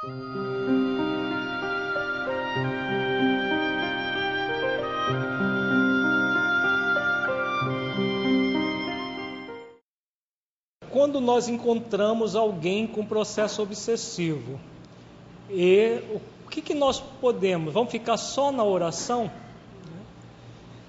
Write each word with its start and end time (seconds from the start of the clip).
Quando 0.00 0.10
nós 11.20 11.48
encontramos 11.48 12.36
alguém 12.36 12.86
com 12.86 13.04
processo 13.04 13.60
obsessivo, 13.60 14.60
e 15.50 16.00
o 16.44 16.48
que, 16.48 16.62
que 16.62 16.74
nós 16.74 17.00
podemos? 17.00 17.74
Vamos 17.74 17.90
ficar 17.90 18.18
só 18.18 18.52
na 18.52 18.62
oração? 18.62 19.28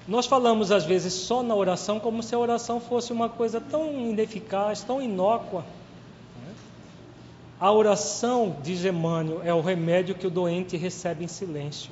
Nós 0.07 0.27
falamos 0.27 0.71
às 0.71 0.85
vezes 0.85 1.13
só 1.13 1.41
na 1.41 1.55
oração 1.55 1.99
como 1.99 2.21
se 2.21 2.35
a 2.35 2.39
oração 2.39 2.79
fosse 2.79 3.11
uma 3.11 3.27
coisa 3.27 3.59
tão 3.59 3.91
ineficaz, 3.91 4.83
tão 4.83 5.01
inócua. 5.01 5.65
A 7.59 7.71
oração, 7.71 8.55
diz 8.63 8.85
Emmanuel, 8.85 9.41
é 9.43 9.53
o 9.53 9.59
remédio 9.59 10.15
que 10.15 10.25
o 10.25 10.29
doente 10.29 10.77
recebe 10.77 11.25
em 11.25 11.27
silêncio. 11.27 11.91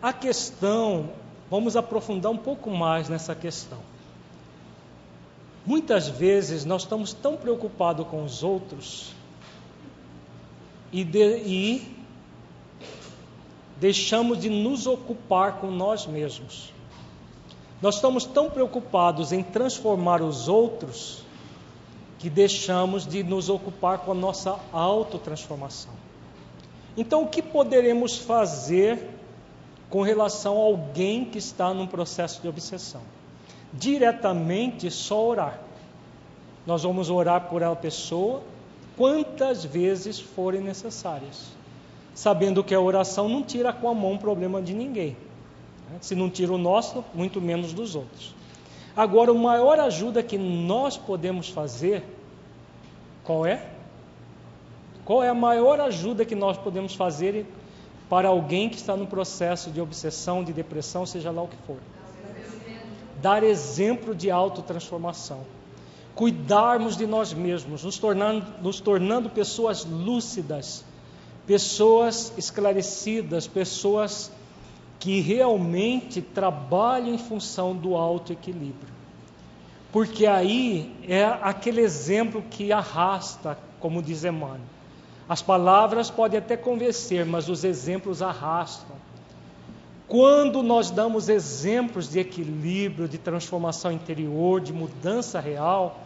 A 0.00 0.12
questão, 0.12 1.10
vamos 1.50 1.76
aprofundar 1.76 2.30
um 2.30 2.36
pouco 2.36 2.70
mais 2.70 3.08
nessa 3.08 3.34
questão. 3.34 3.78
Muitas 5.66 6.08
vezes 6.08 6.64
nós 6.64 6.82
estamos 6.82 7.12
tão 7.12 7.36
preocupados 7.36 8.06
com 8.06 8.24
os 8.24 8.44
outros 8.44 9.12
e, 10.92 11.02
de, 11.02 11.36
e 11.38 11.96
deixamos 13.78 14.38
de 14.38 14.48
nos 14.48 14.86
ocupar 14.86 15.58
com 15.58 15.70
nós 15.72 16.06
mesmos. 16.06 16.72
Nós 17.80 17.96
estamos 17.96 18.24
tão 18.24 18.48
preocupados 18.48 19.32
em 19.32 19.42
transformar 19.42 20.22
os 20.22 20.46
outros 20.48 21.21
que 22.22 22.30
deixamos 22.30 23.04
de 23.04 23.24
nos 23.24 23.48
ocupar 23.48 23.98
com 23.98 24.12
a 24.12 24.14
nossa 24.14 24.56
autotransformação. 24.72 25.90
Então, 26.96 27.24
o 27.24 27.26
que 27.26 27.42
poderemos 27.42 28.16
fazer 28.16 29.10
com 29.90 30.02
relação 30.02 30.56
a 30.56 30.60
alguém 30.60 31.24
que 31.24 31.38
está 31.38 31.74
num 31.74 31.84
processo 31.84 32.40
de 32.40 32.46
obsessão? 32.46 33.00
Diretamente, 33.72 34.88
só 34.88 35.20
orar. 35.20 35.58
Nós 36.64 36.84
vamos 36.84 37.10
orar 37.10 37.48
por 37.48 37.60
a 37.64 37.74
pessoa 37.74 38.40
quantas 38.96 39.64
vezes 39.64 40.20
forem 40.20 40.60
necessárias, 40.60 41.48
sabendo 42.14 42.62
que 42.62 42.72
a 42.72 42.80
oração 42.80 43.28
não 43.28 43.42
tira 43.42 43.72
com 43.72 43.88
a 43.88 43.94
mão 43.94 44.14
o 44.14 44.18
problema 44.20 44.62
de 44.62 44.72
ninguém. 44.72 45.16
Né? 45.90 45.98
Se 46.00 46.14
não 46.14 46.30
tira 46.30 46.52
o 46.52 46.58
nosso, 46.58 47.04
muito 47.12 47.40
menos 47.40 47.72
dos 47.72 47.96
outros. 47.96 48.32
Agora, 48.96 49.30
a 49.30 49.34
maior 49.34 49.80
ajuda 49.80 50.22
que 50.22 50.36
nós 50.36 50.96
podemos 50.96 51.48
fazer, 51.48 52.04
qual 53.24 53.46
é? 53.46 53.66
Qual 55.04 55.22
é 55.22 55.28
a 55.28 55.34
maior 55.34 55.80
ajuda 55.80 56.24
que 56.24 56.34
nós 56.34 56.56
podemos 56.56 56.94
fazer 56.94 57.46
para 58.08 58.28
alguém 58.28 58.68
que 58.68 58.76
está 58.76 58.96
no 58.96 59.06
processo 59.06 59.70
de 59.70 59.80
obsessão, 59.80 60.44
de 60.44 60.52
depressão, 60.52 61.06
seja 61.06 61.30
lá 61.30 61.42
o 61.42 61.48
que 61.48 61.56
for? 61.66 61.78
Dar 63.20 63.42
exemplo 63.42 64.14
de 64.14 64.30
autotransformação 64.30 65.40
cuidarmos 66.14 66.96
de 66.96 67.06
nós 67.06 67.32
mesmos, 67.32 67.84
nos 67.84 67.98
tornando, 67.98 68.46
nos 68.60 68.80
tornando 68.80 69.30
pessoas 69.30 69.84
lúcidas, 69.84 70.84
pessoas 71.46 72.32
esclarecidas, 72.36 73.46
pessoas 73.46 74.30
que 75.02 75.20
realmente 75.20 76.22
trabalham 76.22 77.12
em 77.12 77.18
função 77.18 77.74
do 77.74 77.96
alto 77.96 78.32
equilíbrio. 78.32 78.94
Porque 79.90 80.28
aí 80.28 80.94
é 81.08 81.24
aquele 81.24 81.80
exemplo 81.80 82.40
que 82.48 82.72
arrasta, 82.72 83.58
como 83.80 84.00
diz 84.00 84.22
Emmanuel. 84.22 84.60
As 85.28 85.42
palavras 85.42 86.08
podem 86.08 86.38
até 86.38 86.56
convencer, 86.56 87.26
mas 87.26 87.48
os 87.48 87.64
exemplos 87.64 88.22
arrastam. 88.22 88.94
Quando 90.06 90.62
nós 90.62 90.88
damos 90.88 91.28
exemplos 91.28 92.08
de 92.08 92.20
equilíbrio, 92.20 93.08
de 93.08 93.18
transformação 93.18 93.90
interior, 93.90 94.60
de 94.60 94.72
mudança 94.72 95.40
real, 95.40 95.98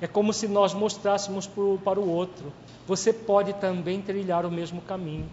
é 0.00 0.06
como 0.06 0.32
se 0.32 0.46
nós 0.46 0.72
mostrássemos 0.72 1.48
para 1.48 1.98
o 1.98 2.08
outro: 2.08 2.52
você 2.86 3.12
pode 3.12 3.52
também 3.54 4.00
trilhar 4.00 4.46
o 4.46 4.50
mesmo 4.50 4.80
caminho. 4.80 5.28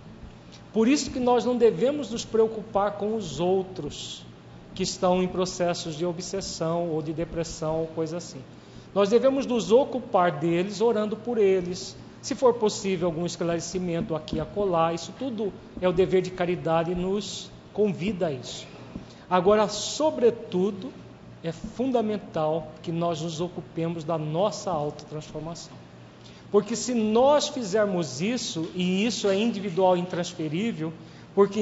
Por 0.73 0.87
isso 0.87 1.11
que 1.11 1.19
nós 1.19 1.43
não 1.43 1.57
devemos 1.57 2.09
nos 2.11 2.23
preocupar 2.23 2.93
com 2.93 3.15
os 3.15 3.39
outros 3.39 4.25
que 4.73 4.83
estão 4.83 5.21
em 5.21 5.27
processos 5.27 5.95
de 5.97 6.05
obsessão 6.05 6.89
ou 6.89 7.01
de 7.01 7.11
depressão 7.11 7.81
ou 7.81 7.87
coisa 7.87 8.17
assim. 8.17 8.41
Nós 8.93 9.09
devemos 9.09 9.45
nos 9.45 9.71
ocupar 9.71 10.39
deles 10.39 10.79
orando 10.79 11.17
por 11.17 11.37
eles. 11.37 11.95
Se 12.21 12.35
for 12.35 12.53
possível 12.53 13.07
algum 13.07 13.25
esclarecimento 13.25 14.15
aqui 14.15 14.39
a 14.39 14.45
colar, 14.45 14.93
isso 14.93 15.13
tudo 15.17 15.51
é 15.81 15.89
o 15.89 15.93
dever 15.93 16.21
de 16.21 16.31
caridade 16.31 16.91
e 16.91 16.95
nos 16.95 17.49
convida 17.73 18.27
a 18.27 18.31
isso. 18.31 18.65
Agora, 19.29 19.67
sobretudo, 19.67 20.91
é 21.43 21.51
fundamental 21.51 22.71
que 22.81 22.91
nós 22.91 23.21
nos 23.21 23.41
ocupemos 23.41 24.03
da 24.03 24.17
nossa 24.17 24.69
autotransformação. 24.69 25.80
Porque 26.51 26.75
se 26.75 26.93
nós 26.93 27.47
fizermos 27.47 28.21
isso, 28.21 28.69
e 28.75 29.05
isso 29.05 29.27
é 29.29 29.35
individual 29.35 29.95
e 29.95 30.01
intransferível, 30.01 30.91
porque 31.33 31.61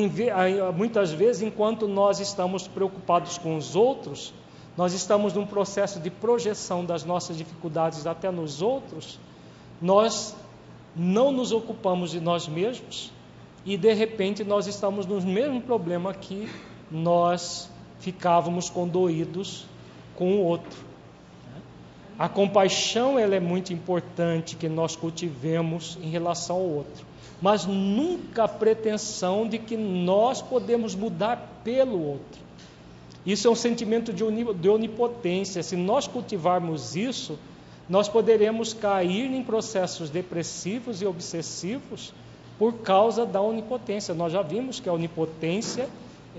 muitas 0.75 1.11
vezes, 1.11 1.43
enquanto 1.43 1.87
nós 1.87 2.19
estamos 2.19 2.67
preocupados 2.67 3.37
com 3.37 3.55
os 3.55 3.75
outros, 3.75 4.33
nós 4.75 4.93
estamos 4.93 5.33
num 5.33 5.45
processo 5.45 5.99
de 5.99 6.09
projeção 6.09 6.83
das 6.83 7.03
nossas 7.03 7.37
dificuldades 7.37 8.07
até 8.07 8.31
nos 8.31 8.61
outros, 8.61 9.19
nós 9.79 10.35
não 10.95 11.31
nos 11.31 11.51
ocupamos 11.51 12.11
de 12.11 12.19
nós 12.19 12.47
mesmos 12.47 13.11
e 13.65 13.77
de 13.77 13.93
repente 13.93 14.43
nós 14.43 14.65
estamos 14.65 15.05
no 15.05 15.21
mesmo 15.21 15.61
problema 15.61 16.13
que 16.13 16.49
nós 16.89 17.69
ficávamos 17.99 18.69
condoídos 18.69 19.65
com 20.15 20.33
o 20.33 20.43
outro. 20.43 20.88
A 22.19 22.27
compaixão 22.27 23.17
ela 23.17 23.33
é 23.33 23.39
muito 23.39 23.71
importante 23.71 24.57
que 24.57 24.67
nós 24.67 24.93
cultivemos 24.93 25.97
em 26.03 26.09
relação 26.09 26.57
ao 26.57 26.63
outro, 26.63 27.05
mas 27.41 27.65
nunca 27.65 28.43
a 28.43 28.47
pretensão 28.49 29.47
de 29.47 29.57
que 29.57 29.77
nós 29.77 30.41
podemos 30.41 30.93
mudar 30.93 31.61
pelo 31.63 31.97
outro. 32.05 32.41
Isso 33.25 33.47
é 33.47 33.51
um 33.51 33.55
sentimento 33.55 34.11
de 34.11 34.69
onipotência. 34.69 35.63
Se 35.63 35.77
nós 35.77 36.07
cultivarmos 36.07 36.93
isso, 36.93 37.39
nós 37.87 38.09
poderemos 38.09 38.73
cair 38.73 39.33
em 39.33 39.41
processos 39.41 40.09
depressivos 40.09 41.01
e 41.01 41.05
obsessivos 41.05 42.13
por 42.57 42.73
causa 42.79 43.25
da 43.25 43.41
onipotência. 43.41 44.13
Nós 44.13 44.33
já 44.33 44.41
vimos 44.41 44.81
que 44.81 44.89
a 44.89 44.93
onipotência 44.93 45.87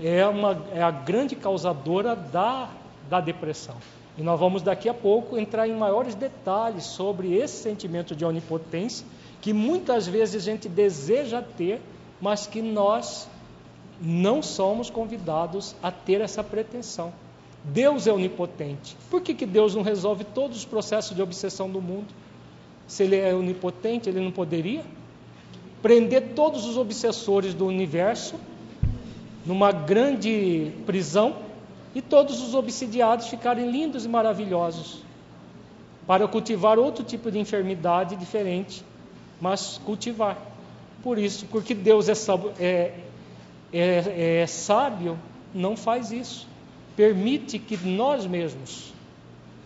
é, 0.01 0.27
uma, 0.27 0.63
é 0.73 0.83
a 0.83 0.91
grande 0.91 1.35
causadora 1.35 2.15
da, 2.15 2.69
da 3.11 3.19
depressão. 3.19 3.75
E 4.17 4.23
nós 4.23 4.39
vamos 4.39 4.61
daqui 4.61 4.87
a 4.87 4.93
pouco 4.93 5.37
entrar 5.37 5.67
em 5.67 5.75
maiores 5.75 6.15
detalhes 6.15 6.85
sobre 6.85 7.35
esse 7.35 7.61
sentimento 7.61 8.15
de 8.15 8.23
onipotência 8.23 9.05
que 9.41 9.51
muitas 9.51 10.07
vezes 10.07 10.41
a 10.41 10.45
gente 10.51 10.69
deseja 10.69 11.41
ter, 11.41 11.81
mas 12.21 12.47
que 12.47 12.61
nós 12.61 13.27
não 14.01 14.41
somos 14.41 14.89
convidados 14.89 15.75
a 15.83 15.91
ter 15.91 16.21
essa 16.21 16.41
pretensão. 16.41 17.11
Deus 17.65 18.07
é 18.07 18.13
onipotente. 18.13 18.95
Por 19.09 19.21
que, 19.21 19.33
que 19.33 19.45
Deus 19.45 19.75
não 19.75 19.81
resolve 19.81 20.23
todos 20.23 20.57
os 20.57 20.65
processos 20.65 21.13
de 21.13 21.21
obsessão 21.21 21.69
do 21.69 21.81
mundo? 21.81 22.07
Se 22.87 23.03
Ele 23.03 23.17
é 23.17 23.35
onipotente, 23.35 24.07
Ele 24.07 24.21
não 24.21 24.31
poderia 24.31 24.83
prender 25.81 26.29
todos 26.33 26.65
os 26.65 26.77
obsessores 26.77 27.53
do 27.53 27.65
universo 27.65 28.35
numa 29.45 29.71
grande 29.71 30.71
prisão 30.85 31.50
e 31.93 32.01
todos 32.01 32.41
os 32.41 32.53
obsidiados 32.53 33.27
ficarem 33.27 33.69
lindos 33.69 34.05
e 34.05 34.09
maravilhosos 34.09 35.03
para 36.07 36.27
cultivar 36.27 36.79
outro 36.79 37.03
tipo 37.03 37.29
de 37.31 37.39
enfermidade 37.39 38.15
diferente, 38.15 38.83
mas 39.39 39.79
cultivar. 39.85 40.37
Por 41.03 41.17
isso, 41.17 41.45
porque 41.47 41.73
Deus 41.73 42.09
é, 42.09 42.13
é, 42.59 42.93
é, 43.73 44.41
é 44.41 44.47
sábio, 44.47 45.17
não 45.53 45.75
faz 45.75 46.11
isso. 46.11 46.47
Permite 46.95 47.57
que 47.59 47.77
nós 47.77 48.25
mesmos, 48.25 48.93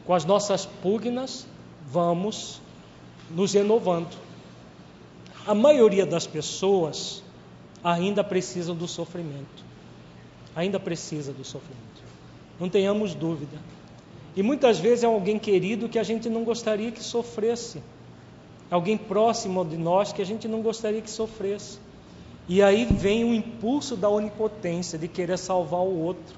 com 0.06 0.14
as 0.14 0.26
nossas 0.26 0.66
pugnas, 0.66 1.48
vamos 1.88 2.62
nos 3.30 3.54
renovando. 3.54 4.16
A 5.46 5.54
maioria 5.54 6.06
das 6.06 6.26
pessoas 6.26 7.24
ainda 7.84 8.24
precisam 8.24 8.76
do 8.76 8.88
sofrimento 8.88 9.66
ainda 10.56 10.80
precisa 10.80 11.34
do 11.34 11.44
sofrimento. 11.44 12.05
Não 12.60 12.70
tenhamos 12.70 13.14
dúvida. 13.14 13.58
E 14.36 14.44
muitas 14.44 14.80
vezes 14.80 15.04
é 15.04 15.08
alguém 15.08 15.40
querido 15.40 15.88
que 15.88 15.98
a 15.98 16.04
gente 16.04 16.30
não 16.30 16.44
gostaria 16.44 16.92
que 16.92 17.04
sofresse. 17.04 17.82
Alguém 18.70 18.98
próximo 18.98 19.64
de 19.64 19.78
nós 19.78 20.12
que 20.12 20.22
a 20.22 20.26
gente 20.26 20.48
não 20.48 20.62
gostaria 20.62 21.02
que 21.02 21.10
sofresse. 21.10 21.80
E 22.48 22.62
aí 22.62 22.86
vem 22.86 23.24
o 23.24 23.34
impulso 23.34 23.96
da 23.96 24.10
onipotência 24.10 25.00
de 25.00 25.08
querer 25.08 25.38
salvar 25.38 25.82
o 25.82 26.02
outro. 26.02 26.38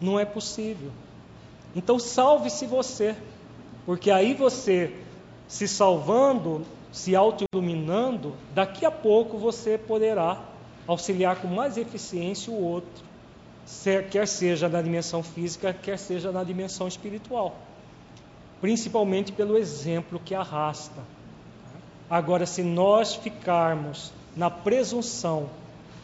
Não 0.00 0.18
é 0.18 0.24
possível. 0.24 0.90
Então 1.76 1.98
salve-se 1.98 2.66
você, 2.66 3.16
porque 3.84 4.10
aí 4.10 4.34
você 4.34 4.92
se 5.46 5.68
salvando, 5.68 6.62
se 6.90 7.14
auto-iluminando, 7.14 8.34
daqui 8.54 8.86
a 8.86 8.90
pouco 8.90 9.36
você 9.36 9.76
poderá 9.76 10.42
auxiliar 10.86 11.40
com 11.40 11.48
mais 11.48 11.76
eficiência 11.76 12.52
o 12.52 12.62
outro, 12.62 13.04
quer 14.10 14.26
seja 14.26 14.68
na 14.68 14.82
dimensão 14.82 15.22
física, 15.22 15.72
quer 15.72 15.98
seja 15.98 16.30
na 16.30 16.44
dimensão 16.44 16.86
espiritual, 16.86 17.56
principalmente 18.60 19.32
pelo 19.32 19.56
exemplo 19.56 20.20
que 20.22 20.34
arrasta. 20.34 21.02
Agora, 22.08 22.44
se 22.44 22.62
nós 22.62 23.14
ficarmos 23.14 24.12
na 24.36 24.50
presunção 24.50 25.48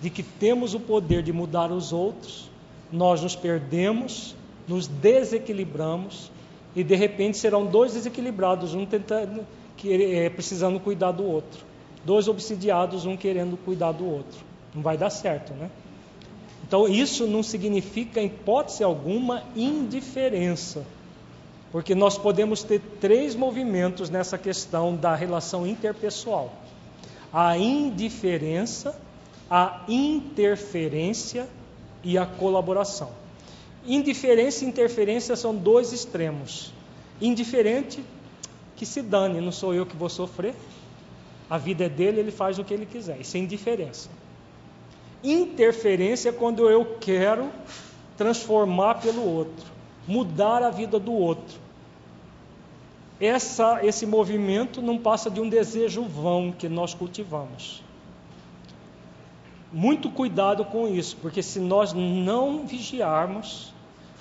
de 0.01 0.09
que 0.09 0.23
temos 0.23 0.75
o 0.75 0.81
poder 0.81 1.23
de 1.23 1.33
mudar 1.33 1.71
os 1.71 1.93
outros, 1.93 2.51
nós 2.91 3.23
nos 3.23 3.37
perdemos, 3.37 4.35
nos 4.67 4.87
desequilibramos 4.87 6.31
e 6.75 6.83
de 6.83 6.95
repente 6.95 7.37
serão 7.37 7.67
dois 7.67 7.95
desequilibrados, 7.95 8.75
um 8.75 8.87
tentando, 8.87 9.47
é, 9.85 10.31
precisando 10.31 10.81
cuidar 10.81 11.12
do 11.12 11.25
outro, 11.25 11.65
dois 12.05 12.29
obsidiados, 12.29 13.05
um 13.05 13.17
querendo 13.17 13.57
cuidar 13.59 13.93
do 13.93 14.07
outro. 14.07 14.41
Não 14.75 14.83
vai 14.83 14.97
dar 14.97 15.11
certo, 15.11 15.53
né? 15.53 15.71
Então 16.71 16.87
isso 16.87 17.27
não 17.27 17.43
significa, 17.43 18.21
em 18.21 18.27
hipótese 18.27 18.85
alguma, 18.85 19.43
indiferença, 19.57 20.87
porque 21.73 21.97
nós 21.97 22.17
podemos 22.17 22.63
ter 22.63 22.81
três 23.01 23.35
movimentos 23.35 24.09
nessa 24.09 24.39
questão 24.39 24.95
da 24.95 25.17
relação 25.17 25.67
interpessoal: 25.67 26.55
a 27.33 27.59
indiferença, 27.59 28.97
a 29.51 29.83
interferência 29.89 31.49
e 32.05 32.17
a 32.17 32.25
colaboração. 32.25 33.11
Indiferença 33.85 34.65
e 34.65 34.69
interferência 34.69 35.35
são 35.35 35.53
dois 35.53 35.93
extremos. 35.93 36.73
Indiferente, 37.21 38.01
que 38.77 38.87
se 38.87 39.03
dane, 39.03 39.41
não 39.41 39.51
sou 39.51 39.75
eu 39.75 39.85
que 39.85 39.97
vou 39.97 40.09
sofrer. 40.09 40.55
A 41.51 41.59
vida 41.59 41.87
é 41.87 41.89
dele, 41.89 42.21
ele 42.21 42.31
faz 42.31 42.61
o 42.61 42.65
que 42.65 42.73
ele 42.73 42.87
quiser. 42.87 43.21
Isso 43.21 43.37
é 43.37 43.41
indiferença. 43.41 44.09
Interferência 45.23 46.31
é 46.31 46.33
quando 46.33 46.69
eu 46.69 46.97
quero 46.99 47.51
transformar 48.17 48.95
pelo 48.97 49.23
outro, 49.23 49.67
mudar 50.07 50.63
a 50.63 50.71
vida 50.71 50.99
do 50.99 51.13
outro. 51.13 51.59
Essa, 53.21 53.85
esse 53.85 54.07
movimento 54.07 54.81
não 54.81 54.97
passa 54.97 55.31
de 55.31 55.41
um 55.41 55.49
desejo 55.49 56.03
vão 56.05 56.53
que 56.53 56.69
nós 56.69 56.95
cultivamos. 56.95 57.83
Muito 59.71 60.11
cuidado 60.11 60.65
com 60.65 60.89
isso, 60.89 61.17
porque 61.21 61.43
se 61.43 61.61
nós 61.61 61.93
não 61.93 62.67
vigiarmos, 62.67 63.73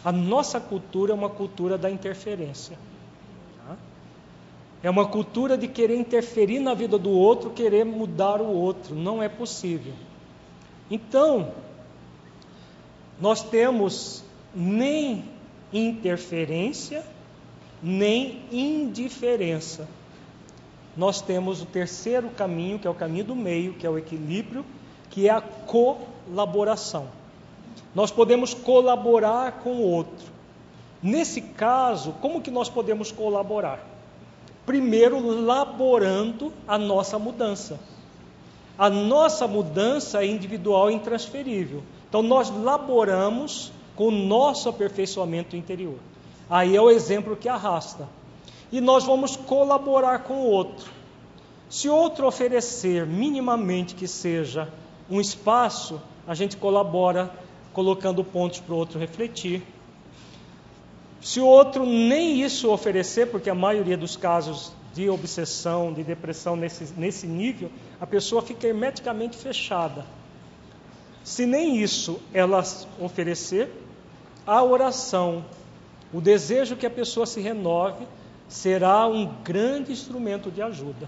a 0.04 0.12
nossa 0.12 0.60
cultura 0.60 1.13
é 1.13 1.16
uma 1.16 1.30
cultura 1.30 1.78
da 1.78 1.90
interferência. 1.90 2.78
Tá? 3.66 3.78
É 4.84 4.90
uma 4.90 5.07
cultura 5.07 5.57
de 5.57 5.68
querer 5.68 5.96
interferir 5.96 6.60
na 6.60 6.74
vida 6.74 6.98
do 6.98 7.10
outro, 7.10 7.50
querer 7.50 7.86
mudar 7.86 8.42
o 8.42 8.48
outro. 8.48 8.94
Não 8.94 9.24
é 9.24 9.30
possível. 9.30 9.94
Então, 10.89 11.51
nós 13.19 13.44
temos 13.44 14.24
nem 14.53 15.25
interferência, 15.71 17.03
nem 17.81 18.41
indiferença. 18.51 19.88
Nós 20.97 21.21
temos 21.21 21.62
o 21.62 21.65
terceiro 21.65 22.30
caminho, 22.30 22.80
que 22.80 22.88
é 22.88 22.89
o 22.89 22.95
caminho 22.95 23.25
do 23.25 23.36
meio, 23.36 23.74
que 23.74 23.86
é 23.86 23.89
o 23.89 23.97
equilíbrio 23.97 24.65
que 25.09 25.27
é 25.27 25.31
a 25.31 25.41
colaboração. 25.41 27.07
Nós 27.94 28.12
podemos 28.12 28.53
colaborar 28.53 29.59
com 29.63 29.71
o 29.71 29.81
outro. 29.81 30.27
Nesse 31.01 31.41
caso, 31.41 32.13
como 32.21 32.41
que 32.41 32.51
nós 32.51 32.69
podemos 32.69 33.12
colaborar? 33.12 33.80
Primeiro, 34.65 35.19
laborando 35.44 36.53
a 36.68 36.77
nossa 36.77 37.18
mudança. 37.18 37.80
A 38.79 38.89
nossa 38.89 39.45
mudança 39.45 40.23
é 40.23 40.25
individual 40.25 40.89
e 40.89 40.93
intransferível. 40.93 41.83
Então, 42.07 42.21
nós 42.21 42.49
laboramos 42.49 43.73
com 43.93 44.07
o 44.07 44.11
nosso 44.11 44.69
aperfeiçoamento 44.69 45.57
interior. 45.57 45.97
Aí 46.49 46.77
é 46.77 46.81
o 46.81 46.89
exemplo 46.89 47.35
que 47.35 47.49
arrasta. 47.49 48.07
E 48.71 48.79
nós 48.79 49.03
vamos 49.03 49.35
colaborar 49.35 50.19
com 50.19 50.35
o 50.35 50.45
outro. 50.45 50.89
Se 51.69 51.89
outro 51.89 52.25
oferecer 52.25 53.05
minimamente 53.05 53.95
que 53.95 54.07
seja 54.07 54.69
um 55.09 55.19
espaço, 55.19 56.01
a 56.25 56.33
gente 56.33 56.55
colabora 56.55 57.29
colocando 57.73 58.23
pontos 58.23 58.61
para 58.61 58.73
o 58.73 58.77
outro 58.77 58.97
refletir. 58.97 59.61
Se 61.19 61.41
o 61.41 61.45
outro 61.45 61.85
nem 61.85 62.41
isso 62.41 62.71
oferecer, 62.71 63.27
porque 63.27 63.49
a 63.49 63.55
maioria 63.55 63.97
dos 63.97 64.15
casos 64.15 64.71
de 65.00 65.10
obsessão, 65.10 65.94
de 65.94 66.04
depressão 66.04 66.57
nesse, 66.57 66.94
nesse 66.98 67.25
nível, 67.25 67.72
a 68.01 68.06
pessoa 68.06 68.42
fica 68.42 68.68
hermeticamente 68.68 69.38
fechada. 69.38 70.06
Se 71.24 71.46
nem 71.46 71.78
isso 71.78 72.19
ela 72.34 72.62
oferecer, 73.00 73.72
a 74.46 74.62
oração, 74.62 75.46
o 76.13 76.19
desejo 76.19 76.75
que 76.75 76.86
a 76.86 76.90
pessoa 76.90 77.25
se 77.25 77.40
renove, 77.40 78.06
será 78.50 79.07
um 79.07 79.25
grande 79.42 79.94
instrumento 79.94 80.51
de 80.51 80.62
ajuda. 80.62 81.07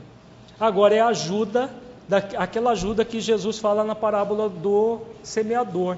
Agora, 0.58 0.96
é 0.96 1.02
ajuda 1.02 1.70
daquela 2.08 2.72
ajuda 2.72 3.04
que 3.04 3.20
Jesus 3.20 3.60
fala 3.60 3.84
na 3.84 3.96
parábola 3.96 4.48
do 4.48 5.02
semeador. 5.22 5.98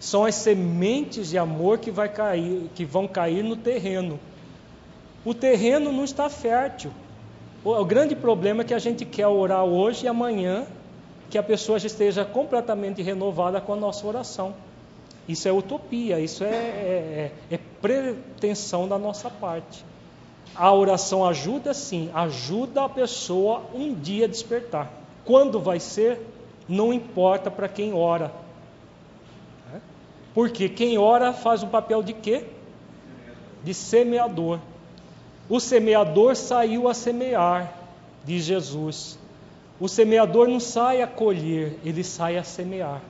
São 0.00 0.24
as 0.24 0.34
sementes 0.34 1.28
de 1.28 1.36
amor 1.36 1.78
que, 1.78 1.90
vai 1.90 2.08
cair, 2.08 2.70
que 2.74 2.86
vão 2.86 3.06
cair 3.06 3.42
no 3.42 3.56
terreno. 3.56 4.18
O 5.26 5.34
terreno 5.34 5.92
não 5.92 6.04
está 6.04 6.30
fértil. 6.30 6.90
O, 7.68 7.84
grande 7.84 8.16
problema 8.16 8.62
é 8.62 8.64
que 8.64 8.72
a 8.72 8.78
gente 8.78 9.04
quer 9.04 9.26
orar 9.26 9.62
hoje 9.62 10.06
e 10.06 10.08
amanhã 10.08 10.66
que 11.28 11.36
a 11.36 11.42
pessoa 11.42 11.76
esteja 11.76 12.24
completamente 12.24 13.02
renovada 13.02 13.60
com 13.60 13.74
a 13.74 13.76
nossa 13.76 14.06
oração. 14.06 14.54
Isso 15.28 15.46
é 15.46 15.52
utopia, 15.52 16.18
isso 16.18 16.44
é, 16.44 16.48
é, 16.48 17.32
é, 17.50 17.54
é 17.54 17.58
pretensão 17.82 18.88
da 18.88 18.98
nossa 18.98 19.28
parte. 19.28 19.84
A 20.54 20.72
oração 20.72 21.26
ajuda 21.26 21.74
sim, 21.74 22.10
ajuda 22.14 22.84
a 22.84 22.88
pessoa 22.88 23.64
um 23.74 23.92
dia 23.92 24.24
a 24.24 24.28
despertar. 24.28 24.90
Quando 25.26 25.60
vai 25.60 25.78
ser, 25.78 26.18
não 26.66 26.90
importa 26.90 27.50
para 27.50 27.68
quem 27.68 27.92
ora. 27.92 28.32
Porque 30.32 30.70
quem 30.70 30.96
ora 30.96 31.34
faz 31.34 31.62
o 31.62 31.66
papel 31.66 32.02
de 32.02 32.14
quê? 32.14 32.46
De 33.62 33.74
semeador. 33.74 34.58
O 35.48 35.58
semeador 35.60 36.36
saiu 36.36 36.88
a 36.88 36.94
semear, 36.94 37.72
diz 38.24 38.44
Jesus. 38.44 39.18
O 39.80 39.88
semeador 39.88 40.46
não 40.46 40.60
sai 40.60 41.00
a 41.00 41.06
colher, 41.06 41.78
ele 41.84 42.04
sai 42.04 42.36
a 42.36 42.44
semear. 42.44 43.00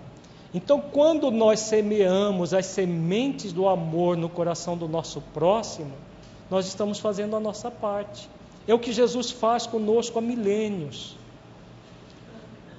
Então, 0.54 0.80
quando 0.80 1.30
nós 1.30 1.60
semeamos 1.60 2.54
as 2.54 2.66
sementes 2.66 3.52
do 3.52 3.68
amor 3.68 4.16
no 4.16 4.28
coração 4.28 4.76
do 4.76 4.88
nosso 4.88 5.20
próximo, 5.34 5.92
nós 6.50 6.66
estamos 6.66 6.98
fazendo 7.00 7.34
a 7.34 7.40
nossa 7.40 7.70
parte. 7.70 8.28
É 8.66 8.72
o 8.72 8.78
que 8.78 8.92
Jesus 8.92 9.30
faz 9.30 9.66
conosco 9.66 10.18
há 10.18 10.22
milênios 10.22 11.16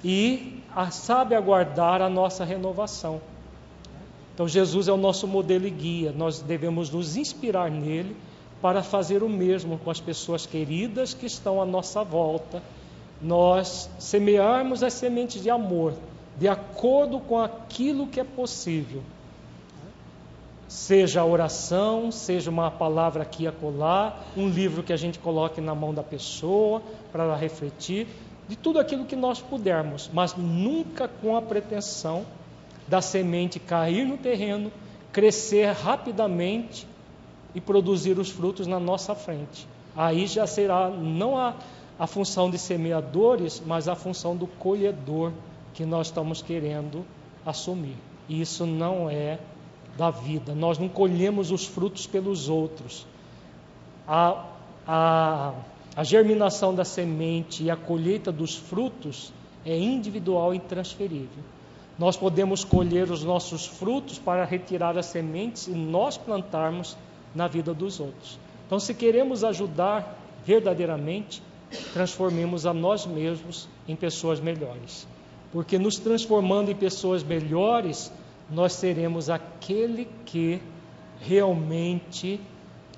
e 0.03 0.63
sabe 0.91 1.35
aguardar 1.35 2.01
a 2.01 2.09
nossa 2.09 2.45
renovação. 2.45 3.21
Então, 4.33 4.47
Jesus 4.47 4.87
é 4.87 4.93
o 4.93 4.97
nosso 4.97 5.27
modelo 5.27 5.67
e 5.67 5.69
guia, 5.69 6.13
nós 6.15 6.39
devemos 6.39 6.89
nos 6.89 7.17
inspirar 7.17 7.69
nele 7.69 8.15
para 8.61 8.83
fazer 8.83 9.23
o 9.23 9.29
mesmo 9.29 9.77
com 9.77 9.89
as 9.89 9.99
pessoas 9.99 10.45
queridas 10.45 11.13
que 11.13 11.25
estão 11.25 11.61
à 11.61 11.65
nossa 11.65 12.03
volta. 12.03 12.61
Nós 13.21 13.89
semearmos 13.99 14.83
as 14.83 14.93
sementes 14.93 15.41
de 15.41 15.49
amor 15.49 15.93
de 16.39 16.47
acordo 16.47 17.19
com 17.19 17.37
aquilo 17.37 18.07
que 18.07 18.19
é 18.19 18.23
possível. 18.23 19.03
Seja 20.69 21.19
a 21.19 21.25
oração, 21.25 22.11
seja 22.11 22.49
uma 22.49 22.71
palavra 22.71 23.23
aqui 23.23 23.45
a 23.45 23.51
colar, 23.51 24.25
um 24.37 24.47
livro 24.47 24.81
que 24.81 24.93
a 24.93 24.97
gente 24.97 25.19
coloque 25.19 25.59
na 25.59 25.75
mão 25.75 25.93
da 25.93 26.03
pessoa 26.03 26.81
para 27.11 27.25
ela 27.25 27.35
refletir, 27.35 28.07
de 28.47 28.55
tudo 28.55 28.79
aquilo 28.79 29.05
que 29.05 29.17
nós 29.17 29.41
pudermos, 29.41 30.09
mas 30.13 30.35
nunca 30.35 31.07
com 31.07 31.35
a 31.35 31.41
pretensão 31.41 32.25
da 32.87 33.01
semente 33.01 33.59
cair 33.59 34.05
no 34.05 34.17
terreno, 34.17 34.71
crescer 35.11 35.71
rapidamente 35.73 36.87
e 37.53 37.61
produzir 37.61 38.17
os 38.19 38.29
frutos 38.29 38.67
na 38.67 38.79
nossa 38.79 39.15
frente. 39.15 39.67
Aí 39.95 40.27
já 40.27 40.45
será 40.45 40.89
não 40.89 41.37
a, 41.37 41.55
a 41.97 42.07
função 42.07 42.49
de 42.49 42.57
semeadores, 42.57 43.61
mas 43.65 43.87
a 43.87 43.95
função 43.95 44.35
do 44.35 44.47
colhedor 44.47 45.31
que 45.73 45.85
nós 45.85 46.07
estamos 46.07 46.41
querendo 46.41 47.05
assumir. 47.45 47.97
E 48.27 48.41
isso 48.41 48.65
não 48.65 49.09
é 49.09 49.39
da 49.97 50.11
vida. 50.11 50.53
Nós 50.53 50.77
não 50.77 50.87
colhemos 50.87 51.51
os 51.51 51.65
frutos 51.65 52.05
pelos 52.05 52.47
outros. 52.47 53.05
A, 54.07 54.45
a 54.87 55.53
a 55.99 56.03
germinação 56.05 56.73
da 56.73 56.85
semente 56.85 57.63
e 57.63 57.69
a 57.69 57.75
colheita 57.75 58.31
dos 58.31 58.55
frutos 58.55 59.33
é 59.65 59.77
individual 59.77 60.53
e 60.53 60.57
intransferível. 60.57 61.43
Nós 61.97 62.15
podemos 62.15 62.63
colher 62.63 63.11
os 63.11 63.23
nossos 63.23 63.65
frutos 63.65 64.17
para 64.17 64.45
retirar 64.45 64.97
as 64.97 65.07
sementes 65.07 65.67
e 65.67 65.71
nós 65.71 66.17
plantarmos 66.17 66.95
na 67.33 67.47
vida 67.47 67.73
dos 67.73 67.99
outros. 67.99 68.39
Então, 68.65 68.79
se 68.79 68.93
queremos 68.93 69.43
ajudar 69.43 70.17
verdadeiramente, 70.45 71.41
transformemos 71.93 72.65
a 72.65 72.73
nós 72.73 73.05
mesmos 73.05 73.67
em 73.87 73.95
pessoas 73.95 74.39
melhores. 74.39 75.07
Porque 75.51 75.79
nos 75.79 75.97
transformando 75.97 76.71
em 76.71 76.75
pessoas 76.75 77.23
melhores, 77.23 78.11
nós 78.49 78.73
seremos 78.73 79.29
aquele 79.29 80.07
que 80.25 80.61
realmente 81.19 82.39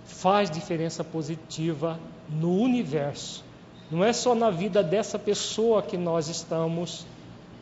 faz 0.06 0.50
diferença 0.50 1.04
positiva 1.04 2.00
no 2.30 2.58
universo. 2.58 3.44
Não 3.90 4.04
é 4.04 4.14
só 4.14 4.36
na 4.36 4.50
vida 4.50 4.84
dessa 4.84 5.18
pessoa 5.20 5.82
que 5.82 5.98
nós 5.98 6.28
estamos 6.28 7.06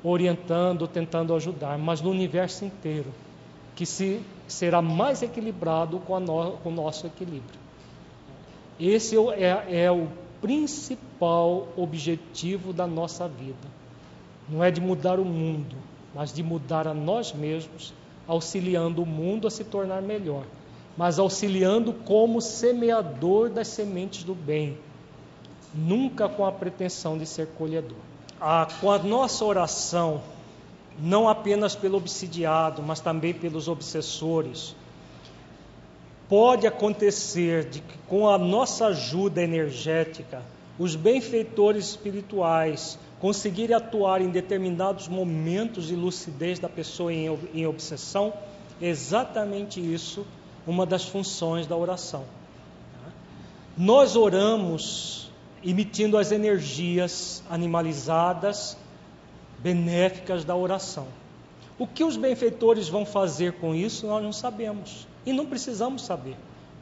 orientando, 0.03 0.87
tentando 0.87 1.35
ajudar, 1.35 1.77
mas 1.77 2.01
no 2.01 2.09
universo 2.09 2.65
inteiro, 2.65 3.11
que 3.75 3.85
se 3.85 4.21
será 4.51 4.81
mais 4.81 5.21
equilibrado 5.21 5.99
com, 5.99 6.19
no, 6.19 6.51
com 6.57 6.69
o 6.69 6.73
nosso 6.73 7.07
equilíbrio. 7.07 7.59
Esse 8.79 9.15
é, 9.17 9.83
é 9.83 9.91
o 9.91 10.07
principal 10.41 11.67
objetivo 11.75 12.71
da 12.71 12.87
nossa 12.87 13.27
vida. 13.27 13.67
Não 14.47 14.63
é 14.63 14.71
de 14.71 14.81
mudar 14.81 15.19
o 15.19 15.25
mundo, 15.25 15.75
mas 16.13 16.33
de 16.33 16.41
mudar 16.41 16.87
a 16.87 16.93
nós 16.93 17.33
mesmos, 17.33 17.93
auxiliando 18.27 19.03
o 19.03 19.05
mundo 19.05 19.47
a 19.47 19.51
se 19.51 19.63
tornar 19.63 20.01
melhor, 20.01 20.43
mas 20.97 21.19
auxiliando 21.19 21.93
como 21.93 22.41
semeador 22.41 23.49
das 23.49 23.67
sementes 23.67 24.23
do 24.23 24.33
bem, 24.33 24.77
nunca 25.73 26.27
com 26.27 26.45
a 26.45 26.51
pretensão 26.51 27.17
de 27.17 27.25
ser 27.25 27.47
colhedor. 27.57 27.97
Ah, 28.39 28.67
com 28.79 28.91
a 28.91 28.97
nossa 28.97 29.43
oração, 29.43 30.21
não 31.01 31.29
apenas 31.29 31.75
pelo 31.75 31.97
obsidiado, 31.97 32.81
mas 32.81 32.99
também 32.99 33.33
pelos 33.33 33.67
obsessores, 33.67 34.75
pode 36.27 36.67
acontecer 36.67 37.65
de 37.65 37.79
que 37.79 37.97
com 38.07 38.29
a 38.29 38.37
nossa 38.37 38.87
ajuda 38.87 39.41
energética, 39.41 40.43
os 40.77 40.95
benfeitores 40.95 41.89
espirituais 41.89 42.97
conseguirem 43.19 43.75
atuar 43.75 44.21
em 44.21 44.29
determinados 44.29 45.07
momentos 45.07 45.87
de 45.87 45.95
lucidez 45.95 46.59
da 46.59 46.69
pessoa 46.69 47.11
em, 47.11 47.27
em 47.53 47.65
obsessão, 47.65 48.33
é 48.81 48.87
exatamente 48.87 49.81
isso 49.81 50.25
uma 50.65 50.85
das 50.85 51.05
funções 51.05 51.67
da 51.67 51.75
oração. 51.75 52.23
Nós 53.77 54.15
oramos 54.15 55.29
emitindo 55.63 56.17
as 56.17 56.31
energias 56.31 57.43
animalizadas, 57.49 58.77
benéficas 59.61 60.43
da 60.43 60.55
oração. 60.55 61.07
O 61.77 61.87
que 61.87 62.03
os 62.03 62.17
benfeitores 62.17 62.89
vão 62.89 63.05
fazer 63.05 63.53
com 63.53 63.73
isso, 63.73 64.05
nós 64.05 64.21
não 64.21 64.33
sabemos. 64.33 65.07
E 65.25 65.31
não 65.31 65.45
precisamos 65.45 66.03
saber, 66.03 66.35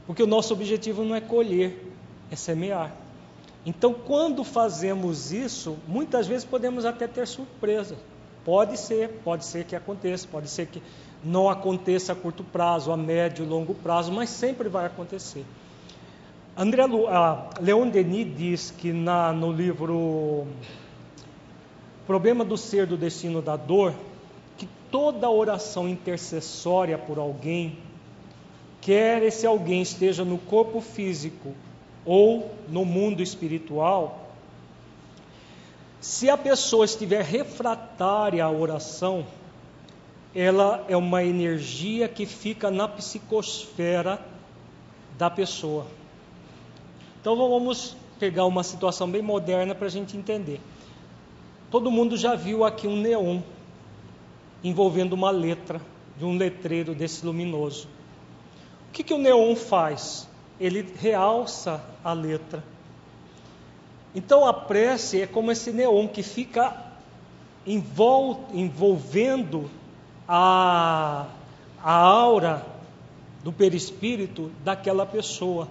porque 0.05 0.23
o 0.23 0.27
nosso 0.27 0.53
objetivo 0.53 1.03
não 1.03 1.15
é 1.15 1.21
colher, 1.21 1.91
é 2.31 2.35
semear. 2.35 2.91
Então, 3.65 3.93
quando 3.93 4.43
fazemos 4.43 5.31
isso, 5.31 5.77
muitas 5.87 6.25
vezes 6.25 6.45
podemos 6.45 6.85
até 6.85 7.07
ter 7.07 7.27
surpresa. 7.27 7.97
Pode 8.45 8.77
ser, 8.79 9.09
pode 9.23 9.43
ser 9.43 9.65
que 9.65 9.75
aconteça, 9.75 10.25
pode 10.31 10.49
ser 10.49 10.67
que 10.67 10.81
não 11.23 11.49
aconteça 11.49 12.13
a 12.13 12.15
curto 12.15 12.43
prazo, 12.43 12.91
a 12.91 12.97
médio 12.97 13.43
e 13.43 13.47
longo 13.47 13.73
prazo, 13.73 14.11
mas 14.11 14.29
sempre 14.29 14.69
vai 14.69 14.85
acontecer. 14.85 15.45
André 16.55 16.85
Lu, 16.85 17.07
ah, 17.07 17.49
Leon 17.59 17.89
Denis 17.89 18.35
diz 18.35 18.71
que 18.71 18.93
na, 18.93 19.33
no 19.33 19.51
livro 19.51 20.47
Problema 22.07 22.45
do 22.45 22.55
Ser, 22.55 22.87
do 22.87 22.95
Destino 22.95 23.41
da 23.41 23.57
Dor, 23.57 23.93
que 24.57 24.67
toda 24.89 25.29
oração 25.29 25.87
intercessória 25.87 26.97
por 26.97 27.19
alguém 27.19 27.77
quer 28.79 29.21
esse 29.21 29.45
alguém 29.45 29.81
esteja 29.81 30.23
no 30.23 30.37
corpo 30.37 30.79
físico 30.79 31.53
ou 32.05 32.55
no 32.69 32.85
mundo 32.85 33.21
espiritual, 33.21 34.31
se 35.99 36.29
a 36.29 36.37
pessoa 36.37 36.85
estiver 36.85 37.21
refratária 37.21 38.45
à 38.45 38.49
oração, 38.49 39.25
ela 40.33 40.85
é 40.87 40.95
uma 40.95 41.21
energia 41.25 42.07
que 42.07 42.25
fica 42.25 42.71
na 42.71 42.87
psicosfera 42.87 44.25
da 45.17 45.29
pessoa. 45.29 45.85
Então 47.19 47.35
vamos 47.35 47.97
pegar 48.17 48.45
uma 48.45 48.63
situação 48.63 49.11
bem 49.11 49.21
moderna 49.21 49.75
para 49.75 49.87
a 49.87 49.91
gente 49.91 50.15
entender. 50.15 50.61
Todo 51.69 51.91
mundo 51.91 52.15
já 52.15 52.35
viu 52.35 52.63
aqui 52.63 52.87
um 52.87 52.95
neon 52.95 53.41
envolvendo 54.63 55.13
uma 55.13 55.29
letra 55.29 55.81
de 56.17 56.25
um 56.25 56.37
letreiro 56.37 56.95
desse 56.95 57.25
luminoso. 57.25 57.87
O 58.89 58.91
que, 58.93 59.03
que 59.03 59.13
o 59.13 59.17
neon 59.17 59.55
faz? 59.55 60.27
Ele 60.59 60.85
realça 60.99 61.83
a 62.03 62.13
letra. 62.13 62.63
Então 64.15 64.45
a 64.45 64.53
prece 64.53 65.21
é 65.21 65.27
como 65.27 65.51
esse 65.51 65.71
neon 65.71 66.07
que 66.07 66.23
fica 66.23 66.75
envol, 67.65 68.47
envolvendo 68.53 69.69
a, 70.27 71.27
a 71.83 71.91
aura 71.93 72.65
do 73.43 73.51
perispírito 73.51 74.51
daquela 74.63 75.05
pessoa. 75.05 75.67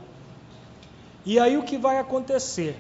E 1.25 1.41
aí 1.41 1.57
o 1.57 1.65
que 1.65 1.77
vai 1.77 1.99
acontecer? 1.99 2.77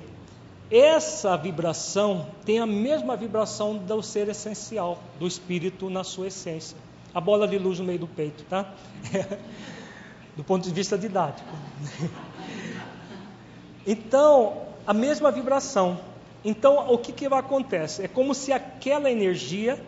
Essa 0.71 1.37
vibração 1.37 2.27
tem 2.45 2.59
a 2.59 2.67
mesma 2.67 3.17
vibração 3.17 3.77
do 3.77 4.03
ser 4.03 4.29
essencial, 4.29 4.99
do 5.19 5.27
espírito 5.27 5.89
na 5.89 6.03
sua 6.03 6.27
essência. 6.27 6.77
A 7.15 7.21
bola 7.21 7.47
de 7.47 7.57
luz 7.57 7.79
no 7.79 7.85
meio 7.85 8.01
do 8.01 8.07
peito, 8.09 8.43
tá? 8.45 8.75
do 10.37 10.43
ponto 10.43 10.65
de 10.67 10.75
vista 10.75 10.99
didático. 10.99 11.49
então, 13.87 14.63
a 14.85 14.93
mesma 14.93 15.31
vibração. 15.31 16.01
Então, 16.45 16.93
o 16.93 16.99
que, 16.99 17.13
que 17.13 17.27
acontece? 17.27 18.03
É 18.03 18.09
como 18.09 18.35
se 18.35 18.53
aquela 18.53 19.11
energia 19.11 19.81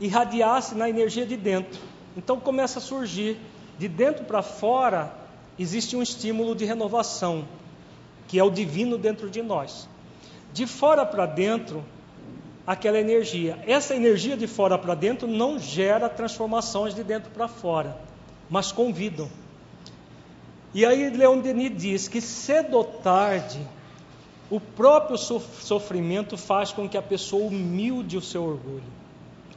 irradiasse 0.00 0.74
na 0.74 0.88
energia 0.88 1.24
de 1.24 1.36
dentro. 1.36 1.80
Então, 2.16 2.40
começa 2.40 2.80
a 2.80 2.82
surgir 2.82 3.38
de 3.78 3.88
dentro 3.88 4.24
para 4.24 4.42
fora, 4.42 5.14
existe 5.56 5.96
um 5.96 6.02
estímulo 6.02 6.56
de 6.56 6.64
renovação, 6.64 7.46
que 8.26 8.38
é 8.38 8.42
o 8.42 8.50
divino 8.50 8.98
dentro 8.98 9.30
de 9.30 9.40
nós. 9.40 9.88
De 10.54 10.68
fora 10.68 11.04
para 11.04 11.26
dentro, 11.26 11.84
aquela 12.64 12.96
energia. 12.96 13.58
Essa 13.66 13.96
energia 13.96 14.36
de 14.36 14.46
fora 14.46 14.78
para 14.78 14.94
dentro 14.94 15.26
não 15.26 15.58
gera 15.58 16.08
transformações 16.08 16.94
de 16.94 17.02
dentro 17.02 17.28
para 17.32 17.48
fora, 17.48 17.98
mas 18.48 18.70
convidam. 18.70 19.28
E 20.72 20.86
aí 20.86 21.10
Leon 21.10 21.40
Denis 21.40 21.72
diz 21.76 22.06
que 22.06 22.20
cedo 22.20 22.76
ou 22.76 22.84
tarde, 22.84 23.58
o 24.48 24.60
próprio 24.60 25.18
sofrimento 25.18 26.36
faz 26.36 26.70
com 26.70 26.88
que 26.88 26.96
a 26.96 27.02
pessoa 27.02 27.48
humilde 27.48 28.16
o 28.16 28.20
seu 28.20 28.44
orgulho, 28.44 28.84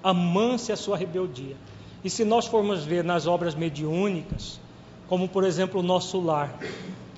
amance 0.04 0.72
a 0.72 0.76
sua 0.76 0.98
rebeldia. 0.98 1.56
E 2.04 2.10
se 2.10 2.26
nós 2.26 2.48
formos 2.48 2.84
ver 2.84 3.04
nas 3.04 3.28
obras 3.28 3.54
mediúnicas, 3.54 4.60
como 5.08 5.30
por 5.30 5.44
exemplo 5.44 5.80
o 5.80 5.84
nosso 5.84 6.20
lar, 6.20 6.58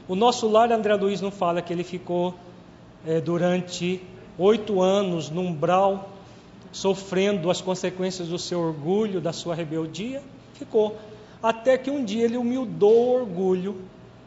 o 0.05 0.15
nosso 0.15 0.49
lar, 0.49 0.69
André 0.69 0.95
Luiz 0.95 1.21
não 1.21 1.31
fala 1.31 1.61
que 1.61 1.71
ele 1.71 1.85
ficou 1.85 2.35
é, 3.05 3.19
durante 3.19 4.01
oito 4.37 4.81
anos 4.81 5.29
no 5.29 5.41
umbral, 5.41 6.09
sofrendo 6.71 7.49
as 7.49 7.61
consequências 7.61 8.27
do 8.27 8.37
seu 8.37 8.59
orgulho, 8.59 9.19
da 9.19 9.33
sua 9.33 9.55
rebeldia, 9.55 10.21
ficou 10.53 10.97
até 11.41 11.77
que 11.77 11.89
um 11.89 12.03
dia 12.03 12.25
ele 12.25 12.37
humildou 12.37 13.07
o 13.07 13.13
orgulho, 13.21 13.77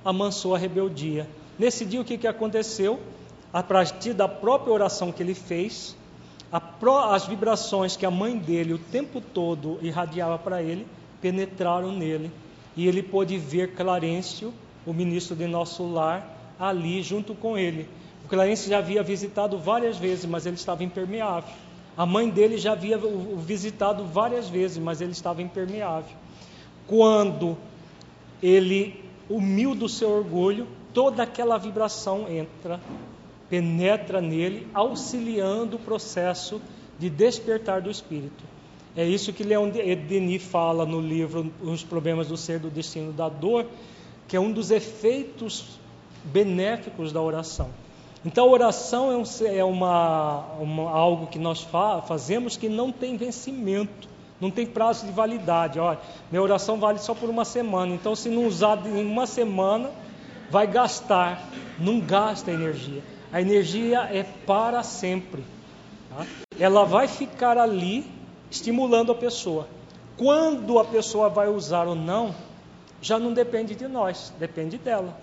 amansou 0.05 0.55
a 0.55 0.59
rebeldia. 0.59 1.29
Nesse 1.59 1.85
dia, 1.85 2.01
o 2.01 2.05
que, 2.05 2.19
que 2.19 2.27
aconteceu? 2.27 2.99
A 3.53 3.63
partir 3.63 4.15
da 4.15 4.27
própria 4.27 4.73
oração 4.73 5.13
que 5.13 5.23
ele 5.23 5.35
fez, 5.35 5.95
as 6.51 7.27
vibrações 7.27 7.97
que 7.97 8.05
a 8.05 8.11
mãe 8.11 8.37
dele 8.37 8.75
o 8.75 8.79
tempo 8.79 9.21
todo 9.21 9.79
irradiava 9.83 10.39
para 10.39 10.63
ele, 10.63 10.87
penetraram 11.21 11.93
nele. 11.93 12.31
E 12.77 12.89
ele 12.89 13.03
pôde 13.03 13.37
ver 13.37 13.75
Clarencio, 13.75 14.53
o 14.87 14.93
ministro 14.93 15.37
de 15.37 15.47
nosso 15.47 15.87
lar, 15.87 16.55
ali 16.59 17.03
junto 17.03 17.35
com 17.35 17.57
ele. 17.57 17.89
O 18.25 18.29
Clarencio 18.29 18.69
já 18.69 18.79
havia 18.79 19.03
visitado 19.03 19.59
várias 19.59 19.97
vezes, 19.97 20.25
mas 20.25 20.47
ele 20.47 20.57
estava 20.57 20.83
impermeável. 20.85 21.53
A 21.97 22.07
mãe 22.07 22.31
dele 22.31 22.57
já 22.57 22.73
havia 22.73 22.99
o 22.99 23.37
visitado 23.37 24.05
várias 24.05 24.49
vezes, 24.49 24.79
mas 24.79 25.01
ele 25.01 25.13
estava 25.13 25.43
impermeável. 25.43 26.17
Quando 26.87 27.57
ele 28.43 29.03
humilde 29.29 29.85
o 29.85 29.89
seu 29.89 30.11
orgulho, 30.11 30.67
toda 30.95 31.23
aquela 31.23 31.59
vibração 31.59 32.27
entra, 32.29 32.81
penetra 33.49 34.21
nele, 34.21 34.67
auxiliando 34.73 35.77
o 35.77 35.79
processo 35.79 36.61
de 36.99 37.11
despertar 37.11 37.83
do 37.83 37.91
espírito. 37.91 38.45
É 38.97 39.05
isso 39.05 39.33
que 39.33 39.43
Leon 39.43 39.71
Denis 39.71 40.43
fala 40.43 40.85
no 40.85 41.01
livro 41.01 41.51
Os 41.63 41.83
Problemas 41.83 42.29
do 42.29 42.37
Ser, 42.37 42.59
do 42.59 42.71
Destino 42.71 43.13
da 43.13 43.29
Dor, 43.29 43.67
que 44.29 44.37
é 44.37 44.41
um 44.41 44.53
dos 44.53 44.71
efeitos 44.71 45.79
benéficos 46.25 47.11
da 47.13 47.21
oração. 47.21 47.71
Então, 48.25 48.49
oração 48.49 49.11
é, 49.11 49.17
um, 49.17 49.25
é 49.47 49.65
uma, 49.65 50.45
uma, 50.61 50.91
algo 50.91 51.27
que 51.27 51.39
nós 51.39 51.63
fa 51.63 52.01
fazemos 52.03 52.57
que 52.57 52.69
não 52.69 52.93
tem 52.93 53.17
vencimento. 53.17 54.09
Não 54.41 54.51
tem 54.51 54.67
prazo 54.67 55.07
de 55.07 55.13
validade. 55.13 55.79
Olha, 55.79 56.01
minha 56.31 56.43
oração 56.43 56.79
vale 56.79 56.99
só 56.99 57.15
por 57.15 57.31
uma 57.31 57.45
semana. 57.45 57.95
Então, 57.95 58.15
se 58.17 58.29
não 58.29 58.47
usar 58.47 58.85
em 58.87 59.05
uma 59.05 59.27
semana, 59.27 59.91
vai 60.51 60.67
gastar. 60.67 61.49
Não 61.79 62.01
gasta 62.01 62.51
energia. 62.51 63.03
A 63.33 63.41
energia 63.41 64.01
é 64.13 64.25
para 64.47 64.83
sempre. 64.83 65.45
Tá? 66.11 66.27
Ela 66.59 66.85
vai 66.85 67.09
ficar 67.09 67.57
ali 67.57 68.05
estimulando 68.51 69.13
a 69.13 69.15
pessoa. 69.15 69.67
Quando 70.17 70.79
a 70.79 70.85
pessoa 70.85 71.29
vai 71.29 71.49
usar 71.49 71.87
ou 71.87 71.95
não, 71.95 72.35
já 73.01 73.19
não 73.19 73.33
depende 73.33 73.75
de 73.75 73.89
nós, 73.89 74.33
depende 74.39 74.77
dela. 74.79 75.17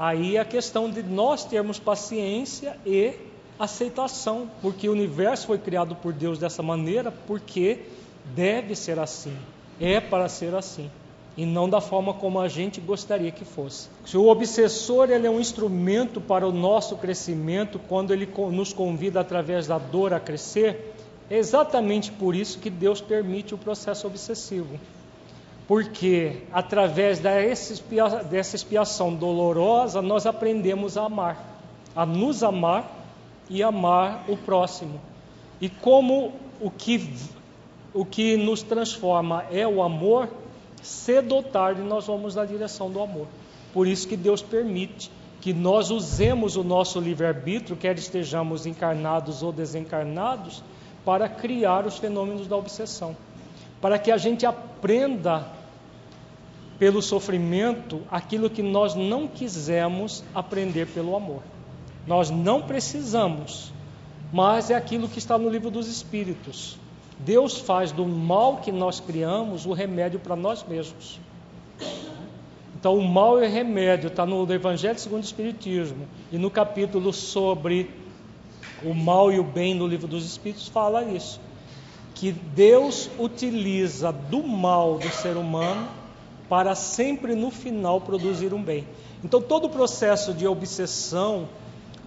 Aí 0.00 0.38
a 0.38 0.46
questão 0.46 0.88
de 0.90 1.02
nós 1.02 1.44
termos 1.44 1.78
paciência 1.78 2.74
e 2.86 3.12
aceitação, 3.58 4.50
porque 4.62 4.88
o 4.88 4.92
universo 4.92 5.46
foi 5.46 5.58
criado 5.58 5.94
por 5.94 6.14
Deus 6.14 6.38
dessa 6.38 6.62
maneira, 6.62 7.12
porque 7.26 7.80
deve 8.34 8.74
ser 8.74 8.98
assim, 8.98 9.36
é 9.78 10.00
para 10.00 10.26
ser 10.26 10.54
assim, 10.54 10.90
e 11.36 11.44
não 11.44 11.68
da 11.68 11.82
forma 11.82 12.14
como 12.14 12.40
a 12.40 12.48
gente 12.48 12.80
gostaria 12.80 13.30
que 13.30 13.44
fosse. 13.44 13.90
Se 14.06 14.16
o 14.16 14.26
obsessor 14.26 15.10
ele 15.10 15.26
é 15.26 15.30
um 15.30 15.38
instrumento 15.38 16.18
para 16.18 16.48
o 16.48 16.52
nosso 16.52 16.96
crescimento, 16.96 17.78
quando 17.86 18.10
ele 18.10 18.26
nos 18.52 18.72
convida 18.72 19.20
através 19.20 19.66
da 19.66 19.76
dor 19.76 20.14
a 20.14 20.18
crescer, 20.18 20.94
é 21.28 21.36
exatamente 21.36 22.10
por 22.10 22.34
isso 22.34 22.58
que 22.58 22.70
Deus 22.70 23.02
permite 23.02 23.54
o 23.54 23.58
processo 23.58 24.06
obsessivo 24.06 24.80
porque 25.70 26.42
através 26.52 27.20
dessa 27.20 28.56
expiação 28.56 29.14
dolorosa 29.14 30.02
nós 30.02 30.26
aprendemos 30.26 30.96
a 30.96 31.04
amar, 31.04 31.60
a 31.94 32.04
nos 32.04 32.42
amar 32.42 32.90
e 33.48 33.62
amar 33.62 34.24
o 34.26 34.36
próximo. 34.36 35.00
E 35.60 35.68
como 35.68 36.32
o 36.60 36.72
que, 36.72 37.14
o 37.94 38.04
que 38.04 38.36
nos 38.36 38.64
transforma 38.64 39.44
é 39.48 39.64
o 39.64 39.80
amor, 39.80 40.28
cedo 40.82 41.36
ou 41.36 41.42
tarde 41.44 41.82
nós 41.82 42.08
vamos 42.08 42.34
na 42.34 42.44
direção 42.44 42.90
do 42.90 43.00
amor. 43.00 43.28
Por 43.72 43.86
isso 43.86 44.08
que 44.08 44.16
Deus 44.16 44.42
permite 44.42 45.08
que 45.40 45.52
nós 45.52 45.92
usemos 45.92 46.56
o 46.56 46.64
nosso 46.64 46.98
livre-arbítrio, 46.98 47.76
quer 47.76 47.96
estejamos 47.96 48.66
encarnados 48.66 49.40
ou 49.40 49.52
desencarnados, 49.52 50.64
para 51.04 51.28
criar 51.28 51.86
os 51.86 51.96
fenômenos 51.96 52.48
da 52.48 52.56
obsessão. 52.56 53.16
Para 53.80 54.00
que 54.00 54.10
a 54.10 54.16
gente 54.16 54.44
aprenda 54.44 55.59
pelo 56.80 57.02
sofrimento 57.02 58.00
aquilo 58.10 58.48
que 58.48 58.62
nós 58.62 58.94
não 58.94 59.28
quisemos 59.28 60.24
aprender 60.34 60.86
pelo 60.86 61.14
amor. 61.14 61.42
Nós 62.06 62.30
não 62.30 62.62
precisamos, 62.62 63.70
mas 64.32 64.70
é 64.70 64.74
aquilo 64.74 65.06
que 65.06 65.18
está 65.18 65.36
no 65.36 65.50
livro 65.50 65.70
dos 65.70 65.86
Espíritos. 65.88 66.78
Deus 67.18 67.58
faz 67.58 67.92
do 67.92 68.06
mal 68.06 68.56
que 68.56 68.72
nós 68.72 68.98
criamos 68.98 69.66
o 69.66 69.74
remédio 69.74 70.18
para 70.18 70.34
nós 70.34 70.64
mesmos. 70.66 71.20
Então, 72.74 72.96
o 72.96 73.06
mal 73.06 73.34
o 73.34 73.40
remédio 73.40 74.08
está 74.08 74.24
no 74.24 74.50
Evangelho 74.50 74.98
segundo 74.98 75.20
o 75.20 75.26
Espiritismo 75.26 76.08
e 76.32 76.38
no 76.38 76.50
capítulo 76.50 77.12
sobre 77.12 77.90
o 78.82 78.94
mal 78.94 79.30
e 79.30 79.38
o 79.38 79.44
bem 79.44 79.74
no 79.74 79.86
livro 79.86 80.08
dos 80.08 80.24
Espíritos 80.24 80.66
fala 80.66 81.04
isso, 81.04 81.38
que 82.14 82.32
Deus 82.32 83.10
utiliza 83.18 84.10
do 84.10 84.42
mal 84.42 84.96
do 84.96 85.10
ser 85.10 85.36
humano 85.36 85.99
para 86.50 86.74
sempre 86.74 87.36
no 87.36 87.48
final 87.48 88.00
produzir 88.00 88.52
um 88.52 88.60
bem. 88.60 88.84
Então, 89.22 89.40
todo 89.40 89.66
o 89.66 89.70
processo 89.70 90.34
de 90.34 90.48
obsessão, 90.48 91.48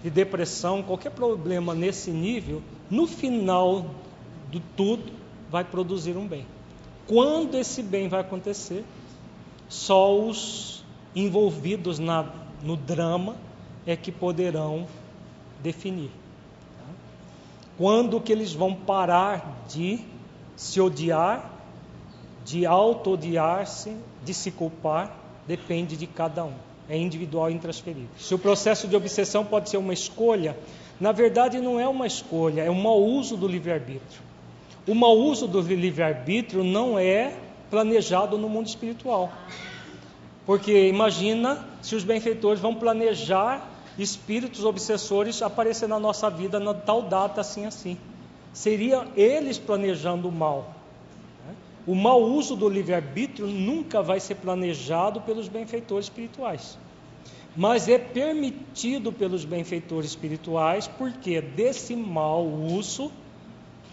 de 0.02 0.10
depressão, 0.10 0.82
qualquer 0.82 1.10
problema 1.10 1.74
nesse 1.74 2.10
nível, 2.10 2.62
no 2.90 3.06
final 3.06 3.86
de 4.50 4.60
tudo, 4.76 5.10
vai 5.50 5.64
produzir 5.64 6.14
um 6.18 6.28
bem. 6.28 6.46
Quando 7.06 7.56
esse 7.56 7.82
bem 7.82 8.06
vai 8.06 8.20
acontecer, 8.20 8.84
só 9.66 10.14
os 10.14 10.84
envolvidos 11.16 11.98
na, 11.98 12.26
no 12.62 12.76
drama 12.76 13.36
é 13.86 13.96
que 13.96 14.12
poderão 14.12 14.86
definir. 15.62 16.10
Quando 17.78 18.20
que 18.20 18.30
eles 18.30 18.52
vão 18.52 18.74
parar 18.74 19.64
de 19.68 20.00
se 20.54 20.80
odiar 20.80 21.54
de 22.44 22.66
auto-odiar-se, 22.66 23.96
de 24.24 24.34
se 24.34 24.50
culpar, 24.50 25.16
depende 25.46 25.96
de 25.96 26.06
cada 26.06 26.44
um. 26.44 26.54
É 26.88 26.96
individual 26.96 27.50
e 27.50 27.54
intransferível. 27.54 28.08
Se 28.18 28.34
o 28.34 28.38
processo 28.38 28.86
de 28.86 28.96
obsessão 28.96 29.44
pode 29.44 29.70
ser 29.70 29.78
uma 29.78 29.92
escolha, 29.92 30.56
na 31.00 31.12
verdade 31.12 31.58
não 31.60 31.80
é 31.80 31.88
uma 31.88 32.06
escolha, 32.06 32.62
é 32.62 32.70
um 32.70 32.80
mau 32.80 33.02
uso 33.02 33.36
do 33.36 33.46
livre-arbítrio. 33.46 34.22
O 34.86 34.94
mau 34.94 35.16
uso 35.16 35.48
do 35.48 35.60
livre-arbítrio 35.60 36.62
não 36.62 36.98
é 36.98 37.34
planejado 37.70 38.36
no 38.36 38.48
mundo 38.48 38.66
espiritual. 38.66 39.32
Porque 40.44 40.88
imagina 40.88 41.66
se 41.80 41.96
os 41.96 42.04
benfeitores 42.04 42.60
vão 42.60 42.74
planejar 42.74 43.70
espíritos 43.98 44.64
obsessores 44.64 45.40
aparecer 45.40 45.88
na 45.88 45.98
nossa 45.98 46.28
vida 46.28 46.60
na 46.60 46.74
tal 46.74 47.02
data 47.02 47.40
assim 47.40 47.64
assim. 47.64 47.96
Seria 48.52 49.06
eles 49.16 49.58
planejando 49.58 50.28
o 50.28 50.32
mal. 50.32 50.73
O 51.86 51.94
mau 51.94 52.22
uso 52.22 52.56
do 52.56 52.68
livre-arbítrio 52.68 53.46
nunca 53.46 54.02
vai 54.02 54.18
ser 54.18 54.36
planejado 54.36 55.20
pelos 55.20 55.48
benfeitores 55.48 56.06
espirituais. 56.06 56.78
Mas 57.56 57.88
é 57.88 57.98
permitido 57.98 59.12
pelos 59.12 59.44
benfeitores 59.44 60.10
espirituais, 60.10 60.88
porque 60.88 61.40
desse 61.40 61.94
mau 61.94 62.46
uso, 62.46 63.12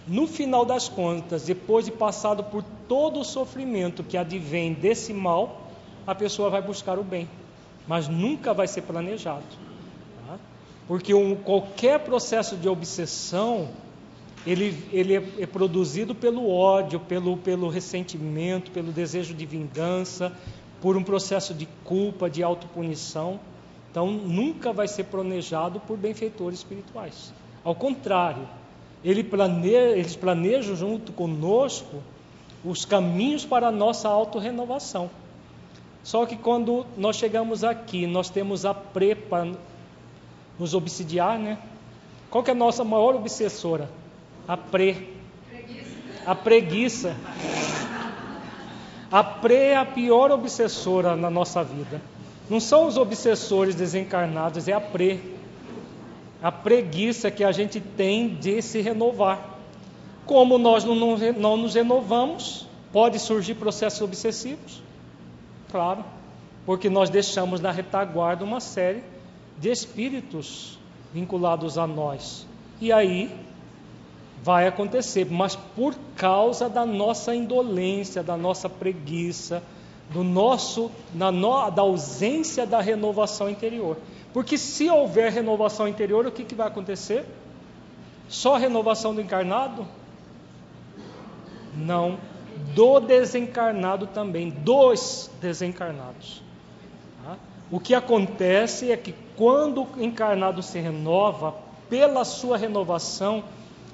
no 0.08 0.26
final 0.26 0.66
das 0.66 0.88
contas, 0.88 1.44
depois 1.44 1.86
de 1.86 1.92
passado 1.92 2.44
por 2.46 2.64
todo 2.88 3.20
o 3.20 3.26
sofrimento 3.26 4.04
que 4.04 4.18
advém 4.18 4.74
desse 4.74 5.14
mal, 5.14 5.70
a 6.08 6.16
pessoa 6.16 6.50
vai 6.50 6.62
buscar 6.62 6.98
o 6.98 7.04
bem, 7.04 7.30
mas 7.88 8.08
nunca 8.08 8.54
vai 8.54 8.68
ser 8.68 8.82
planejado. 8.84 9.44
Tá? 10.28 10.40
Porque 10.88 11.14
um, 11.14 11.36
qualquer 11.36 12.00
processo 12.00 12.56
de 12.56 12.68
obsessão 12.68 13.70
ele, 14.46 14.78
ele 14.92 15.16
é, 15.16 15.24
é, 15.40 15.46
produzido 15.46 16.16
pelo 16.16 16.50
ódio, 16.50 17.00
pelo, 17.00 17.38
pelo 17.38 17.70
ressentimento, 17.70 18.72
pelo 18.72 18.92
desejo 18.92 19.34
de 19.34 19.46
vingança, 19.46 20.34
por 20.82 20.98
um 20.98 21.04
processo 21.04 21.54
de 21.54 21.68
culpa, 21.84 22.30
de 22.30 22.42
autopunição. 22.42 23.40
Então, 23.92 24.08
nunca 24.10 24.74
vai 24.74 24.88
ser 24.88 25.06
planejado 25.06 25.80
por 25.82 25.98
benfeitores 25.98 26.60
espirituais. 26.60 27.32
Ao 27.64 27.76
contrário, 27.76 28.48
ele 29.04 29.24
planeja, 29.24 29.98
eles 29.98 30.16
planejam 30.16 30.76
junto 30.76 31.12
conosco 31.12 32.02
os 32.64 32.86
caminhos 32.86 33.46
para 33.46 33.68
a 33.68 33.72
nossa 33.72 34.08
autorrenovação. 34.08 35.10
Só 36.04 36.26
que 36.26 36.36
quando 36.36 36.86
nós 36.98 37.16
chegamos 37.16 37.64
aqui, 37.64 38.08
nós 38.08 38.30
temos 38.30 38.66
a 38.66 38.74
prepa 38.74 39.48
nos 40.58 40.74
obsidiar, 40.74 41.38
né? 41.38 41.60
Qual 42.30 42.44
que 42.44 42.50
é 42.50 42.54
a 42.54 42.58
nossa 42.58 42.84
maior 42.84 43.16
obsessora? 43.16 44.01
A 44.48 44.58
pre. 44.58 45.16
A 46.26 46.36
preguiça. 46.36 47.16
A 49.12 49.24
pre 49.24 49.56
é 49.56 49.78
a 49.78 49.86
pior 49.86 50.32
obsessora 50.32 51.16
na 51.16 51.30
nossa 51.30 51.64
vida. 51.64 52.02
Não 52.50 52.60
são 52.60 52.88
os 52.88 52.98
obsessores 52.98 53.76
desencarnados, 53.76 54.68
é 54.68 54.74
a 54.74 54.82
pre. 54.82 55.20
A 56.42 56.52
preguiça 56.52 57.30
que 57.30 57.44
a 57.44 57.52
gente 57.52 57.80
tem 57.80 58.36
de 58.36 58.62
se 58.62 58.82
renovar. 58.82 59.58
Como 60.26 60.58
nós 60.58 60.84
não, 60.84 60.96
não, 60.96 61.18
não 61.34 61.58
nos 61.58 61.76
renovamos, 61.76 62.68
pode 62.92 63.20
surgir 63.20 63.56
processos 63.56 64.02
obsessivos? 64.02 64.82
Claro, 65.70 66.04
porque 66.66 66.90
nós 66.90 67.10
deixamos 67.10 67.62
na 67.62 67.72
retaguarda 67.72 68.44
uma 68.44 68.60
série 68.60 69.04
de 69.58 69.70
espíritos 69.70 70.80
vinculados 71.14 71.78
a 71.78 71.86
nós. 71.86 72.46
E 72.80 72.92
aí 72.92 73.30
vai 74.44 74.68
acontecer, 74.68 75.28
mas 75.30 75.56
por 75.56 75.96
causa 76.16 76.68
da 76.68 76.86
nossa 76.86 77.36
indolência, 77.36 78.24
da 78.24 78.36
nossa 78.36 78.68
preguiça, 78.68 79.62
do 80.10 80.24
nosso, 80.24 80.92
na 81.14 81.32
no, 81.32 81.70
da 81.70 81.84
ausência 81.84 82.66
da 82.66 82.82
renovação 82.82 83.50
interior. 83.50 83.98
Porque 84.34 84.58
se 84.58 84.90
houver 84.90 85.32
renovação 85.32 85.88
interior, 85.88 86.26
o 86.26 86.32
que, 86.32 86.44
que 86.44 86.56
vai 86.56 86.68
acontecer? 86.68 87.26
Só 88.28 88.58
renovação 88.58 89.14
do 89.14 89.22
encarnado? 89.22 89.86
Não, 91.76 92.18
do 92.74 93.00
desencarnado 93.00 94.08
também, 94.08 94.50
dos 94.50 95.30
desencarnados. 95.40 96.42
Tá? 97.24 97.38
O 97.70 97.80
que 97.80 97.94
acontece 97.94 98.92
é 98.92 98.98
que 98.98 99.14
quando 99.36 99.84
o 99.84 100.04
encarnado 100.04 100.64
se 100.64 100.80
renova, 100.80 101.56
pela 101.90 102.24
sua 102.24 102.58
renovação, 102.58 103.44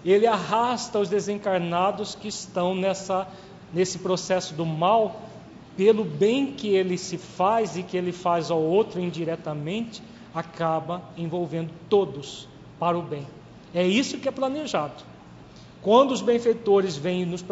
ele 0.06 0.28
arrasta 0.28 1.00
os 1.00 1.10
desencarnados 1.10 2.16
que 2.16 2.28
estão 2.28 2.74
nessa, 2.76 3.28
nesse 3.74 4.00
processo 4.00 4.54
do 4.54 4.66
mal, 4.66 5.22
pelo 5.76 6.04
bem 6.04 6.54
que 6.54 6.70
ele 6.70 6.98
se 6.98 7.18
faz 7.18 7.78
e 7.78 7.84
que 7.84 7.98
ele 7.98 8.12
faz 8.12 8.50
ao 8.50 8.62
outro 8.62 9.00
indiretamente, 9.00 10.02
acaba 10.34 11.02
envolvendo 11.16 11.72
todos 11.90 12.48
para 12.80 12.98
o 12.98 13.02
bem. 13.02 13.28
É 13.74 13.86
isso 13.86 14.18
que 14.18 14.28
é 14.28 14.32
planejado. 14.32 15.04
Quando 15.82 16.12
os 16.12 16.22
benfeitores 16.22 16.98
vêm 16.98 17.22
e 17.22 17.26
nos 17.26 17.44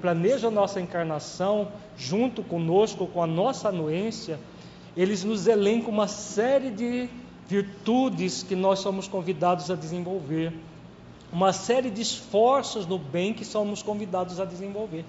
planejam 0.00 0.50
a 0.50 0.52
nossa 0.52 0.80
encarnação, 0.80 1.68
junto 1.96 2.42
conosco, 2.42 3.06
com 3.06 3.22
a 3.22 3.26
nossa 3.26 3.68
anuência, 3.68 4.38
eles 4.96 5.22
nos 5.22 5.46
elencam 5.46 5.90
uma 5.90 6.08
série 6.08 6.70
de 6.70 7.08
virtudes 7.46 8.42
que 8.42 8.56
nós 8.56 8.78
somos 8.78 9.06
convidados 9.06 9.70
a 9.70 9.74
desenvolver, 9.74 10.52
uma 11.34 11.52
série 11.52 11.90
de 11.90 12.00
esforços 12.00 12.86
no 12.86 12.96
bem 12.96 13.34
que 13.34 13.44
somos 13.44 13.82
convidados 13.82 14.38
a 14.38 14.44
desenvolver. 14.44 15.04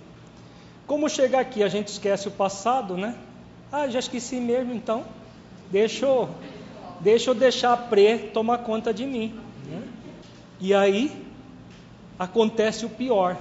Como 0.88 1.07
chegar 1.07 1.39
aqui, 1.41 1.61
a 1.61 1.67
gente 1.67 1.89
esquece 1.89 2.27
o 2.27 2.31
passado, 2.31 2.97
né? 2.97 3.15
Ah, 3.71 3.88
já 3.88 3.99
esqueci 3.99 4.39
mesmo, 4.39 4.73
então 4.73 5.05
deixa 5.69 6.07
eu, 6.07 6.27
deixa 6.99 7.29
eu 7.29 7.35
deixar 7.35 7.73
a 7.73 7.77
Pre 7.77 8.17
tomar 8.33 8.59
conta 8.59 8.91
de 8.91 9.05
mim. 9.05 9.39
Né? 9.67 9.83
E 10.59 10.73
aí 10.73 11.15
acontece 12.17 12.88
o 12.88 12.89
pior. 12.89 13.38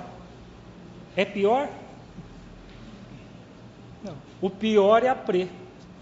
É 1.17 1.25
pior? 1.25 1.71
Não. 4.05 4.15
O 4.43 4.51
pior 4.51 5.03
é 5.03 5.09
a 5.09 5.15
Pre, 5.15 5.49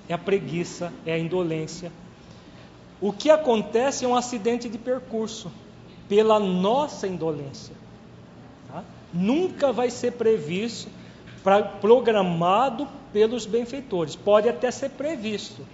é 0.08 0.14
a 0.14 0.18
preguiça, 0.18 0.92
é 1.06 1.12
a 1.12 1.18
indolência. 1.18 1.92
O 3.00 3.12
que 3.12 3.30
acontece 3.30 4.04
é 4.04 4.08
um 4.08 4.16
acidente 4.16 4.68
de 4.68 4.78
percurso 4.78 5.61
pela 6.12 6.38
nossa 6.38 7.06
indolência. 7.06 7.74
Tá? 8.68 8.84
Nunca 9.14 9.72
vai 9.72 9.88
ser 9.88 10.12
previsto, 10.12 10.90
pra, 11.42 11.62
programado 11.62 12.86
pelos 13.14 13.46
benfeitores. 13.46 14.14
Pode 14.14 14.46
até 14.46 14.70
ser 14.70 14.90
previsto, 14.90 15.66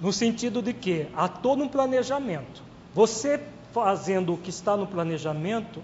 no 0.00 0.12
sentido 0.12 0.60
de 0.60 0.72
que 0.72 1.06
há 1.14 1.28
todo 1.28 1.62
um 1.62 1.68
planejamento. 1.68 2.64
Você 2.92 3.40
fazendo 3.72 4.34
o 4.34 4.36
que 4.36 4.50
está 4.50 4.76
no 4.76 4.88
planejamento, 4.88 5.80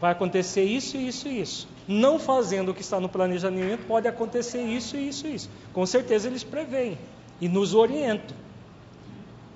vai 0.00 0.12
acontecer 0.12 0.64
isso, 0.64 0.96
isso 0.96 1.28
e 1.28 1.42
isso. 1.42 1.68
Não 1.86 2.18
fazendo 2.18 2.70
o 2.70 2.74
que 2.74 2.80
está 2.80 2.98
no 2.98 3.10
planejamento, 3.10 3.84
pode 3.86 4.08
acontecer 4.08 4.62
isso, 4.62 4.96
isso 4.96 5.26
e 5.26 5.34
isso. 5.34 5.50
Com 5.74 5.84
certeza 5.84 6.28
eles 6.28 6.42
preveem 6.42 6.96
e 7.42 7.46
nos 7.46 7.74
orientam. 7.74 8.34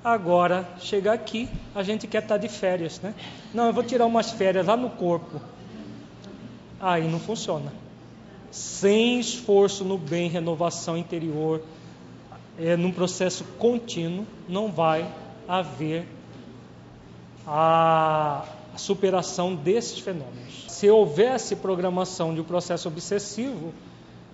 Agora, 0.02 0.68
chega 0.78 1.12
aqui, 1.12 1.48
a 1.74 1.82
gente 1.82 2.06
quer 2.06 2.22
estar 2.22 2.37
de 2.37 2.48
férias, 2.48 3.00
né? 3.00 3.14
Não, 3.52 3.66
eu 3.66 3.72
vou 3.72 3.82
tirar 3.82 4.06
umas 4.06 4.30
férias 4.30 4.66
lá 4.66 4.76
no 4.76 4.90
corpo. 4.90 5.40
Aí 6.80 7.08
não 7.08 7.18
funciona. 7.18 7.72
Sem 8.50 9.18
esforço 9.18 9.84
no 9.84 9.98
bem, 9.98 10.30
renovação 10.30 10.96
interior, 10.96 11.61
é, 12.58 12.76
num 12.76 12.92
processo 12.92 13.44
contínuo, 13.58 14.24
não 14.48 14.70
vai 14.70 15.06
haver 15.46 16.06
a 17.46 18.44
superação 18.76 19.54
desses 19.54 19.98
fenômenos. 19.98 20.66
Se 20.68 20.88
houvesse 20.88 21.56
programação 21.56 22.32
de 22.32 22.40
um 22.40 22.44
processo 22.44 22.88
obsessivo, 22.88 23.72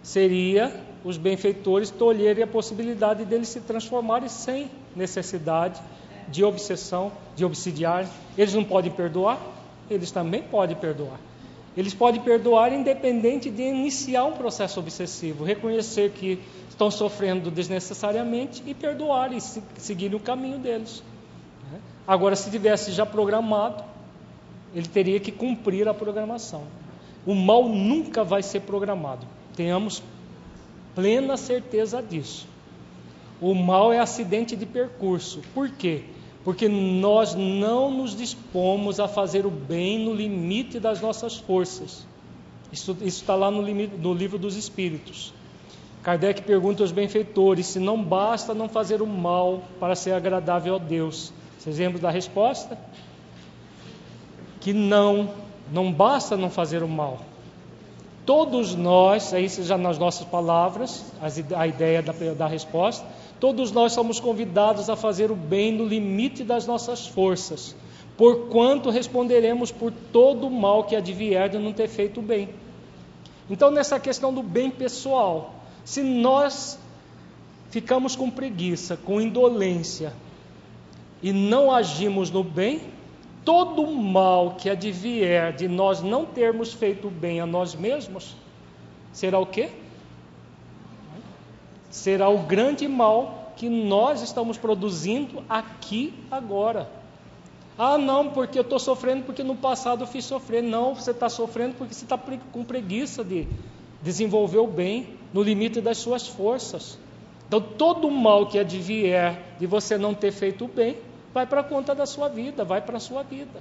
seria 0.03 0.79
os 1.03 1.17
benfeitores 1.17 1.91
tolherem 1.91 2.45
a 2.45 2.47
possibilidade 2.47 3.25
deles 3.25 3.49
se 3.49 3.61
transformarem 3.61 4.29
sem 4.29 4.71
necessidade 4.97 5.81
de 6.29 6.45
obsessão, 6.45 7.13
de 7.37 7.45
obsidiar. 7.45 8.07
Eles 8.37 8.55
não 8.55 8.65
podem 8.65 8.91
perdoar? 8.91 9.39
Eles 9.91 10.11
também 10.11 10.43
podem 10.43 10.77
perdoar. 10.77 11.19
Eles 11.77 11.93
podem 11.93 12.21
perdoar 12.21 12.73
independente 12.73 13.51
de 13.51 13.63
iniciar 13.63 14.25
um 14.25 14.33
processo 14.33 14.79
obsessivo, 14.79 15.45
reconhecer 15.45 16.11
que 16.11 16.39
estão 16.69 16.91
sofrendo 16.91 17.51
desnecessariamente 17.51 18.63
e 18.65 18.75
perdoar 18.75 19.33
e 19.33 19.41
seguir 19.41 20.15
o 20.15 20.21
caminho 20.21 20.59
deles. 20.59 21.03
Agora, 22.07 22.37
se 22.37 22.51
tivesse 22.51 22.93
já 22.93 23.05
programado, 23.05 23.83
ele 24.75 24.87
teria 24.87 25.19
que 25.19 25.33
cumprir 25.33 25.89
a 25.89 25.95
programação. 25.95 26.65
O 27.27 27.35
mal 27.35 27.69
nunca 27.69 28.23
vai 28.23 28.43
ser 28.43 28.61
programado. 28.61 29.27
Tenhamos 29.57 30.03
plena 30.95 31.37
certeza 31.37 32.03
disso. 32.03 32.47
O 33.41 33.55
mal 33.55 33.93
é 33.93 33.99
acidente 33.99 34.57
de 34.57 34.67
percurso. 34.67 35.43
Por 35.53 35.71
quê? 35.71 36.05
Porque 36.45 36.69
nós 36.69 37.35
não 37.35 37.91
nos 37.91 38.15
dispomos 38.15 39.01
a 39.01 39.09
fazer 39.09 39.47
o 39.47 39.51
bem 39.51 39.99
no 39.99 40.15
limite 40.15 40.79
das 40.79 41.01
nossas 41.01 41.37
forças. 41.37 42.07
Isso, 42.73 42.97
está 43.03 43.35
lá 43.35 43.51
no, 43.51 43.63
limite, 43.63 43.97
no 43.97 44.13
livro 44.13 44.39
dos 44.39 44.57
Espíritos. 44.57 45.33
Kardec 46.03 46.43
pergunta 46.43 46.83
aos 46.83 46.93
benfeitores 46.93 47.67
se 47.67 47.79
não 47.79 48.03
basta 48.03 48.53
não 48.53 48.69
fazer 48.69 49.01
o 49.01 49.07
mal 49.07 49.63
para 49.81 49.95
ser 49.95 50.13
agradável 50.13 50.75
a 50.75 50.79
Deus. 50.79 51.33
Vocês 51.59 51.79
lembram 51.79 52.01
da 52.01 52.11
resposta? 52.11 52.79
Que 54.61 54.73
não, 54.73 55.31
não 55.73 55.91
basta 55.91 56.37
não 56.37 56.51
fazer 56.51 56.83
o 56.83 56.89
mal. 56.89 57.21
Todos 58.27 58.75
nós, 58.75 59.35
aí 59.35 59.49
já 59.49 59.77
nas 59.77 59.99
nossas 59.99 60.27
palavras, 60.27 61.05
a 61.57 61.67
ideia 61.67 62.03
da, 62.03 62.13
da 62.13 62.47
resposta, 62.47 63.05
Todos 63.45 63.73
nós 63.73 63.93
somos 63.93 64.19
convidados 64.21 64.89
a 64.89 64.97
fazer 64.97 65.31
o 65.31 65.37
bem 65.37 65.71
no 65.71 65.85
limite 65.85 66.43
das 66.43 66.67
nossas 66.67 67.07
forças, 67.07 67.77
porquanto 68.17 68.89
responderemos 68.89 69.71
por 69.71 69.93
todo 69.93 70.47
o 70.47 70.51
mal 70.51 70.85
que 70.85 70.97
advier 70.97 71.51
de 71.51 71.59
não 71.59 71.71
ter 71.71 71.87
feito 71.87 72.21
o 72.21 72.23
bem. 72.23 72.49
Então, 73.51 73.71
nessa 73.71 74.01
questão 74.01 74.33
do 74.33 74.43
bem 74.43 74.71
pessoal, 74.71 75.57
se 75.85 76.03
nós 76.03 76.79
ficamos 77.69 78.17
com 78.17 78.31
preguiça, 78.31 78.97
com 78.97 79.21
indolência 79.21 80.15
e 81.23 81.31
não 81.31 81.71
agimos 81.71 82.31
no 82.31 82.43
bem, 82.43 82.81
todo 83.45 83.87
mal 83.87 84.55
que 84.57 84.71
advier 84.71 85.53
de 85.53 85.69
nós 85.69 86.03
não 86.03 86.25
termos 86.25 86.73
feito 86.73 87.11
bem 87.11 87.41
a 87.41 87.47
nós 87.47 87.75
mesmos, 87.75 88.35
será 89.13 89.39
o 89.39 89.47
quê? 89.47 89.71
será 91.95 92.29
o 92.29 92.39
grande 92.39 92.89
mal 92.89 93.53
que 93.57 93.69
nós 93.69 94.21
estamos 94.21 94.59
produzindo 94.59 95.45
aqui 95.49 96.13
agora. 96.29 96.91
Ah, 97.79 97.97
não, 97.97 98.31
porque 98.31 98.59
eu 98.59 98.63
estou 98.63 98.81
sofrendo 98.81 99.23
porque 99.23 99.45
no 99.45 99.55
passado 99.55 100.03
eu 100.03 100.07
fiz 100.07 100.25
sofrer. 100.25 100.61
Não, 100.61 100.95
você 100.95 101.13
está 101.13 101.29
sofrendo 101.29 101.77
porque 101.77 101.95
você 101.95 102.05
está 102.05 102.19
com 102.53 102.65
preguiça 102.65 103.23
de 103.23 103.47
desenvolver 104.03 104.59
o 104.59 104.67
bem 104.67 105.09
no 105.33 105.41
limite 105.41 105.81
das 105.81 105.99
suas 105.99 106.27
forças. 106.27 106.99
Então, 107.47 107.61
todo 107.61 108.11
mal 108.11 108.49
que 108.49 108.59
advier 108.59 109.41
de 109.61 109.67
você 109.67 109.97
não 109.97 110.15
ter 110.15 110.33
feito 110.33 110.65
o 110.65 110.69
bem, 110.69 110.97
vai 111.35 111.47
para 111.47 111.61
a 111.61 111.65
conta 111.65 111.95
da 111.95 112.07
sua 112.07 112.29
vida, 112.29 112.65
vai 112.65 112.81
para 112.81 112.97
a 112.97 113.01
sua 113.01 113.25
vida. 113.25 113.61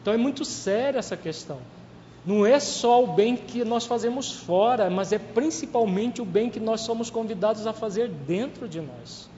Então, 0.00 0.14
é 0.14 0.16
muito 0.16 0.44
séria 0.44 0.98
essa 0.98 1.16
questão. 1.16 1.58
Não 2.24 2.46
é 2.46 2.60
só 2.60 3.02
o 3.02 3.08
bem 3.08 3.36
que 3.36 3.64
nós 3.64 3.84
fazemos 3.84 4.30
fora, 4.30 4.88
mas 4.88 5.12
é 5.12 5.18
principalmente 5.18 6.22
o 6.22 6.24
bem 6.24 6.48
que 6.48 6.60
nós 6.60 6.82
somos 6.82 7.10
convidados 7.10 7.66
a 7.66 7.72
fazer 7.72 8.08
dentro 8.08 8.68
de 8.68 8.80
nós, 8.80 9.28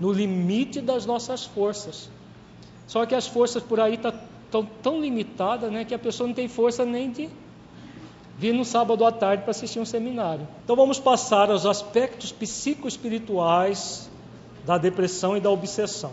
no 0.00 0.10
limite 0.12 0.80
das 0.80 1.06
nossas 1.06 1.44
forças. 1.44 2.10
Só 2.86 3.06
que 3.06 3.14
as 3.14 3.26
forças 3.26 3.62
por 3.62 3.78
aí 3.78 3.94
estão 3.94 4.12
tá, 4.64 4.68
tão 4.82 5.00
limitadas 5.00 5.70
né, 5.70 5.84
que 5.84 5.94
a 5.94 5.98
pessoa 5.98 6.26
não 6.26 6.34
tem 6.34 6.48
força 6.48 6.84
nem 6.84 7.10
de 7.10 7.28
vir 8.36 8.52
no 8.52 8.64
sábado 8.64 9.04
à 9.04 9.12
tarde 9.12 9.42
para 9.42 9.50
assistir 9.50 9.78
um 9.78 9.84
seminário. 9.84 10.48
Então 10.64 10.74
vamos 10.74 10.98
passar 10.98 11.50
aos 11.50 11.64
aspectos 11.64 12.32
psicoespirituais 12.32 14.10
da 14.64 14.78
depressão 14.78 15.36
e 15.36 15.40
da 15.40 15.50
obsessão. 15.50 16.12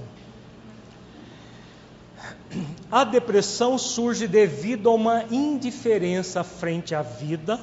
A 2.92 3.04
depressão 3.04 3.78
surge 3.78 4.28
devido 4.28 4.90
a 4.90 4.94
uma 4.94 5.24
indiferença 5.32 6.44
frente 6.44 6.96
à 6.96 7.02
vida, 7.02 7.60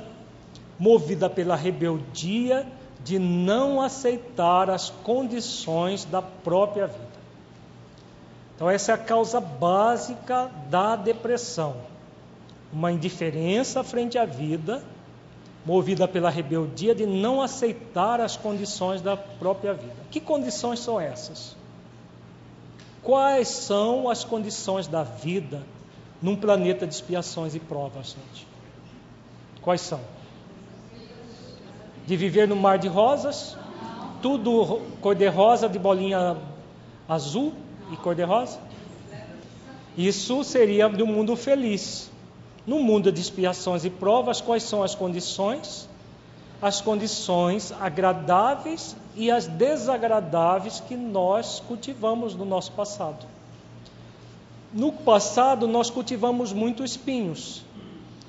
movida 0.79 1.29
pela 1.29 1.57
rebeldia 1.57 2.66
de 3.03 3.18
não 3.18 3.81
aceitar 3.81 4.70
as 4.70 4.90
condições 4.90 6.05
da 6.05 6.22
própria 6.22 6.87
vida. 6.87 7.16
Então, 8.55 8.70
essa 8.70 8.92
é 8.92 8.94
a 8.94 8.99
causa 8.99 9.40
básica 9.40 10.51
da 10.70 10.96
depressão. 10.96 11.77
Uma 12.72 12.90
indiferença 12.90 13.85
frente 13.85 14.16
à 14.18 14.25
vida, 14.25 14.83
movida 15.64 16.09
pela 16.09 16.31
rebeldia 16.31 16.94
de 16.94 17.05
não 17.05 17.42
aceitar 17.42 18.20
as 18.20 18.37
condições 18.37 19.03
da 19.03 19.16
própria 19.16 19.75
vida. 19.75 19.96
Que 20.11 20.20
condições 20.20 20.79
são 20.79 21.01
essas? 21.01 21.57
Quais 23.07 23.47
são 23.47 24.11
as 24.11 24.25
condições 24.25 24.88
da 24.88 25.05
vida 25.05 25.62
num 26.21 26.35
planeta 26.35 26.85
de 26.85 26.92
expiações 26.92 27.55
e 27.55 27.61
provas, 27.61 28.09
gente? 28.09 28.49
Quais 29.62 29.81
são? 29.81 30.01
De 32.05 32.16
viver 32.16 32.49
no 32.49 32.57
mar 32.57 32.81
de 32.81 32.88
rosas, 32.88 33.57
tudo 34.21 34.81
cor-de-rosa, 35.01 35.69
de 35.69 35.79
bolinha 35.79 36.37
azul 37.09 37.53
e 37.92 37.97
cor-de-rosa? 37.97 38.59
Isso 39.97 40.42
seria 40.42 40.88
um 40.88 41.07
mundo 41.07 41.37
feliz. 41.37 42.11
No 42.66 42.81
mundo 42.81 43.12
de 43.12 43.21
expiações 43.21 43.85
e 43.85 43.90
provas, 43.90 44.40
quais 44.40 44.64
são 44.64 44.83
as 44.83 44.97
condições? 44.97 45.88
As 46.61 46.81
condições 46.81 47.73
agradáveis 47.81 48.97
e 49.16 49.31
as 49.31 49.46
desagradáveis 49.46 50.79
que 50.79 50.94
nós 50.94 51.59
cultivamos 51.66 52.35
no 52.35 52.44
nosso 52.44 52.70
passado. 52.72 53.26
No 54.72 54.92
passado, 54.92 55.66
nós 55.66 55.88
cultivamos 55.88 56.52
muito 56.52 56.85
espinhos. 56.85 57.64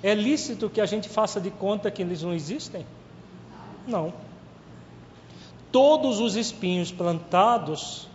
É 0.02 0.14
lícito 0.14 0.70
que 0.70 0.80
a 0.80 0.86
gente 0.86 1.10
faça 1.10 1.42
de 1.42 1.52
conta 1.52 1.92
que 1.92 2.02
eles 2.02 2.24
não 2.24 2.34
existem? 2.34 2.86
Não. 3.86 4.14
Todos 5.72 6.22
os 6.22 6.38
espinhos 6.38 6.90
plantados 6.90 8.08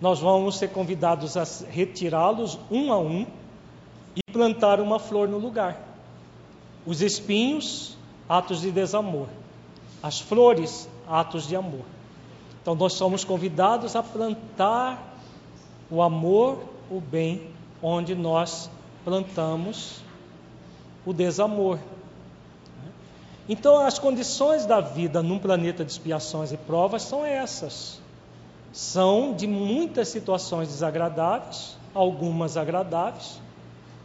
nós 0.00 0.18
vamos 0.18 0.58
ser 0.58 0.68
convidados 0.68 1.36
a 1.36 1.44
retirá-los 1.68 2.58
um 2.70 2.92
a 2.92 2.98
um 2.98 3.26
e 4.16 4.32
plantar 4.32 4.80
uma 4.80 4.98
flor 4.98 5.28
no 5.28 5.38
lugar. 5.38 5.80
Os 6.84 7.00
espinhos, 7.00 7.96
atos 8.28 8.60
de 8.60 8.72
desamor. 8.72 9.28
As 10.02 10.20
flores, 10.20 10.88
atos 11.06 11.46
de 11.46 11.54
amor. 11.54 11.84
Então 12.68 12.76
nós 12.76 12.92
somos 12.92 13.24
convidados 13.24 13.96
a 13.96 14.02
plantar 14.02 15.16
o 15.90 16.02
amor, 16.02 16.58
o 16.90 17.00
bem, 17.00 17.48
onde 17.82 18.14
nós 18.14 18.70
plantamos 19.06 20.02
o 21.06 21.14
desamor. 21.14 21.78
Então, 23.48 23.80
as 23.80 23.98
condições 23.98 24.66
da 24.66 24.82
vida 24.82 25.22
num 25.22 25.38
planeta 25.38 25.82
de 25.82 25.90
expiações 25.90 26.52
e 26.52 26.58
provas 26.58 27.00
são 27.00 27.24
essas. 27.24 28.02
São 28.70 29.32
de 29.32 29.46
muitas 29.46 30.08
situações 30.08 30.68
desagradáveis, 30.68 31.74
algumas 31.94 32.58
agradáveis, 32.58 33.40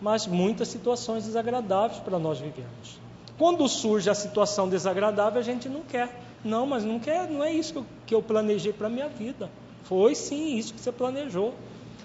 mas 0.02 0.26
muitas 0.26 0.70
situações 0.70 1.26
desagradáveis 1.26 2.00
para 2.00 2.18
nós 2.18 2.40
vivermos. 2.40 2.98
Quando 3.38 3.68
surge 3.68 4.10
a 4.10 4.16
situação 4.16 4.70
desagradável, 4.70 5.42
a 5.42 5.44
gente 5.44 5.68
não 5.68 5.82
quer. 5.82 6.33
Não, 6.44 6.66
mas 6.66 6.84
não 6.84 7.00
quer, 7.00 7.30
não 7.30 7.44
é 7.44 7.52
isso 7.52 7.86
que 8.06 8.14
eu 8.14 8.22
planejei 8.22 8.74
para 8.74 8.88
a 8.88 8.90
minha 8.90 9.08
vida. 9.08 9.50
Foi 9.84 10.16
sim 10.16 10.58
isso 10.58 10.74
que 10.74 10.80
você 10.82 10.92
planejou. 10.92 11.54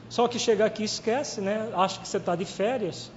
Só 0.09 0.27
que 0.29 0.39
chega 0.39 0.65
aqui 0.65 0.83
e 0.83 0.87
esquece, 0.87 1.41
né? 1.41 1.71
Acha 1.75 2.01
que 2.01 2.09
você 2.09 2.17
está 2.17 2.35
de 2.35 2.45
férias. 2.45 3.11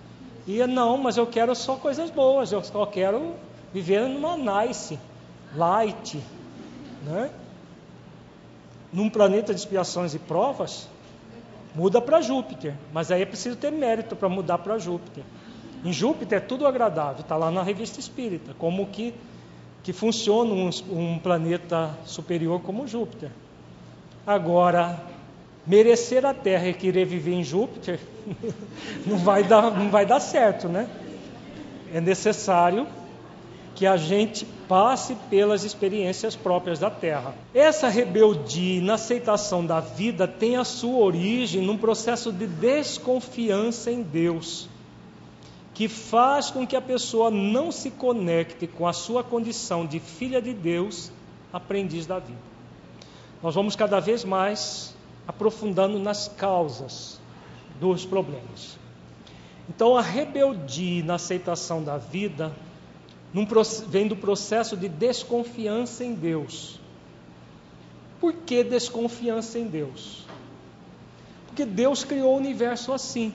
E 0.47 0.65
não, 0.65 0.97
mas 0.97 1.17
eu 1.17 1.27
quero 1.27 1.55
só 1.55 1.75
coisas 1.75 2.09
boas, 2.09 2.51
eu 2.51 2.63
só 2.63 2.85
quero 2.85 3.35
viver 3.73 4.07
numa 4.07 4.35
nice, 4.35 4.97
light, 5.55 6.19
né? 7.05 7.29
Num 8.91 9.09
planeta 9.09 9.53
de 9.53 9.59
expiações 9.59 10.13
e 10.13 10.19
provas, 10.19 10.89
muda 11.75 12.01
para 12.01 12.21
Júpiter, 12.21 12.75
mas 12.91 13.11
aí 13.11 13.21
é 13.21 13.25
preciso 13.25 13.55
ter 13.55 13.71
mérito 13.71 14.15
para 14.15 14.27
mudar 14.27 14.57
para 14.57 14.77
Júpiter. 14.77 15.23
Em 15.85 15.93
Júpiter 15.93 16.39
é 16.39 16.41
tudo 16.41 16.67
agradável, 16.67 17.21
está 17.21 17.37
lá 17.37 17.49
na 17.49 17.63
revista 17.63 17.99
espírita, 17.99 18.53
como 18.57 18.87
que, 18.87 19.13
que 19.83 19.93
funciona 19.93 20.53
um, 20.53 20.69
um 20.91 21.19
planeta 21.19 21.97
superior 22.05 22.61
como 22.61 22.87
Júpiter. 22.87 23.31
Agora, 24.25 25.01
merecer 25.65 26.25
a 26.25 26.33
Terra 26.33 26.67
e 26.67 26.73
querer 26.73 27.05
viver 27.05 27.33
em 27.33 27.43
Júpiter 27.43 27.99
não 29.05 29.17
vai 29.17 29.43
dar, 29.43 29.71
não 29.71 29.89
vai 29.89 30.05
dar 30.05 30.19
certo, 30.19 30.67
né? 30.67 30.87
É 31.93 31.99
necessário 31.99 32.87
que 33.75 33.85
a 33.87 33.97
gente 33.97 34.45
passe 34.67 35.15
pelas 35.29 35.63
experiências 35.63 36.35
próprias 36.35 36.77
da 36.77 36.89
Terra. 36.89 37.33
Essa 37.53 37.89
rebeldia 37.89 38.81
na 38.81 38.93
aceitação 38.93 39.65
da 39.65 39.79
vida 39.79 40.27
tem 40.27 40.55
a 40.55 40.63
sua 40.63 40.99
origem 40.99 41.61
num 41.61 41.77
processo 41.77 42.31
de 42.31 42.45
desconfiança 42.45 43.91
em 43.91 44.03
Deus, 44.03 44.69
que 45.73 45.87
faz 45.87 46.51
com 46.51 46.67
que 46.67 46.75
a 46.75 46.81
pessoa 46.81 47.31
não 47.31 47.71
se 47.71 47.91
conecte 47.91 48.67
com 48.67 48.87
a 48.87 48.93
sua 48.93 49.23
condição 49.23 49.85
de 49.85 49.99
filha 49.99 50.41
de 50.41 50.53
Deus, 50.53 51.11
aprendiz 51.51 52.05
da 52.05 52.19
vida. 52.19 52.39
Nós 53.41 53.55
vamos 53.55 53.75
cada 53.75 53.99
vez 53.99 54.23
mais 54.23 54.95
aprofundando 55.27 55.97
nas 55.97 56.27
causas 56.27 57.19
dos 57.79 58.05
problemas. 58.05 58.77
Então, 59.69 59.95
a 59.95 60.01
rebeldia 60.01 61.03
na 61.03 61.15
aceitação 61.15 61.83
da 61.83 61.97
vida 61.97 62.51
num, 63.33 63.47
vem 63.87 64.07
do 64.07 64.15
processo 64.15 64.75
de 64.75 64.89
desconfiança 64.89 66.03
em 66.03 66.13
Deus. 66.13 66.79
Por 68.19 68.33
que 68.33 68.63
desconfiança 68.63 69.57
em 69.57 69.67
Deus? 69.67 70.25
Porque 71.47 71.65
Deus 71.65 72.03
criou 72.03 72.33
o 72.33 72.37
universo 72.37 72.93
assim. 72.93 73.33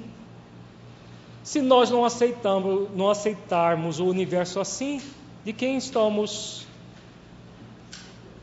Se 1.47 1.63
nós 1.63 1.91
não 1.91 2.05
aceitamos, 2.05 2.89
não 2.97 3.09
aceitarmos 3.09 4.01
o 4.01 4.07
universo 4.07 4.59
assim, 4.59 5.01
de 5.45 5.53
quem 5.53 5.77
estamos 5.77 6.67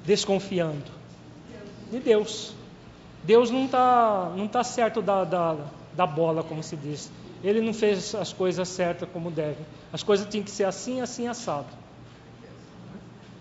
desconfiando? 0.06 0.90
De 1.92 2.00
Deus. 2.00 2.54
Deus 3.22 3.52
não 3.52 3.66
está 3.66 4.32
não 4.38 4.48
tá 4.48 4.64
certo 4.64 5.02
da, 5.02 5.26
da, 5.26 5.58
da 5.94 6.08
bola, 6.08 6.46
como 6.46 6.64
se 6.64 6.78
diz. 6.78 7.12
Ele 7.44 7.60
não 7.60 7.74
fez 7.74 8.16
as 8.16 8.32
coisas 8.32 8.70
certas 8.70 9.10
como 9.12 9.30
deve. 9.30 9.60
As 9.92 10.02
coisas 10.02 10.26
tinham 10.30 10.46
que 10.46 10.52
ser 10.52 10.64
assim, 10.64 11.02
assim, 11.02 11.28
assado. 11.28 11.68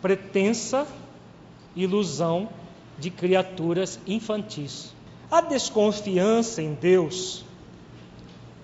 Pretensa 0.01 0.89
ilusão 1.77 2.49
de 2.99 3.11
criaturas 3.11 4.01
infantis. 4.09 4.93
A 5.31 5.41
desconfiança 5.41 6.61
em 6.61 6.75
Deus, 6.75 7.45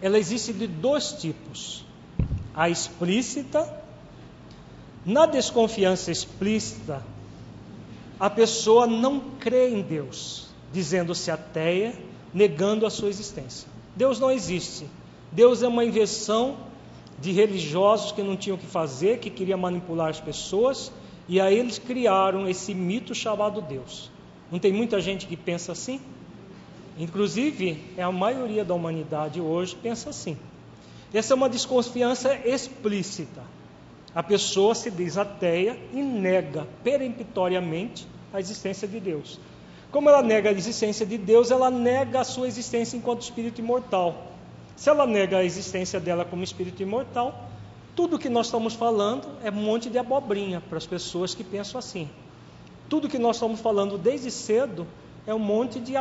ela 0.00 0.18
existe 0.18 0.52
de 0.52 0.66
dois 0.66 1.12
tipos. 1.12 1.84
A 2.54 2.68
explícita. 2.68 3.86
Na 5.04 5.24
desconfiança 5.24 6.10
explícita, 6.10 7.02
a 8.20 8.28
pessoa 8.28 8.86
não 8.86 9.20
crê 9.38 9.70
em 9.70 9.80
Deus, 9.80 10.48
dizendo-se 10.72 11.30
ateia, 11.30 11.94
negando 12.34 12.84
a 12.84 12.90
sua 12.90 13.08
existência. 13.08 13.66
Deus 13.96 14.20
não 14.20 14.30
existe. 14.30 14.86
Deus 15.32 15.62
é 15.62 15.68
uma 15.68 15.84
invenção 15.84 16.56
de 17.20 17.32
religiosos 17.32 18.12
que 18.12 18.22
não 18.22 18.36
tinham 18.36 18.56
o 18.56 18.60
que 18.60 18.66
fazer, 18.66 19.18
que 19.18 19.30
queriam 19.30 19.58
manipular 19.58 20.08
as 20.08 20.20
pessoas, 20.20 20.92
e 21.28 21.40
aí 21.40 21.58
eles 21.58 21.78
criaram 21.78 22.48
esse 22.48 22.74
mito 22.74 23.14
chamado 23.14 23.60
Deus. 23.60 24.10
Não 24.50 24.58
tem 24.58 24.72
muita 24.72 25.00
gente 25.00 25.26
que 25.26 25.36
pensa 25.36 25.72
assim? 25.72 26.00
Inclusive, 26.98 27.80
é 27.96 28.02
a 28.02 28.10
maioria 28.10 28.64
da 28.64 28.74
humanidade 28.74 29.40
hoje 29.40 29.76
pensa 29.76 30.10
assim. 30.10 30.36
Essa 31.14 31.32
é 31.32 31.36
uma 31.36 31.48
desconfiança 31.48 32.34
explícita. 32.44 33.42
A 34.14 34.22
pessoa 34.22 34.74
se 34.74 34.90
diz 34.90 35.16
ateia 35.16 35.78
e 35.92 36.02
nega 36.02 36.66
peremptoriamente 36.82 38.06
a 38.32 38.40
existência 38.40 38.88
de 38.88 38.98
Deus. 38.98 39.38
Como 39.90 40.08
ela 40.08 40.22
nega 40.22 40.50
a 40.50 40.52
existência 40.52 41.06
de 41.06 41.16
Deus, 41.16 41.50
ela 41.50 41.70
nega 41.70 42.20
a 42.20 42.24
sua 42.24 42.46
existência 42.46 42.96
enquanto 42.96 43.22
espírito 43.22 43.60
imortal. 43.60 44.32
Se 44.76 44.90
ela 44.90 45.06
nega 45.06 45.38
a 45.38 45.44
existência 45.44 45.98
dela 45.98 46.24
como 46.24 46.42
espírito 46.42 46.82
imortal, 46.82 47.48
tudo 47.96 48.18
que 48.18 48.28
nós 48.28 48.46
estamos 48.46 48.74
falando 48.74 49.26
é 49.42 49.50
um 49.50 49.54
monte 49.54 49.88
de 49.88 49.98
abobrinha 49.98 50.60
para 50.60 50.78
as 50.78 50.86
pessoas 50.86 51.34
que 51.34 51.42
pensam 51.42 51.78
assim. 51.78 52.08
Tudo 52.88 53.08
que 53.08 53.18
nós 53.18 53.36
estamos 53.36 53.60
falando 53.60 53.96
desde 53.96 54.30
cedo 54.30 54.86
é 55.26 55.34
um 55.34 55.38
monte 55.38 55.80
de, 55.80 55.94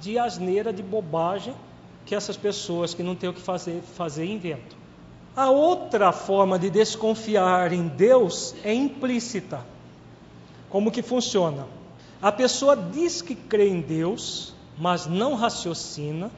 de 0.00 0.18
asneira, 0.18 0.72
de 0.72 0.82
bobagem 0.82 1.54
que 2.04 2.14
essas 2.14 2.36
pessoas 2.36 2.92
que 2.94 3.02
não 3.02 3.14
têm 3.14 3.30
o 3.30 3.32
que 3.32 3.40
fazer, 3.40 3.80
fazer 3.80 4.26
inventam. 4.26 4.78
A 5.34 5.50
outra 5.50 6.12
forma 6.12 6.58
de 6.58 6.70
desconfiar 6.70 7.72
em 7.72 7.88
Deus 7.88 8.54
é 8.62 8.72
implícita. 8.72 9.64
Como 10.68 10.90
que 10.90 11.02
funciona? 11.02 11.66
A 12.20 12.30
pessoa 12.30 12.76
diz 12.76 13.20
que 13.20 13.34
crê 13.34 13.68
em 13.68 13.80
Deus, 13.80 14.54
mas 14.78 15.06
não 15.06 15.34
raciocina, 15.34 16.30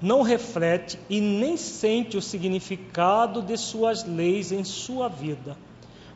não 0.00 0.22
reflete 0.22 0.98
e 1.08 1.20
nem 1.20 1.56
sente 1.56 2.16
o 2.16 2.22
significado 2.22 3.40
de 3.40 3.56
suas 3.56 4.04
leis 4.04 4.52
em 4.52 4.62
sua 4.62 5.08
vida, 5.08 5.56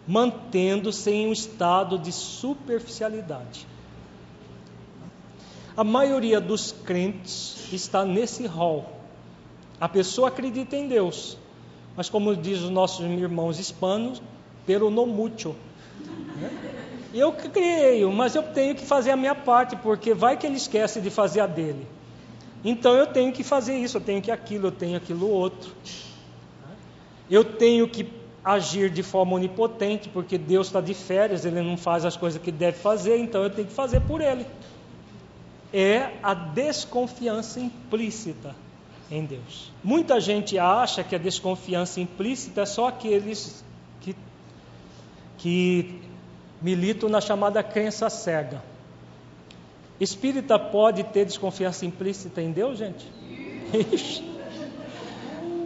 mantendo-se 0.06 1.10
em 1.10 1.28
um 1.28 1.32
estado 1.32 1.98
de 1.98 2.12
superficialidade. 2.12 3.66
A 5.80 5.84
maioria 5.84 6.42
dos 6.42 6.72
crentes 6.84 7.72
está 7.72 8.04
nesse 8.04 8.46
rol. 8.46 8.84
A 9.80 9.88
pessoa 9.88 10.28
acredita 10.28 10.76
em 10.76 10.86
Deus, 10.86 11.38
mas 11.96 12.10
como 12.10 12.36
diz 12.36 12.60
os 12.60 12.68
nossos 12.68 13.06
irmãos 13.06 13.58
hispanos, 13.58 14.20
pero 14.66 14.90
no. 14.90 15.06
Né? 15.06 16.50
Eu 17.14 17.32
creio, 17.32 18.12
mas 18.12 18.34
eu 18.34 18.42
tenho 18.42 18.74
que 18.74 18.84
fazer 18.84 19.12
a 19.12 19.16
minha 19.16 19.34
parte, 19.34 19.74
porque 19.74 20.12
vai 20.12 20.36
que 20.36 20.46
ele 20.46 20.58
esquece 20.58 21.00
de 21.00 21.08
fazer 21.08 21.40
a 21.40 21.46
dele. 21.46 21.86
Então 22.62 22.92
eu 22.92 23.06
tenho 23.06 23.32
que 23.32 23.42
fazer 23.42 23.78
isso, 23.78 23.96
eu 23.96 24.02
tenho 24.02 24.20
que 24.20 24.30
aquilo, 24.30 24.66
eu 24.66 24.72
tenho 24.72 24.98
aquilo 24.98 25.30
outro. 25.30 25.74
Eu 27.30 27.42
tenho 27.42 27.88
que 27.88 28.06
agir 28.44 28.90
de 28.90 29.02
forma 29.02 29.34
onipotente, 29.34 30.10
porque 30.10 30.36
Deus 30.36 30.66
está 30.66 30.82
de 30.82 30.92
férias, 30.92 31.46
Ele 31.46 31.62
não 31.62 31.78
faz 31.78 32.04
as 32.04 32.18
coisas 32.18 32.38
que 32.38 32.52
deve 32.52 32.76
fazer, 32.76 33.16
então 33.16 33.42
eu 33.42 33.48
tenho 33.48 33.66
que 33.66 33.72
fazer 33.72 34.00
por 34.00 34.20
Ele. 34.20 34.44
É 35.72 36.12
a 36.22 36.34
desconfiança 36.34 37.60
implícita 37.60 38.54
em 39.10 39.24
Deus. 39.24 39.72
Muita 39.82 40.20
gente 40.20 40.58
acha 40.58 41.02
que 41.02 41.14
a 41.14 41.18
desconfiança 41.18 42.00
implícita 42.00 42.62
é 42.62 42.66
só 42.66 42.88
aqueles 42.88 43.64
que, 44.00 44.16
que 45.38 46.00
militam 46.62 47.08
na 47.08 47.20
chamada 47.20 47.62
crença 47.62 48.08
cega. 48.08 48.62
Espírita 49.98 50.58
pode 50.58 51.04
ter 51.04 51.24
desconfiança 51.26 51.84
implícita 51.84 52.40
em 52.40 52.52
Deus, 52.52 52.78
gente? 52.78 53.06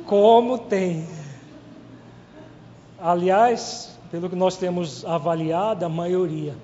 Como 0.07 0.59
tem. 0.59 1.07
Aliás, 3.01 3.97
pelo 4.11 4.29
que 4.29 4.37
nós 4.37 4.57
temos 4.57 5.05
avaliado, 5.05 5.85
a 5.85 5.89
maioria, 5.89 6.57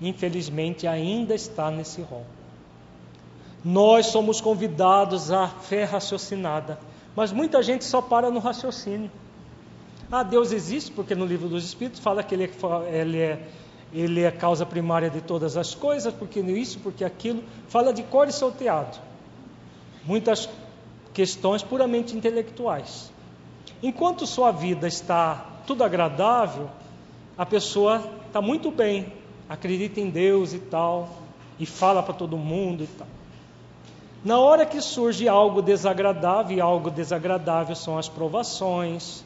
infelizmente, 0.00 0.86
ainda 0.86 1.34
está 1.34 1.70
nesse 1.70 2.00
rol. 2.02 2.26
Nós 3.64 4.06
somos 4.06 4.40
convidados 4.40 5.30
à 5.30 5.48
fé 5.48 5.84
raciocinada. 5.84 6.78
Mas 7.14 7.32
muita 7.32 7.62
gente 7.62 7.84
só 7.84 8.00
para 8.00 8.30
no 8.30 8.40
raciocínio. 8.40 9.10
Ah, 10.10 10.22
Deus 10.22 10.52
existe, 10.52 10.90
porque 10.90 11.14
no 11.14 11.24
livro 11.24 11.48
dos 11.48 11.64
Espíritos 11.64 12.00
fala 12.00 12.22
que 12.22 12.34
Ele 12.34 12.44
é, 12.44 12.98
ele 12.98 13.18
é, 13.18 13.48
ele 13.92 14.20
é 14.22 14.30
causa 14.30 14.66
primária 14.66 15.08
de 15.08 15.20
todas 15.20 15.56
as 15.56 15.74
coisas, 15.74 16.12
porque 16.12 16.40
isso, 16.40 16.78
porque 16.80 17.04
aquilo. 17.04 17.42
Fala 17.68 17.92
de 17.92 18.02
cor 18.02 18.28
e 18.28 18.32
solteado. 18.32 18.98
Muitas 20.04 20.48
questões 21.14 21.62
puramente 21.62 22.16
intelectuais. 22.16 23.12
Enquanto 23.82 24.26
sua 24.26 24.50
vida 24.50 24.86
está 24.86 25.46
tudo 25.66 25.84
agradável, 25.84 26.68
a 27.36 27.46
pessoa 27.46 28.02
está 28.26 28.40
muito 28.40 28.70
bem, 28.70 29.12
acredita 29.48 30.00
em 30.00 30.10
Deus 30.10 30.52
e 30.52 30.58
tal, 30.58 31.08
e 31.58 31.66
fala 31.66 32.02
para 32.02 32.14
todo 32.14 32.36
mundo 32.36 32.84
e 32.84 32.86
tal. 32.86 33.06
Na 34.24 34.38
hora 34.38 34.64
que 34.64 34.80
surge 34.80 35.28
algo 35.28 35.60
desagradável, 35.60 36.56
e 36.56 36.60
algo 36.60 36.90
desagradável 36.90 37.74
são 37.74 37.98
as 37.98 38.08
provações, 38.08 39.24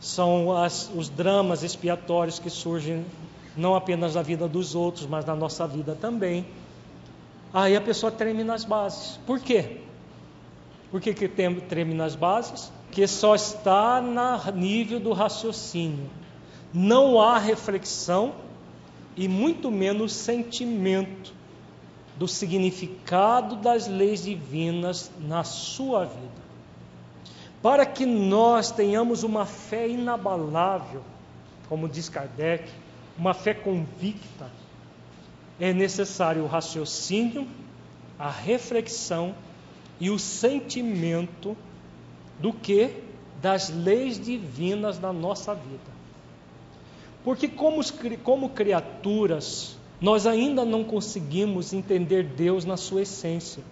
são 0.00 0.56
as, 0.56 0.90
os 0.94 1.10
dramas 1.10 1.62
expiatórios 1.62 2.38
que 2.38 2.48
surgem 2.48 3.04
não 3.54 3.74
apenas 3.74 4.14
na 4.14 4.22
vida 4.22 4.48
dos 4.48 4.74
outros, 4.74 5.06
mas 5.06 5.26
na 5.26 5.34
nossa 5.34 5.66
vida 5.66 5.94
também. 6.00 6.46
Aí 7.52 7.76
a 7.76 7.80
pessoa 7.80 8.10
treme 8.10 8.42
nas 8.42 8.64
bases. 8.64 9.18
Por 9.26 9.38
quê? 9.38 9.80
Por 10.90 11.00
que, 11.00 11.12
que 11.12 11.28
treme 11.28 11.92
nas 11.92 12.14
bases? 12.14 12.72
Que 12.90 13.06
só 13.06 13.34
está 13.34 14.00
no 14.00 14.52
nível 14.52 14.98
do 14.98 15.12
raciocínio. 15.12 16.08
Não 16.72 17.20
há 17.20 17.38
reflexão 17.38 18.32
e 19.14 19.28
muito 19.28 19.70
menos 19.70 20.12
sentimento 20.12 21.37
do 22.18 22.26
significado 22.26 23.56
das 23.56 23.86
leis 23.86 24.24
divinas 24.24 25.10
na 25.20 25.44
sua 25.44 26.04
vida. 26.04 26.48
Para 27.62 27.86
que 27.86 28.04
nós 28.04 28.72
tenhamos 28.72 29.22
uma 29.22 29.46
fé 29.46 29.88
inabalável, 29.88 31.02
como 31.68 31.88
diz 31.88 32.08
Kardec, 32.08 32.68
uma 33.16 33.34
fé 33.34 33.54
convicta, 33.54 34.50
é 35.60 35.72
necessário 35.72 36.42
o 36.42 36.46
raciocínio, 36.46 37.46
a 38.18 38.30
reflexão 38.30 39.34
e 40.00 40.10
o 40.10 40.18
sentimento 40.18 41.56
do 42.38 42.52
que 42.52 42.90
das 43.40 43.68
leis 43.68 44.18
divinas 44.18 44.98
na 44.98 45.12
nossa 45.12 45.54
vida. 45.54 45.98
Porque 47.24 47.48
como, 47.48 47.80
como 48.22 48.50
criaturas, 48.50 49.77
nós 50.00 50.26
ainda 50.26 50.64
não 50.64 50.84
conseguimos 50.84 51.72
entender 51.72 52.22
Deus 52.24 52.64
na 52.64 52.76
sua 52.76 53.02
essência. 53.02 53.62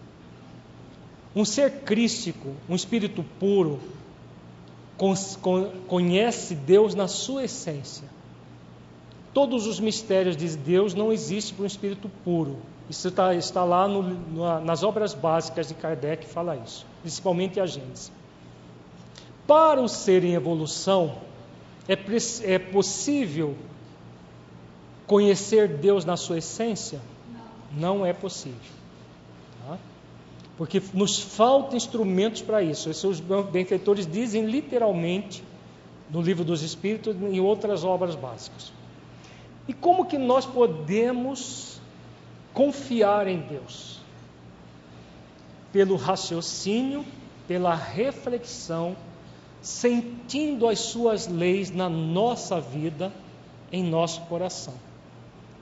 Um 1.35 1.45
ser 1.45 1.83
crístico, 1.83 2.55
um 2.69 2.75
espírito 2.75 3.25
puro, 3.39 3.79
conhece 5.87 6.55
Deus 6.55 6.95
na 6.95 7.07
sua 7.07 7.45
essência. 7.45 8.09
Todos 9.33 9.67
os 9.67 9.79
mistérios 9.79 10.37
de 10.37 10.57
Deus 10.57 10.95
não 10.95 11.12
existem 11.12 11.55
para 11.55 11.65
um 11.65 11.67
espírito 11.67 12.11
puro. 12.25 12.57
Isso 12.89 13.09
está, 13.09 13.35
está 13.35 13.65
lá 13.65 13.87
no, 13.87 14.61
nas 14.61 14.83
obras 14.83 15.12
básicas 15.12 15.69
de 15.69 15.75
Kardec, 15.75 16.27
fala 16.27 16.57
isso, 16.57 16.87
principalmente 17.03 17.61
a 17.61 17.67
Gênesis. 17.67 18.11
Para 19.47 19.81
o 19.81 19.89
ser 19.89 20.25
em 20.25 20.35
evolução, 20.35 21.17
é, 21.87 21.99
é 22.45 22.59
possível 22.59 23.55
conhecer 25.07 25.69
Deus 25.69 26.05
na 26.05 26.16
sua 26.16 26.38
essência? 26.38 27.01
Não, 27.73 27.99
Não 27.99 28.07
é 28.07 28.12
possível. 28.12 28.59
Tá? 29.66 29.79
Porque 30.57 30.83
nos 30.92 31.21
faltam 31.21 31.77
instrumentos 31.77 32.42
para 32.42 32.62
isso. 32.62 32.90
Esses 32.90 33.21
benfeitores 33.21 34.07
dizem 34.07 34.47
literalmente 34.47 35.42
no 36.11 36.21
livro 36.21 36.45
dos 36.45 36.62
Espíritos 36.62 37.14
e 37.14 37.25
em 37.25 37.40
outras 37.40 37.85
obras 37.85 38.14
básicas. 38.14 38.73
E 39.69 39.73
como 39.73 40.07
que 40.07 40.19
nós 40.19 40.47
podemos 40.47 41.81
confiar 42.53 43.27
em 43.27 43.40
Deus? 43.40 44.01
Pelo 45.73 45.97
raciocínio, 45.97 47.05
pela 47.47 47.75
reflexão, 47.75 48.97
sentindo 49.61 50.69
as 50.69 50.79
suas 50.79 51.27
leis 51.27 51.71
na 51.71 51.88
nossa 51.88 52.61
vida, 52.61 53.12
em 53.71 53.83
nosso 53.83 54.21
coração 54.23 54.75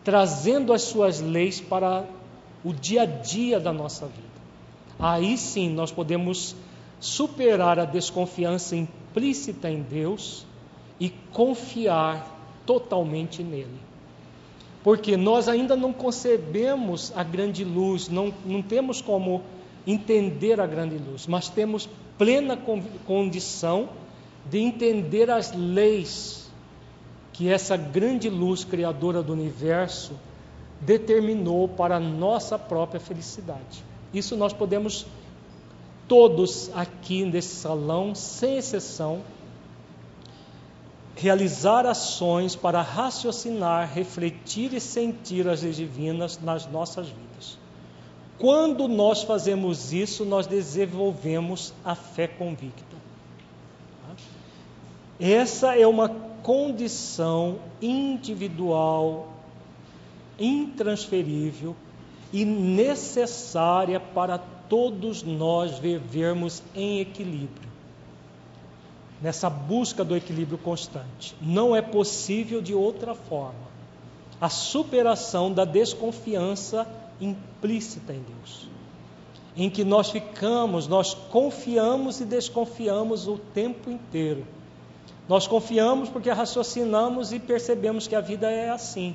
trazendo 0.04 0.72
as 0.72 0.82
suas 0.82 1.20
leis 1.20 1.60
para 1.60 2.04
o 2.62 2.72
dia 2.72 3.02
a 3.02 3.06
dia 3.06 3.58
da 3.58 3.72
nossa 3.72 4.06
vida. 4.06 4.34
Aí 4.98 5.36
sim 5.36 5.70
nós 5.70 5.90
podemos 5.90 6.54
superar 7.00 7.78
a 7.78 7.84
desconfiança 7.84 8.76
implícita 8.76 9.70
em 9.70 9.82
Deus 9.82 10.46
e 11.00 11.10
confiar 11.32 12.30
totalmente 12.64 13.42
nele. 13.42 13.78
Porque 14.82 15.16
nós 15.16 15.48
ainda 15.48 15.74
não 15.74 15.92
concebemos 15.92 17.12
a 17.16 17.24
grande 17.24 17.64
luz, 17.64 18.08
não, 18.08 18.32
não 18.44 18.62
temos 18.62 19.00
como 19.00 19.42
entender 19.86 20.60
a 20.60 20.66
grande 20.66 20.96
luz, 20.96 21.26
mas 21.26 21.48
temos 21.48 21.88
plena 22.18 22.58
condição 23.06 23.88
de 24.48 24.58
entender 24.58 25.30
as 25.30 25.52
leis 25.52 26.43
que 27.34 27.50
essa 27.50 27.76
grande 27.76 28.30
luz 28.30 28.64
criadora 28.64 29.20
do 29.20 29.32
universo 29.32 30.12
determinou 30.80 31.68
para 31.68 31.96
a 31.96 32.00
nossa 32.00 32.56
própria 32.56 33.00
felicidade. 33.00 33.84
Isso 34.12 34.36
nós 34.36 34.52
podemos, 34.52 35.04
todos 36.06 36.70
aqui 36.72 37.24
nesse 37.24 37.56
salão, 37.56 38.14
sem 38.14 38.56
exceção, 38.56 39.20
realizar 41.16 41.86
ações 41.86 42.54
para 42.54 42.80
raciocinar, 42.80 43.92
refletir 43.92 44.72
e 44.72 44.80
sentir 44.80 45.48
as 45.48 45.62
leis 45.62 45.76
divinas 45.76 46.38
nas 46.40 46.66
nossas 46.66 47.08
vidas. 47.08 47.58
Quando 48.38 48.86
nós 48.86 49.24
fazemos 49.24 49.92
isso, 49.92 50.24
nós 50.24 50.46
desenvolvemos 50.46 51.74
a 51.84 51.96
fé 51.96 52.28
convicta. 52.28 53.03
Essa 55.26 55.74
é 55.74 55.86
uma 55.86 56.10
condição 56.42 57.58
individual, 57.80 59.32
intransferível 60.38 61.74
e 62.30 62.44
necessária 62.44 63.98
para 63.98 64.36
todos 64.68 65.22
nós 65.22 65.78
vivermos 65.78 66.62
em 66.74 67.00
equilíbrio. 67.00 67.70
Nessa 69.22 69.48
busca 69.48 70.04
do 70.04 70.14
equilíbrio 70.14 70.58
constante. 70.58 71.34
Não 71.40 71.74
é 71.74 71.80
possível 71.80 72.60
de 72.60 72.74
outra 72.74 73.14
forma. 73.14 73.64
A 74.38 74.50
superação 74.50 75.50
da 75.50 75.64
desconfiança 75.64 76.86
implícita 77.18 78.12
em 78.12 78.20
Deus. 78.20 78.68
Em 79.56 79.70
que 79.70 79.84
nós 79.84 80.10
ficamos, 80.10 80.86
nós 80.86 81.14
confiamos 81.14 82.20
e 82.20 82.26
desconfiamos 82.26 83.26
o 83.26 83.38
tempo 83.38 83.90
inteiro 83.90 84.46
nós 85.28 85.46
confiamos 85.46 86.08
porque 86.08 86.30
raciocinamos 86.30 87.32
e 87.32 87.38
percebemos 87.38 88.06
que 88.06 88.14
a 88.14 88.20
vida 88.20 88.50
é 88.50 88.70
assim. 88.70 89.14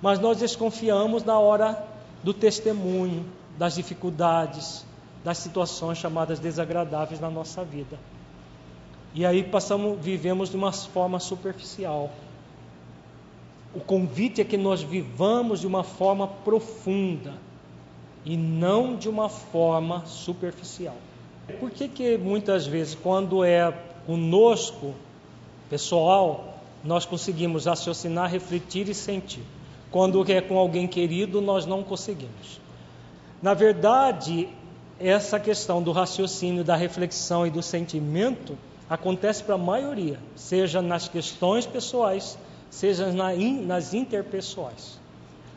Mas 0.00 0.18
nós 0.18 0.38
desconfiamos 0.38 1.24
na 1.24 1.38
hora 1.38 1.84
do 2.22 2.32
testemunho, 2.32 3.26
das 3.58 3.74
dificuldades, 3.74 4.86
das 5.24 5.38
situações 5.38 5.98
chamadas 5.98 6.38
desagradáveis 6.38 7.20
na 7.20 7.28
nossa 7.28 7.64
vida. 7.64 7.98
E 9.12 9.26
aí 9.26 9.42
passamos, 9.42 9.98
vivemos 10.00 10.50
de 10.50 10.56
uma 10.56 10.72
forma 10.72 11.18
superficial. 11.18 12.10
O 13.74 13.80
convite 13.80 14.40
é 14.40 14.44
que 14.44 14.56
nós 14.56 14.82
vivamos 14.82 15.60
de 15.60 15.66
uma 15.66 15.82
forma 15.82 16.28
profunda 16.28 17.34
e 18.24 18.36
não 18.36 18.96
de 18.96 19.08
uma 19.08 19.28
forma 19.28 20.06
superficial. 20.06 20.96
Por 21.58 21.70
que, 21.70 21.88
que 21.88 22.16
muitas 22.16 22.66
vezes, 22.66 22.94
quando 22.94 23.42
é 23.42 23.72
conosco, 24.10 24.92
pessoal, 25.68 26.58
nós 26.82 27.06
conseguimos 27.06 27.66
raciocinar, 27.66 28.28
refletir 28.28 28.88
e 28.88 28.94
sentir. 28.94 29.44
Quando 29.88 30.28
é 30.28 30.40
com 30.40 30.58
alguém 30.58 30.88
querido, 30.88 31.40
nós 31.40 31.64
não 31.64 31.84
conseguimos. 31.84 32.60
Na 33.40 33.54
verdade, 33.54 34.48
essa 34.98 35.38
questão 35.38 35.80
do 35.80 35.92
raciocínio, 35.92 36.64
da 36.64 36.74
reflexão 36.74 37.46
e 37.46 37.50
do 37.50 37.62
sentimento 37.62 38.58
acontece 38.88 39.44
para 39.44 39.54
a 39.54 39.58
maioria, 39.58 40.18
seja 40.34 40.82
nas 40.82 41.06
questões 41.06 41.64
pessoais, 41.64 42.36
seja 42.68 43.12
nas 43.12 43.94
interpessoais. 43.94 44.98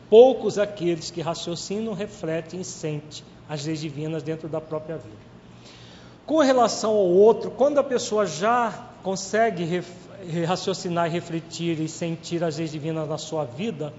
Poucos 0.08 0.60
aqueles 0.60 1.10
que 1.10 1.20
raciocinam, 1.20 1.92
refletem 1.92 2.60
e 2.60 2.64
sentem 2.64 3.24
as 3.48 3.66
leis 3.66 3.80
divinas 3.80 4.22
dentro 4.22 4.48
da 4.48 4.60
própria 4.60 4.96
vida. 4.96 5.23
Com 6.26 6.38
relação 6.38 6.90
ao 6.90 7.06
outro, 7.06 7.50
quando 7.50 7.78
a 7.78 7.84
pessoa 7.84 8.24
já 8.24 8.72
consegue 9.02 9.82
raciocinar, 10.46 11.10
refletir 11.10 11.78
e 11.80 11.88
sentir 11.88 12.42
as 12.42 12.56
leis 12.56 12.72
divinas 12.72 13.08
na 13.08 13.18
sua 13.18 13.44
vida, 13.44 13.92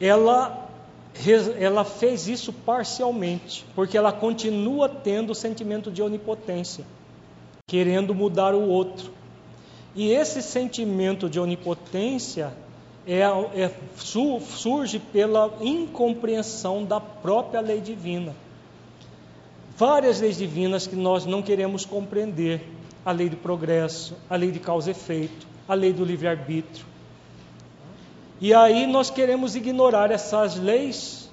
ela 0.00 0.66
ela 1.58 1.84
fez 1.84 2.28
isso 2.28 2.52
parcialmente, 2.52 3.66
porque 3.74 3.98
ela 3.98 4.12
continua 4.12 4.88
tendo 4.88 5.30
o 5.30 5.34
sentimento 5.34 5.90
de 5.90 6.00
onipotência, 6.00 6.84
querendo 7.66 8.14
mudar 8.14 8.54
o 8.54 8.68
outro. 8.68 9.12
E 9.94 10.12
esse 10.12 10.40
sentimento 10.40 11.28
de 11.28 11.40
onipotência 11.40 12.54
é, 13.06 13.22
é, 13.22 13.70
surge 13.96 14.98
pela 14.98 15.52
incompreensão 15.60 16.84
da 16.84 17.00
própria 17.00 17.60
lei 17.60 17.80
divina. 17.80 18.34
Várias 19.80 20.20
leis 20.20 20.36
divinas 20.36 20.86
que 20.86 20.94
nós 20.94 21.24
não 21.24 21.40
queremos 21.40 21.86
compreender: 21.86 22.60
a 23.02 23.12
lei 23.12 23.30
do 23.30 23.36
progresso, 23.38 24.14
a 24.28 24.36
lei 24.36 24.50
de 24.50 24.60
causa 24.60 24.90
e 24.90 24.92
efeito, 24.92 25.46
a 25.66 25.72
lei 25.72 25.90
do 25.90 26.04
livre-arbítrio. 26.04 26.84
E 28.42 28.52
aí 28.52 28.86
nós 28.86 29.08
queremos 29.08 29.56
ignorar 29.56 30.10
essas 30.10 30.56
leis 30.56 31.30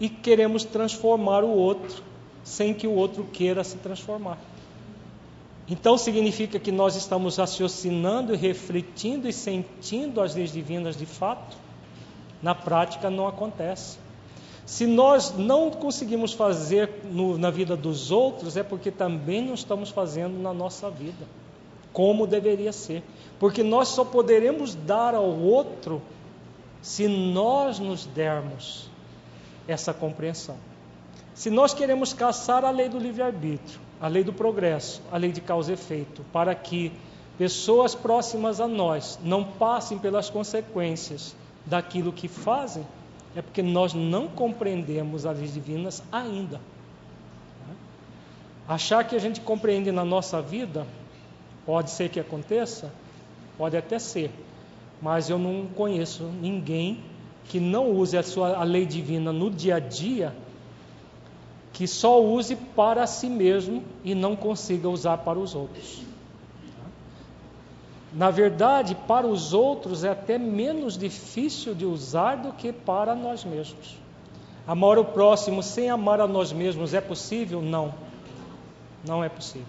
e 0.00 0.08
queremos 0.08 0.64
transformar 0.64 1.44
o 1.44 1.50
outro 1.50 2.02
sem 2.42 2.72
que 2.72 2.86
o 2.86 2.92
outro 2.92 3.24
queira 3.24 3.62
se 3.62 3.76
transformar. 3.76 4.38
Então 5.68 5.98
significa 5.98 6.58
que 6.58 6.72
nós 6.72 6.96
estamos 6.96 7.36
raciocinando 7.36 8.34
refletindo 8.34 9.28
e 9.28 9.34
sentindo 9.34 10.22
as 10.22 10.34
leis 10.34 10.50
divinas 10.50 10.96
de 10.96 11.04
fato? 11.04 11.58
Na 12.42 12.54
prática 12.54 13.10
não 13.10 13.28
acontece. 13.28 13.98
Se 14.66 14.86
nós 14.86 15.34
não 15.36 15.70
conseguimos 15.70 16.32
fazer 16.32 16.90
no, 17.04 17.36
na 17.36 17.50
vida 17.50 17.76
dos 17.76 18.10
outros, 18.10 18.56
é 18.56 18.62
porque 18.62 18.90
também 18.90 19.42
não 19.42 19.54
estamos 19.54 19.90
fazendo 19.90 20.40
na 20.40 20.54
nossa 20.54 20.90
vida, 20.90 21.26
como 21.92 22.26
deveria 22.26 22.72
ser. 22.72 23.02
Porque 23.38 23.62
nós 23.62 23.88
só 23.88 24.04
poderemos 24.04 24.74
dar 24.74 25.14
ao 25.14 25.28
outro 25.28 26.00
se 26.82 27.08
nós 27.08 27.78
nos 27.78 28.06
dermos 28.06 28.88
essa 29.66 29.92
compreensão. 29.92 30.56
Se 31.34 31.50
nós 31.50 31.72
queremos 31.72 32.12
caçar 32.12 32.64
a 32.64 32.70
lei 32.70 32.88
do 32.88 32.98
livre-arbítrio, 32.98 33.80
a 34.00 34.08
lei 34.08 34.24
do 34.24 34.32
progresso, 34.32 35.00
a 35.10 35.16
lei 35.16 35.32
de 35.32 35.40
causa 35.40 35.70
e 35.70 35.74
efeito, 35.74 36.24
para 36.32 36.54
que 36.54 36.92
pessoas 37.38 37.94
próximas 37.94 38.60
a 38.60 38.68
nós 38.68 39.18
não 39.22 39.42
passem 39.44 39.98
pelas 39.98 40.28
consequências 40.28 41.34
daquilo 41.64 42.12
que 42.12 42.28
fazem, 42.28 42.86
é 43.34 43.42
porque 43.42 43.62
nós 43.62 43.94
não 43.94 44.26
compreendemos 44.26 45.24
as 45.26 45.38
leis 45.38 45.54
divinas 45.54 46.02
ainda. 46.10 46.60
Achar 48.68 49.04
que 49.04 49.16
a 49.16 49.18
gente 49.18 49.40
compreende 49.40 49.90
na 49.90 50.04
nossa 50.04 50.40
vida, 50.40 50.86
pode 51.66 51.90
ser 51.90 52.08
que 52.08 52.20
aconteça, 52.20 52.92
pode 53.58 53.76
até 53.76 53.98
ser, 53.98 54.30
mas 55.02 55.28
eu 55.28 55.38
não 55.38 55.66
conheço 55.66 56.24
ninguém 56.24 57.02
que 57.46 57.58
não 57.58 57.90
use 57.90 58.16
a 58.16 58.22
sua 58.22 58.56
a 58.56 58.62
lei 58.62 58.86
divina 58.86 59.32
no 59.32 59.50
dia 59.50 59.76
a 59.76 59.80
dia 59.80 60.32
que 61.72 61.86
só 61.86 62.22
use 62.22 62.56
para 62.56 63.06
si 63.06 63.28
mesmo 63.28 63.82
e 64.04 64.14
não 64.14 64.36
consiga 64.36 64.88
usar 64.88 65.18
para 65.18 65.38
os 65.38 65.54
outros. 65.54 66.02
Na 68.12 68.30
verdade, 68.30 68.96
para 69.06 69.26
os 69.26 69.52
outros 69.52 70.02
é 70.02 70.10
até 70.10 70.36
menos 70.36 70.98
difícil 70.98 71.74
de 71.74 71.86
usar 71.86 72.36
do 72.36 72.52
que 72.52 72.72
para 72.72 73.14
nós 73.14 73.44
mesmos. 73.44 73.96
Amar 74.66 74.98
o 74.98 75.04
próximo 75.04 75.62
sem 75.62 75.88
amar 75.88 76.20
a 76.20 76.26
nós 76.26 76.52
mesmos 76.52 76.92
é 76.92 77.00
possível? 77.00 77.62
Não. 77.62 77.94
Não 79.06 79.22
é 79.22 79.28
possível. 79.28 79.66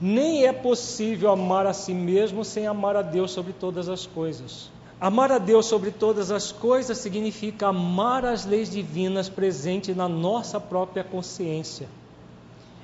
Nem 0.00 0.46
é 0.46 0.52
possível 0.52 1.30
amar 1.30 1.66
a 1.66 1.72
si 1.72 1.92
mesmo 1.92 2.44
sem 2.44 2.66
amar 2.66 2.96
a 2.96 3.02
Deus 3.02 3.30
sobre 3.30 3.52
todas 3.52 3.88
as 3.88 4.06
coisas. 4.06 4.70
Amar 5.00 5.30
a 5.30 5.38
Deus 5.38 5.66
sobre 5.66 5.92
todas 5.92 6.30
as 6.32 6.50
coisas 6.50 6.98
significa 6.98 7.68
amar 7.68 8.24
as 8.24 8.44
leis 8.44 8.68
divinas 8.68 9.28
presentes 9.28 9.96
na 9.96 10.08
nossa 10.08 10.60
própria 10.60 11.04
consciência. 11.04 11.88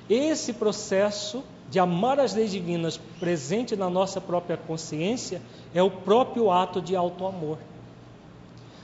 Esse 0.09 0.53
processo 0.53 1.43
de 1.69 1.79
amar 1.79 2.19
as 2.19 2.33
leis 2.33 2.51
divinas 2.51 2.99
presente 3.19 3.75
na 3.75 3.89
nossa 3.89 4.21
própria 4.21 4.55
consciência 4.55 5.41
é 5.73 5.81
o 5.81 5.89
próprio 5.89 6.51
ato 6.51 6.81
de 6.81 6.95
auto-amor. 6.95 7.57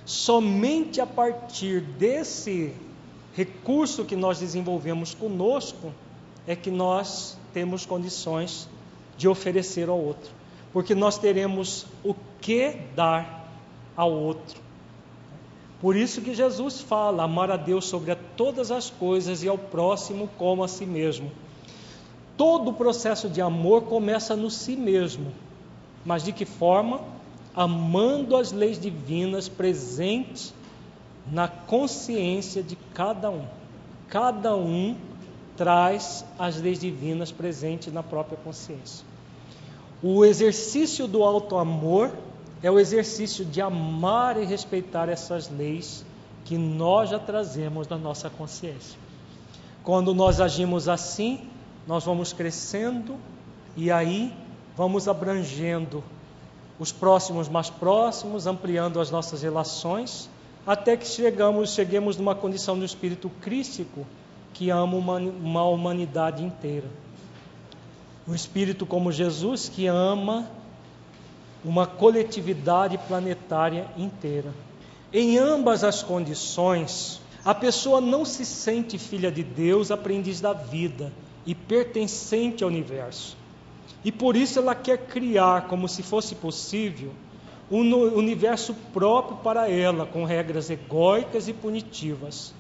Somente 0.06 1.00
a 1.00 1.06
partir 1.06 1.82
desse 1.82 2.74
recurso 3.34 4.04
que 4.04 4.16
nós 4.16 4.40
desenvolvemos 4.40 5.14
conosco 5.14 5.94
é 6.48 6.56
que 6.56 6.72
nós 6.72 7.38
temos 7.54 7.86
condições 7.86 8.68
de 9.18 9.28
oferecer 9.28 9.88
ao 9.88 10.00
outro 10.00 10.42
porque 10.74 10.96
nós 10.96 11.18
teremos 11.18 11.86
o 12.04 12.16
que 12.40 12.78
dar 12.96 13.50
ao 13.96 14.12
outro. 14.12 14.60
Por 15.80 15.96
isso 15.96 16.22
que 16.22 16.34
Jesus 16.34 16.82
fala: 16.82 17.24
amar 17.24 17.52
a 17.52 17.58
Deus 17.58 17.86
sobre 17.86 18.16
todas 18.38 18.72
as 18.72 18.90
coisas 18.90 19.44
e 19.44 19.48
ao 19.48 19.58
próximo 19.58 20.30
como 20.38 20.64
a 20.64 20.68
si 20.68 20.86
mesmo. 20.86 21.32
Todo 22.42 22.72
o 22.72 22.74
processo 22.74 23.30
de 23.30 23.39
amor 23.39 23.84
começa 23.84 24.36
no 24.36 24.50
si 24.50 24.76
mesmo. 24.76 25.32
Mas 26.04 26.24
de 26.24 26.32
que 26.32 26.44
forma? 26.44 27.00
Amando 27.54 28.36
as 28.36 28.52
leis 28.52 28.80
divinas 28.80 29.48
presentes 29.48 30.52
na 31.32 31.48
consciência 31.48 32.64
de 32.64 32.76
cada 32.96 33.30
um. 33.30 33.46
Cada 34.08 34.56
um 34.56 34.96
traz 35.56 36.26
as 36.39 36.60
leis 36.60 36.80
divinas 36.80 37.32
presentes 37.32 37.94
na 37.94 38.02
própria 38.02 38.39
consciência. 38.39 39.06
O 40.02 40.26
exercício 40.26 41.06
do 41.06 41.24
alto 41.24 41.60
amor 41.60 42.12
é 42.64 42.72
o 42.72 42.80
exercício 42.80 43.46
de 43.46 43.62
amar 43.62 44.42
e 44.42 44.46
respeitar 44.46 45.10
essas 45.10 45.48
leis 45.48 46.04
que 46.44 46.58
nós 46.58 47.12
já 47.12 47.20
trazemos 47.20 47.88
na 47.88 48.00
nossa 48.00 48.32
consciência. 48.32 48.98
Quando 49.84 50.12
nós 50.16 50.42
agimos 50.42 50.89
assim, 50.89 51.51
nós 51.88 52.04
vamos 52.04 52.32
crescendo 52.34 53.18
e 53.76 53.92
aí 53.92 54.34
vamos 54.76 55.08
abrangendo 55.08 56.04
os 56.80 56.92
próximos 56.92 57.48
mais 57.48 57.70
próximos, 57.70 58.48
ampliando 58.48 59.00
as 59.00 59.12
nossas 59.12 59.42
relações, 59.42 60.30
até 60.66 60.96
que 60.98 61.08
chegamos, 61.08 61.74
cheguemos 61.74 62.18
numa 62.18 62.36
condição 62.36 62.78
do 62.78 62.86
espírito 62.86 63.30
crístico 63.42 64.06
que 64.54 64.70
ama 64.70 64.96
uma, 64.96 65.18
uma 65.18 65.64
humanidade 65.64 66.44
inteira. 66.44 66.88
Um 68.28 68.36
espírito 68.36 68.86
como 68.86 69.12
Jesus 69.12 69.70
que 69.70 69.88
ama 69.88 70.48
uma 71.64 71.86
coletividade 71.86 72.98
planetária 73.08 73.88
inteira. 73.98 74.52
Em 75.14 75.38
ambas 75.38 75.84
as 75.84 76.02
condições, 76.02 77.20
a 77.44 77.54
pessoa 77.54 78.00
não 78.00 78.24
se 78.24 78.46
sente 78.46 78.98
filha 78.98 79.32
de 79.32 79.44
Deus, 79.44 79.92
aprendiz 79.92 80.40
da 80.40 80.54
vida 80.54 81.12
e 81.46 81.56
pertencente 81.56 82.64
ao 82.64 82.70
universo. 82.70 83.38
E 84.04 84.12
por 84.12 84.36
isso 84.36 84.60
ela 84.60 84.76
quer 84.76 84.98
criar, 84.98 85.68
como 85.68 85.88
se 85.88 86.02
fosse 86.02 86.36
possível, 86.36 87.12
um 87.70 87.94
universo 88.18 88.76
próprio 88.94 89.38
para 89.38 89.70
ela, 89.70 90.06
com 90.06 90.26
regras 90.26 90.70
egóicas 90.70 91.48
e 91.48 91.54
punitivas. 91.54 92.54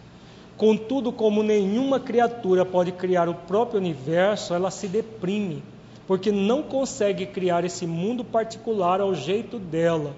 Contudo, 0.55 1.11
como 1.11 1.43
nenhuma 1.43 1.99
criatura 1.99 2.63
pode 2.63 2.91
criar 2.91 3.27
o 3.27 3.33
próprio 3.33 3.79
universo, 3.79 4.53
ela 4.53 4.69
se 4.71 4.87
deprime, 4.87 5.63
porque 6.07 6.31
não 6.31 6.61
consegue 6.61 7.25
criar 7.25 7.65
esse 7.65 7.85
mundo 7.87 8.23
particular 8.23 9.01
ao 9.01 9.13
jeito 9.15 9.57
dela, 9.57 10.13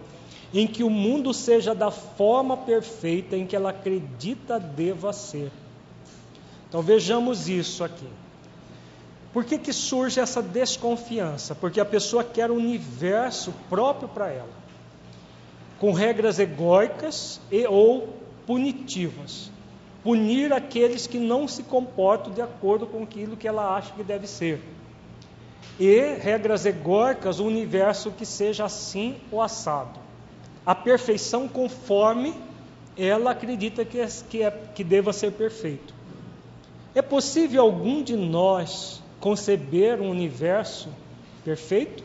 em 0.53 0.67
que 0.67 0.83
o 0.83 0.89
mundo 0.89 1.33
seja 1.33 1.73
da 1.73 1.89
forma 1.89 2.57
perfeita 2.57 3.35
em 3.35 3.47
que 3.47 3.55
ela 3.55 3.71
acredita 3.71 4.59
deva 4.59 5.11
ser. 5.13 5.49
Então 6.67 6.81
vejamos 6.81 7.47
isso 7.47 7.83
aqui. 7.83 8.07
Por 9.33 9.43
que, 9.43 9.57
que 9.57 9.73
surge 9.73 10.19
essa 10.19 10.41
desconfiança? 10.41 11.55
Porque 11.55 11.79
a 11.79 11.85
pessoa 11.85 12.23
quer 12.23 12.51
um 12.51 12.57
universo 12.57 13.53
próprio 13.69 14.07
para 14.07 14.29
ela, 14.29 14.53
com 15.79 15.91
regras 15.91 16.37
egóicas 16.37 17.41
e 17.51 17.65
ou 17.65 18.09
punitivas 18.45 19.51
punir 20.03 20.51
aqueles 20.51 21.07
que 21.07 21.17
não 21.17 21.47
se 21.47 21.63
comportam 21.63 22.33
de 22.33 22.41
acordo 22.41 22.85
com 22.85 23.03
aquilo 23.03 23.37
que 23.37 23.47
ela 23.47 23.75
acha 23.75 23.93
que 23.93 24.03
deve 24.03 24.27
ser. 24.27 24.61
E 25.79 26.15
regras 26.15 26.65
egóricas, 26.65 27.39
o 27.39 27.45
universo 27.45 28.11
que 28.11 28.25
seja 28.25 28.65
assim 28.65 29.15
ou 29.31 29.41
assado. 29.41 29.99
A 30.65 30.75
perfeição 30.75 31.47
conforme 31.47 32.35
ela 32.97 33.31
acredita 33.31 33.83
que, 33.83 33.99
é, 33.99 34.07
que, 34.29 34.43
é, 34.43 34.51
que 34.51 34.83
deva 34.83 35.13
ser 35.13 35.31
perfeito. 35.31 35.93
É 36.93 37.01
possível 37.01 37.63
algum 37.63 38.03
de 38.03 38.15
nós 38.15 39.01
conceber 39.23 40.01
um 40.01 40.09
universo 40.09 40.89
perfeito? 41.45 42.03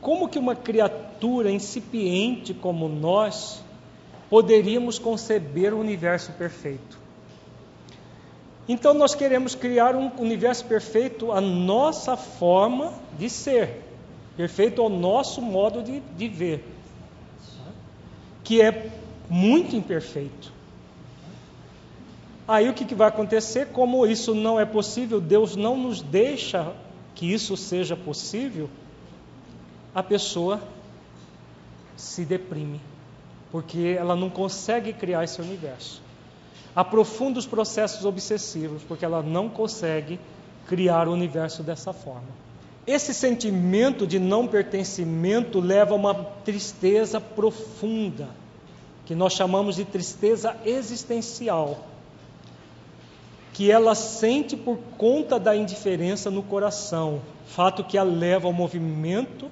Como 0.00 0.28
que 0.28 0.40
uma 0.40 0.56
criatura 0.56 1.52
incipiente 1.52 2.52
como 2.52 2.88
nós 2.88 3.62
poderíamos 4.28 4.98
conceber 4.98 5.72
um 5.72 5.78
universo 5.78 6.32
perfeito. 6.32 6.98
Então 8.68 8.92
nós 8.92 9.14
queremos 9.14 9.54
criar 9.54 9.94
um 9.94 10.10
universo 10.18 10.64
perfeito 10.64 11.30
à 11.30 11.40
nossa 11.40 12.16
forma 12.16 12.92
de 13.16 13.30
ser, 13.30 13.84
perfeito 14.36 14.82
ao 14.82 14.88
nosso 14.88 15.40
modo 15.40 15.80
de, 15.80 16.00
de 16.00 16.28
ver. 16.28 16.64
Que 18.42 18.60
é 18.60 18.90
muito 19.30 19.76
imperfeito. 19.76 20.61
Aí 22.52 22.68
o 22.68 22.74
que, 22.74 22.84
que 22.84 22.94
vai 22.94 23.08
acontecer? 23.08 23.68
Como 23.68 24.06
isso 24.06 24.34
não 24.34 24.60
é 24.60 24.66
possível, 24.66 25.18
Deus 25.22 25.56
não 25.56 25.74
nos 25.74 26.02
deixa 26.02 26.70
que 27.14 27.32
isso 27.32 27.56
seja 27.56 27.96
possível, 27.96 28.68
a 29.94 30.02
pessoa 30.02 30.60
se 31.96 32.26
deprime, 32.26 32.78
porque 33.50 33.96
ela 33.98 34.14
não 34.14 34.28
consegue 34.28 34.92
criar 34.92 35.24
esse 35.24 35.40
universo. 35.40 36.02
Aprofunda 36.76 37.38
os 37.38 37.46
processos 37.46 38.04
obsessivos, 38.04 38.82
porque 38.82 39.06
ela 39.06 39.22
não 39.22 39.48
consegue 39.48 40.20
criar 40.66 41.08
o 41.08 41.12
universo 41.12 41.62
dessa 41.62 41.94
forma. 41.94 42.28
Esse 42.86 43.14
sentimento 43.14 44.06
de 44.06 44.18
não 44.18 44.46
pertencimento 44.46 45.58
leva 45.58 45.92
a 45.92 45.96
uma 45.96 46.14
tristeza 46.44 47.18
profunda, 47.18 48.28
que 49.06 49.14
nós 49.14 49.32
chamamos 49.32 49.76
de 49.76 49.86
tristeza 49.86 50.54
existencial, 50.66 51.91
que 53.52 53.70
ela 53.70 53.94
sente 53.94 54.56
por 54.56 54.78
conta 54.96 55.38
da 55.38 55.54
indiferença 55.54 56.30
no 56.30 56.42
coração, 56.42 57.20
fato 57.46 57.84
que 57.84 57.98
a 57.98 58.02
leva 58.02 58.46
ao 58.46 58.52
movimento 58.52 59.50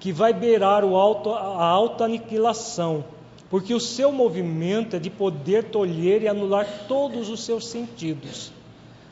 que 0.00 0.12
vai 0.12 0.32
beirar 0.32 0.84
o 0.84 0.96
auto, 0.96 1.30
a 1.30 1.64
autoaniquilação, 1.64 3.04
porque 3.48 3.74
o 3.74 3.78
seu 3.78 4.10
movimento 4.10 4.96
é 4.96 4.98
de 4.98 5.10
poder 5.10 5.64
tolher 5.64 6.22
e 6.22 6.28
anular 6.28 6.66
todos 6.88 7.28
os 7.28 7.44
seus 7.44 7.66
sentidos, 7.66 8.50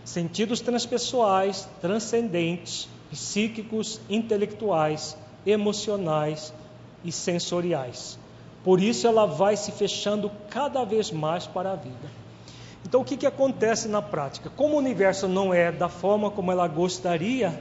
sentidos 0.04 0.60
transpessoais, 0.60 1.68
transcendentes, 1.80 2.88
psíquicos, 3.10 4.00
intelectuais, 4.08 5.16
emocionais 5.46 6.52
e 7.04 7.12
sensoriais. 7.12 8.18
Por 8.64 8.80
isso 8.80 9.06
ela 9.06 9.26
vai 9.26 9.56
se 9.56 9.72
fechando 9.72 10.30
cada 10.48 10.84
vez 10.84 11.10
mais 11.10 11.46
para 11.46 11.72
a 11.72 11.76
vida. 11.76 12.19
Então 12.84 13.02
o 13.02 13.04
que, 13.04 13.16
que 13.16 13.26
acontece 13.26 13.88
na 13.88 14.00
prática? 14.02 14.50
Como 14.50 14.74
o 14.74 14.78
universo 14.78 15.28
não 15.28 15.52
é 15.52 15.70
da 15.70 15.88
forma 15.88 16.30
como 16.30 16.50
ela 16.50 16.66
gostaria, 16.66 17.60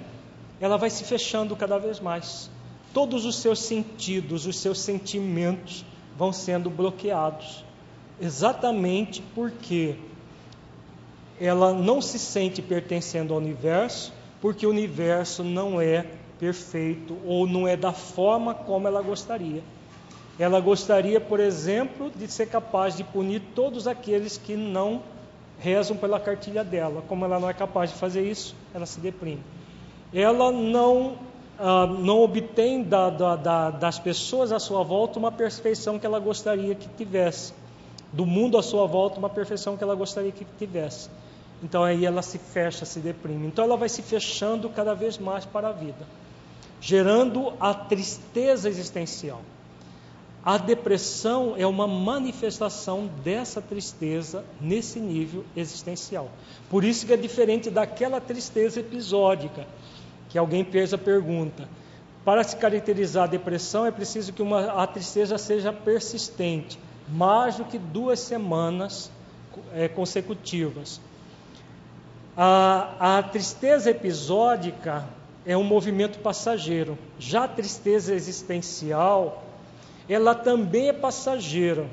ela 0.60 0.78
vai 0.78 0.90
se 0.90 1.04
fechando 1.04 1.56
cada 1.56 1.78
vez 1.78 2.00
mais. 2.00 2.50
Todos 2.94 3.26
os 3.26 3.36
seus 3.38 3.60
sentidos, 3.60 4.46
os 4.46 4.60
seus 4.60 4.80
sentimentos 4.80 5.86
vão 6.18 6.34
sendo 6.34 6.70
bloqueados. 6.70 7.64
Exatamente 8.20 9.22
porque 9.34 9.96
ela 11.40 11.74
não 11.74 12.02
se 12.02 12.20
sente 12.20 12.62
pertencendo 12.62 13.34
ao 13.34 13.40
universo 13.40 14.12
porque 14.42 14.66
o 14.66 14.70
universo 14.70 15.44
não 15.44 15.82
é 15.82 16.06
perfeito 16.40 17.18
ou 17.26 17.46
não 17.46 17.68
é 17.68 17.76
da 17.76 17.92
forma 17.92 18.54
como 18.54 18.88
ela 18.88 19.02
gostaria. 19.02 19.62
Ela 20.40 20.62
gostaria, 20.62 21.20
por 21.20 21.42
exemplo, 21.42 22.10
de 22.16 22.32
ser 22.32 22.48
capaz 22.48 22.96
de 22.96 23.04
punir 23.04 23.42
todos 23.54 23.88
aqueles 23.88 24.38
que 24.38 24.56
não 24.56 25.04
rezam 25.60 25.98
pela 25.98 26.18
cartilha 26.18 26.64
dela. 26.64 27.04
Como 27.10 27.26
ela 27.26 27.38
não 27.42 27.50
é 27.50 27.54
capaz 27.54 27.92
de 27.92 27.98
fazer 27.98 28.24
isso, 28.24 28.56
ela 28.74 28.86
se 28.86 29.02
deprime. 29.02 29.44
Ela 30.14 30.50
não, 30.50 31.18
ah, 31.60 31.86
não 31.86 32.22
obtém 32.22 32.82
da, 32.82 33.10
da, 33.10 33.36
da, 33.36 33.70
das 33.70 34.00
pessoas 34.00 34.54
à 34.54 34.60
sua 34.60 34.82
volta 34.82 35.20
uma 35.20 35.32
perfeição 35.32 36.00
que 36.00 36.06
ela 36.06 36.20
gostaria 36.20 36.74
que 36.74 36.88
tivesse. 36.88 37.54
Do 38.14 38.26
mundo 38.26 38.58
à 38.58 38.64
sua 38.64 38.88
volta, 38.88 39.20
uma 39.20 39.30
perfeição 39.30 39.76
que 39.76 39.84
ela 39.84 39.94
gostaria 39.94 40.32
que 40.32 40.46
tivesse. 40.58 41.10
Então 41.62 41.84
aí 41.84 42.06
ela 42.06 42.22
se 42.22 42.38
fecha, 42.38 42.86
se 42.86 43.02
deprime. 43.02 43.46
Então 43.46 43.66
ela 43.66 43.76
vai 43.76 43.90
se 43.90 44.02
fechando 44.02 44.70
cada 44.70 44.94
vez 44.96 45.18
mais 45.18 45.44
para 45.44 45.68
a 45.68 45.72
vida, 45.74 46.08
gerando 46.80 47.52
a 47.60 47.74
tristeza 47.74 48.70
existencial. 48.70 49.42
A 50.44 50.58
depressão 50.58 51.56
é 51.58 51.68
uma 51.68 51.86
manifestação 51.86 53.10
dessa 53.24 53.62
tristeza 53.62 54.46
nesse 54.60 55.00
nível 55.00 55.44
existencial. 55.56 56.30
Por 56.70 56.84
isso 56.84 57.06
que 57.06 57.14
é 57.14 57.18
diferente 57.18 57.70
daquela 57.70 58.22
tristeza 58.22 58.80
episódica, 58.80 59.68
que 60.30 60.38
alguém 60.38 60.64
fez 60.64 60.94
a 60.94 60.98
pergunta. 60.98 61.68
Para 62.24 62.44
se 62.44 62.56
caracterizar 62.56 63.26
a 63.26 63.28
depressão 63.28 63.86
é 63.86 63.92
preciso 63.92 64.32
que 64.32 64.42
uma, 64.42 64.72
a 64.82 64.88
tristeza 64.88 65.38
seja 65.38 65.74
persistente, 65.74 66.80
mais 67.10 67.58
do 67.58 67.66
que 67.66 67.78
duas 67.78 68.20
semanas 68.20 69.12
é, 69.74 69.88
consecutivas. 69.88 71.02
A, 72.38 73.18
a 73.18 73.24
tristeza 73.24 73.90
episódica 73.90 75.06
é 75.46 75.58
um 75.58 75.64
movimento 75.64 76.20
passageiro. 76.20 76.98
Já 77.18 77.44
a 77.44 77.48
tristeza 77.48 78.14
existencial, 78.14 79.44
ela 80.10 80.34
também 80.34 80.90
é 80.90 80.94
passageira, 80.94 81.86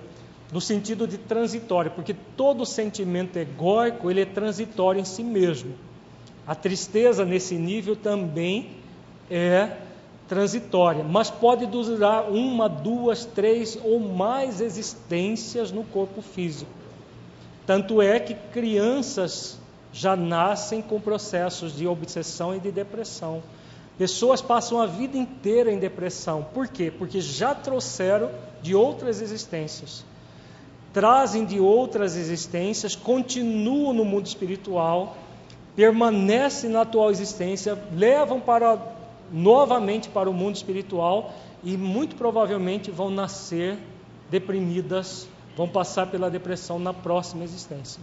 no 0.52 0.60
sentido 0.60 1.06
de 1.06 1.18
transitório, 1.18 1.90
porque 1.90 2.14
todo 2.36 2.64
sentimento 2.64 3.36
egóico 3.36 4.10
ele 4.10 4.22
é 4.22 4.24
transitório 4.24 5.00
em 5.00 5.04
si 5.04 5.22
mesmo. 5.22 5.74
A 6.46 6.54
tristeza 6.54 7.24
nesse 7.24 7.56
nível 7.56 7.94
também 7.94 8.70
é 9.30 9.76
transitória, 10.28 11.04
mas 11.04 11.30
pode 11.30 11.66
durar 11.66 12.30
uma, 12.30 12.68
duas, 12.68 13.24
três 13.24 13.78
ou 13.84 14.00
mais 14.00 14.60
existências 14.60 15.70
no 15.70 15.84
corpo 15.84 16.22
físico. 16.22 16.70
Tanto 17.66 18.00
é 18.00 18.18
que 18.20 18.34
crianças 18.34 19.58
já 19.92 20.14
nascem 20.14 20.80
com 20.80 21.00
processos 21.00 21.76
de 21.76 21.86
obsessão 21.86 22.54
e 22.54 22.60
de 22.60 22.70
depressão. 22.70 23.42
Pessoas 23.98 24.42
passam 24.42 24.80
a 24.80 24.86
vida 24.86 25.16
inteira 25.16 25.72
em 25.72 25.78
depressão. 25.78 26.46
Por 26.52 26.68
quê? 26.68 26.90
Porque 26.90 27.20
já 27.20 27.54
trouxeram 27.54 28.30
de 28.60 28.74
outras 28.74 29.22
existências. 29.22 30.04
Trazem 30.92 31.44
de 31.44 31.58
outras 31.58 32.16
existências, 32.16 32.94
continuam 32.94 33.94
no 33.94 34.04
mundo 34.04 34.26
espiritual, 34.26 35.16
permanecem 35.74 36.70
na 36.70 36.82
atual 36.82 37.10
existência, 37.10 37.78
levam 37.92 38.40
para 38.40 38.78
novamente 39.30 40.08
para 40.08 40.30
o 40.30 40.32
mundo 40.32 40.56
espiritual 40.56 41.34
e 41.64 41.76
muito 41.76 42.16
provavelmente 42.16 42.90
vão 42.90 43.10
nascer 43.10 43.78
deprimidas, 44.30 45.26
vão 45.56 45.68
passar 45.68 46.06
pela 46.06 46.30
depressão 46.30 46.78
na 46.78 46.92
próxima 46.92 47.44
existência. 47.44 48.00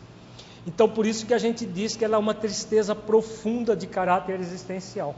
Então, 0.65 0.87
por 0.87 1.05
isso 1.05 1.25
que 1.25 1.33
a 1.33 1.37
gente 1.37 1.65
diz 1.65 1.95
que 1.95 2.03
ela 2.03 2.15
é 2.15 2.19
uma 2.19 2.33
tristeza 2.33 2.95
profunda 2.95 3.75
de 3.75 3.85
caráter 3.85 4.39
existencial. 4.39 5.15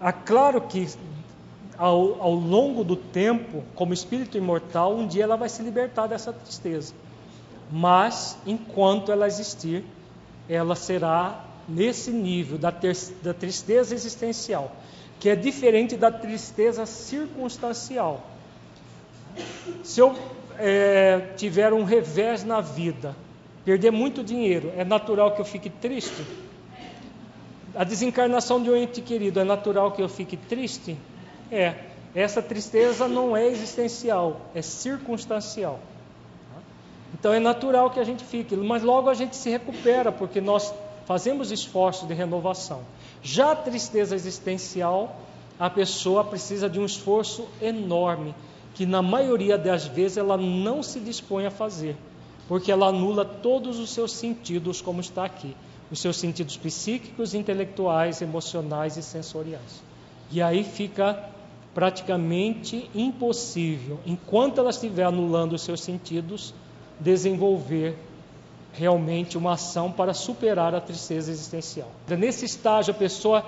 É 0.00 0.12
claro 0.12 0.60
que 0.60 0.88
ao, 1.76 2.22
ao, 2.22 2.34
longo 2.34 2.84
do 2.84 2.96
tempo, 2.96 3.64
como 3.74 3.92
espírito 3.92 4.36
imortal, 4.36 4.96
um 4.96 5.06
dia 5.06 5.24
ela 5.24 5.36
vai 5.36 5.48
se 5.48 5.62
libertar 5.62 6.06
dessa 6.06 6.32
tristeza. 6.32 6.94
Mas, 7.70 8.38
enquanto 8.46 9.12
ela 9.12 9.26
existir, 9.26 9.84
ela 10.48 10.74
será 10.74 11.44
nesse 11.68 12.10
nível 12.10 12.56
da, 12.58 12.72
ter, 12.72 12.96
da 13.22 13.34
tristeza 13.34 13.94
existencial, 13.94 14.72
que 15.20 15.28
é 15.28 15.36
diferente 15.36 15.96
da 15.96 16.10
tristeza 16.10 16.86
circunstancial. 16.86 18.24
Se 19.84 20.00
eu 20.00 20.16
é, 20.58 21.32
tiver 21.36 21.72
um 21.72 21.84
revés 21.84 22.42
na 22.42 22.60
vida, 22.60 23.14
perder 23.64 23.90
muito 23.90 24.24
dinheiro, 24.24 24.72
é 24.76 24.84
natural 24.84 25.32
que 25.32 25.40
eu 25.40 25.44
fique 25.44 25.68
triste? 25.68 26.24
A 27.78 27.84
desencarnação 27.84 28.60
de 28.60 28.68
um 28.68 28.74
ente 28.74 29.00
querido, 29.00 29.38
é 29.38 29.44
natural 29.44 29.92
que 29.92 30.02
eu 30.02 30.08
fique 30.08 30.36
triste? 30.36 30.96
É. 31.48 31.76
Essa 32.12 32.42
tristeza 32.42 33.06
não 33.06 33.36
é 33.36 33.46
existencial, 33.46 34.40
é 34.52 34.60
circunstancial. 34.60 35.78
Então 37.14 37.32
é 37.32 37.38
natural 37.38 37.88
que 37.90 38.00
a 38.00 38.04
gente 38.04 38.24
fique, 38.24 38.56
mas 38.56 38.82
logo 38.82 39.08
a 39.08 39.14
gente 39.14 39.36
se 39.36 39.48
recupera, 39.48 40.10
porque 40.10 40.40
nós 40.40 40.74
fazemos 41.06 41.52
esforço 41.52 42.04
de 42.04 42.14
renovação. 42.14 42.80
Já 43.22 43.52
a 43.52 43.56
tristeza 43.56 44.16
existencial, 44.16 45.14
a 45.56 45.70
pessoa 45.70 46.24
precisa 46.24 46.68
de 46.68 46.80
um 46.80 46.84
esforço 46.84 47.46
enorme, 47.62 48.34
que 48.74 48.86
na 48.86 49.02
maioria 49.02 49.56
das 49.56 49.86
vezes 49.86 50.16
ela 50.16 50.36
não 50.36 50.82
se 50.82 50.98
dispõe 50.98 51.46
a 51.46 51.50
fazer 51.52 51.96
porque 52.48 52.72
ela 52.72 52.86
anula 52.86 53.26
todos 53.26 53.78
os 53.78 53.90
seus 53.90 54.10
sentidos, 54.12 54.80
como 54.80 55.02
está 55.02 55.24
aqui, 55.24 55.54
os 55.90 56.00
seus 56.00 56.16
sentidos 56.16 56.56
psíquicos, 56.56 57.34
intelectuais, 57.34 58.20
emocionais 58.20 58.96
e 58.96 59.02
sensoriais. 59.02 59.82
E 60.30 60.42
aí 60.42 60.62
fica 60.62 61.24
praticamente 61.74 62.90
impossível, 62.94 64.00
enquanto 64.04 64.58
ela 64.58 64.70
estiver 64.70 65.04
anulando 65.04 65.52
os 65.52 65.62
seus 65.62 65.80
sentidos, 65.80 66.52
desenvolver 66.98 67.96
realmente 68.72 69.38
uma 69.38 69.52
ação 69.52 69.90
para 69.90 70.12
superar 70.12 70.74
a 70.74 70.80
tristeza 70.80 71.30
existencial. 71.30 71.90
Nesse 72.08 72.44
estágio, 72.44 72.92
a 72.92 72.96
pessoa 72.96 73.44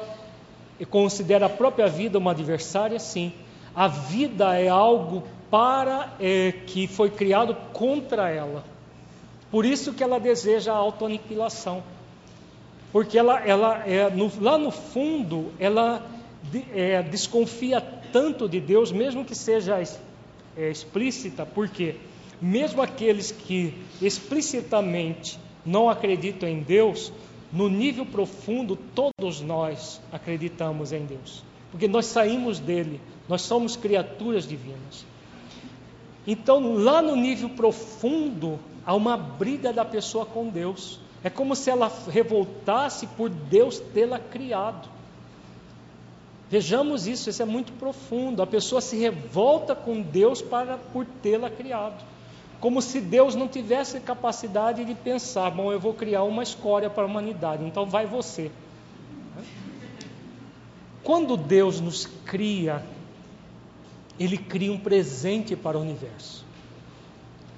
considera 0.88 1.46
a 1.46 1.48
própria 1.48 1.88
vida 1.88 2.18
uma 2.18 2.30
adversária, 2.30 2.98
sim. 2.98 3.32
A 3.74 3.86
vida 3.86 4.58
é 4.58 4.68
algo 4.68 5.22
para 5.50 6.14
é, 6.20 6.52
que 6.66 6.86
foi 6.86 7.10
criado 7.10 7.54
contra 7.72 8.30
ela. 8.30 8.64
Por 9.50 9.64
isso 9.64 9.92
que 9.92 10.02
ela 10.02 10.18
deseja 10.18 10.72
a 10.72 10.76
autoaniquilação. 10.76 11.82
Porque 12.92 13.18
ela, 13.18 13.40
ela 13.40 13.86
é, 13.86 14.10
no, 14.10 14.30
lá 14.40 14.58
no 14.58 14.70
fundo, 14.70 15.52
ela 15.58 16.04
é, 16.72 17.02
desconfia 17.02 17.80
tanto 17.80 18.48
de 18.48 18.60
Deus, 18.60 18.90
mesmo 18.90 19.24
que 19.24 19.34
seja 19.34 19.80
é, 20.56 20.70
explícita, 20.70 21.46
por 21.46 21.68
quê? 21.68 21.96
mesmo 22.40 22.80
aqueles 22.80 23.30
que 23.30 23.74
explicitamente 24.00 25.38
não 25.64 25.90
acreditam 25.90 26.48
em 26.48 26.60
Deus, 26.60 27.12
no 27.52 27.68
nível 27.68 28.06
profundo, 28.06 28.78
todos 28.94 29.40
nós 29.40 30.00
acreditamos 30.10 30.92
em 30.92 31.04
Deus, 31.04 31.44
porque 31.70 31.86
nós 31.86 32.06
saímos 32.06 32.58
dele, 32.58 33.00
nós 33.28 33.42
somos 33.42 33.76
criaturas 33.76 34.48
divinas. 34.48 35.04
Então, 36.26 36.74
lá 36.74 37.02
no 37.02 37.16
nível 37.16 37.50
profundo, 37.50 38.58
há 38.86 38.94
uma 38.94 39.16
briga 39.16 39.72
da 39.72 39.84
pessoa 39.84 40.24
com 40.24 40.48
Deus. 40.48 40.99
É 41.22 41.28
como 41.28 41.54
se 41.54 41.70
ela 41.70 41.92
revoltasse 42.08 43.06
por 43.06 43.28
Deus 43.28 43.78
tê-la 43.78 44.18
criado. 44.18 44.88
Vejamos 46.50 47.06
isso, 47.06 47.30
isso 47.30 47.42
é 47.42 47.44
muito 47.44 47.72
profundo. 47.74 48.42
A 48.42 48.46
pessoa 48.46 48.80
se 48.80 48.96
revolta 48.96 49.74
com 49.74 50.00
Deus 50.00 50.42
para 50.42 50.76
por 50.76 51.06
tê-la 51.22 51.50
criado. 51.50 52.04
Como 52.58 52.82
se 52.82 53.00
Deus 53.00 53.34
não 53.34 53.48
tivesse 53.48 54.00
capacidade 54.00 54.84
de 54.84 54.94
pensar, 54.94 55.50
bom, 55.50 55.72
eu 55.72 55.80
vou 55.80 55.94
criar 55.94 56.24
uma 56.24 56.42
escória 56.42 56.90
para 56.90 57.04
a 57.04 57.06
humanidade, 57.06 57.64
então 57.64 57.86
vai 57.86 58.04
você. 58.04 58.50
Quando 61.02 61.36
Deus 61.36 61.80
nos 61.80 62.06
cria, 62.26 62.84
Ele 64.18 64.36
cria 64.36 64.70
um 64.70 64.78
presente 64.78 65.56
para 65.56 65.78
o 65.78 65.80
universo. 65.80 66.44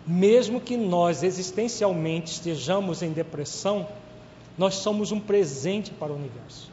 Mesmo 0.07 0.61
que 0.61 0.77
nós 0.77 1.23
existencialmente 1.23 2.33
estejamos 2.33 3.03
em 3.03 3.13
depressão, 3.13 3.87
nós 4.59 4.75
somos 4.75 5.13
um 5.13 5.21
presente 5.21 5.93
para 5.93 6.13
o 6.13 6.17
universo. 6.17 6.71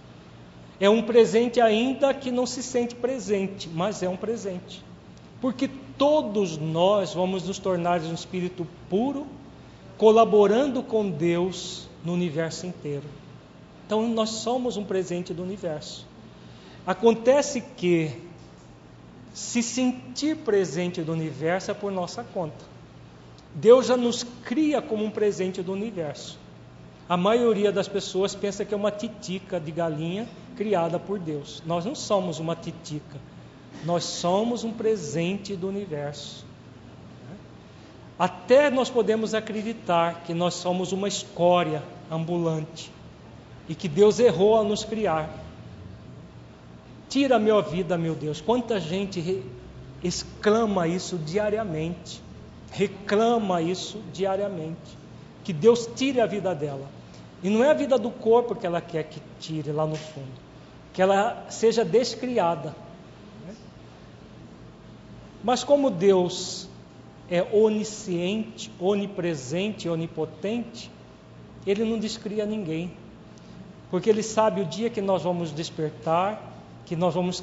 É 0.80 0.90
um 0.90 1.02
presente 1.02 1.60
ainda 1.60 2.14
que 2.14 2.32
não 2.32 2.46
se 2.46 2.64
sente 2.64 2.96
presente, 2.96 3.70
mas 3.70 4.02
é 4.02 4.10
um 4.10 4.18
presente. 4.18 4.84
Porque 5.42 5.70
todos 5.98 6.58
nós 6.58 7.14
vamos 7.14 7.44
nos 7.44 7.60
tornar 7.60 8.02
um 8.02 8.14
espírito 8.14 8.66
puro, 8.90 9.28
colaborando 9.98 10.82
com 10.82 11.10
Deus 11.10 11.88
no 12.04 12.14
universo 12.14 12.66
inteiro. 12.66 13.06
Então 13.86 14.08
nós 14.08 14.30
somos 14.30 14.78
um 14.78 14.84
presente 14.84 15.34
do 15.34 15.44
universo. 15.44 16.08
Acontece 16.86 17.62
que 17.76 18.12
se 19.34 19.62
sentir 19.62 20.38
presente 20.38 21.02
do 21.02 21.12
universo 21.12 21.72
é 21.72 21.74
por 21.74 21.92
nossa 21.92 22.24
conta. 22.24 22.69
Deus 23.54 23.88
já 23.88 23.98
nos 23.98 24.24
cria 24.44 24.82
como 24.82 25.04
um 25.04 25.12
presente 25.12 25.62
do 25.62 25.72
universo. 25.74 26.38
A 27.08 27.18
maioria 27.18 27.72
das 27.72 27.88
pessoas 27.88 28.36
pensa 28.36 28.64
que 28.64 28.74
é 28.74 28.78
uma 28.78 28.92
titica 28.92 29.60
de 29.60 29.72
galinha 29.72 30.28
criada 30.56 31.00
por 31.00 31.18
Deus. 31.18 31.64
Nós 31.66 31.86
não 31.86 31.96
somos 31.96 32.40
uma 32.40 32.56
titica. 32.56 33.18
Nós 33.84 34.04
somos 34.04 34.64
um 34.64 34.72
presente 34.72 35.56
do 35.56 35.68
universo. 35.68 36.46
Até 38.20 38.70
nós 38.70 38.90
podemos 38.90 39.34
acreditar 39.34 40.24
que 40.26 40.34
nós 40.34 40.54
somos 40.54 40.92
uma 40.92 41.08
escória 41.08 41.82
ambulante 42.12 42.92
e 43.70 43.74
que 43.74 43.88
Deus 43.88 44.20
errou 44.20 44.56
ao 44.56 44.64
nos 44.66 44.84
criar. 44.84 45.30
Tira 47.08 47.38
a 47.38 47.40
minha 47.40 47.62
vida, 47.62 47.98
meu 47.98 48.14
Deus. 48.14 48.42
Quanta 48.42 48.80
gente 48.80 49.42
exclama 50.04 50.86
isso 50.88 51.18
diariamente, 51.18 52.22
reclama 52.72 53.62
isso 53.62 54.02
diariamente, 54.14 54.98
que 55.44 55.54
Deus 55.54 55.90
tire 55.96 56.22
a 56.22 56.26
vida 56.26 56.54
dela. 56.54 56.88
E 57.42 57.50
não 57.50 57.64
é 57.64 57.70
a 57.70 57.74
vida 57.74 57.98
do 57.98 58.12
corpo 58.12 58.56
que 58.56 58.66
ela 58.66 58.82
quer 58.82 59.04
que 59.04 59.22
tire 59.40 59.72
lá 59.72 59.86
no 59.86 59.96
fundo, 59.96 60.28
que 60.94 61.02
ela 61.02 61.46
seja 61.50 61.86
descriada. 61.86 62.76
Mas 65.44 65.64
como 65.64 65.90
Deus 65.90 66.68
é 67.30 67.42
onisciente, 67.44 68.72
onipresente, 68.80 69.88
onipotente, 69.88 70.92
Ele 71.66 71.86
não 71.86 71.98
descria 71.98 72.46
ninguém, 72.46 72.92
porque 73.90 74.10
Ele 74.10 74.22
sabe 74.22 74.62
o 74.62 74.66
dia 74.66 74.90
que 74.90 75.02
nós 75.02 75.24
vamos 75.24 75.54
despertar, 75.54 76.42
que 76.86 76.96
nós 76.96 77.14
vamos 77.14 77.42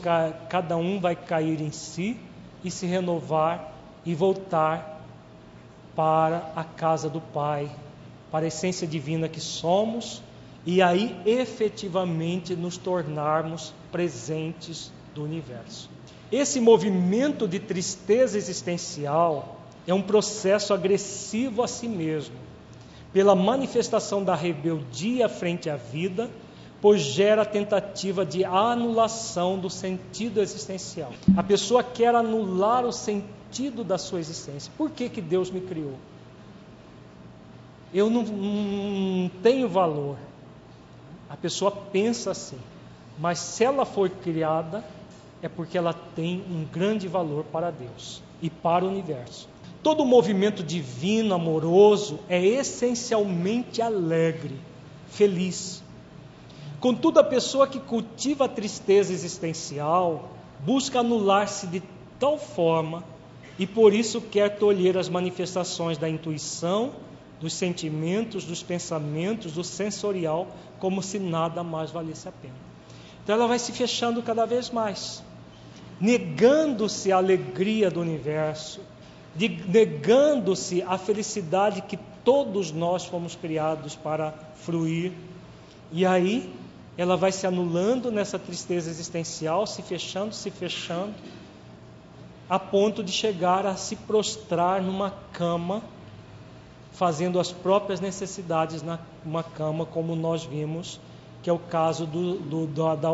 cada 0.49 0.77
um 0.77 1.01
vai 1.01 1.17
cair 1.17 1.61
em 1.61 1.71
si 1.71 2.19
e 2.63 2.71
se 2.71 2.85
renovar 2.85 3.73
e 4.05 4.15
voltar 4.15 4.96
para 5.97 6.53
a 6.55 6.63
casa 6.63 7.09
do 7.09 7.21
Pai, 7.21 7.75
para 8.31 8.45
a 8.45 8.49
essência 8.49 8.87
divina 8.87 9.29
que 9.29 9.41
somos 9.41 10.23
e 10.67 10.83
aí 10.83 11.17
efetivamente 11.25 12.55
nos 12.55 12.77
tornarmos 12.77 13.73
presentes 13.91 14.93
do 15.15 15.25
universo. 15.25 15.89
Esse 16.31 16.61
movimento 16.61 17.49
de 17.49 17.59
tristeza 17.59 18.37
existencial 18.37 19.61
é 19.87 19.95
um 19.95 20.03
processo 20.03 20.75
agressivo 20.75 21.63
a 21.63 21.69
si 21.69 21.89
mesmo, 21.89 22.35
pela 23.13 23.35
manifestação 23.35 24.23
da 24.23 24.35
rebeldia 24.35 25.29
frente 25.29 25.71
à 25.71 25.77
vida, 25.77 26.29
pois 26.87 27.01
gera 27.01 27.45
tentativa 27.45 28.25
de 28.25 28.45
anulação 28.45 29.59
do 29.59 29.69
sentido 29.69 30.41
existencial. 30.41 31.13
A 31.37 31.43
pessoa 31.43 31.83
quer 31.83 32.15
anular 32.15 32.85
o 32.85 32.93
sentido 32.93 33.83
da 33.83 33.99
sua 33.99 34.21
existência. 34.21 34.73
Por 34.79 34.93
que, 34.93 35.09
que 35.09 35.21
Deus 35.21 35.51
me 35.51 35.61
criou? 35.61 35.95
Eu 37.93 38.09
não, 38.09 38.23
não 38.23 39.29
tenho 39.43 39.69
valor. 39.69 40.17
A 41.29 41.37
pessoa 41.37 41.73
pensa 41.73 42.31
assim, 42.31 42.59
mas 43.19 43.41
se 43.41 43.65
ela 43.65 43.85
for 43.85 44.09
criada, 44.09 44.85
é 45.43 45.49
porque 45.49 45.77
ela 45.77 45.93
tem 45.93 46.45
um 46.49 46.65
grande 46.73 47.09
valor 47.09 47.43
para 47.47 47.73
Deus 47.73 48.23
e 48.41 48.49
para 48.49 48.85
o 48.85 48.89
universo. 48.89 49.49
Todo 49.83 50.07
movimento 50.07 50.63
divino, 50.63 51.35
amoroso, 51.35 52.21
é 52.29 52.41
essencialmente 52.41 53.83
alegre, 53.83 54.55
feliz. 55.09 55.85
Contudo, 56.81 57.21
a 57.21 57.25
pessoa 57.25 57.67
que 57.67 57.81
cultiva 57.81 58.45
a 58.45 58.49
tristeza 58.49 59.13
existencial 59.13 60.31
busca 60.61 61.01
anular-se 61.01 61.67
de 61.67 61.83
tal 62.19 62.39
forma 62.39 63.03
e 63.59 63.67
por 63.67 63.95
isso 63.95 64.21
quer 64.21 64.59
tolher 64.59 64.97
as 64.97 65.09
manifestações 65.09 65.97
da 65.99 66.09
intuição, 66.09 66.93
dos 67.41 67.53
sentimentos, 67.53 68.45
dos 68.45 68.63
pensamentos, 68.63 69.53
do 69.53 69.65
sensorial, 69.65 70.49
como 70.79 71.03
se 71.03 71.19
nada 71.19 71.63
mais 71.63 71.91
valesse 71.91 72.29
a 72.29 72.33
pena. 72.33 72.55
Então 73.23 73.35
ela 73.35 73.47
vai 73.47 73.59
se 73.59 73.73
fechando 73.73 74.23
cada 74.23 74.47
vez 74.47 74.71
mais 74.71 75.23
negando-se 76.01 77.11
a 77.11 77.17
alegria 77.17 77.91
do 77.91 78.01
universo, 78.01 78.81
negando-se 79.69 80.83
a 80.83 80.99
felicidade 80.99 81.83
que 81.83 81.99
todos 82.25 82.73
nós 82.73 83.05
fomos 83.05 83.35
criados 83.35 83.95
para 83.95 84.33
fruir. 84.57 85.13
E 85.93 86.05
aí 86.05 86.53
ela 86.99 87.17
vai 87.17 87.31
se 87.31 87.47
anulando 87.47 88.11
nessa 88.11 88.39
tristeza 88.39 88.89
existencial, 88.89 89.67
se 89.67 89.83
fechando, 89.83 90.35
se 90.35 90.51
fechando, 90.51 91.15
a 92.49 92.59
ponto 92.59 93.03
de 93.03 93.13
chegar 93.13 93.67
a 93.67 93.77
se 93.77 93.97
prostrar 93.97 94.81
numa 94.81 95.13
cama, 95.33 95.83
fazendo 96.93 97.39
as 97.39 97.53
próprias 97.53 98.01
necessidades 98.01 98.83
numa 99.25 99.43
cama, 99.43 99.85
como 99.85 100.17
nós 100.17 100.45
vimos, 100.45 100.99
que 101.43 101.51
é 101.51 101.53
o 101.53 101.59
caso 101.59 102.07
do, 102.07 102.39
do, 102.39 102.67
da, 102.67 102.95
da, 102.95 103.11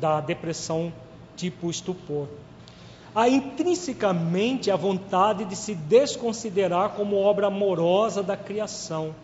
da 0.00 0.20
depressão 0.20 0.92
tipo 1.36 1.68
estupor. 1.68 2.28
Há 3.14 3.28
intrinsecamente 3.28 4.70
a 4.70 4.76
vontade 4.76 5.44
de 5.44 5.56
se 5.56 5.74
desconsiderar 5.74 6.90
como 6.90 7.16
obra 7.16 7.48
amorosa 7.48 8.22
da 8.22 8.36
criação, 8.36 9.14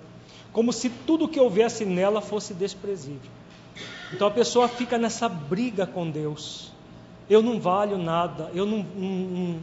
como 0.53 0.73
se 0.73 0.91
tudo 0.91 1.29
que 1.29 1.41
houvesse 1.41 1.85
nela 1.85 2.21
fosse 2.21 2.53
desprezível. 2.53 3.31
Então 4.13 4.29
a 4.29 4.31
pessoa 4.31 4.69
fica 4.69 4.99
nessa 4.99 5.29
briga 5.29 5.87
com 5.87 6.11
Deus. 6.11 6.71
Eu 7.31 7.43
não 7.43 7.59
valho 7.59 7.97
nada, 7.97 8.51
eu 8.55 8.67
não, 8.67 8.79
não, 8.79 9.59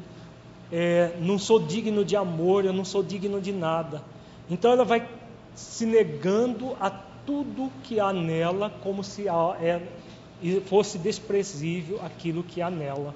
é, 0.71 1.11
não 1.19 1.37
sou 1.37 1.59
digno 1.59 2.03
de 2.03 2.15
amor, 2.15 2.65
eu 2.65 2.73
não 2.73 2.83
sou 2.83 3.03
digno 3.03 3.39
de 3.39 3.51
nada. 3.51 4.01
Então 4.49 4.71
ela 4.71 4.83
vai 4.83 5.07
se 5.53 5.85
negando 5.85 6.75
a 6.79 6.89
tudo 6.89 7.71
que 7.83 7.99
há 7.99 8.11
nela, 8.11 8.71
como 8.81 9.03
se 9.03 9.27
é, 9.27 9.81
fosse 10.65 10.97
desprezível 10.97 11.99
aquilo 12.03 12.43
que 12.43 12.61
há 12.61 12.71
nela. 12.71 13.13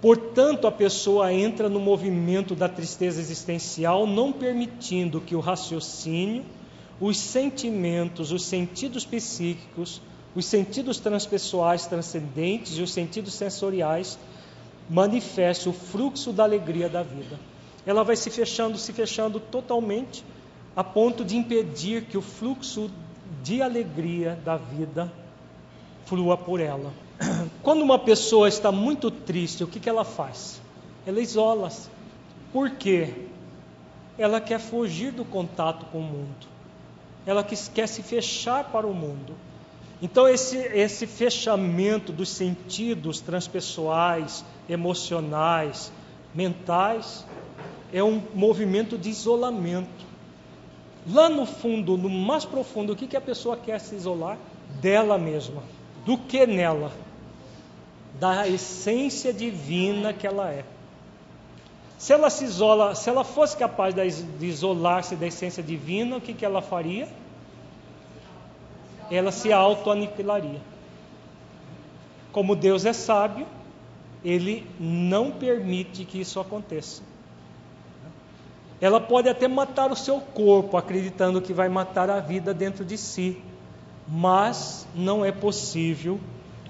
Portanto, 0.00 0.66
a 0.66 0.72
pessoa 0.72 1.30
entra 1.30 1.68
no 1.68 1.78
movimento 1.78 2.54
da 2.54 2.70
tristeza 2.70 3.20
existencial, 3.20 4.06
não 4.06 4.32
permitindo 4.32 5.20
que 5.20 5.36
o 5.36 5.40
raciocínio, 5.40 6.42
os 6.98 7.18
sentimentos, 7.18 8.32
os 8.32 8.44
sentidos 8.44 9.04
psíquicos, 9.04 10.00
os 10.34 10.46
sentidos 10.46 10.98
transpessoais 10.98 11.86
transcendentes 11.86 12.76
e 12.78 12.82
os 12.82 12.92
sentidos 12.92 13.34
sensoriais 13.34 14.18
manifestem 14.88 15.70
o 15.70 15.74
fluxo 15.74 16.32
da 16.32 16.44
alegria 16.44 16.88
da 16.88 17.02
vida. 17.02 17.38
Ela 17.86 18.04
vai 18.04 18.16
se 18.16 18.30
fechando, 18.30 18.78
se 18.78 18.92
fechando 18.92 19.40
totalmente, 19.40 20.24
a 20.76 20.84
ponto 20.84 21.24
de 21.24 21.36
impedir 21.36 22.04
que 22.04 22.16
o 22.16 22.22
fluxo 22.22 22.90
de 23.42 23.60
alegria 23.62 24.38
da 24.44 24.56
vida 24.56 25.12
flua 26.04 26.36
por 26.36 26.60
ela. 26.60 26.92
Quando 27.62 27.82
uma 27.82 27.98
pessoa 27.98 28.48
está 28.48 28.70
muito 28.70 29.10
triste, 29.10 29.64
o 29.64 29.66
que, 29.66 29.80
que 29.80 29.88
ela 29.88 30.04
faz? 30.04 30.60
Ela 31.06 31.20
isola-se. 31.20 31.88
Por 32.52 32.70
quê? 32.70 33.28
ela 34.22 34.38
quer 34.38 34.60
fugir 34.60 35.12
do 35.12 35.24
contato 35.24 35.86
com 35.86 35.98
o 35.98 36.02
mundo. 36.02 36.46
Ela 37.24 37.42
quer 37.42 37.86
se 37.86 38.02
fechar 38.02 38.64
para 38.64 38.86
o 38.86 38.94
mundo. 38.94 39.34
Então, 40.02 40.26
esse, 40.26 40.56
esse 40.56 41.06
fechamento 41.06 42.10
dos 42.12 42.30
sentidos 42.30 43.20
transpessoais, 43.20 44.44
emocionais, 44.68 45.92
mentais, 46.34 47.26
é 47.92 48.02
um 48.02 48.22
movimento 48.34 48.96
de 48.96 49.10
isolamento. 49.10 50.06
Lá 51.06 51.28
no 51.28 51.44
fundo, 51.44 51.96
no 51.96 52.08
mais 52.08 52.44
profundo, 52.44 52.92
o 52.92 52.96
que, 52.96 53.06
que 53.06 53.16
a 53.16 53.20
pessoa 53.20 53.56
quer 53.56 53.78
se 53.78 53.94
isolar? 53.94 54.38
Dela 54.80 55.18
mesma. 55.18 55.62
Do 56.06 56.16
que 56.16 56.46
nela? 56.46 56.92
Da 58.18 58.48
essência 58.48 59.32
divina 59.32 60.12
que 60.12 60.26
ela 60.26 60.50
é. 60.50 60.64
Se 61.98 62.14
ela 62.14 62.30
se 62.30 62.44
isola, 62.44 62.94
se 62.94 63.10
ela 63.10 63.24
fosse 63.24 63.54
capaz 63.56 63.94
de 63.94 64.46
isolar-se 64.46 65.16
da 65.16 65.26
essência 65.26 65.62
divina, 65.62 66.16
o 66.16 66.20
que, 66.20 66.32
que 66.32 66.44
ela 66.44 66.62
faria? 66.62 67.06
Ela 69.10 69.32
se 69.32 69.52
auto-aniquilaria. 69.52 70.60
Como 72.32 72.54
Deus 72.54 72.84
é 72.84 72.92
sábio, 72.92 73.46
Ele 74.24 74.66
não 74.78 75.30
permite 75.30 76.04
que 76.04 76.20
isso 76.20 76.38
aconteça. 76.38 77.02
Ela 78.80 79.00
pode 79.00 79.28
até 79.28 79.46
matar 79.46 79.90
o 79.90 79.96
seu 79.96 80.20
corpo, 80.20 80.76
acreditando 80.76 81.42
que 81.42 81.52
vai 81.52 81.68
matar 81.68 82.08
a 82.08 82.20
vida 82.20 82.54
dentro 82.54 82.84
de 82.84 82.96
si, 82.96 83.36
mas 84.08 84.86
não 84.94 85.24
é 85.24 85.30
possível 85.30 86.18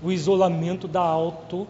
o 0.03 0.11
isolamento 0.11 0.89
da 0.89 1.01
auto 1.01 1.69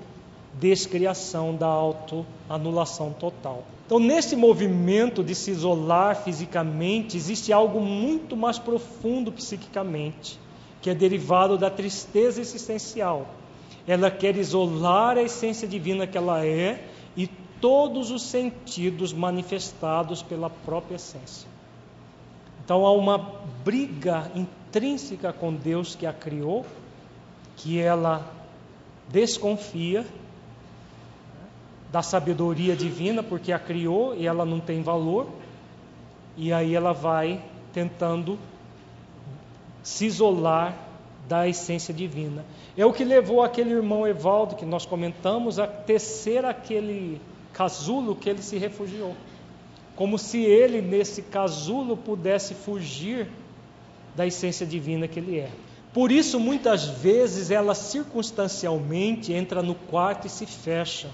descriação, 0.59 1.55
da 1.55 1.67
autoanulação 1.67 3.13
total. 3.13 3.65
Então, 3.87 3.99
nesse 3.99 4.37
movimento 4.37 5.23
de 5.23 5.35
se 5.35 5.51
isolar 5.51 6.23
fisicamente, 6.23 7.17
existe 7.17 7.53
algo 7.53 7.81
muito 7.81 8.37
mais 8.37 8.59
profundo 8.59 9.33
psiquicamente, 9.33 10.39
que 10.81 10.91
é 10.91 10.95
derivado 10.95 11.59
da 11.59 11.71
tristeza 11.71 12.41
existencial. 12.41 13.27
Ela 13.87 14.11
quer 14.11 14.37
isolar 14.37 15.19
a 15.19 15.23
essência 15.23 15.67
divina 15.67 16.07
que 16.07 16.17
ela 16.17 16.45
é 16.45 16.85
e 17.17 17.27
todos 17.61 18.11
os 18.11 18.23
sentidos 18.23 19.13
manifestados 19.13 20.23
pela 20.23 20.49
própria 20.49 20.97
essência. 20.97 21.49
Então 22.65 22.87
há 22.87 22.93
uma 22.93 23.19
briga 23.65 24.31
intrínseca 24.35 25.33
com 25.33 25.53
Deus 25.53 25.95
que 25.95 26.07
a 26.07 26.13
criou, 26.13 26.65
que 27.57 27.79
ela 27.79 28.25
desconfia 29.09 30.07
da 31.91 32.03
sabedoria 32.03 32.77
divina, 32.77 33.23
porque 33.23 33.53
a 33.53 33.59
criou 33.59 34.15
e 34.15 34.27
ela 34.27 34.45
não 34.45 34.61
tem 34.61 34.83
valor, 34.83 35.27
e 36.37 36.53
aí 36.53 36.75
ela 36.75 36.93
vai 36.93 37.43
tentando 37.73 38.39
se 39.83 40.07
isolar 40.07 40.77
da 41.29 41.49
essência 41.49 41.93
divina. 41.95 42.45
É 42.77 42.85
o 42.85 42.93
que 42.93 43.05
levou 43.05 43.43
aquele 43.43 43.71
irmão 43.71 44.07
Evaldo, 44.07 44.57
que 44.57 44.65
nós 44.65 44.85
comentamos, 44.85 45.59
a 45.59 45.67
tecer 45.67 46.45
aquele 46.45 47.21
casulo 47.53 48.17
que 48.17 48.29
ele 48.29 48.43
se 48.43 48.59
refugiou. 48.59 49.15
Como 49.95 50.19
se 50.19 50.39
ele, 50.39 50.81
nesse 50.81 51.23
casulo, 51.23 51.97
pudesse 51.97 52.55
fugir 52.55 53.29
da 54.17 54.27
essência 54.27 54.67
divina 54.67 55.07
que 55.07 55.19
ele 55.19 55.39
é. 55.39 55.51
Por 55.93 56.11
isso, 56.11 56.39
muitas 56.39 56.85
vezes, 56.85 57.51
ela 57.51 57.75
circunstancialmente 57.75 59.33
entra 59.33 59.63
no 59.63 59.75
quarto 59.75 60.27
e 60.27 60.31
se 60.31 60.47
fecha 60.47 61.09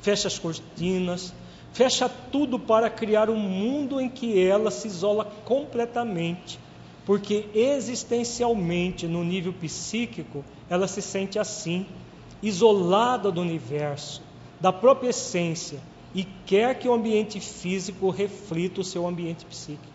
fecha 0.00 0.28
as 0.28 0.38
cortinas, 0.38 1.32
fecha 1.72 2.08
tudo 2.08 2.58
para 2.58 2.90
criar 2.90 3.30
um 3.30 3.36
mundo 3.36 4.00
em 4.00 4.08
que 4.08 4.42
ela 4.42 4.70
se 4.70 4.88
isola 4.88 5.24
completamente, 5.44 6.58
porque 7.10 7.48
existencialmente, 7.52 9.08
no 9.08 9.24
nível 9.24 9.52
psíquico, 9.52 10.44
ela 10.68 10.86
se 10.86 11.02
sente 11.02 11.40
assim, 11.40 11.84
isolada 12.40 13.32
do 13.32 13.40
universo, 13.40 14.22
da 14.60 14.72
própria 14.72 15.10
essência, 15.10 15.80
e 16.14 16.22
quer 16.22 16.78
que 16.78 16.88
o 16.88 16.92
ambiente 16.92 17.40
físico 17.40 18.10
reflita 18.10 18.80
o 18.80 18.84
seu 18.84 19.08
ambiente 19.08 19.44
psíquico. 19.44 19.92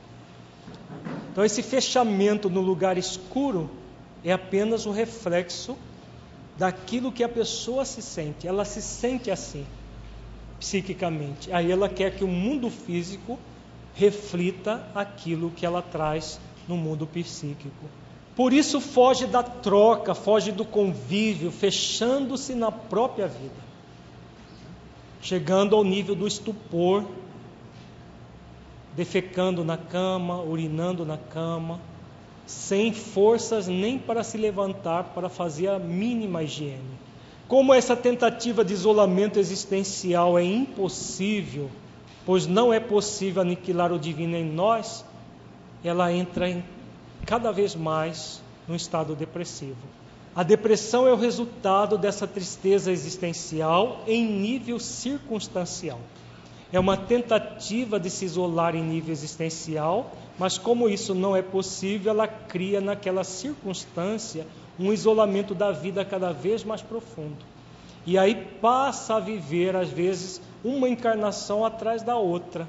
Então, 1.32 1.45
esse 1.45 1.63
fechamento 1.63 2.49
no 2.49 2.59
lugar 2.59 2.97
escuro 2.97 3.70
é 4.22 4.34
apenas 4.34 4.86
o 4.86 4.91
reflexo 4.91 5.78
daquilo 6.57 7.13
que 7.13 7.24
a 7.24 7.30
pessoa 7.30 7.86
se 7.86 8.01
sente, 8.01 8.45
ela 8.45 8.66
se 8.66 8.82
sente 8.82 9.32
assim 9.32 9.66
psiquicamente. 10.59 11.49
Aí 11.53 11.72
ela 11.72 11.88
quer 11.88 12.13
que 12.13 12.26
o 12.26 12.28
mundo 12.28 12.70
físico 12.70 13.39
reflita 13.93 14.86
aquilo 14.93 15.49
que 15.51 15.66
ela 15.66 15.82
traz 15.82 16.41
no 16.68 16.76
mundo 16.76 17.07
psíquico. 17.07 17.86
Por 18.36 18.51
isso 18.51 18.82
foge 18.82 19.26
da 19.26 19.41
troca, 19.41 20.13
foge 20.13 20.51
do 20.51 20.66
convívio, 20.66 21.51
fechando-se 21.51 22.53
na 22.53 22.72
própria 22.72 23.28
vida, 23.28 23.63
chegando 25.22 25.76
ao 25.76 25.84
nível 25.84 26.16
do 26.16 26.28
estupor, 26.28 27.05
defecando 28.93 29.63
na 29.63 29.78
cama, 29.78 30.41
urinando 30.41 31.05
na 31.05 31.18
cama, 31.18 31.80
sem 32.45 32.93
forças 32.93 33.68
nem 33.68 33.97
para 33.97 34.24
se 34.24 34.38
levantar 34.38 35.05
para 35.16 35.30
fazer 35.30 35.70
a 35.70 35.80
mínima 35.80 36.43
higiene. 36.43 37.05
Como 37.47 37.74
essa 37.74 37.95
tentativa 37.95 38.66
de 38.66 38.74
isolamento 38.74 39.39
existencial 39.39 40.38
é 40.38 40.43
impossível, 40.43 41.70
pois 42.26 42.47
não 42.47 42.74
é 42.74 42.80
possível 42.80 43.41
aniquilar 43.41 43.93
o 43.93 43.99
divino 43.99 44.36
em 44.36 44.43
nós, 44.43 45.05
ela 45.88 46.12
entra 46.12 46.50
em, 46.50 46.64
cada 47.26 47.52
vez 47.52 47.76
mais 47.76 48.42
no 48.68 48.76
estado 48.76 49.16
depressivo. 49.16 49.78
A 50.36 50.44
depressão 50.44 51.08
é 51.08 51.14
o 51.14 51.18
resultado 51.18 51.98
dessa 51.98 52.28
tristeza 52.28 52.92
existencial 52.92 54.04
em 54.06 54.26
nível 54.26 54.80
circunstancial. 54.80 56.00
É 56.74 56.80
uma 56.80 56.98
tentativa 56.98 58.00
de 58.00 58.10
se 58.10 58.26
isolar 58.26 58.76
em 58.76 58.84
nível 58.84 59.14
existencial, 59.14 60.12
mas 60.38 60.58
como 60.58 60.90
isso 60.90 61.16
não 61.16 61.36
é 61.36 61.42
possível, 61.42 62.12
ela 62.12 62.28
cria 62.28 62.82
naquela 62.82 63.24
circunstância 63.24 64.46
um 64.78 64.92
isolamento 64.92 65.56
da 65.56 65.72
vida 65.72 66.04
cada 66.04 66.34
vez 66.34 66.64
mais 66.64 66.82
profundo. 66.82 67.38
E 68.06 68.18
aí 68.18 68.36
passa 68.62 69.16
a 69.16 69.20
viver, 69.20 69.76
às 69.76 69.90
vezes, 69.90 70.42
uma 70.64 70.90
encarnação 70.90 71.66
atrás 71.66 72.04
da 72.04 72.18
outra. 72.18 72.68